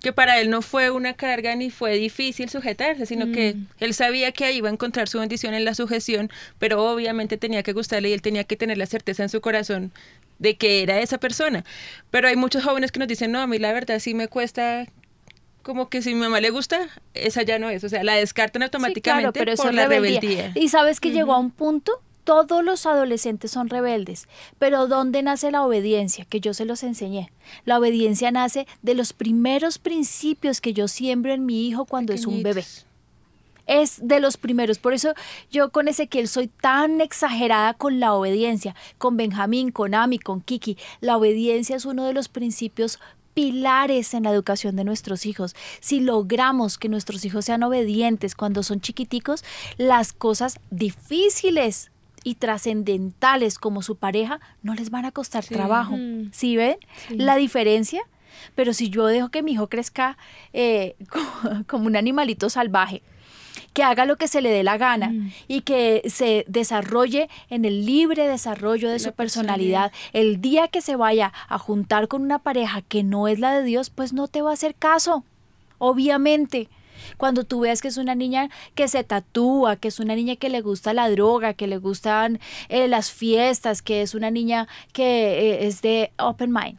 que 0.01 0.13
para 0.13 0.39
él 0.41 0.49
no 0.49 0.63
fue 0.63 0.91
una 0.91 1.15
carga 1.15 1.57
ni 1.57 1.71
fue 1.71 1.97
difícil 1.97 2.49
sujetarse, 2.49 3.05
sino 3.05 3.33
que 3.33 3.57
él 3.81 3.95
sabía 3.95 4.31
que 4.31 4.45
ahí 4.45 4.59
iba 4.59 4.69
a 4.69 4.73
encontrar 4.73 5.09
su 5.09 5.19
bendición 5.19 5.55
en 5.55 5.65
la 5.65 5.75
sujeción, 5.75 6.31
pero 6.59 6.85
obviamente 6.85 7.37
tenía 7.37 7.65
que 7.65 7.73
gustarle 7.73 8.11
y 8.11 8.13
él 8.13 8.23
tenía 8.23 8.45
que 8.45 8.57
tener 8.57 8.79
la 8.79 8.87
certeza 8.87 9.25
en 9.25 9.29
su 9.29 9.41
corazón 9.41 9.93
de 10.39 10.57
que 10.57 10.85
era 10.85 11.01
esa 11.01 11.19
persona. 11.19 11.65
Pero 12.11 12.29
hay 12.29 12.37
muchos 12.37 12.63
jóvenes 12.63 12.93
que 12.93 13.01
nos 13.01 13.09
dicen, 13.09 13.33
no, 13.33 13.41
a 13.41 13.49
mí 13.49 13.59
la 13.59 13.73
verdad 13.73 13.99
sí 13.99 14.15
me 14.15 14.29
cuesta 14.29 14.87
como 15.63 15.89
que 15.91 16.01
si 16.01 16.15
mi 16.15 16.21
mamá 16.21 16.41
le 16.41 16.51
gusta, 16.51 16.89
esa 17.15 17.43
ya 17.43 17.59
no 17.59 17.69
es, 17.69 17.83
o 17.85 17.89
sea, 17.89 18.03
la 18.05 18.15
descartan 18.15 18.63
automáticamente 18.63 19.39
pero 19.39 19.55
por 19.57 19.75
la 19.75 19.87
rebeldía. 19.87 20.21
rebeldía. 20.21 20.53
Y 20.55 20.69
sabes 20.69 21.01
que 21.01 21.11
llegó 21.11 21.35
a 21.35 21.39
un 21.39 21.51
punto, 21.51 22.01
todos 22.29 22.63
los 22.63 22.85
adolescentes 22.85 23.53
son 23.53 23.71
rebeldes, 23.71 24.29
pero 24.59 24.87
¿dónde 24.87 25.23
nace 25.23 25.51
la 25.51 25.65
obediencia? 25.65 26.27
Que 26.27 26.41
yo 26.41 26.53
se 26.53 26.67
los 26.67 26.83
enseñé. 26.83 27.33
La 27.65 27.79
obediencia 27.79 28.31
nace 28.31 28.67
de 28.83 28.95
los 28.95 29.15
primeros 29.15 29.79
principios 29.79 30.61
que 30.61 30.75
yo 30.75 30.89
siembro 30.89 31.33
en 31.33 31.47
mi 31.47 31.67
hijo 31.67 31.87
cuando 31.87 32.13
es 32.13 32.27
un 32.27 32.43
bebé. 32.43 32.67
Es 33.67 34.07
de 34.07 34.21
los 34.21 34.37
primeros. 34.37 34.79
Por 34.79 34.93
eso 34.93 35.15
yo 35.51 35.71
con 35.71 35.89
Ezequiel 35.89 36.29
soy 36.29 36.49
tan 36.49 37.01
exagerada 37.01 37.73
con 37.73 37.99
la 37.99 38.13
obediencia. 38.13 38.77
Con 38.99 39.17
Benjamín, 39.17 39.71
con 39.71 39.95
Ami, 39.95 40.19
con 40.19 40.43
Kiki. 40.43 40.77
La 41.01 41.17
obediencia 41.17 41.77
es 41.77 41.87
uno 41.87 42.05
de 42.05 42.13
los 42.13 42.29
principios 42.29 42.99
pilares 43.33 44.13
en 44.13 44.25
la 44.25 44.33
educación 44.33 44.77
de 44.77 44.85
nuestros 44.85 45.25
hijos. 45.25 45.57
Si 45.81 46.01
logramos 46.01 46.77
que 46.77 46.91
nuestros 46.91 47.25
hijos 47.25 47.47
sean 47.47 47.63
obedientes 47.63 48.35
cuando 48.35 48.63
son 48.63 48.83
chiquiticos, 48.83 49.45
las 49.79 50.13
cosas 50.13 50.61
difíciles 50.71 51.91
y 52.25 52.35
trascendentales 52.37 53.59
como 53.59 53.83
su 53.83 53.97
pareja 53.97 54.41
no 54.63 54.75
les 54.75 54.91
van 54.91 55.05
a 55.05 55.13
costar 55.13 55.45
Sí. 55.45 55.55
trabajo. 55.55 55.97
¿Sí 56.33 56.57
ven 56.57 56.77
Sí. 57.09 57.17
la 57.17 57.37
diferencia? 57.37 58.03
Pero 58.55 58.73
si 58.73 58.89
yo 58.91 59.07
dejo 59.07 59.31
que 59.31 59.43
mi 59.43 59.53
hijo 59.53 59.69
crezca 59.69 60.17
eh, 60.53 60.95
como, 61.11 61.65
como 61.67 61.87
un 61.87 61.97
animalito 61.97 62.51
salvaje, 62.51 63.03
que 63.73 63.83
haga 63.83 64.07
lo 64.07 64.17
que 64.17 64.29
se 64.29 64.41
le 64.41 64.51
dé 64.51 64.63
la 64.65 64.77
gana 64.79 65.09
Mm. 65.11 65.31
y 65.49 65.61
que 65.63 66.03
se 66.07 66.45
desarrolle 66.49 67.29
en 67.51 67.65
el 67.65 67.85
libre 67.87 68.27
desarrollo 68.27 68.89
de 68.89 68.95
La 68.95 68.99
su 69.01 69.13
personalidad. 69.13 69.93
El 70.13 70.41
día 70.41 70.69
que 70.69 70.81
se 70.81 70.97
vaya 70.97 71.33
a 71.49 71.59
juntar 71.59 72.09
con 72.09 72.23
una 72.23 72.39
pareja 72.41 72.83
que 72.83 73.03
no 73.05 73.29
es 73.29 73.39
la 73.39 73.53
de 73.57 73.65
Dios, 73.65 73.91
pues 73.91 74.13
no 74.13 74.27
te 74.29 74.43
va 74.43 74.51
a 74.51 74.55
hacer 74.55 74.75
caso, 74.75 75.25
obviamente. 75.79 76.69
Cuando 77.17 77.45
tú 77.45 77.61
veas 77.61 77.81
que 77.81 77.89
es 77.89 77.97
una 77.97 78.15
niña 78.15 78.51
que 78.75 78.89
se 78.89 79.05
tatúa, 79.05 79.77
que 79.77 79.89
es 79.89 80.01
una 80.01 80.15
niña 80.15 80.37
que 80.37 80.49
le 80.49 80.61
gusta 80.61 80.93
la 80.95 81.11
droga, 81.11 81.55
que 81.55 81.67
le 81.67 81.79
gustan 81.79 82.41
eh, 82.69 82.89
las 82.89 83.11
fiestas, 83.11 83.83
que 83.83 84.03
es 84.03 84.15
una 84.15 84.31
niña 84.31 84.69
que 84.93 85.05
eh, 85.05 85.67
es 85.67 85.83
de 85.83 86.13
open 86.19 86.53
mind, 86.53 86.79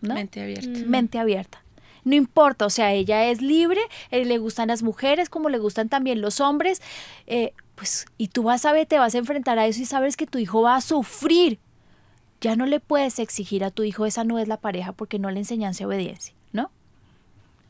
¿no? 0.00 0.14
Mente 0.14 0.40
abierta. 0.40 0.80
Mente 0.86 1.18
abierta. 1.18 1.64
No 2.04 2.14
importa, 2.14 2.66
o 2.66 2.70
sea, 2.70 2.92
ella 2.92 3.30
es 3.30 3.40
libre, 3.40 3.80
eh, 4.10 4.24
le 4.24 4.38
gustan 4.38 4.68
las 4.68 4.82
mujeres 4.82 5.30
como 5.30 5.48
le 5.48 5.58
gustan 5.58 5.88
también 5.88 6.20
los 6.20 6.40
hombres, 6.40 6.82
eh, 7.26 7.52
pues, 7.74 8.06
y 8.18 8.28
tú 8.28 8.44
vas 8.44 8.64
a 8.66 8.72
ver, 8.72 8.86
te 8.86 8.98
vas 8.98 9.14
a 9.14 9.18
enfrentar 9.18 9.58
a 9.58 9.66
eso 9.66 9.80
y 9.80 9.86
sabes 9.86 10.16
que 10.16 10.26
tu 10.26 10.38
hijo 10.38 10.62
va 10.62 10.76
a 10.76 10.80
sufrir. 10.80 11.58
Ya 12.40 12.56
no 12.56 12.66
le 12.66 12.78
puedes 12.78 13.18
exigir 13.18 13.64
a 13.64 13.70
tu 13.70 13.84
hijo, 13.84 14.04
esa 14.04 14.22
no 14.22 14.38
es 14.38 14.48
la 14.48 14.58
pareja 14.58 14.92
porque 14.92 15.18
no 15.18 15.30
le 15.30 15.40
enseñanza 15.40 15.86
obediencia. 15.86 16.34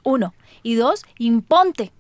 Uno. 0.04 0.34
Y 0.62 0.76
dos, 0.76 1.02
imponte. 1.18 1.90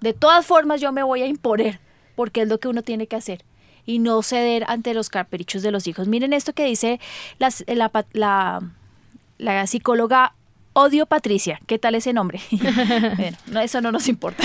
De 0.00 0.12
todas 0.12 0.46
formas 0.46 0.80
yo 0.80 0.92
me 0.92 1.02
voy 1.02 1.22
a 1.22 1.26
imponer, 1.26 1.80
porque 2.14 2.42
es 2.42 2.48
lo 2.48 2.58
que 2.58 2.68
uno 2.68 2.82
tiene 2.82 3.08
que 3.08 3.16
hacer 3.16 3.44
y 3.86 4.00
no 4.00 4.22
ceder 4.22 4.64
ante 4.68 4.92
los 4.92 5.08
caprichos 5.08 5.62
de 5.62 5.70
los 5.70 5.86
hijos. 5.86 6.08
Miren 6.08 6.32
esto 6.32 6.52
que 6.52 6.66
dice 6.66 7.00
la, 7.38 8.60
psicóloga 9.66 10.34
Odio 10.72 11.06
Patricia. 11.06 11.60
¿Qué 11.66 11.78
tal 11.78 11.94
ese 11.94 12.12
nombre? 12.12 12.40
bueno, 13.16 13.38
no, 13.46 13.60
eso 13.60 13.80
no 13.80 13.92
nos 13.92 14.08
importa. 14.08 14.44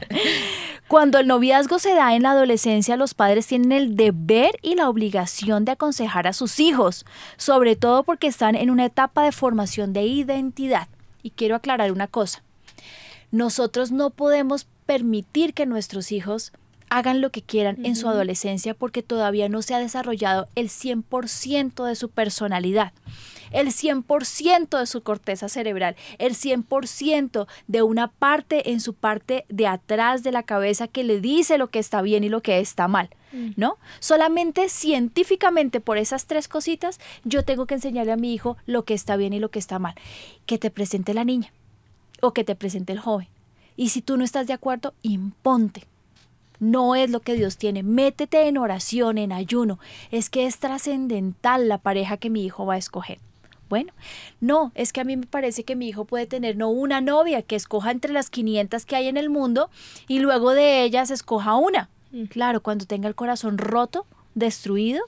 Cuando 0.88 1.18
el 1.18 1.26
noviazgo 1.26 1.78
se 1.78 1.94
da 1.94 2.14
en 2.14 2.22
la 2.22 2.32
adolescencia, 2.32 2.96
los 2.96 3.14
padres 3.14 3.46
tienen 3.46 3.72
el 3.72 3.96
deber 3.96 4.52
y 4.60 4.74
la 4.74 4.88
obligación 4.90 5.64
de 5.64 5.72
aconsejar 5.72 6.26
a 6.26 6.32
sus 6.32 6.60
hijos, 6.60 7.06
sobre 7.36 7.76
todo 7.76 8.02
porque 8.02 8.26
están 8.26 8.56
en 8.56 8.70
una 8.70 8.86
etapa 8.86 9.22
de 9.22 9.32
formación 9.32 9.92
de 9.92 10.02
identidad. 10.02 10.88
Y 11.22 11.30
quiero 11.30 11.56
aclarar 11.56 11.92
una 11.92 12.06
cosa. 12.06 12.42
Nosotros 13.30 13.90
no 13.90 14.10
podemos 14.10 14.66
permitir 14.86 15.52
que 15.52 15.66
nuestros 15.66 16.12
hijos 16.12 16.52
hagan 16.90 17.20
lo 17.20 17.30
que 17.30 17.42
quieran 17.42 17.84
en 17.84 17.96
su 17.96 18.08
adolescencia 18.08 18.74
porque 18.74 19.02
todavía 19.02 19.48
no 19.48 19.62
se 19.62 19.74
ha 19.74 19.78
desarrollado 19.78 20.48
el 20.54 20.68
100% 20.68 21.84
de 21.84 21.94
su 21.94 22.08
personalidad, 22.08 22.92
el 23.50 23.68
100% 23.68 24.78
de 24.78 24.86
su 24.86 25.02
corteza 25.02 25.48
cerebral, 25.48 25.96
el 26.18 26.34
100% 26.34 27.46
de 27.66 27.82
una 27.82 28.08
parte 28.08 28.70
en 28.70 28.80
su 28.80 28.94
parte 28.94 29.44
de 29.48 29.66
atrás 29.66 30.22
de 30.22 30.32
la 30.32 30.42
cabeza 30.42 30.88
que 30.88 31.04
le 31.04 31.20
dice 31.20 31.58
lo 31.58 31.68
que 31.68 31.78
está 31.78 32.02
bien 32.02 32.24
y 32.24 32.28
lo 32.28 32.42
que 32.42 32.60
está 32.60 32.88
mal, 32.88 33.10
¿no? 33.56 33.78
Solamente 34.00 34.68
científicamente 34.68 35.80
por 35.80 35.98
esas 35.98 36.26
tres 36.26 36.48
cositas 36.48 37.00
yo 37.24 37.44
tengo 37.44 37.66
que 37.66 37.74
enseñarle 37.74 38.12
a 38.12 38.16
mi 38.16 38.32
hijo 38.32 38.56
lo 38.66 38.84
que 38.84 38.94
está 38.94 39.16
bien 39.16 39.32
y 39.32 39.40
lo 39.40 39.50
que 39.50 39.58
está 39.58 39.78
mal. 39.78 39.94
Que 40.46 40.58
te 40.58 40.70
presente 40.70 41.14
la 41.14 41.24
niña 41.24 41.52
o 42.20 42.32
que 42.32 42.44
te 42.44 42.54
presente 42.54 42.92
el 42.92 43.00
joven. 43.00 43.28
Y 43.76 43.90
si 43.90 44.02
tú 44.02 44.16
no 44.16 44.24
estás 44.24 44.46
de 44.46 44.52
acuerdo, 44.52 44.94
imponte. 45.02 45.84
No 46.58 46.96
es 46.96 47.10
lo 47.10 47.20
que 47.20 47.34
Dios 47.34 47.56
tiene. 47.56 47.84
Métete 47.84 48.48
en 48.48 48.58
oración, 48.58 49.18
en 49.18 49.32
ayuno. 49.32 49.78
Es 50.10 50.28
que 50.28 50.46
es 50.46 50.58
trascendental 50.58 51.68
la 51.68 51.78
pareja 51.78 52.16
que 52.16 52.30
mi 52.30 52.44
hijo 52.44 52.66
va 52.66 52.74
a 52.74 52.78
escoger. 52.78 53.20
Bueno, 53.68 53.92
no, 54.40 54.72
es 54.74 54.92
que 54.92 55.00
a 55.00 55.04
mí 55.04 55.16
me 55.16 55.26
parece 55.26 55.64
que 55.64 55.76
mi 55.76 55.88
hijo 55.88 56.04
puede 56.04 56.26
tener 56.26 56.56
no 56.56 56.70
una 56.70 57.00
novia 57.00 57.42
que 57.42 57.56
escoja 57.56 57.90
entre 57.90 58.12
las 58.12 58.30
500 58.30 58.86
que 58.86 58.96
hay 58.96 59.08
en 59.08 59.16
el 59.16 59.30
mundo 59.30 59.70
y 60.06 60.20
luego 60.20 60.52
de 60.52 60.82
ellas 60.82 61.10
escoja 61.10 61.56
una. 61.56 61.88
Claro, 62.30 62.62
cuando 62.62 62.86
tenga 62.86 63.06
el 63.06 63.14
corazón 63.14 63.58
roto, 63.58 64.06
destruido, 64.34 65.02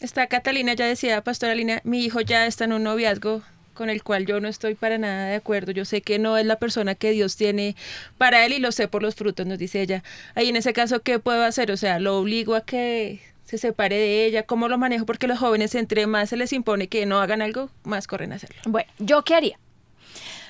Está 0.00 0.26
Catalina, 0.26 0.74
ya 0.74 0.86
decía 0.86 1.22
Pastora 1.22 1.54
Lina, 1.54 1.80
mi 1.84 2.04
hijo 2.04 2.20
ya 2.20 2.46
está 2.46 2.64
en 2.64 2.72
un 2.72 2.82
noviazgo 2.82 3.42
con 3.74 3.88
el 3.88 4.02
cual 4.02 4.26
yo 4.26 4.40
no 4.40 4.48
estoy 4.48 4.74
para 4.74 4.98
nada 4.98 5.26
de 5.26 5.36
acuerdo. 5.36 5.70
Yo 5.70 5.84
sé 5.84 6.02
que 6.02 6.18
no 6.18 6.36
es 6.36 6.44
la 6.44 6.56
persona 6.56 6.94
que 6.94 7.12
Dios 7.12 7.36
tiene 7.36 7.76
para 8.18 8.44
él 8.44 8.52
y 8.52 8.58
lo 8.58 8.72
sé 8.72 8.88
por 8.88 9.02
los 9.02 9.14
frutos, 9.14 9.46
nos 9.46 9.58
dice 9.58 9.80
ella. 9.80 10.02
Ahí 10.34 10.48
en 10.48 10.56
ese 10.56 10.72
caso, 10.72 11.02
¿qué 11.02 11.18
puedo 11.18 11.44
hacer? 11.44 11.70
O 11.70 11.76
sea, 11.76 12.00
lo 12.00 12.18
obligo 12.18 12.54
a 12.54 12.62
que 12.62 13.20
se 13.52 13.58
separe 13.58 13.96
de 13.96 14.24
ella, 14.24 14.44
¿cómo 14.44 14.66
lo 14.66 14.78
manejo? 14.78 15.04
Porque 15.04 15.26
los 15.26 15.38
jóvenes, 15.38 15.74
entre 15.74 16.06
más 16.06 16.30
se 16.30 16.38
les 16.38 16.54
impone 16.54 16.88
que 16.88 17.04
no 17.04 17.20
hagan 17.20 17.42
algo, 17.42 17.68
más 17.84 18.06
corren 18.06 18.32
a 18.32 18.36
hacerlo. 18.36 18.56
Bueno, 18.64 18.90
¿yo 18.98 19.24
qué 19.24 19.34
haría? 19.34 19.58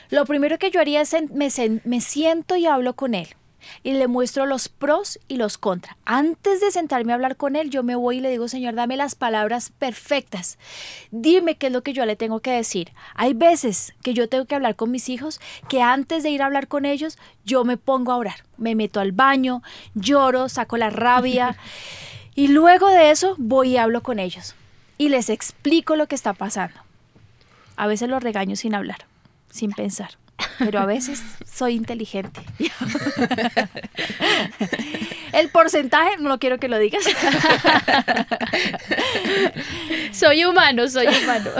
Lo 0.08 0.24
primero 0.24 0.56
que 0.56 0.70
yo 0.70 0.80
haría 0.80 1.00
es 1.00 1.12
me, 1.32 1.48
me 1.84 2.00
siento 2.00 2.54
y 2.54 2.66
hablo 2.66 2.94
con 2.94 3.14
él 3.14 3.28
y 3.82 3.92
le 3.92 4.06
muestro 4.06 4.46
los 4.46 4.68
pros 4.68 5.18
y 5.26 5.36
los 5.36 5.58
contras. 5.58 5.96
Antes 6.04 6.60
de 6.60 6.70
sentarme 6.70 7.10
a 7.10 7.16
hablar 7.16 7.36
con 7.36 7.56
él, 7.56 7.70
yo 7.70 7.82
me 7.82 7.96
voy 7.96 8.18
y 8.18 8.20
le 8.20 8.30
digo, 8.30 8.46
Señor, 8.46 8.74
dame 8.74 8.96
las 8.96 9.16
palabras 9.16 9.72
perfectas. 9.76 10.58
Dime 11.10 11.56
qué 11.56 11.66
es 11.66 11.72
lo 11.72 11.82
que 11.82 11.92
yo 11.92 12.06
le 12.06 12.14
tengo 12.14 12.38
que 12.38 12.52
decir. 12.52 12.92
Hay 13.16 13.34
veces 13.34 13.94
que 14.02 14.14
yo 14.14 14.28
tengo 14.28 14.44
que 14.44 14.54
hablar 14.54 14.76
con 14.76 14.92
mis 14.92 15.08
hijos 15.08 15.40
que 15.68 15.82
antes 15.82 16.22
de 16.22 16.30
ir 16.30 16.42
a 16.42 16.46
hablar 16.46 16.68
con 16.68 16.84
ellos, 16.84 17.18
yo 17.44 17.64
me 17.64 17.76
pongo 17.76 18.12
a 18.12 18.16
orar. 18.16 18.44
Me 18.58 18.76
meto 18.76 19.00
al 19.00 19.10
baño, 19.10 19.62
lloro, 19.94 20.48
saco 20.48 20.76
la 20.76 20.90
rabia 20.90 21.56
y 22.34 22.48
luego 22.48 22.88
de 22.88 23.10
eso 23.10 23.34
voy 23.38 23.70
y 23.70 23.76
hablo 23.76 24.02
con 24.02 24.18
ellos 24.18 24.54
y 24.98 25.08
les 25.08 25.30
explico 25.30 25.96
lo 25.96 26.06
que 26.06 26.14
está 26.14 26.32
pasando. 26.32 26.80
A 27.76 27.86
veces 27.86 28.08
los 28.08 28.22
regaño 28.22 28.56
sin 28.56 28.74
hablar, 28.74 29.06
sin 29.50 29.72
pensar, 29.72 30.10
pero 30.58 30.80
a 30.80 30.86
veces 30.86 31.22
soy 31.44 31.74
inteligente. 31.74 32.40
El 35.32 35.48
porcentaje 35.48 36.18
no 36.18 36.38
quiero 36.38 36.58
que 36.58 36.68
lo 36.68 36.78
digas. 36.78 37.04
Soy 40.12 40.44
humano, 40.44 40.88
soy 40.88 41.06
humano. 41.06 41.50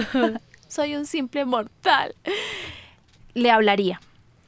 Soy 0.69 0.95
un 0.95 1.07
simple 1.07 1.45
mortal. 1.45 2.15
Le 3.35 3.51
hablaría, 3.51 4.01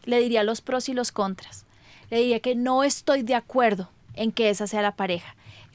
le 0.05 0.21
diría 0.21 0.43
los 0.43 0.61
pros 0.61 0.89
y 0.89 0.95
los 0.95 1.11
contras. 1.11 1.65
Le 2.11 2.19
diría 2.19 2.41
que 2.41 2.55
no 2.55 2.85
estoy 2.85 3.23
de 3.23 3.35
acuerdo 3.35 3.91
en 4.15 4.31
que 4.31 4.51
esa 4.51 4.67
sea 4.67 4.83
la 4.83 4.93
pareja. 4.93 5.35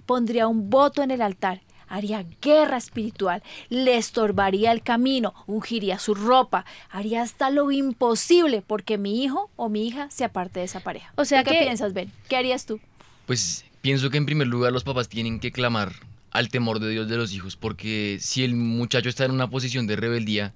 Pondría 0.10 0.48
un 0.48 0.72
voto 0.72 1.04
en 1.04 1.12
el 1.12 1.22
altar, 1.22 1.62
haría 1.88 2.26
guerra 2.42 2.78
espiritual, 2.78 3.44
le 3.70 3.96
estorbaría 3.96 4.72
el 4.72 4.82
camino, 4.82 5.36
ungiría 5.46 6.00
su 6.00 6.16
ropa, 6.16 6.66
haría 6.90 7.22
hasta 7.22 7.52
lo 7.52 7.70
imposible 7.70 8.64
porque 8.66 8.98
mi 8.98 9.24
hijo 9.24 9.52
o 9.56 9.70
mi 9.70 9.86
hija 9.88 10.10
se 10.10 10.24
aparte 10.24 10.62
de 10.62 10.66
esa 10.66 10.80
pareja. 10.80 11.14
O 11.16 11.26
sea 11.26 11.44
¿Tú 11.44 11.52
¿Qué 11.52 11.60
que- 11.60 11.64
piensas, 11.66 11.94
Ben? 11.94 12.12
¿Qué 12.28 12.36
harías 12.38 12.66
tú? 12.66 12.80
Pues 13.28 13.66
pienso 13.82 14.10
que 14.10 14.18
en 14.18 14.26
primer 14.26 14.48
lugar 14.48 14.74
los 14.74 14.84
papás 14.84 15.10
tienen 15.10 15.40
que 15.40 15.52
clamar 15.52 15.92
al 16.32 16.50
temor 16.50 16.80
de 16.80 16.90
Dios 16.90 17.08
de 17.08 17.16
los 17.18 17.32
hijos, 17.32 17.56
porque 17.56 18.18
si 18.20 18.44
el 18.44 18.56
muchacho 18.56 19.10
está 19.10 19.26
en 19.26 19.32
una 19.32 19.52
posición 19.52 19.86
de 19.86 19.96
rebeldía, 19.96 20.56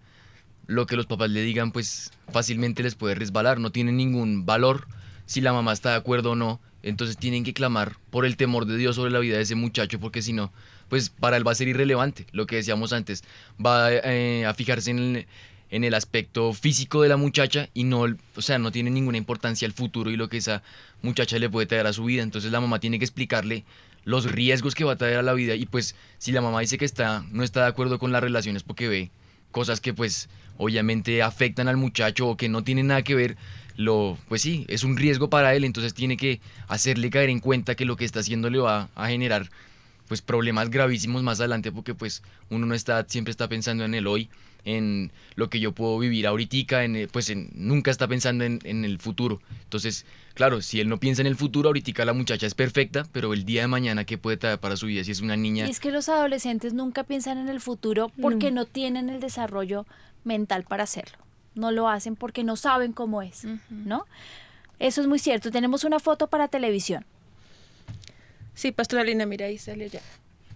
lo 0.66 0.88
que 0.88 0.96
los 0.96 1.06
papás 1.06 1.30
le 1.30 1.44
digan 1.44 1.72
pues 1.72 2.12
fácilmente 2.32 2.82
les 2.82 2.96
puede 2.96 3.14
resbalar, 3.14 3.60
no 3.60 3.72
tiene 3.72 3.92
ningún 3.92 4.48
valor 4.48 4.88
si 5.28 5.42
la 5.42 5.54
mamá 5.54 5.74
está 5.74 5.92
de 5.92 5.98
acuerdo 5.98 6.32
o 6.32 6.36
no, 6.36 6.60
entonces 6.84 7.18
tienen 7.18 7.44
que 7.44 7.54
clamar 7.54 7.98
por 8.10 8.26
el 8.26 8.38
temor 8.38 8.66
de 8.66 8.78
Dios 8.78 8.96
sobre 8.96 9.12
la 9.12 9.20
vida 9.20 9.38
de 9.38 9.44
ese 9.44 9.56
muchacho, 9.56 10.00
porque 10.00 10.22
si 10.22 10.34
no, 10.34 10.52
pues 10.90 11.10
para 11.10 11.38
él 11.38 11.48
va 11.48 11.52
a 11.52 11.56
ser 11.56 11.68
irrelevante, 11.68 12.28
lo 12.32 12.46
que 12.46 12.58
decíamos 12.58 12.94
antes, 12.94 13.24
va 13.64 13.92
eh, 13.92 14.46
a 14.46 14.54
fijarse 14.54 14.92
en 14.92 15.00
el, 15.00 15.28
en 15.72 15.84
el 15.84 15.94
aspecto 15.96 16.54
físico 16.54 17.02
de 17.02 17.10
la 17.10 17.18
muchacha 17.18 17.70
y 17.74 17.86
no, 17.86 18.06
o 18.36 18.42
sea, 18.42 18.60
no 18.60 18.72
tiene 18.72 18.92
ninguna 18.92 19.18
importancia 19.18 19.66
el 19.66 19.74
futuro 19.74 20.12
y 20.12 20.18
lo 20.18 20.30
que 20.30 20.38
esa 20.38 20.62
muchacha 21.02 21.40
le 21.40 21.50
puede 21.50 21.66
traer 21.66 21.88
a 21.88 21.94
su 21.94 22.04
vida. 22.04 22.22
Entonces 22.22 22.52
la 22.52 22.62
mamá 22.62 22.80
tiene 22.80 23.00
que 23.00 23.06
explicarle 23.06 23.64
los 24.06 24.32
riesgos 24.32 24.76
que 24.76 24.84
va 24.84 24.94
a 24.94 24.98
traer 24.98 25.18
a 25.18 25.24
la 25.24 25.34
vida 25.34 25.56
y 25.56 25.66
pues 25.66 25.96
si 26.18 26.32
la 26.32 26.42
mamá 26.42 26.60
dice 26.60 26.78
que 26.78 26.86
está 26.86 27.26
no 27.32 27.42
está 27.42 27.62
de 27.62 27.68
acuerdo 27.68 28.00
con 28.00 28.12
las 28.12 28.22
relaciones 28.22 28.62
porque 28.62 28.90
ve 28.90 29.12
cosas 29.52 29.80
que 29.80 29.94
pues 29.94 30.30
obviamente 30.58 31.22
afectan 31.22 31.68
al 31.68 31.78
muchacho 31.78 32.28
o 32.28 32.38
que 32.38 32.50
no 32.50 32.64
tienen 32.64 32.88
nada 32.88 33.02
que 33.02 33.16
ver, 33.16 33.38
lo 33.76 34.18
pues 34.28 34.42
sí, 34.42 34.66
es 34.68 34.84
un 34.84 34.98
riesgo 34.98 35.30
para 35.30 35.56
él, 35.56 35.64
entonces 35.64 35.94
tiene 35.94 36.18
que 36.18 36.40
hacerle 36.68 37.10
caer 37.10 37.30
en 37.30 37.40
cuenta 37.40 37.76
que 37.76 37.86
lo 37.86 37.96
que 37.96 38.06
está 38.06 38.20
haciendo 38.20 38.50
le 38.50 38.60
va 38.60 38.90
a 38.96 39.08
generar 39.08 39.50
pues 40.08 40.22
problemas 40.22 40.70
gravísimos 40.70 41.24
más 41.24 41.40
adelante 41.40 41.72
porque 41.72 41.96
pues 41.96 42.22
uno 42.50 42.66
no 42.66 42.76
está 42.76 43.06
siempre 43.08 43.32
está 43.32 43.48
pensando 43.48 43.86
en 43.86 43.96
el 43.96 44.08
hoy 44.08 44.30
en 44.66 45.12
lo 45.36 45.50
que 45.50 45.60
yo 45.60 45.74
puedo 45.74 46.00
vivir 46.00 46.26
ahorita 46.26 46.86
en, 46.86 46.96
eh, 46.96 47.08
pues 47.12 47.30
en, 47.30 47.50
nunca 47.54 47.92
está 47.92 48.08
pensando 48.08 48.46
en, 48.46 48.60
en 48.64 48.86
el 48.86 48.98
futuro. 49.00 49.42
Entonces 49.64 50.06
claro 50.34 50.62
si 50.62 50.80
él 50.80 50.90
no 50.90 51.00
piensa 51.00 51.22
en 51.22 51.28
el 51.28 51.36
futuro 51.36 51.70
ahorita 51.70 52.06
la 52.06 52.14
muchacha 52.14 52.48
es 52.48 52.56
perfecta 52.56 53.06
pero 53.12 53.34
el 53.34 53.46
día 53.46 53.62
de 53.62 53.68
mañana 53.68 54.06
qué 54.06 54.18
puede 54.18 54.38
traer 54.38 54.60
para 54.60 54.78
su 54.78 54.88
vida 54.88 55.04
si 55.04 55.12
es 55.12 55.22
una 55.22 55.36
niña 55.36 55.68
Y 55.68 55.72
es 55.72 55.80
que 55.80 55.92
los 55.92 56.10
adolescentes 56.10 56.74
nunca 56.74 57.04
piensan 57.04 57.38
en 57.38 57.50
el 57.50 57.60
futuro 57.60 58.12
porque 58.22 58.52
no. 58.52 58.66
tienen 58.66 59.10
el 59.10 59.20
desarrollo 59.20 59.86
mental 60.24 60.64
para 60.64 60.84
hacerlo. 60.84 61.18
No 61.56 61.72
lo 61.72 61.88
hacen 61.88 62.16
porque 62.16 62.44
no 62.44 62.56
saben 62.56 62.94
cómo 62.94 63.22
es, 63.22 63.46
¿no? 63.70 64.06
Eso 64.80 65.02
es 65.02 65.08
muy 65.08 65.20
cierto. 65.20 65.52
Tenemos 65.52 65.84
una 65.84 66.00
foto 66.00 66.28
para 66.28 66.48
televisión. 66.48 67.06
Sí, 68.54 68.72
Pastora 68.72 69.04
Lina, 69.04 69.26
mira 69.26 69.46
ahí 69.46 69.58
sale 69.58 69.90
ya. 69.90 70.02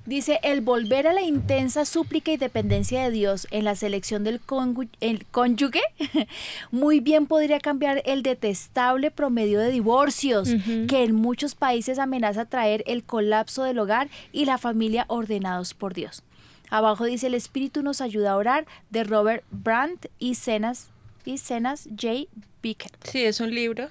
Dice, 0.07 0.39
el 0.41 0.61
volver 0.61 1.05
a 1.05 1.11
la 1.11 1.21
intensa 1.21 1.83
súplica 1.83 2.31
y 2.31 2.37
dependencia 2.37 3.03
de 3.03 3.11
Dios 3.11 3.45
en 3.51 3.65
la 3.65 3.75
selección 3.75 4.23
del 4.23 4.39
el 5.01 5.25
cónyuge, 5.25 5.81
muy 6.71 7.01
bien 7.01 7.27
podría 7.27 7.59
cambiar 7.59 8.01
el 8.05 8.23
detestable 8.23 9.11
promedio 9.11 9.59
de 9.59 9.69
divorcios 9.69 10.47
que 10.87 11.03
en 11.03 11.13
muchos 11.13 11.55
países 11.55 11.99
amenaza 11.99 12.45
traer 12.45 12.85
el 12.87 13.03
colapso 13.03 13.63
del 13.63 13.79
hogar 13.79 14.07
y 14.31 14.45
la 14.45 14.57
familia 14.57 15.03
ordenados 15.09 15.73
por 15.73 15.93
Dios. 15.93 16.23
Abajo 16.69 17.05
dice, 17.05 17.27
el 17.27 17.33
Espíritu 17.33 17.81
nos 17.81 18.01
ayuda 18.01 18.31
a 18.31 18.37
orar, 18.37 18.65
de 18.89 19.03
Robert 19.03 19.43
Brandt 19.51 20.07
y 20.19 20.35
Cenas, 20.35 20.89
y 21.25 21.37
Cenas 21.37 21.87
J. 21.89 22.29
Bickett. 22.61 22.93
Sí, 23.07 23.23
es 23.23 23.39
un 23.39 23.53
libro 23.53 23.89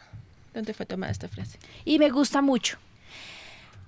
donde 0.55 0.75
fue 0.75 0.87
tomada 0.87 1.13
esta 1.13 1.29
frase. 1.29 1.59
Y 1.85 1.99
me 1.99 2.11
gusta 2.11 2.43
mucho. 2.43 2.79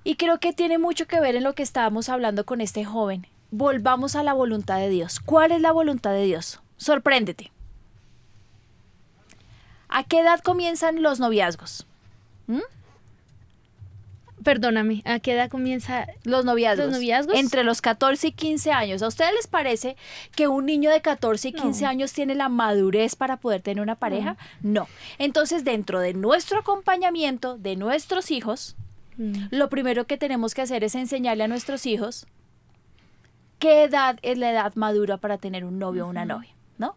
Y 0.05 0.17
creo 0.17 0.39
que 0.39 0.53
tiene 0.53 0.79
mucho 0.79 1.07
que 1.07 1.21
ver 1.21 1.35
en 1.35 1.45
lo 1.45 1.55
que 1.55 1.63
estábamos 1.63 2.09
hablando 2.09 2.47
con 2.47 2.61
este 2.61 2.85
joven. 2.85 3.27
Volvamos 3.51 4.17
a 4.17 4.23
la 4.23 4.33
voluntad 4.33 4.79
de 4.79 4.89
Dios. 4.89 5.21
¿Cuál 5.21 5.53
es 5.53 5.61
la 5.61 5.73
voluntad 5.73 6.13
de 6.13 6.25
Dios? 6.25 6.61
Sorpréndete. 6.77 7.51
¿A 9.89 10.05
qué 10.05 10.21
edad 10.21 10.41
comienzan 10.41 11.03
los 11.03 11.19
noviazgos? 11.19 11.87
¿Mm? 12.47 12.61
Perdóname, 14.49 15.03
¿a 15.05 15.21
qué 15.21 15.35
edad 15.35 15.51
comienza? 15.51 16.07
Los 16.25 16.47
noviazgos. 16.47 16.87
¿Los 16.87 16.95
noviazgos? 16.95 17.37
Entre 17.37 17.65
los 17.65 17.83
14 17.83 18.29
y 18.29 18.33
15 18.33 18.73
años. 18.73 19.03
¿A 19.03 19.09
ustedes 19.09 19.35
les 19.35 19.47
parece 19.47 19.95
que 20.35 20.49
un 20.49 20.65
niño 20.65 20.91
de 20.91 21.03
14 21.03 21.49
y 21.49 21.53
15 21.53 21.83
No. 21.85 21.91
años 21.91 22.15
tiene 22.15 22.35
la 22.35 22.49
madurez 22.49 23.15
para 23.15 23.37
poder 23.37 23.61
tener 23.61 23.83
una 23.83 23.95
pareja? 23.97 24.39
No. 24.63 24.89
Entonces, 25.19 25.65
dentro 25.65 26.01
de 26.01 26.15
nuestro 26.15 26.61
acompañamiento 26.61 27.59
de 27.59 27.77
nuestros 27.77 28.31
hijos, 28.31 28.75
Mm. 29.19 29.49
lo 29.51 29.69
primero 29.69 30.07
que 30.07 30.17
tenemos 30.17 30.55
que 30.55 30.63
hacer 30.63 30.83
es 30.83 30.95
enseñarle 30.95 31.45
a 31.45 31.49
nuestros 31.49 31.85
hijos 31.85 32.27
qué 33.59 33.83
edad 33.83 34.19
es 34.23 34.39
la 34.39 34.51
edad 34.51 34.75
madura 34.77 35.19
para 35.19 35.37
tener 35.37 35.67
un 35.67 35.79
novio 35.79 36.07
o 36.07 36.09
una 36.09 36.25
novia, 36.25 36.55
¿no? 36.79 36.97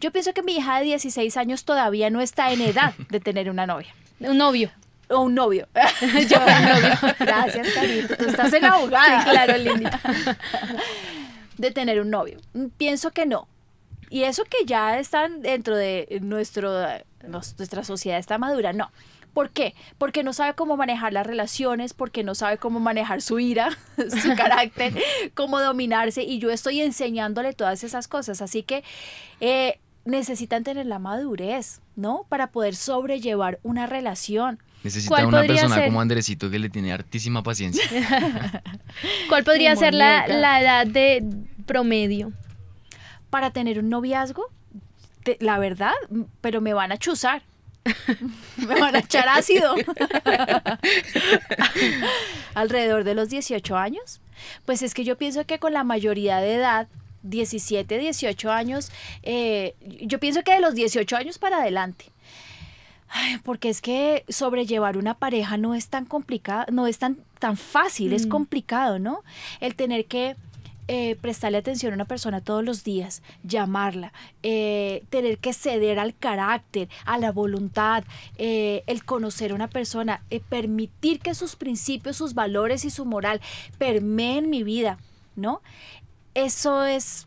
Yo 0.00 0.12
pienso 0.12 0.34
que 0.34 0.42
mi 0.44 0.54
hija 0.56 0.78
de 0.78 0.84
16 0.84 1.36
años 1.36 1.64
todavía 1.64 2.10
no 2.10 2.20
está 2.20 2.52
en 2.52 2.60
edad 2.60 2.94
de 3.10 3.18
tener 3.18 3.50
una 3.50 3.66
novia 3.66 3.92
Un 4.20 4.36
novio. 4.38 4.70
O 5.12 5.20
un 5.20 5.34
novio. 5.34 5.68
Yo 6.28 6.38
un 6.38 6.64
novio. 6.64 7.14
Gracias, 7.18 7.68
Carito. 7.74 8.16
Tú 8.16 8.24
estás 8.26 8.52
en 8.52 8.64
abogada. 8.64 9.22
Sí, 9.22 9.30
claro, 9.30 9.58
Lindy. 9.58 9.86
De 11.58 11.70
tener 11.70 12.00
un 12.00 12.10
novio. 12.10 12.38
Mm, 12.54 12.66
Pienso 12.76 13.10
que 13.10 13.26
no. 13.26 13.46
Y 14.10 14.24
eso 14.24 14.44
que 14.44 14.66
ya 14.66 14.98
están 14.98 15.40
dentro 15.40 15.74
de 15.74 16.18
nuestro, 16.20 16.70
nuestra 17.26 17.82
sociedad 17.82 18.18
está 18.18 18.36
madura, 18.36 18.72
no. 18.72 18.90
¿Por 19.32 19.48
qué? 19.50 19.74
Porque 19.96 20.22
no 20.22 20.34
sabe 20.34 20.54
cómo 20.54 20.76
manejar 20.76 21.12
las 21.12 21.26
relaciones, 21.26 21.94
porque 21.94 22.22
no 22.22 22.34
sabe 22.34 22.58
cómo 22.58 22.80
manejar 22.80 23.22
su 23.22 23.38
ira, 23.38 23.70
su 23.96 24.36
carácter, 24.36 24.92
cómo 25.34 25.60
dominarse. 25.60 26.22
Y 26.22 26.38
yo 26.38 26.50
estoy 26.50 26.82
enseñándole 26.82 27.54
todas 27.54 27.84
esas 27.84 28.08
cosas. 28.08 28.42
Así 28.42 28.62
que 28.62 28.84
eh, 29.40 29.78
necesitan 30.04 30.64
tener 30.64 30.86
la 30.86 30.98
madurez, 30.98 31.80
¿no? 31.96 32.26
Para 32.28 32.48
poder 32.48 32.76
sobrellevar 32.76 33.58
una 33.62 33.86
relación. 33.86 34.58
Necesita 34.84 35.14
¿Cuál 35.14 35.26
una 35.26 35.42
persona 35.42 35.76
ser? 35.76 35.84
como 35.86 36.00
Andresito 36.00 36.50
que 36.50 36.58
le 36.58 36.68
tiene 36.68 36.92
hartísima 36.92 37.42
paciencia. 37.42 37.82
¿Cuál 39.28 39.44
podría 39.44 39.76
ser 39.76 39.94
la, 39.94 40.26
la 40.26 40.60
edad 40.60 40.86
de 40.86 41.24
promedio? 41.66 42.32
para 43.30 43.50
tener 43.50 43.78
un 43.78 43.88
noviazgo, 43.88 44.44
te- 45.24 45.38
la 45.40 45.58
verdad, 45.58 45.94
pero 46.42 46.60
me 46.60 46.74
van 46.74 46.92
a 46.92 46.98
chuzar. 46.98 47.42
me 48.58 48.78
van 48.78 48.94
a 48.94 48.98
echar 48.98 49.26
ácido. 49.26 49.74
Alrededor 52.54 53.04
de 53.04 53.14
los 53.14 53.30
18 53.30 53.74
años. 53.76 54.20
Pues 54.66 54.82
es 54.82 54.92
que 54.92 55.04
yo 55.04 55.16
pienso 55.16 55.46
que 55.46 55.58
con 55.58 55.72
la 55.72 55.82
mayoría 55.82 56.36
de 56.38 56.56
edad, 56.56 56.88
17, 57.22 57.96
18 57.98 58.52
años, 58.52 58.92
eh, 59.22 59.74
yo 59.80 60.20
pienso 60.20 60.42
que 60.42 60.52
de 60.52 60.60
los 60.60 60.74
18 60.74 61.16
años 61.16 61.38
para 61.38 61.62
adelante. 61.62 62.11
Ay, 63.14 63.38
porque 63.44 63.68
es 63.68 63.82
que 63.82 64.24
sobrellevar 64.28 64.96
una 64.96 65.14
pareja 65.14 65.58
no 65.58 65.74
es 65.74 65.88
tan 65.88 66.06
complicado, 66.06 66.64
no 66.72 66.86
es 66.86 66.98
tan, 66.98 67.18
tan 67.38 67.56
fácil, 67.58 68.14
es 68.14 68.26
Mm. 68.26 68.30
complicado, 68.30 68.98
¿no? 68.98 69.22
El 69.60 69.74
tener 69.74 70.06
que 70.06 70.34
eh, 70.88 71.16
prestarle 71.20 71.58
atención 71.58 71.92
a 71.92 71.94
una 71.94 72.06
persona 72.06 72.40
todos 72.40 72.64
los 72.64 72.82
días, 72.84 73.22
llamarla, 73.44 74.12
eh, 74.42 75.04
tener 75.10 75.38
que 75.38 75.52
ceder 75.52 75.98
al 76.00 76.14
carácter, 76.16 76.88
a 77.04 77.18
la 77.18 77.30
voluntad, 77.30 78.02
eh, 78.36 78.82
el 78.88 79.04
conocer 79.04 79.52
a 79.52 79.54
una 79.54 79.68
persona, 79.68 80.22
permitir 80.48 81.20
que 81.20 81.34
sus 81.34 81.54
principios, 81.54 82.16
sus 82.16 82.34
valores 82.34 82.84
y 82.84 82.90
su 82.90 83.04
moral 83.04 83.40
permeen 83.78 84.50
mi 84.50 84.64
vida, 84.64 84.98
¿no? 85.36 85.62
Eso 86.34 86.84
es, 86.84 87.26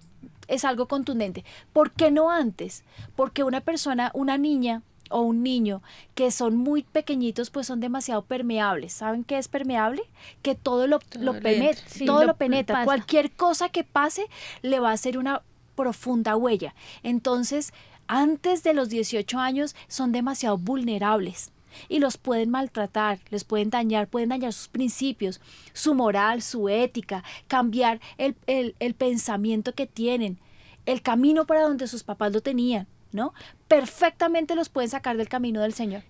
es 0.49 0.65
algo 0.65 0.87
contundente. 0.87 1.45
¿Por 1.71 1.91
qué 1.91 2.11
no 2.11 2.29
antes? 2.31 2.83
Porque 3.15 3.43
una 3.43 3.61
persona, 3.61 4.11
una 4.13 4.37
niña 4.37 4.81
o 5.09 5.21
un 5.21 5.43
niño 5.43 5.81
que 6.15 6.31
son 6.31 6.55
muy 6.57 6.83
pequeñitos, 6.83 7.49
pues 7.49 7.67
son 7.67 7.79
demasiado 7.79 8.23
permeables. 8.23 8.93
¿Saben 8.93 9.23
qué 9.23 9.37
es 9.37 9.47
permeable? 9.47 10.01
Que 10.41 10.55
todo 10.55 10.87
lo, 10.87 10.99
Todo 10.99 11.23
lo 11.23 11.39
penetra. 11.39 11.83
Sí, 11.87 12.05
todo 12.05 12.21
lo 12.21 12.27
lo 12.27 12.35
penetra. 12.35 12.75
pasa. 12.75 12.85
Cualquier 12.85 13.31
cosa 13.31 13.69
que 13.69 13.83
pase 13.83 14.25
le 14.61 14.79
va 14.79 14.89
a 14.89 14.93
hacer 14.93 15.17
una 15.17 15.41
profunda 15.75 16.35
huella. 16.35 16.73
Entonces, 17.03 17.73
antes 18.07 18.63
de 18.63 18.73
los 18.73 18.89
18 18.89 19.39
años 19.39 19.75
son 19.87 20.11
demasiado 20.11 20.57
vulnerables 20.57 21.51
y 21.89 21.99
los 21.99 22.17
pueden 22.17 22.49
maltratar, 22.51 23.19
les 23.29 23.43
pueden 23.43 23.69
dañar, 23.69 24.07
pueden 24.07 24.29
dañar 24.29 24.53
sus 24.53 24.69
principios, 24.69 25.41
su 25.73 25.93
moral, 25.93 26.41
su 26.41 26.69
ética, 26.69 27.23
cambiar 27.47 27.99
el, 28.17 28.35
el- 28.47 28.75
el 28.79 28.93
pensamiento 28.93 29.73
que 29.73 29.85
tienen, 29.85 30.39
el 30.85 31.01
camino 31.01 31.45
para 31.45 31.63
donde 31.63 31.87
sus 31.87 32.03
papás 32.03 32.31
lo 32.31 32.41
tenían, 32.41 32.87
¿no? 33.15 33.33
Perfectamente 33.67 34.55
los 34.55 34.69
pueden 34.69 34.89
sacar 34.89 35.17
del 35.17 35.27
camino 35.29 35.61
del 35.61 35.73
Señor. 35.73 36.03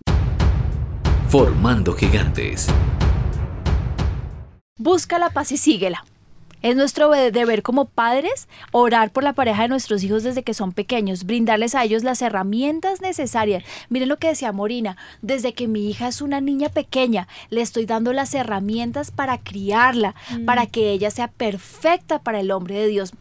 Formando 1.29 1.93
gigantes. 1.93 2.67
Busca 4.77 5.17
la 5.19 5.29
paz 5.29 5.51
y 5.51 5.57
síguela. 5.57 6.03
Es 6.61 6.75
nuestro 6.75 7.11
de- 7.11 7.31
deber 7.31 7.61
como 7.61 7.85
padres 7.85 8.47
orar 8.71 9.11
por 9.11 9.23
la 9.23 9.33
pareja 9.33 9.61
de 9.63 9.67
nuestros 9.67 10.03
hijos 10.03 10.23
desde 10.23 10.41
que 10.43 10.55
son 10.55 10.71
pequeños, 10.71 11.25
brindarles 11.25 11.75
a 11.75 11.83
ellos 11.83 12.03
las 12.03 12.21
herramientas 12.23 13.01
necesarias. 13.01 13.63
Miren 13.89 14.09
lo 14.09 14.17
que 14.17 14.29
decía 14.29 14.51
Morina, 14.51 14.97
desde 15.21 15.53
que 15.53 15.67
mi 15.67 15.89
hija 15.89 16.07
es 16.07 16.21
una 16.21 16.41
niña 16.41 16.69
pequeña, 16.69 17.27
le 17.51 17.61
estoy 17.61 17.85
dando 17.85 18.13
las 18.13 18.33
herramientas 18.33 19.11
para 19.11 19.37
criarla, 19.37 20.15
para 20.45 20.65
que 20.65 20.89
ella 20.91 21.11
sea 21.11 21.27
perfecta 21.27 22.19
para 22.19 22.39
el 22.39 22.49
hombre 22.49 22.75
de 22.79 22.87
Dios. 22.87 23.13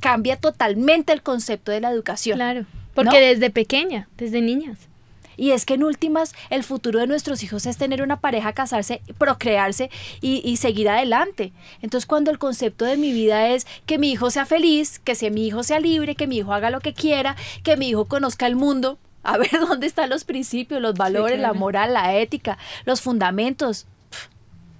Cambia 0.00 0.36
totalmente 0.36 1.12
el 1.14 1.22
concepto 1.22 1.72
de 1.72 1.80
la 1.80 1.90
educación. 1.90 2.36
Claro. 2.36 2.66
Porque 2.98 3.20
¿No? 3.20 3.26
desde 3.26 3.50
pequeña, 3.50 4.08
desde 4.16 4.40
niñas. 4.40 4.88
Y 5.36 5.52
es 5.52 5.64
que 5.64 5.74
en 5.74 5.84
últimas, 5.84 6.34
el 6.50 6.64
futuro 6.64 6.98
de 6.98 7.06
nuestros 7.06 7.44
hijos 7.44 7.64
es 7.64 7.76
tener 7.76 8.02
una 8.02 8.18
pareja, 8.18 8.54
casarse, 8.54 9.02
procrearse 9.18 9.88
y, 10.20 10.42
y 10.44 10.56
seguir 10.56 10.88
adelante. 10.88 11.52
Entonces, 11.80 12.06
cuando 12.06 12.32
el 12.32 12.40
concepto 12.40 12.84
de 12.84 12.96
mi 12.96 13.12
vida 13.12 13.50
es 13.50 13.68
que 13.86 13.98
mi 13.98 14.10
hijo 14.10 14.32
sea 14.32 14.46
feliz, 14.46 14.98
que 14.98 15.14
sea, 15.14 15.30
mi 15.30 15.46
hijo 15.46 15.62
sea 15.62 15.78
libre, 15.78 16.16
que 16.16 16.26
mi 16.26 16.38
hijo 16.38 16.52
haga 16.52 16.70
lo 16.70 16.80
que 16.80 16.92
quiera, 16.92 17.36
que 17.62 17.76
mi 17.76 17.88
hijo 17.88 18.06
conozca 18.06 18.48
el 18.48 18.56
mundo, 18.56 18.98
a 19.22 19.38
ver 19.38 19.52
dónde 19.68 19.86
están 19.86 20.10
los 20.10 20.24
principios, 20.24 20.82
los 20.82 20.94
valores, 20.94 21.38
la 21.38 21.50
claro. 21.50 21.60
moral, 21.60 21.94
la 21.94 22.16
ética, 22.16 22.58
los 22.84 23.00
fundamentos. 23.00 23.86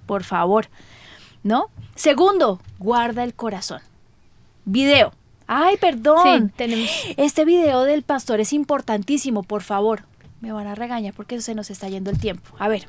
Por 0.05 0.25
favor, 0.25 0.67
¿no? 1.43 1.67
Segundo, 1.95 2.59
guarda 2.79 3.23
el 3.23 3.33
corazón. 3.33 3.79
Video. 4.65 5.13
Ay, 5.51 5.77
perdón. 5.77 6.49
Sí, 6.49 6.53
tenemos. 6.55 6.89
Este 7.17 7.43
video 7.43 7.83
del 7.83 8.03
pastor 8.03 8.39
es 8.39 8.53
importantísimo, 8.53 9.41
por 9.41 9.63
favor. 9.63 10.03
Me 10.41 10.51
van 10.51 10.67
a 10.67 10.75
regañar 10.75 11.15
porque 11.15 11.41
se 11.41 11.55
nos 11.55 11.71
está 11.71 11.89
yendo 11.89 12.11
el 12.11 12.19
tiempo. 12.19 12.51
A 12.59 12.67
ver, 12.67 12.87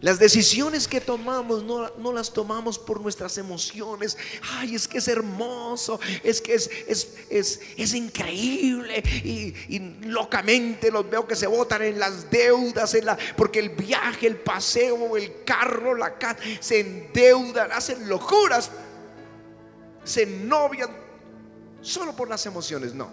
Las 0.00 0.18
decisiones 0.18 0.86
que 0.88 1.00
tomamos 1.00 1.62
no, 1.64 1.88
no 1.98 2.12
las 2.12 2.32
tomamos 2.32 2.78
por 2.78 3.00
nuestras 3.00 3.38
emociones. 3.38 4.16
Ay, 4.54 4.74
es 4.74 4.86
que 4.88 4.98
es 4.98 5.06
hermoso, 5.08 6.00
es 6.24 6.40
que 6.40 6.54
es, 6.54 6.68
es, 6.88 7.18
es, 7.30 7.60
es 7.76 7.94
increíble. 7.94 9.02
Y, 9.24 9.54
y 9.68 9.78
locamente 10.06 10.90
los 10.90 11.08
veo 11.10 11.26
que 11.26 11.36
se 11.36 11.46
botan 11.46 11.82
en 11.82 11.98
las 12.00 12.30
deudas, 12.30 12.94
en 12.94 13.04
la, 13.04 13.18
porque 13.36 13.58
el 13.60 13.70
viaje, 13.70 14.26
el 14.28 14.36
paseo, 14.36 15.16
el 15.16 15.44
carro, 15.44 15.96
la 15.96 16.18
casa, 16.18 16.38
se 16.60 16.80
endeudan, 16.80 17.70
hacen 17.72 18.08
locuras, 18.08 18.70
se 20.04 20.26
novian 20.26 21.01
solo 21.82 22.16
por 22.16 22.28
las 22.28 22.46
emociones. 22.46 22.94
No. 22.94 23.10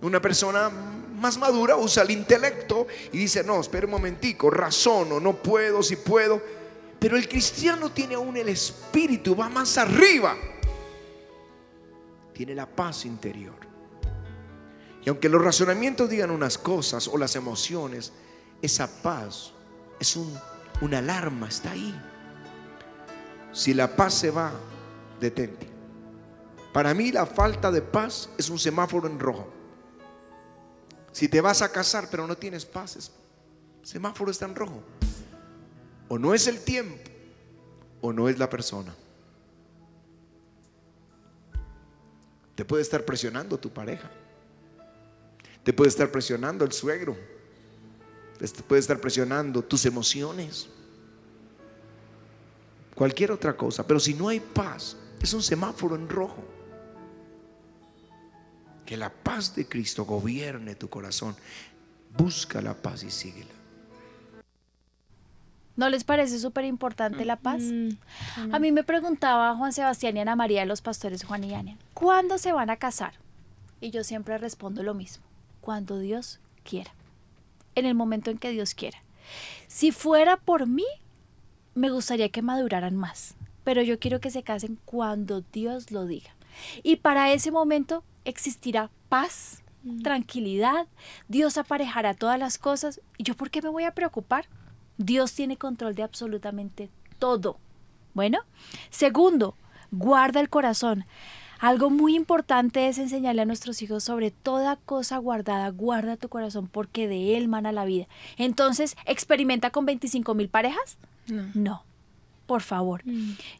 Una 0.00 0.22
persona 0.22 0.70
más 0.70 1.36
madura 1.36 1.76
usa 1.76 2.04
el 2.04 2.12
intelecto 2.12 2.86
y 3.12 3.18
dice, 3.18 3.42
no, 3.44 3.60
espera 3.60 3.86
un 3.86 3.92
momentico, 3.92 4.48
razono, 4.48 5.20
no 5.20 5.34
puedo, 5.34 5.82
si 5.82 5.96
puedo. 5.96 6.40
Pero 6.98 7.16
el 7.16 7.28
cristiano 7.28 7.90
tiene 7.90 8.14
aún 8.14 8.36
el 8.36 8.48
espíritu, 8.48 9.36
va 9.36 9.48
más 9.48 9.76
arriba. 9.76 10.36
Tiene 12.32 12.54
la 12.54 12.66
paz 12.66 13.04
interior. 13.04 13.54
Y 15.04 15.08
aunque 15.08 15.28
los 15.28 15.42
razonamientos 15.42 16.08
digan 16.08 16.30
unas 16.30 16.58
cosas 16.58 17.08
o 17.08 17.16
las 17.16 17.36
emociones, 17.36 18.12
esa 18.62 18.88
paz 19.02 19.52
es 20.00 20.16
un, 20.16 20.32
una 20.80 20.98
alarma, 20.98 21.48
está 21.48 21.72
ahí. 21.72 21.94
Si 23.52 23.74
la 23.74 23.94
paz 23.96 24.14
se 24.14 24.30
va, 24.30 24.52
detente. 25.20 25.67
Para 26.72 26.94
mí 26.94 27.10
la 27.12 27.26
falta 27.26 27.70
de 27.70 27.82
paz 27.82 28.28
es 28.38 28.48
un 28.50 28.58
semáforo 28.58 29.08
en 29.08 29.18
rojo. 29.18 29.48
Si 31.12 31.28
te 31.28 31.40
vas 31.40 31.62
a 31.62 31.72
casar 31.72 32.08
pero 32.10 32.26
no 32.26 32.36
tienes 32.36 32.64
paz, 32.64 32.96
es- 32.96 33.10
semáforo 33.82 34.30
está 34.30 34.44
en 34.44 34.54
rojo. 34.54 34.82
O 36.08 36.18
no 36.18 36.34
es 36.34 36.46
el 36.46 36.60
tiempo 36.60 37.10
o 38.00 38.12
no 38.12 38.28
es 38.28 38.38
la 38.38 38.48
persona. 38.48 38.94
Te 42.54 42.64
puede 42.64 42.82
estar 42.82 43.04
presionando 43.04 43.58
tu 43.58 43.70
pareja. 43.70 44.10
Te 45.64 45.72
puede 45.72 45.88
estar 45.90 46.10
presionando 46.10 46.64
el 46.64 46.72
suegro. 46.72 47.16
te 48.38 48.62
puede 48.62 48.78
estar 48.78 49.00
presionando 49.00 49.62
tus 49.64 49.84
emociones, 49.84 50.68
cualquier 52.94 53.32
otra 53.32 53.56
cosa. 53.56 53.84
Pero 53.84 53.98
si 53.98 54.14
no 54.14 54.28
hay 54.28 54.38
paz, 54.38 54.96
es 55.20 55.32
un 55.32 55.42
semáforo 55.42 55.96
en 55.96 56.08
rojo. 56.08 56.44
Que 58.88 58.96
la 58.96 59.10
paz 59.12 59.54
de 59.54 59.68
Cristo 59.68 60.06
gobierne 60.06 60.74
tu 60.74 60.88
corazón. 60.88 61.36
Busca 62.16 62.62
la 62.62 62.72
paz 62.72 63.02
y 63.02 63.10
síguela. 63.10 63.50
¿No 65.76 65.90
les 65.90 66.04
parece 66.04 66.38
súper 66.38 66.64
importante 66.64 67.26
la 67.26 67.36
paz? 67.36 67.60
Mm, 67.64 68.54
A 68.54 68.58
mí 68.58 68.72
me 68.72 68.84
preguntaba 68.84 69.54
Juan 69.56 69.74
Sebastián 69.74 70.16
y 70.16 70.20
Ana 70.20 70.36
María, 70.36 70.64
los 70.64 70.80
pastores 70.80 71.22
Juan 71.22 71.44
y 71.44 71.52
Ana, 71.52 71.76
¿cuándo 71.92 72.38
se 72.38 72.52
van 72.52 72.70
a 72.70 72.78
casar? 72.78 73.12
Y 73.82 73.90
yo 73.90 74.04
siempre 74.04 74.38
respondo 74.38 74.82
lo 74.82 74.94
mismo, 74.94 75.22
cuando 75.60 75.98
Dios 75.98 76.40
quiera, 76.64 76.92
en 77.74 77.84
el 77.84 77.94
momento 77.94 78.30
en 78.30 78.38
que 78.38 78.52
Dios 78.52 78.72
quiera. 78.72 79.02
Si 79.66 79.92
fuera 79.92 80.38
por 80.38 80.66
mí, 80.66 80.86
me 81.74 81.90
gustaría 81.90 82.30
que 82.30 82.40
maduraran 82.40 82.96
más, 82.96 83.34
pero 83.64 83.82
yo 83.82 83.98
quiero 83.98 84.18
que 84.18 84.30
se 84.30 84.42
casen 84.42 84.78
cuando 84.86 85.42
Dios 85.52 85.90
lo 85.90 86.06
diga. 86.06 86.30
Y 86.82 86.96
para 86.96 87.32
ese 87.32 87.50
momento 87.50 88.04
existirá 88.24 88.90
paz, 89.08 89.62
tranquilidad, 90.02 90.86
Dios 91.28 91.58
aparejará 91.58 92.14
todas 92.14 92.38
las 92.38 92.58
cosas. 92.58 93.00
¿Y 93.16 93.24
yo 93.24 93.34
por 93.34 93.50
qué 93.50 93.62
me 93.62 93.68
voy 93.68 93.84
a 93.84 93.94
preocupar? 93.94 94.46
Dios 94.96 95.32
tiene 95.32 95.56
control 95.56 95.94
de 95.94 96.02
absolutamente 96.02 96.90
todo. 97.18 97.58
Bueno, 98.14 98.40
segundo, 98.90 99.54
guarda 99.90 100.40
el 100.40 100.48
corazón. 100.48 101.04
Algo 101.60 101.90
muy 101.90 102.14
importante 102.14 102.86
es 102.88 102.98
enseñarle 102.98 103.42
a 103.42 103.44
nuestros 103.44 103.82
hijos 103.82 104.04
sobre 104.04 104.30
toda 104.30 104.76
cosa 104.76 105.18
guardada, 105.18 105.70
guarda 105.70 106.16
tu 106.16 106.28
corazón 106.28 106.68
porque 106.68 107.08
de 107.08 107.36
él 107.36 107.48
mana 107.48 107.72
la 107.72 107.84
vida. 107.84 108.06
Entonces, 108.36 108.96
¿experimenta 109.06 109.70
con 109.70 109.84
25 109.84 110.34
mil 110.34 110.48
parejas? 110.48 110.98
No. 111.26 111.50
No, 111.54 111.82
por 112.48 112.62
favor. 112.62 113.02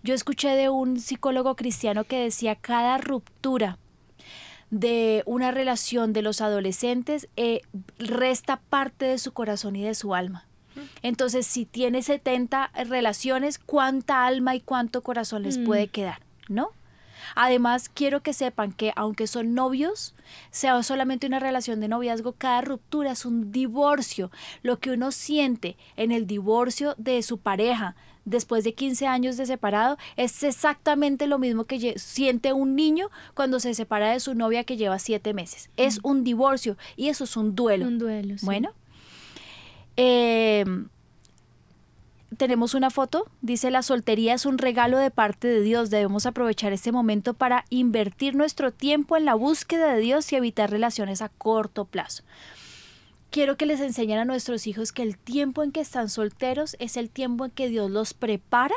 Yo 0.02 0.14
escuché 0.14 0.48
de 0.48 0.70
un 0.70 0.98
psicólogo 0.98 1.54
cristiano 1.56 2.04
que 2.04 2.18
decía 2.18 2.56
cada 2.56 2.96
ruptura 2.96 3.78
de 4.70 5.22
una 5.26 5.50
relación 5.50 6.14
de 6.14 6.22
los 6.22 6.40
adolescentes 6.40 7.28
eh, 7.36 7.60
resta 7.98 8.60
parte 8.70 9.04
de 9.04 9.18
su 9.18 9.32
corazón 9.32 9.76
y 9.76 9.84
de 9.84 9.94
su 9.94 10.14
alma. 10.14 10.46
Entonces, 11.02 11.46
si 11.46 11.66
tiene 11.66 12.02
70 12.02 12.70
relaciones, 12.88 13.58
¿cuánta 13.58 14.26
alma 14.26 14.54
y 14.54 14.60
cuánto 14.60 15.02
corazón 15.02 15.42
les 15.42 15.58
puede 15.58 15.88
quedar? 15.88 16.22
¿No? 16.48 16.70
Además, 17.34 17.88
quiero 17.88 18.22
que 18.22 18.32
sepan 18.32 18.72
que 18.72 18.92
aunque 18.96 19.26
son 19.26 19.54
novios, 19.54 20.14
sea 20.50 20.82
solamente 20.82 21.26
una 21.26 21.40
relación 21.40 21.80
de 21.80 21.88
noviazgo, 21.88 22.32
cada 22.32 22.60
ruptura 22.60 23.12
es 23.12 23.24
un 23.24 23.52
divorcio. 23.52 24.30
Lo 24.62 24.78
que 24.78 24.92
uno 24.92 25.10
siente 25.12 25.76
en 25.96 26.12
el 26.12 26.26
divorcio 26.26 26.94
de 26.96 27.22
su 27.22 27.38
pareja 27.38 27.96
después 28.28 28.64
de 28.64 28.74
15 28.74 29.06
años 29.06 29.36
de 29.36 29.46
separado 29.46 29.98
es 30.16 30.42
exactamente 30.42 31.26
lo 31.26 31.38
mismo 31.38 31.64
que 31.64 31.98
siente 31.98 32.52
un 32.52 32.76
niño 32.76 33.10
cuando 33.34 33.60
se 33.60 33.74
separa 33.74 34.12
de 34.12 34.20
su 34.20 34.34
novia 34.34 34.64
que 34.64 34.76
lleva 34.76 34.98
7 34.98 35.34
meses. 35.34 35.70
Es 35.76 36.00
un 36.02 36.24
divorcio 36.24 36.76
y 36.96 37.08
eso 37.08 37.24
es 37.24 37.36
un 37.36 37.54
duelo. 37.54 37.86
Un 37.86 37.98
duelo. 37.98 38.38
sí. 38.38 38.46
Bueno. 38.46 38.72
Eh, 39.96 40.64
tenemos 42.36 42.74
una 42.74 42.90
foto. 42.90 43.26
Dice, 43.42 43.70
la 43.70 43.82
soltería 43.82 44.34
es 44.34 44.46
un 44.46 44.58
regalo 44.58 44.98
de 44.98 45.10
parte 45.10 45.48
de 45.48 45.60
Dios. 45.60 45.90
Debemos 45.90 46.26
aprovechar 46.26 46.72
este 46.72 46.92
momento 46.92 47.34
para 47.34 47.64
invertir 47.70 48.34
nuestro 48.34 48.72
tiempo 48.72 49.16
en 49.16 49.24
la 49.24 49.34
búsqueda 49.34 49.92
de 49.92 50.00
Dios 50.00 50.32
y 50.32 50.36
evitar 50.36 50.70
relaciones 50.70 51.22
a 51.22 51.28
corto 51.28 51.84
plazo. 51.84 52.22
Quiero 53.30 53.56
que 53.56 53.66
les 53.66 53.80
enseñen 53.80 54.18
a 54.18 54.24
nuestros 54.24 54.66
hijos 54.66 54.92
que 54.92 55.02
el 55.02 55.18
tiempo 55.18 55.62
en 55.62 55.72
que 55.72 55.80
están 55.80 56.08
solteros 56.08 56.76
es 56.78 56.96
el 56.96 57.10
tiempo 57.10 57.44
en 57.44 57.50
que 57.50 57.68
Dios 57.68 57.90
los 57.90 58.14
prepara 58.14 58.74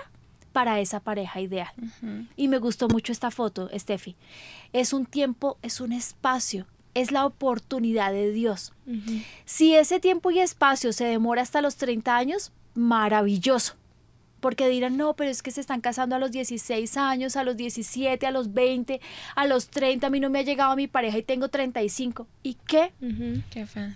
para 0.52 0.80
esa 0.82 0.99
pareja 0.99 1.40
ideal. 1.40 1.72
Y 2.36 2.48
me 2.49 2.57
gustó 2.60 2.90
mucho 2.90 3.11
esta 3.11 3.32
foto, 3.32 3.69
Steffi. 3.73 4.15
Es 4.73 4.91
un 4.91 5.06
tiempo, 5.06 5.57
es 5.61 5.80
un 5.80 5.94
espacio, 5.94 6.68
es 6.94 7.11
la 7.11 7.26
oportunidad 7.26 8.11
de 8.11 8.32
Dios. 8.32 8.73
Ujú. 8.86 9.22
Si 9.45 9.76
ese 9.76 9.99
tiempo 9.99 10.32
y 10.32 10.40
espacio 10.40 10.91
se 10.91 11.06
demora 11.06 11.41
hasta 11.41 11.61
los 11.61 11.78
30 11.78 12.18
años, 12.18 12.52
maravilloso. 12.73 13.76
Porque 14.41 14.68
dirán, 14.68 14.98
no, 14.98 15.14
pero 15.14 15.30
es 15.30 15.44
que 15.44 15.52
se 15.52 15.61
están 15.61 15.82
casando 15.82 16.15
a 16.15 16.19
los 16.19 16.32
16 16.32 16.98
años, 16.98 17.36
a 17.36 17.44
los 17.44 17.56
17, 17.56 18.26
a 18.26 18.32
los 18.32 18.53
20, 18.53 18.99
a 19.36 19.45
los 19.45 19.69
30, 19.69 20.07
a 20.07 20.10
mí 20.10 20.19
no 20.19 20.32
me 20.32 20.40
ha 20.40 20.41
llegado 20.41 20.76
mi 20.76 20.88
pareja 20.88 21.19
y 21.19 21.23
tengo 21.23 21.48
35. 21.48 22.28
¿Y 22.41 22.56
qué? 22.65 22.91
Ujú. 23.02 23.44
Qué 23.52 23.61
afán. 23.61 23.95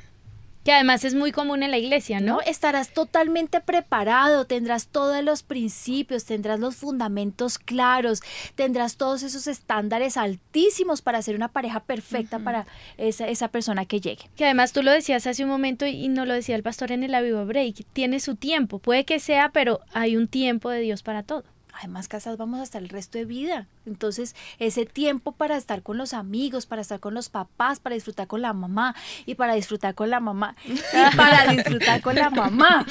Que 0.66 0.74
además 0.74 1.06
es 1.06 1.16
muy 1.16 1.32
común 1.32 1.64
en 1.64 1.72
la 1.72 1.78
iglesia, 1.78 2.20
¿no? 2.20 2.26
¿no? 2.26 2.42
Estarás 2.42 2.90
totalmente 2.90 3.62
preparado, 3.62 4.46
tendrás 4.46 4.88
todos 4.88 5.24
los 5.24 5.44
principios, 5.44 6.26
tendrás 6.26 6.60
los 6.60 6.76
fundamentos 6.76 7.60
claros, 7.60 8.22
tendrás 8.56 8.98
todos 8.98 9.24
esos 9.24 9.46
estándares 9.46 10.18
altísimos 10.18 11.04
para 11.04 11.22
ser 11.22 11.36
una 11.36 11.50
pareja 11.50 11.82
perfecta 11.82 12.40
para 12.40 12.66
esa, 12.98 13.28
esa 13.28 13.50
persona 13.50 13.86
que 13.86 14.02
llegue. 14.02 14.28
Que 14.36 14.46
además 14.46 14.74
tú 14.74 14.82
lo 14.82 14.92
decías 14.92 15.28
hace 15.28 15.44
un 15.44 15.50
momento 15.50 15.86
y 15.86 16.08
no 16.10 16.26
lo 16.26 16.34
decía 16.34 16.56
el 16.56 16.64
pastor 16.64 16.92
en 16.92 17.04
el 17.04 17.14
Aviva 17.14 17.44
Break, 17.44 17.86
tiene 17.94 18.20
su 18.20 18.36
tiempo, 18.36 18.80
puede 18.80 19.06
que 19.06 19.20
sea, 19.20 19.50
pero 19.50 19.82
hay 19.94 20.18
un 20.18 20.28
tiempo 20.28 20.72
de 20.72 20.80
Dios 20.80 21.04
para 21.04 21.22
todo. 21.22 21.44
Además, 21.78 22.08
casados 22.08 22.38
vamos 22.38 22.60
a 22.60 22.64
estar 22.64 22.82
el 22.82 22.90
resto 22.90 23.18
de 23.18 23.26
vida. 23.26 23.68
Entonces, 23.86 24.36
ese 24.60 24.86
tiempo 24.86 25.34
para 25.34 25.58
estar 25.58 25.82
con 25.84 25.98
los 25.98 26.14
amigos, 26.14 26.66
para 26.66 26.82
estar 26.82 27.00
con 27.00 27.14
los 27.14 27.30
papás, 27.30 27.80
para 27.80 27.96
disfrutar 27.96 28.28
con 28.28 28.42
la 28.42 28.54
mamá 28.54 28.96
y 29.26 29.36
para 29.36 29.56
disfrutar 29.56 29.94
con 29.94 30.10
la 30.10 30.20
mamá 30.20 30.56
y 30.66 30.76
para 31.18 31.52
disfrutar 31.52 32.02
con 32.02 32.16
la 32.16 32.30
mamá. 32.30 32.86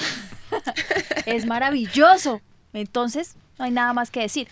es 1.26 1.46
maravilloso. 1.46 2.40
Entonces, 2.72 3.36
no 3.58 3.64
hay 3.64 3.70
nada 3.70 3.92
más 3.92 4.10
que 4.10 4.20
decir. 4.20 4.48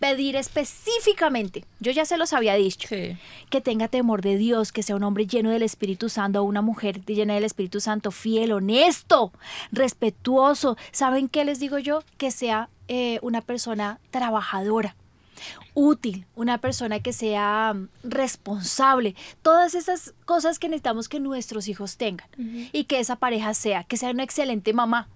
Pedir 0.00 0.36
específicamente, 0.36 1.64
yo 1.80 1.90
ya 1.92 2.04
se 2.04 2.16
los 2.16 2.32
había 2.32 2.54
dicho, 2.54 2.88
Sí. 2.88 3.16
que 3.50 3.60
tenga 3.60 3.88
temor 3.88 4.22
de 4.22 4.36
Dios, 4.36 4.72
que 4.72 4.82
sea 4.82 4.96
un 4.96 5.02
hombre 5.02 5.26
lleno 5.26 5.50
del 5.50 5.62
Espíritu 5.62 6.08
Santo 6.08 6.42
una 6.44 6.62
mujer 6.62 7.04
llena 7.04 7.34
del 7.34 7.44
Espíritu 7.44 7.80
Santo, 7.80 8.10
fiel, 8.10 8.52
honesto, 8.52 9.32
respetuoso. 9.72 10.76
¿Saben 10.92 11.28
qué 11.28 11.44
les 11.44 11.58
digo 11.60 11.78
yo? 11.78 12.02
Que 12.16 12.30
sea 12.30 12.68
eh, 12.88 13.18
una 13.22 13.40
persona 13.42 13.98
trabajadora 14.10 14.96
útil, 15.74 16.26
una 16.34 16.58
persona 16.58 17.00
que 17.00 17.12
sea 17.12 17.72
mm, 17.74 17.88
responsable, 18.02 19.14
todas 19.42 19.74
esas 19.74 20.14
cosas 20.24 20.58
que 20.58 20.68
necesitamos 20.68 21.08
que 21.08 21.20
nuestros 21.20 21.68
hijos 21.68 21.96
tengan 21.96 22.28
y 22.72 22.84
que 22.84 22.98
esa 22.98 23.16
pareja 23.16 23.54
sea, 23.54 23.84
que 23.84 23.96
sea 23.96 24.10
una 24.10 24.24
excelente 24.24 24.72
mamá. 24.72 25.08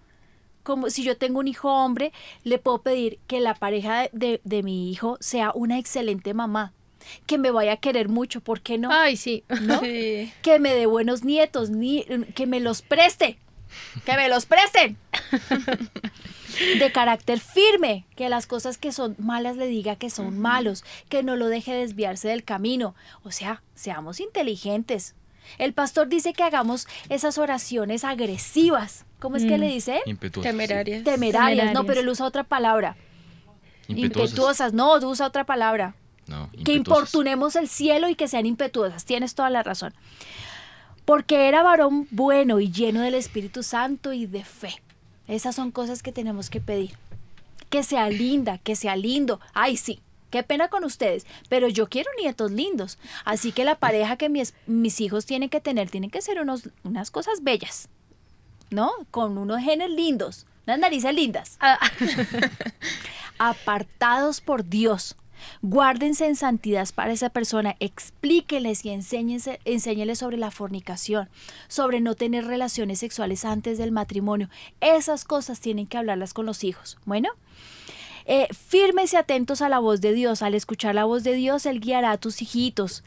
Como 0.63 0.91
si 0.91 1.03
yo 1.03 1.17
tengo 1.17 1.41
un 1.41 1.49
hijo 1.49 1.73
hombre, 1.73 2.13
le 2.45 2.59
puedo 2.59 2.83
pedir 2.83 3.19
que 3.27 3.41
la 3.41 3.55
pareja 3.55 4.09
de, 4.13 4.41
de 4.45 4.63
mi 4.63 4.91
hijo 4.91 5.17
sea 5.21 5.53
una 5.55 5.79
excelente 5.79 6.35
mamá, 6.35 6.73
que 7.27 7.39
me 7.39 7.51
vaya 7.51 7.73
a 7.73 7.77
querer 7.79 8.09
mucho, 8.09 8.41
¿por 8.41 8.61
qué 8.61 8.79
no? 8.79 8.91
Ay, 8.93 9.17
sí. 9.17 9.45
¿No? 9.63 9.81
Sí. 9.83 10.33
Que 10.43 10.59
me 10.59 10.75
dé 10.75 10.87
buenos 10.87 11.25
nietos, 11.25 11.71
ni, 11.71 12.05
que 12.35 12.47
me 12.47 12.61
los 12.61 12.83
preste, 12.83 13.39
que 14.05 14.17
me 14.17 14.29
los 14.29 14.47
presten. 14.47 14.97
De 16.79 16.93
carácter 16.93 17.41
firme, 17.41 18.05
que 18.15 18.29
las 18.29 18.47
cosas 18.47 18.77
que 18.77 18.93
son 18.93 19.17
malas 19.19 19.57
le 19.57 19.67
diga 19.67 19.97
que 19.97 20.11
son 20.11 20.39
malos, 20.39 20.85
que 21.09 21.23
no 21.23 21.35
lo 21.35 21.49
deje 21.49 21.73
desviarse 21.73 22.29
del 22.29 22.45
camino. 22.45 22.95
O 23.25 23.31
sea, 23.31 23.63
seamos 23.75 24.21
inteligentes. 24.21 25.15
El 25.59 25.73
pastor 25.73 26.09
dice 26.09 26.35
que 26.35 26.43
hagamos 26.43 26.87
esas 27.09 27.39
oraciones 27.39 28.05
agresivas. 28.05 29.07
¿Cómo 29.23 29.37
es 29.37 29.45
que 29.45 29.57
Mm. 29.57 29.61
le 29.61 29.69
dice? 29.69 30.01
Impetuosas. 30.05 30.51
sí. 30.53 30.59
Temerarias. 30.59 31.05
Temerarias. 31.05 31.73
No, 31.73 31.87
pero 31.87 32.01
él 32.01 32.09
usa 32.09 32.27
otra 32.27 32.43
palabra. 32.43 32.97
Impetuosas. 33.87 34.31
Impetuosas. 34.33 34.73
No, 34.73 34.95
usa 35.09 35.27
otra 35.29 35.45
palabra 35.45 35.95
No, 36.27 36.51
que 36.65 36.73
importunemos 36.75 37.55
el 37.55 37.69
cielo 37.69 38.09
y 38.09 38.17
que 38.17 38.27
sean 38.27 38.47
impetuosas. 38.47 39.05
Tienes 39.05 39.37
toda 39.37 39.49
la 39.49 39.63
razón. 39.63 39.95
Porque 41.05 41.47
era 41.49 41.63
varón 41.63 42.09
bueno 42.11 42.59
y 42.61 42.71
lleno 42.73 43.01
del 43.01 43.15
Espíritu 43.15 43.63
Santo 43.63 44.13
y 44.13 44.27
de 44.27 44.45
fe. 44.45 44.75
Esas 45.29 45.55
son 45.55 45.71
cosas 45.71 46.03
que 46.03 46.11
tenemos 46.13 46.51
que 46.51 46.61
pedir. 46.61 46.97
Que 47.71 47.83
sea 47.85 48.09
linda, 48.11 48.59
que 48.59 48.75
sea 48.77 48.97
lindo. 48.97 49.41
Ay, 49.55 49.77
sí. 49.77 50.01
Qué 50.31 50.43
pena 50.43 50.69
con 50.69 50.83
ustedes, 50.85 51.27
pero 51.51 51.69
yo 51.69 51.89
quiero 51.89 52.11
nietos 52.19 52.51
lindos. 52.51 52.99
Así 53.25 53.53
que 53.53 53.65
la 53.65 53.75
pareja 53.75 54.17
que 54.17 54.29
mis, 54.31 54.55
mis 54.67 55.01
hijos 55.01 55.27
tienen 55.27 55.49
que 55.51 55.61
tener 55.61 55.91
tienen 55.91 56.09
que 56.11 56.23
ser 56.23 56.41
unos, 56.41 56.71
unas 56.85 57.11
cosas 57.11 57.43
bellas, 57.43 57.89
¿no? 58.73 58.93
Con 59.11 59.39
unos 59.39 59.61
genes 59.61 59.91
lindos, 59.91 60.47
unas 60.67 60.79
narices 60.79 61.15
lindas 61.15 61.57
Ah, 61.61 61.79
apartados 63.39 64.41
por 64.41 64.69
Dios. 64.69 65.17
Guárdense 65.61 66.27
en 66.27 66.37
santidad 66.37 66.89
para 66.95 67.13
esa 67.13 67.31
persona, 67.31 67.75
explíquenles 67.81 68.85
y 68.85 68.91
enséñenles 68.91 70.19
sobre 70.19 70.37
la 70.37 70.51
fornicación, 70.51 71.29
sobre 71.69 72.01
no 72.01 72.15
tener 72.15 72.47
relaciones 72.47 73.01
sexuales 73.01 73.45
antes 73.45 73.79
del 73.79 73.91
matrimonio. 73.91 74.49
Esas 74.81 75.25
cosas 75.25 75.61
tienen 75.61 75.87
que 75.87 75.99
hablarlas 75.99 76.33
con 76.33 76.47
los 76.47 76.63
hijos. 76.63 76.99
Bueno, 77.05 77.31
eh, 78.25 78.47
firmes 78.53 79.13
y 79.13 79.17
atentos 79.17 79.63
a 79.63 79.69
la 79.69 79.79
voz 79.79 80.01
de 80.01 80.13
Dios. 80.13 80.43
Al 80.43 80.55
escuchar 80.55 80.95
la 80.95 81.05
voz 81.05 81.25
de 81.25 81.35
Dios, 81.35 81.67
Él 81.67 81.81
guiará 81.81 82.13
a 82.13 82.19
tus 82.19 82.41
hijitos. 82.43 83.03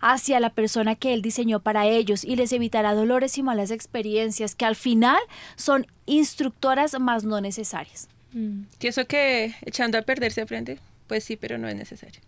Hacia 0.00 0.40
la 0.40 0.50
persona 0.50 0.94
que 0.94 1.12
Él 1.14 1.22
diseñó 1.22 1.60
para 1.60 1.86
ellos 1.86 2.24
y 2.24 2.36
les 2.36 2.52
evitará 2.52 2.94
dolores 2.94 3.38
y 3.38 3.42
malas 3.42 3.70
experiencias 3.70 4.54
que 4.54 4.64
al 4.64 4.76
final 4.76 5.18
son 5.56 5.86
instructoras 6.06 6.98
más 7.00 7.24
no 7.24 7.40
necesarias. 7.40 8.08
Mm. 8.32 8.62
¿Y 8.80 8.86
eso 8.86 9.06
que 9.06 9.54
echando 9.62 9.98
a 9.98 10.02
perder 10.02 10.32
se 10.32 10.42
aprende? 10.42 10.78
Pues 11.06 11.24
sí, 11.24 11.36
pero 11.36 11.56
no 11.58 11.68
es 11.68 11.76
necesario. 11.76 12.20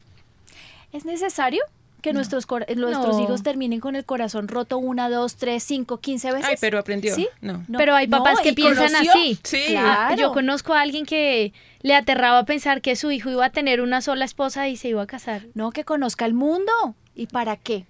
¿Es 0.93 1.05
necesario 1.05 1.63
que 2.03 2.15
nuestros, 2.15 2.47
cor- 2.47 2.65
nuestros 2.77 3.17
No. 3.19 3.23
hijos 3.25 3.43
terminen 3.43 3.79
con 3.79 3.95
el 3.95 4.07
corazón 4.07 4.49
roto 4.49 4.79
una, 4.79 5.11
dos, 5.11 5.37
tres, 5.37 5.63
cinco, 5.63 5.99
quince 6.01 6.33
veces? 6.33 6.47
Ay, 6.49 6.57
pero 6.59 6.79
aprendió. 6.79 7.15
¿Sí? 7.15 7.29
No. 7.43 7.63
No, 7.69 7.79
Pero 7.79 7.95
hay 7.95 8.07
no, 8.09 8.19
papás 8.19 8.41
que 8.41 8.55
piensan 8.55 8.87
conoció. 8.87 9.11
así. 9.13 9.39
Sí. 9.43 9.63
Claro. 9.69 10.17
Yo 10.17 10.33
conozco 10.33 10.73
a 10.73 10.81
alguien 10.81 11.05
que 11.05 11.53
le 11.83 11.95
aterraba 11.95 12.45
pensar 12.47 12.81
que 12.81 12.97
su 12.97 13.11
hijo 13.11 13.29
iba 13.29 13.45
a 13.45 13.51
tener 13.51 13.83
una 13.83 14.01
sola 14.01 14.25
esposa 14.25 14.67
y 14.69 14.77
se 14.79 14.89
iba 14.89 15.03
a 15.03 15.07
casar. 15.07 15.43
No, 15.55 15.71
que 15.73 15.85
conozca 15.85 16.25
el 16.25 16.33
mundo. 16.33 16.73
¿Y 17.21 17.27
para 17.27 17.57
qué? 17.57 17.85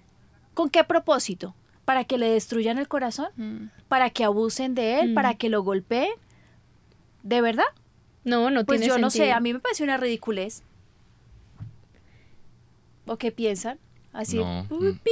¿Con 0.53 0.69
qué 0.69 0.83
propósito? 0.83 1.55
¿Para 1.85 2.03
que 2.03 2.17
le 2.17 2.27
destruyan 2.29 2.77
el 2.77 2.89
corazón? 2.89 3.29
Mm. 3.37 3.67
¿Para 3.87 4.09
que 4.09 4.25
abusen 4.25 4.75
de 4.75 4.99
él? 4.99 5.11
Mm. 5.11 5.13
¿Para 5.15 5.35
que 5.35 5.47
lo 5.47 5.63
golpeen? 5.63 6.11
¿De 7.23 7.39
verdad? 7.39 7.63
No, 8.25 8.49
no 8.51 8.65
Pues 8.65 8.81
tiene 8.81 8.93
yo 8.93 8.99
no 8.99 9.09
sé, 9.09 9.31
a 9.31 9.39
mí 9.39 9.53
me 9.53 9.59
parece 9.59 9.85
una 9.85 9.95
ridiculez. 9.95 10.63
¿O 13.05 13.17
qué 13.17 13.31
piensan? 13.31 13.79
Así. 14.13 14.35
No. 14.37 14.67
"Uy, 14.69 14.89
Mm. 14.93 14.97
pi". 14.99 15.11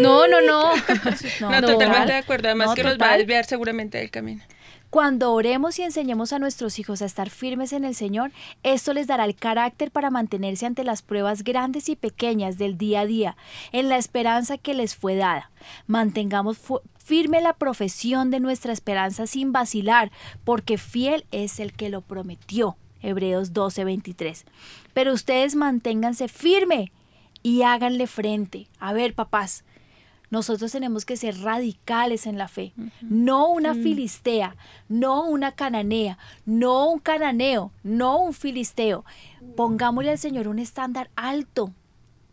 No, 0.00 0.26
no, 0.26 0.40
no. 0.40 0.72
No, 1.40 1.60
No. 1.60 1.66
totalmente 1.68 2.12
de 2.12 2.18
acuerdo. 2.18 2.48
Además 2.48 2.70
No, 2.70 2.74
que 2.74 2.82
los 2.82 2.92
va 2.92 2.94
a 2.96 2.98
total. 2.98 3.18
desviar 3.18 3.44
seguramente 3.44 3.98
del 3.98 4.10
camino. 4.10 4.42
Cuando 4.90 5.34
oremos 5.34 5.78
y 5.78 5.82
enseñemos 5.82 6.32
a 6.32 6.38
nuestros 6.38 6.78
hijos 6.78 7.02
a 7.02 7.04
estar 7.04 7.28
firmes 7.28 7.74
en 7.74 7.84
el 7.84 7.94
Señor, 7.94 8.32
esto 8.62 8.94
les 8.94 9.06
dará 9.06 9.26
el 9.26 9.36
carácter 9.36 9.90
para 9.90 10.08
mantenerse 10.08 10.64
ante 10.64 10.82
las 10.82 11.02
pruebas 11.02 11.44
grandes 11.44 11.90
y 11.90 11.96
pequeñas 11.96 12.56
del 12.56 12.78
día 12.78 13.00
a 13.00 13.06
día, 13.06 13.36
en 13.72 13.90
la 13.90 13.98
esperanza 13.98 14.56
que 14.56 14.72
les 14.72 14.96
fue 14.96 15.14
dada. 15.14 15.50
Mantengamos 15.86 16.58
firme 16.96 17.42
la 17.42 17.52
profesión 17.52 18.30
de 18.30 18.40
nuestra 18.40 18.72
esperanza 18.72 19.26
sin 19.26 19.52
vacilar, 19.52 20.10
porque 20.44 20.78
fiel 20.78 21.26
es 21.32 21.60
el 21.60 21.74
que 21.74 21.90
lo 21.90 22.00
prometió. 22.00 22.78
Hebreos 23.02 23.52
12:23. 23.52 24.46
Pero 24.94 25.12
ustedes 25.12 25.54
manténganse 25.54 26.28
firme 26.28 26.92
y 27.42 27.60
háganle 27.62 28.06
frente. 28.06 28.68
A 28.80 28.94
ver, 28.94 29.14
papás, 29.14 29.64
nosotros 30.30 30.72
tenemos 30.72 31.04
que 31.04 31.16
ser 31.16 31.40
radicales 31.40 32.26
en 32.26 32.36
la 32.36 32.48
fe, 32.48 32.72
no 33.00 33.48
una 33.48 33.74
filistea, 33.74 34.56
no 34.88 35.24
una 35.24 35.52
cananea, 35.52 36.18
no 36.44 36.90
un 36.90 36.98
cananeo, 36.98 37.72
no 37.82 38.18
un 38.18 38.34
filisteo. 38.34 39.04
Pongámosle 39.56 40.10
al 40.10 40.18
Señor 40.18 40.48
un 40.48 40.58
estándar 40.58 41.10
alto. 41.16 41.72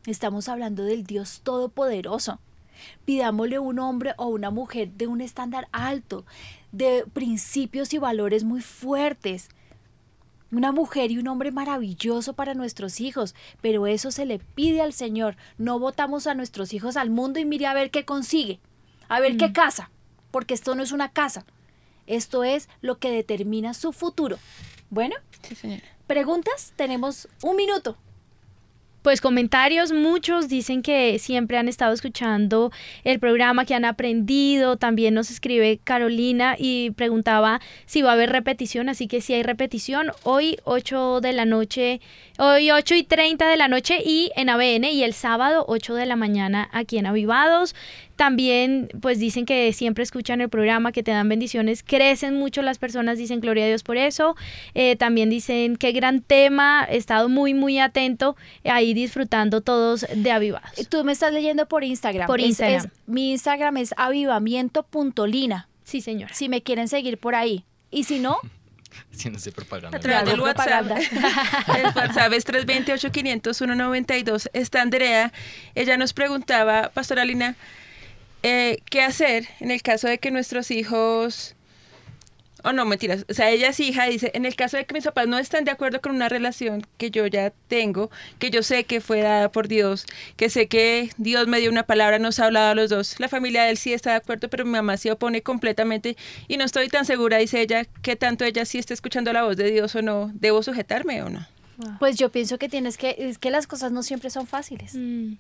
Estamos 0.06 0.50
hablando 0.50 0.84
del 0.84 1.06
Dios 1.06 1.42
Todopoderoso. 1.44 2.40
Pidámosle 3.06 3.60
un 3.60 3.80
hombre 3.80 4.14
o 4.18 4.28
una 4.28 4.52
mujer 4.52 4.92
de 4.92 5.08
un 5.08 5.22
estándar 5.22 5.70
alto, 5.72 6.26
de 6.74 7.06
principios 7.14 7.94
y 7.94 7.98
valores 7.98 8.44
muy 8.44 8.62
fuertes. 8.62 9.50
Una 10.56 10.72
mujer 10.72 11.12
y 11.12 11.18
un 11.18 11.28
hombre 11.28 11.52
maravilloso 11.52 12.32
para 12.32 12.54
nuestros 12.54 13.02
hijos, 13.02 13.36
pero 13.62 13.88
eso 13.88 14.10
se 14.10 14.26
le 14.26 14.40
pide 14.40 14.82
al 14.82 14.94
Señor. 14.94 15.36
No 15.58 15.80
votamos 15.80 16.28
a 16.28 16.34
nuestros 16.34 16.72
hijos 16.74 16.96
al 16.96 17.10
mundo 17.10 17.40
y 17.40 17.46
mire 17.46 17.66
a 17.66 17.74
ver 17.74 17.92
qué 17.92 18.06
consigue, 18.06 18.62
a 19.10 19.20
ver 19.20 19.36
qué 19.36 19.52
casa, 19.52 19.92
porque 20.32 20.54
esto 20.54 20.74
no 20.74 20.82
es 20.82 20.94
una 20.94 21.12
casa. 21.12 21.46
Esto 22.08 22.46
es 22.46 22.70
lo 22.80 23.00
que 23.00 23.12
determina 23.12 23.74
su 23.74 23.92
futuro. 23.92 24.38
Bueno, 24.90 25.16
Sí, 25.42 25.56
señora. 25.56 25.84
preguntas, 26.08 26.72
tenemos 26.78 27.28
un 27.44 27.58
minuto. 27.58 27.98
Pues 29.06 29.22
comentarios, 29.22 29.92
muchos 29.92 30.50
dicen 30.50 30.82
que 30.82 31.20
siempre 31.20 31.60
han 31.60 31.68
estado 31.68 31.94
escuchando 31.94 32.72
el 33.04 33.20
programa, 33.20 33.64
que 33.64 33.76
han 33.76 33.86
aprendido. 33.86 34.78
También 34.78 35.14
nos 35.14 35.30
escribe 35.30 35.80
Carolina 35.84 36.56
y 36.58 36.90
preguntaba 36.90 37.62
si 37.86 38.02
va 38.02 38.10
a 38.10 38.14
haber 38.14 38.32
repetición, 38.32 38.90
así 38.90 39.08
que 39.08 39.22
si 39.22 39.36
hay 39.36 39.44
repetición, 39.44 40.08
hoy 40.24 40.58
8 40.64 41.22
de 41.22 41.34
la 41.34 41.46
noche, 41.46 42.02
hoy 42.40 42.72
8 42.72 42.96
y 42.96 43.04
30 43.04 43.48
de 43.48 43.58
la 43.58 43.68
noche 43.68 44.00
y 44.04 44.32
en 44.36 44.50
ABN 44.50 44.86
y 44.86 45.04
el 45.04 45.14
sábado 45.14 45.66
8 45.68 45.94
de 45.94 46.08
la 46.08 46.16
mañana 46.16 46.68
aquí 46.72 46.98
en 46.98 47.06
Avivados. 47.06 47.76
También 48.16 48.90
pues 49.02 49.20
dicen 49.20 49.46
que 49.46 49.72
siempre 49.74 50.04
escuchan 50.04 50.42
el 50.42 50.50
programa, 50.50 50.92
que 50.92 51.04
te 51.04 51.12
dan 51.12 51.28
bendiciones, 51.28 51.84
crecen 51.84 52.36
mucho 52.40 52.62
las 52.62 52.78
personas, 52.78 53.18
dicen 53.18 53.40
gloria 53.42 53.66
a 53.66 53.68
Dios 53.68 53.84
por 53.84 53.98
eso. 53.98 54.36
Eh, 54.74 54.96
también 54.96 55.30
dicen 55.30 55.76
qué 55.76 55.92
gran 55.92 56.22
tema, 56.22 56.86
he 56.90 56.98
estado 56.98 57.28
muy 57.30 57.54
muy 57.54 57.80
atento, 57.80 58.36
eh, 58.64 58.70
ahí 58.72 58.94
disfrutando 58.94 59.62
todos 59.62 60.06
de 60.16 60.32
Avivados. 60.32 60.88
Tú 60.90 61.04
me 61.04 61.12
estás 61.12 61.34
leyendo 61.34 61.68
por 61.68 61.84
Instagram. 61.84 62.28
Por 62.28 62.40
Instagram. 62.40 62.86
es- 62.86 62.92
mi 63.08 63.32
Instagram 63.32 63.78
es 63.78 63.94
avivamiento.lina, 63.98 65.68
Sí, 65.84 66.02
señora. 66.02 66.34
si 66.34 66.50
me 66.50 66.62
quieren 66.64 66.88
seguir 66.88 67.18
por 67.18 67.36
ahí. 67.36 67.66
Y 67.92 68.06
si 68.06 68.20
no, 68.20 68.38
Haciéndose 69.12 69.52
propaganda. 69.52 69.98
A 69.98 70.00
través 70.00 70.30
del 70.32 70.40
WhatsApp. 70.40 70.90
El 71.78 71.86
WhatsApp 71.96 72.32
es 72.32 72.46
328-500-192. 72.48 74.50
Está 74.54 74.82
Andrea. 74.82 75.34
Ella 75.74 75.98
nos 75.98 76.14
preguntaba, 76.14 76.92
Pastora 76.94 77.26
Lina, 77.26 77.56
eh, 78.46 78.78
¿qué 78.92 79.02
hacer 79.02 79.48
en 79.60 79.72
el 79.72 79.82
caso 79.82 80.08
de 80.08 80.20
que 80.20 80.30
nuestros 80.30 80.70
hijos... 80.70 81.56
Oh, 82.64 82.74
no, 82.74 82.86
mentiras. 82.86 83.26
O 83.30 83.34
sea, 83.34 83.52
ella 83.52 83.70
es 83.70 83.80
hija, 83.80 84.06
dice, 84.06 84.32
en 84.34 84.46
el 84.46 84.56
caso 84.56 84.78
de 84.78 84.86
que 84.86 84.94
mis 84.94 85.04
papás 85.04 85.28
no 85.28 85.38
están 85.38 85.66
de 85.66 85.72
acuerdo 85.72 86.02
con 86.02 86.16
una 86.16 86.30
relación 86.30 86.86
que 86.98 87.12
yo 87.12 87.28
ya 87.28 87.54
tengo, 87.68 88.10
que 88.40 88.50
yo 88.50 88.64
sé 88.64 88.86
que 88.86 89.02
fue 89.02 89.22
dada 89.22 89.52
por 89.52 89.68
Dios, 89.68 90.06
que 90.36 90.50
sé 90.50 90.68
que 90.68 91.10
Dios 91.18 91.48
me 91.48 91.60
dio 91.60 91.70
una 91.70 91.84
palabra, 91.84 92.18
nos 92.18 92.40
ha 92.40 92.46
hablado 92.46 92.72
a 92.72 92.76
los 92.76 92.90
dos. 92.90 93.20
La 93.20 93.30
familia 93.30 93.64
de 93.64 93.72
él 93.72 93.78
sí 93.78 93.94
está 93.94 94.12
de 94.12 94.18
acuerdo, 94.18 94.50
pero 94.50 94.66
mi 94.66 94.72
mamá 94.72 94.98
se 94.98 95.12
opone 95.12 95.42
completamente 95.44 96.18
y 96.48 96.58
no 96.58 96.66
estoy 96.66 96.90
tan 96.90 97.06
segura, 97.06 97.38
dice 97.38 97.62
ella, 97.62 97.86
que 98.02 98.16
tanto 98.16 98.46
ella 98.46 98.66
sí 98.66 98.80
está 98.80 98.94
escuchando 98.96 99.32
la 99.34 99.44
voz 99.44 99.58
de 99.58 99.72
Dios 99.72 99.96
o 99.96 100.02
no. 100.02 100.32
¿Debo 100.34 100.64
sujetarme 100.64 101.22
o 101.24 101.30
no? 101.30 101.48
Pues 102.00 102.18
yo 102.18 102.32
pienso 102.32 102.58
que 102.58 102.70
tienes 102.70 102.98
que, 102.98 103.16
es 103.18 103.38
que 103.38 103.52
las 103.52 103.68
cosas 103.68 103.92
no 103.92 104.04
siempre 104.04 104.30
son 104.30 104.48
fáciles. 104.48 104.96
Mm, 104.96 105.34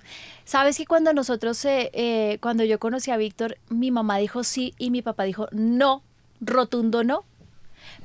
Sabes 0.43 0.77
que 0.77 0.85
cuando 0.85 1.13
nosotros, 1.13 1.63
eh, 1.65 1.89
eh, 1.93 2.37
cuando 2.41 2.63
yo 2.63 2.79
conocí 2.79 3.11
a 3.11 3.17
Víctor, 3.17 3.57
mi 3.69 3.91
mamá 3.91 4.17
dijo 4.17 4.43
sí 4.43 4.73
y 4.77 4.91
mi 4.91 5.01
papá 5.01 5.23
dijo 5.23 5.47
no, 5.51 6.03
rotundo 6.41 7.03
no. 7.03 7.23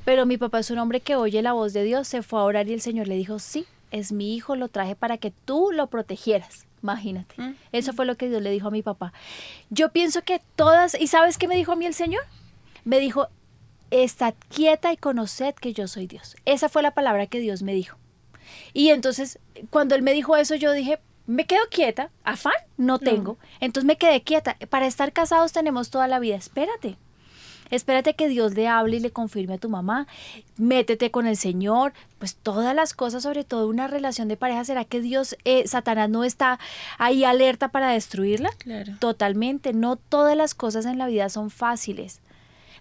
Pero 0.05 0.25
mi 0.25 0.37
papá 0.37 0.59
es 0.59 0.71
un 0.71 0.79
hombre 0.79 1.01
que 1.01 1.15
oye 1.15 1.41
la 1.41 1.53
voz 1.53 1.73
de 1.73 1.83
Dios, 1.83 2.07
se 2.07 2.21
fue 2.21 2.39
a 2.39 2.43
orar 2.43 2.67
y 2.67 2.73
el 2.73 2.81
Señor 2.81 3.07
le 3.07 3.15
dijo 3.15 3.39
sí, 3.39 3.65
es 3.91 4.11
mi 4.11 4.35
hijo, 4.35 4.55
lo 4.55 4.67
traje 4.67 4.95
para 4.95 5.17
que 5.17 5.31
tú 5.31 5.71
lo 5.73 5.87
protegieras. 5.87 6.65
Imagínate. 6.81 7.35
Mm. 7.39 7.55
Eso 7.71 7.93
fue 7.93 8.05
lo 8.05 8.15
que 8.15 8.29
Dios 8.29 8.41
le 8.41 8.49
dijo 8.49 8.69
a 8.69 8.71
mi 8.71 8.81
papá. 8.81 9.13
Yo 9.69 9.89
pienso 9.89 10.23
que 10.23 10.41
todas, 10.55 10.99
¿y 10.99 11.07
sabes 11.07 11.37
qué 11.37 11.47
me 11.47 11.55
dijo 11.55 11.73
a 11.73 11.75
mí 11.75 11.85
el 11.85 11.93
Señor? 11.93 12.23
Me 12.83 12.99
dijo, 12.99 13.27
estad 13.91 14.33
quieta 14.49 14.91
y 14.91 14.97
conoced 14.97 15.53
que 15.55 15.73
yo 15.73 15.87
soy 15.87 16.07
Dios. 16.07 16.35
Esa 16.45 16.69
fue 16.69 16.81
la 16.81 16.91
palabra 16.91 17.27
que 17.27 17.39
Dios 17.39 17.61
me 17.61 17.73
dijo. 17.73 17.97
Y 18.73 18.89
entonces, 18.89 19.39
cuando 19.69 19.95
él 19.95 20.01
me 20.01 20.13
dijo 20.13 20.35
eso, 20.37 20.55
yo 20.55 20.71
dije, 20.71 20.99
me 21.27 21.45
quedo 21.45 21.61
quieta, 21.69 22.09
afán 22.23 22.53
no 22.77 22.99
tengo. 22.99 23.37
Entonces 23.59 23.85
me 23.85 23.97
quedé 23.97 24.21
quieta. 24.21 24.57
Para 24.69 24.87
estar 24.87 25.13
casados 25.13 25.51
tenemos 25.51 25.89
toda 25.89 26.07
la 26.07 26.19
vida. 26.19 26.35
Espérate. 26.35 26.97
Espérate 27.69 28.15
que 28.15 28.27
Dios 28.27 28.53
le 28.53 28.67
hable 28.67 28.97
y 28.97 28.99
le 28.99 29.11
confirme 29.11 29.53
a 29.53 29.57
tu 29.57 29.69
mamá. 29.69 30.07
Métete 30.57 31.09
con 31.09 31.25
el 31.25 31.37
Señor. 31.37 31.93
Pues 32.19 32.35
todas 32.35 32.75
las 32.75 32.93
cosas, 32.93 33.23
sobre 33.23 33.45
todo 33.45 33.67
una 33.67 33.87
relación 33.87 34.27
de 34.27 34.35
pareja, 34.35 34.65
¿será 34.65 34.83
que 34.83 34.99
Dios, 34.99 35.37
eh, 35.45 35.65
Satanás 35.67 36.09
no 36.09 36.25
está 36.25 36.59
ahí 36.97 37.23
alerta 37.23 37.69
para 37.69 37.91
destruirla? 37.91 38.49
Claro. 38.57 38.93
Totalmente. 38.99 39.71
No 39.71 39.95
todas 39.95 40.35
las 40.35 40.53
cosas 40.53 40.85
en 40.85 40.97
la 40.97 41.07
vida 41.07 41.29
son 41.29 41.49
fáciles. 41.49 42.19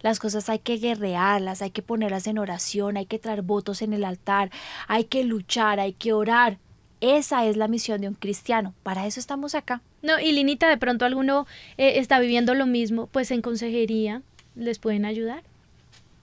Las 0.03 0.19
cosas 0.19 0.49
hay 0.49 0.61
que 0.61 0.79
guerrearlas, 0.79 1.63
hay 1.63 1.71
que 1.71 1.83
ponerlas 1.83 2.27
en 2.27 2.39
oración, 2.39 2.97
hay 2.97 3.07
que 3.07 3.19
traer 3.19 3.43
votos 3.43 3.83
en 3.83 3.93
el 3.93 4.05
altar, 4.05 4.51
hay 4.89 5.05
que 5.05 5.25
luchar, 5.25 5.81
hay 5.81 5.93
que 5.93 6.13
orar. 6.13 6.59
Esa 7.01 7.47
es 7.47 7.57
la 7.57 7.69
misión 7.69 8.01
de 8.01 8.09
un 8.09 8.15
cristiano. 8.15 8.75
Para 8.83 9.07
eso 9.07 9.21
estamos 9.21 9.55
acá. 9.55 9.81
No, 10.03 10.19
y 10.19 10.33
Linita, 10.33 10.69
de 10.69 10.77
pronto 10.77 11.05
alguno 11.05 11.47
eh, 11.77 11.99
está 11.99 12.19
viviendo 12.19 12.55
lo 12.55 12.67
mismo, 12.67 13.07
pues 13.07 13.31
en 13.31 13.43
consejería 13.43 14.23
les 14.55 14.79
pueden 14.79 15.05
ayudar. 15.05 15.43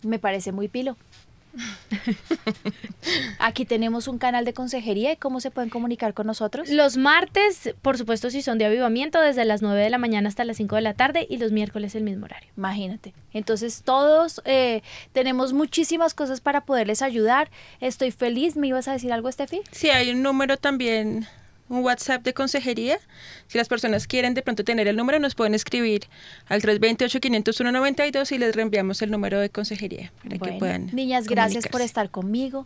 Me 0.03 0.19
parece 0.19 0.51
muy 0.51 0.67
pilo. 0.67 0.95
Aquí 3.39 3.65
tenemos 3.65 4.07
un 4.07 4.17
canal 4.17 4.45
de 4.45 4.53
consejería 4.53 5.11
y 5.11 5.17
cómo 5.17 5.39
se 5.39 5.51
pueden 5.51 5.69
comunicar 5.69 6.13
con 6.13 6.27
nosotros. 6.27 6.69
Los 6.69 6.97
martes, 6.97 7.73
por 7.81 7.97
supuesto, 7.97 8.29
si 8.29 8.41
son 8.41 8.57
de 8.57 8.65
avivamiento, 8.65 9.21
desde 9.21 9.45
las 9.45 9.61
9 9.61 9.81
de 9.81 9.89
la 9.89 9.97
mañana 9.97 10.29
hasta 10.29 10.43
las 10.43 10.57
5 10.57 10.75
de 10.75 10.81
la 10.81 10.93
tarde 10.93 11.25
y 11.29 11.37
los 11.37 11.51
miércoles 11.51 11.95
el 11.95 12.03
mismo 12.03 12.25
horario. 12.25 12.49
Imagínate. 12.57 13.13
Entonces 13.33 13.83
todos 13.83 14.41
eh, 14.45 14.81
tenemos 15.13 15.53
muchísimas 15.53 16.13
cosas 16.13 16.41
para 16.41 16.61
poderles 16.61 17.01
ayudar. 17.01 17.49
Estoy 17.79 18.11
feliz. 18.11 18.55
¿Me 18.55 18.67
ibas 18.67 18.87
a 18.87 18.93
decir 18.93 19.13
algo, 19.13 19.31
Steffi? 19.31 19.61
Sí, 19.71 19.89
hay 19.89 20.11
un 20.11 20.21
número 20.21 20.57
también, 20.57 21.27
un 21.69 21.83
WhatsApp 21.83 22.23
de 22.23 22.33
consejería. 22.33 22.97
Si 23.47 23.57
las 23.57 23.67
personas 23.67 24.07
quieren 24.07 24.33
de 24.33 24.41
pronto 24.41 24.63
tener 24.63 24.87
el 24.87 24.95
número, 24.95 25.19
nos 25.19 25.35
pueden 25.35 25.53
escribir 25.53 26.05
al 26.47 26.61
328-501-92 26.61 28.31
y 28.31 28.37
les 28.37 28.55
reenviamos 28.55 29.01
el 29.01 29.11
número 29.11 29.39
de 29.39 29.49
consejería 29.49 30.11
para 30.23 30.29
que 30.31 30.37
Bueno, 30.39 30.59
puedan. 30.59 30.89
niñas, 30.95 31.27
gracias 31.27 31.67
por 31.67 31.81
estar 31.81 32.09
conmigo. 32.09 32.65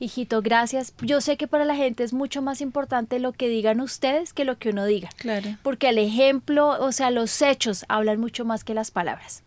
Hijito, 0.00 0.42
gracias. 0.42 0.92
Yo 1.02 1.20
sé 1.20 1.36
que 1.36 1.46
para 1.46 1.64
la 1.64 1.76
gente 1.76 2.02
es 2.02 2.12
mucho 2.12 2.42
más 2.42 2.60
importante 2.60 3.18
lo 3.20 3.32
que 3.32 3.48
digan 3.48 3.80
ustedes 3.80 4.32
que 4.32 4.44
lo 4.44 4.58
que 4.58 4.70
uno 4.70 4.84
diga. 4.84 5.08
Claro. 5.16 5.56
Porque 5.62 5.88
el 5.88 5.98
ejemplo, 5.98 6.68
o 6.80 6.90
sea, 6.92 7.10
los 7.10 7.40
hechos 7.42 7.84
hablan 7.88 8.18
mucho 8.20 8.44
más 8.44 8.64
que 8.64 8.74
las 8.74 8.90
palabras. 8.90 9.42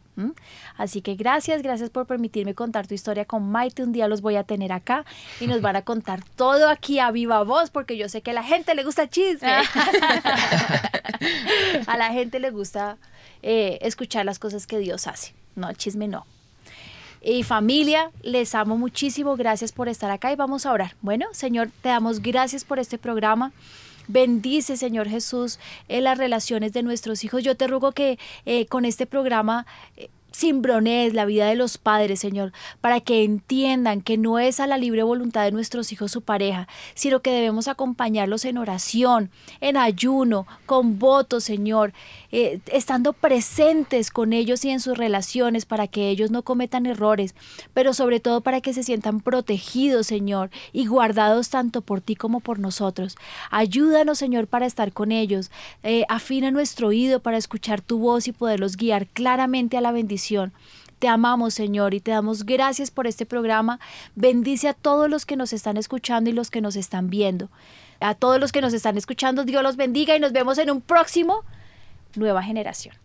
Así 0.75 1.01
que 1.01 1.15
gracias, 1.15 1.61
gracias 1.61 1.89
por 1.89 2.05
permitirme 2.05 2.55
contar 2.55 2.87
tu 2.87 2.93
historia 2.93 3.25
con 3.25 3.49
Maite. 3.49 3.83
Un 3.83 3.91
día 3.91 4.07
los 4.07 4.21
voy 4.21 4.35
a 4.35 4.43
tener 4.43 4.71
acá 4.71 5.05
y 5.39 5.47
nos 5.47 5.61
van 5.61 5.75
a 5.75 5.81
contar 5.83 6.23
todo 6.35 6.69
aquí 6.69 6.99
a 6.99 7.11
viva 7.11 7.43
voz, 7.43 7.69
porque 7.69 7.97
yo 7.97 8.09
sé 8.09 8.21
que 8.21 8.31
a 8.31 8.33
la 8.33 8.43
gente 8.43 8.75
le 8.75 8.83
gusta 8.83 9.09
chisme. 9.09 9.47
a 11.87 11.97
la 11.97 12.11
gente 12.11 12.39
le 12.39 12.51
gusta 12.51 12.97
eh, 13.43 13.79
escuchar 13.81 14.25
las 14.25 14.39
cosas 14.39 14.67
que 14.67 14.79
Dios 14.79 15.07
hace. 15.07 15.33
No, 15.55 15.73
chisme 15.73 16.07
no. 16.07 16.25
Y 17.21 17.43
familia, 17.43 18.11
les 18.21 18.55
amo 18.55 18.77
muchísimo. 18.77 19.35
Gracias 19.35 19.71
por 19.71 19.89
estar 19.89 20.11
acá 20.11 20.31
y 20.31 20.35
vamos 20.35 20.65
a 20.65 20.71
orar. 20.71 20.95
Bueno, 21.01 21.27
Señor, 21.31 21.69
te 21.81 21.89
damos 21.89 22.21
gracias 22.21 22.63
por 22.63 22.79
este 22.79 22.97
programa. 22.97 23.51
Bendice, 24.07 24.77
Señor 24.77 25.07
Jesús, 25.09 25.59
en 25.87 26.03
las 26.03 26.17
relaciones 26.17 26.73
de 26.73 26.83
nuestros 26.83 27.23
hijos. 27.23 27.43
Yo 27.43 27.55
te 27.55 27.67
ruego 27.67 27.91
que 27.91 28.17
eh, 28.45 28.65
con 28.67 28.85
este 28.85 29.05
programa 29.05 29.65
eh, 29.97 30.09
la 31.13 31.25
vida 31.25 31.47
de 31.47 31.55
los 31.55 31.77
padres, 31.77 32.19
Señor, 32.19 32.51
para 32.79 32.99
que 32.99 33.23
entiendan 33.23 34.01
que 34.01 34.17
no 34.17 34.37
es 34.37 34.59
a 34.59 34.67
la 34.67 34.77
libre 34.77 35.01
voluntad 35.01 35.43
de 35.43 35.51
nuestros 35.51 35.91
hijos 35.91 36.11
su 36.11 36.21
pareja, 36.21 36.67
sino 36.93 37.21
que 37.21 37.31
debemos 37.31 37.67
acompañarlos 37.67 38.45
en 38.45 38.57
oración, 38.57 39.31
en 39.61 39.77
ayuno, 39.77 40.45
con 40.67 40.99
votos, 40.99 41.43
Señor, 41.43 41.91
eh, 42.31 42.59
estando 42.71 43.13
presentes 43.13 44.11
con 44.11 44.33
ellos 44.33 44.65
y 44.65 44.69
en 44.69 44.79
sus 44.79 44.97
relaciones 44.97 45.65
para 45.65 45.87
que 45.87 46.09
ellos 46.09 46.29
no 46.29 46.43
cometan 46.43 46.85
errores, 46.85 47.35
pero 47.73 47.93
sobre 47.93 48.19
todo 48.19 48.41
para 48.41 48.61
que 48.61 48.73
se 48.73 48.83
sientan 48.83 49.21
protegidos, 49.21 50.07
Señor, 50.07 50.49
y 50.73 50.87
guardados 50.87 51.49
tanto 51.49 51.81
por 51.81 52.01
ti 52.01 52.15
como 52.15 52.39
por 52.39 52.59
nosotros. 52.59 53.15
Ayúdanos, 53.49 54.17
Señor, 54.17 54.47
para 54.47 54.65
estar 54.65 54.91
con 54.91 55.11
ellos. 55.11 55.51
Eh, 55.83 56.05
afina 56.09 56.51
nuestro 56.51 56.89
oído 56.89 57.21
para 57.21 57.37
escuchar 57.37 57.81
tu 57.81 57.99
voz 57.99 58.27
y 58.27 58.31
poderlos 58.31 58.77
guiar 58.77 59.07
claramente 59.07 59.77
a 59.77 59.81
la 59.81 59.91
bendición. 59.91 60.53
Te 60.99 61.07
amamos, 61.07 61.53
Señor, 61.53 61.93
y 61.93 61.99
te 61.99 62.11
damos 62.11 62.43
gracias 62.43 62.89
por 62.89 63.05
este 63.05 63.25
programa. 63.25 63.79
Bendice 64.15 64.67
a 64.67 64.73
todos 64.73 65.09
los 65.09 65.25
que 65.25 65.35
nos 65.35 65.53
están 65.53 65.77
escuchando 65.77 66.29
y 66.29 66.33
los 66.33 66.49
que 66.49 66.59
nos 66.59 66.75
están 66.75 67.09
viendo. 67.09 67.49
A 67.99 68.15
todos 68.15 68.39
los 68.39 68.51
que 68.51 68.61
nos 68.61 68.73
están 68.73 68.97
escuchando, 68.97 69.45
Dios 69.45 69.61
los 69.63 69.75
bendiga 69.75 70.15
y 70.15 70.19
nos 70.19 70.31
vemos 70.31 70.57
en 70.57 70.71
un 70.71 70.81
próximo 70.81 71.43
Nueva 72.17 72.41
Generación. 72.43 72.95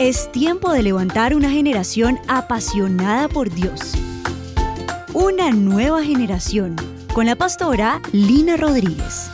Es 0.00 0.30
tiempo 0.32 0.72
de 0.72 0.82
levantar 0.82 1.34
una 1.36 1.50
generación 1.50 2.18
apasionada 2.26 3.28
por 3.28 3.50
Dios. 3.50 3.92
Una 5.12 5.50
nueva 5.50 6.02
generación 6.02 6.74
con 7.14 7.26
la 7.26 7.36
pastora 7.36 8.02
Lina 8.12 8.56
Rodríguez. 8.56 9.30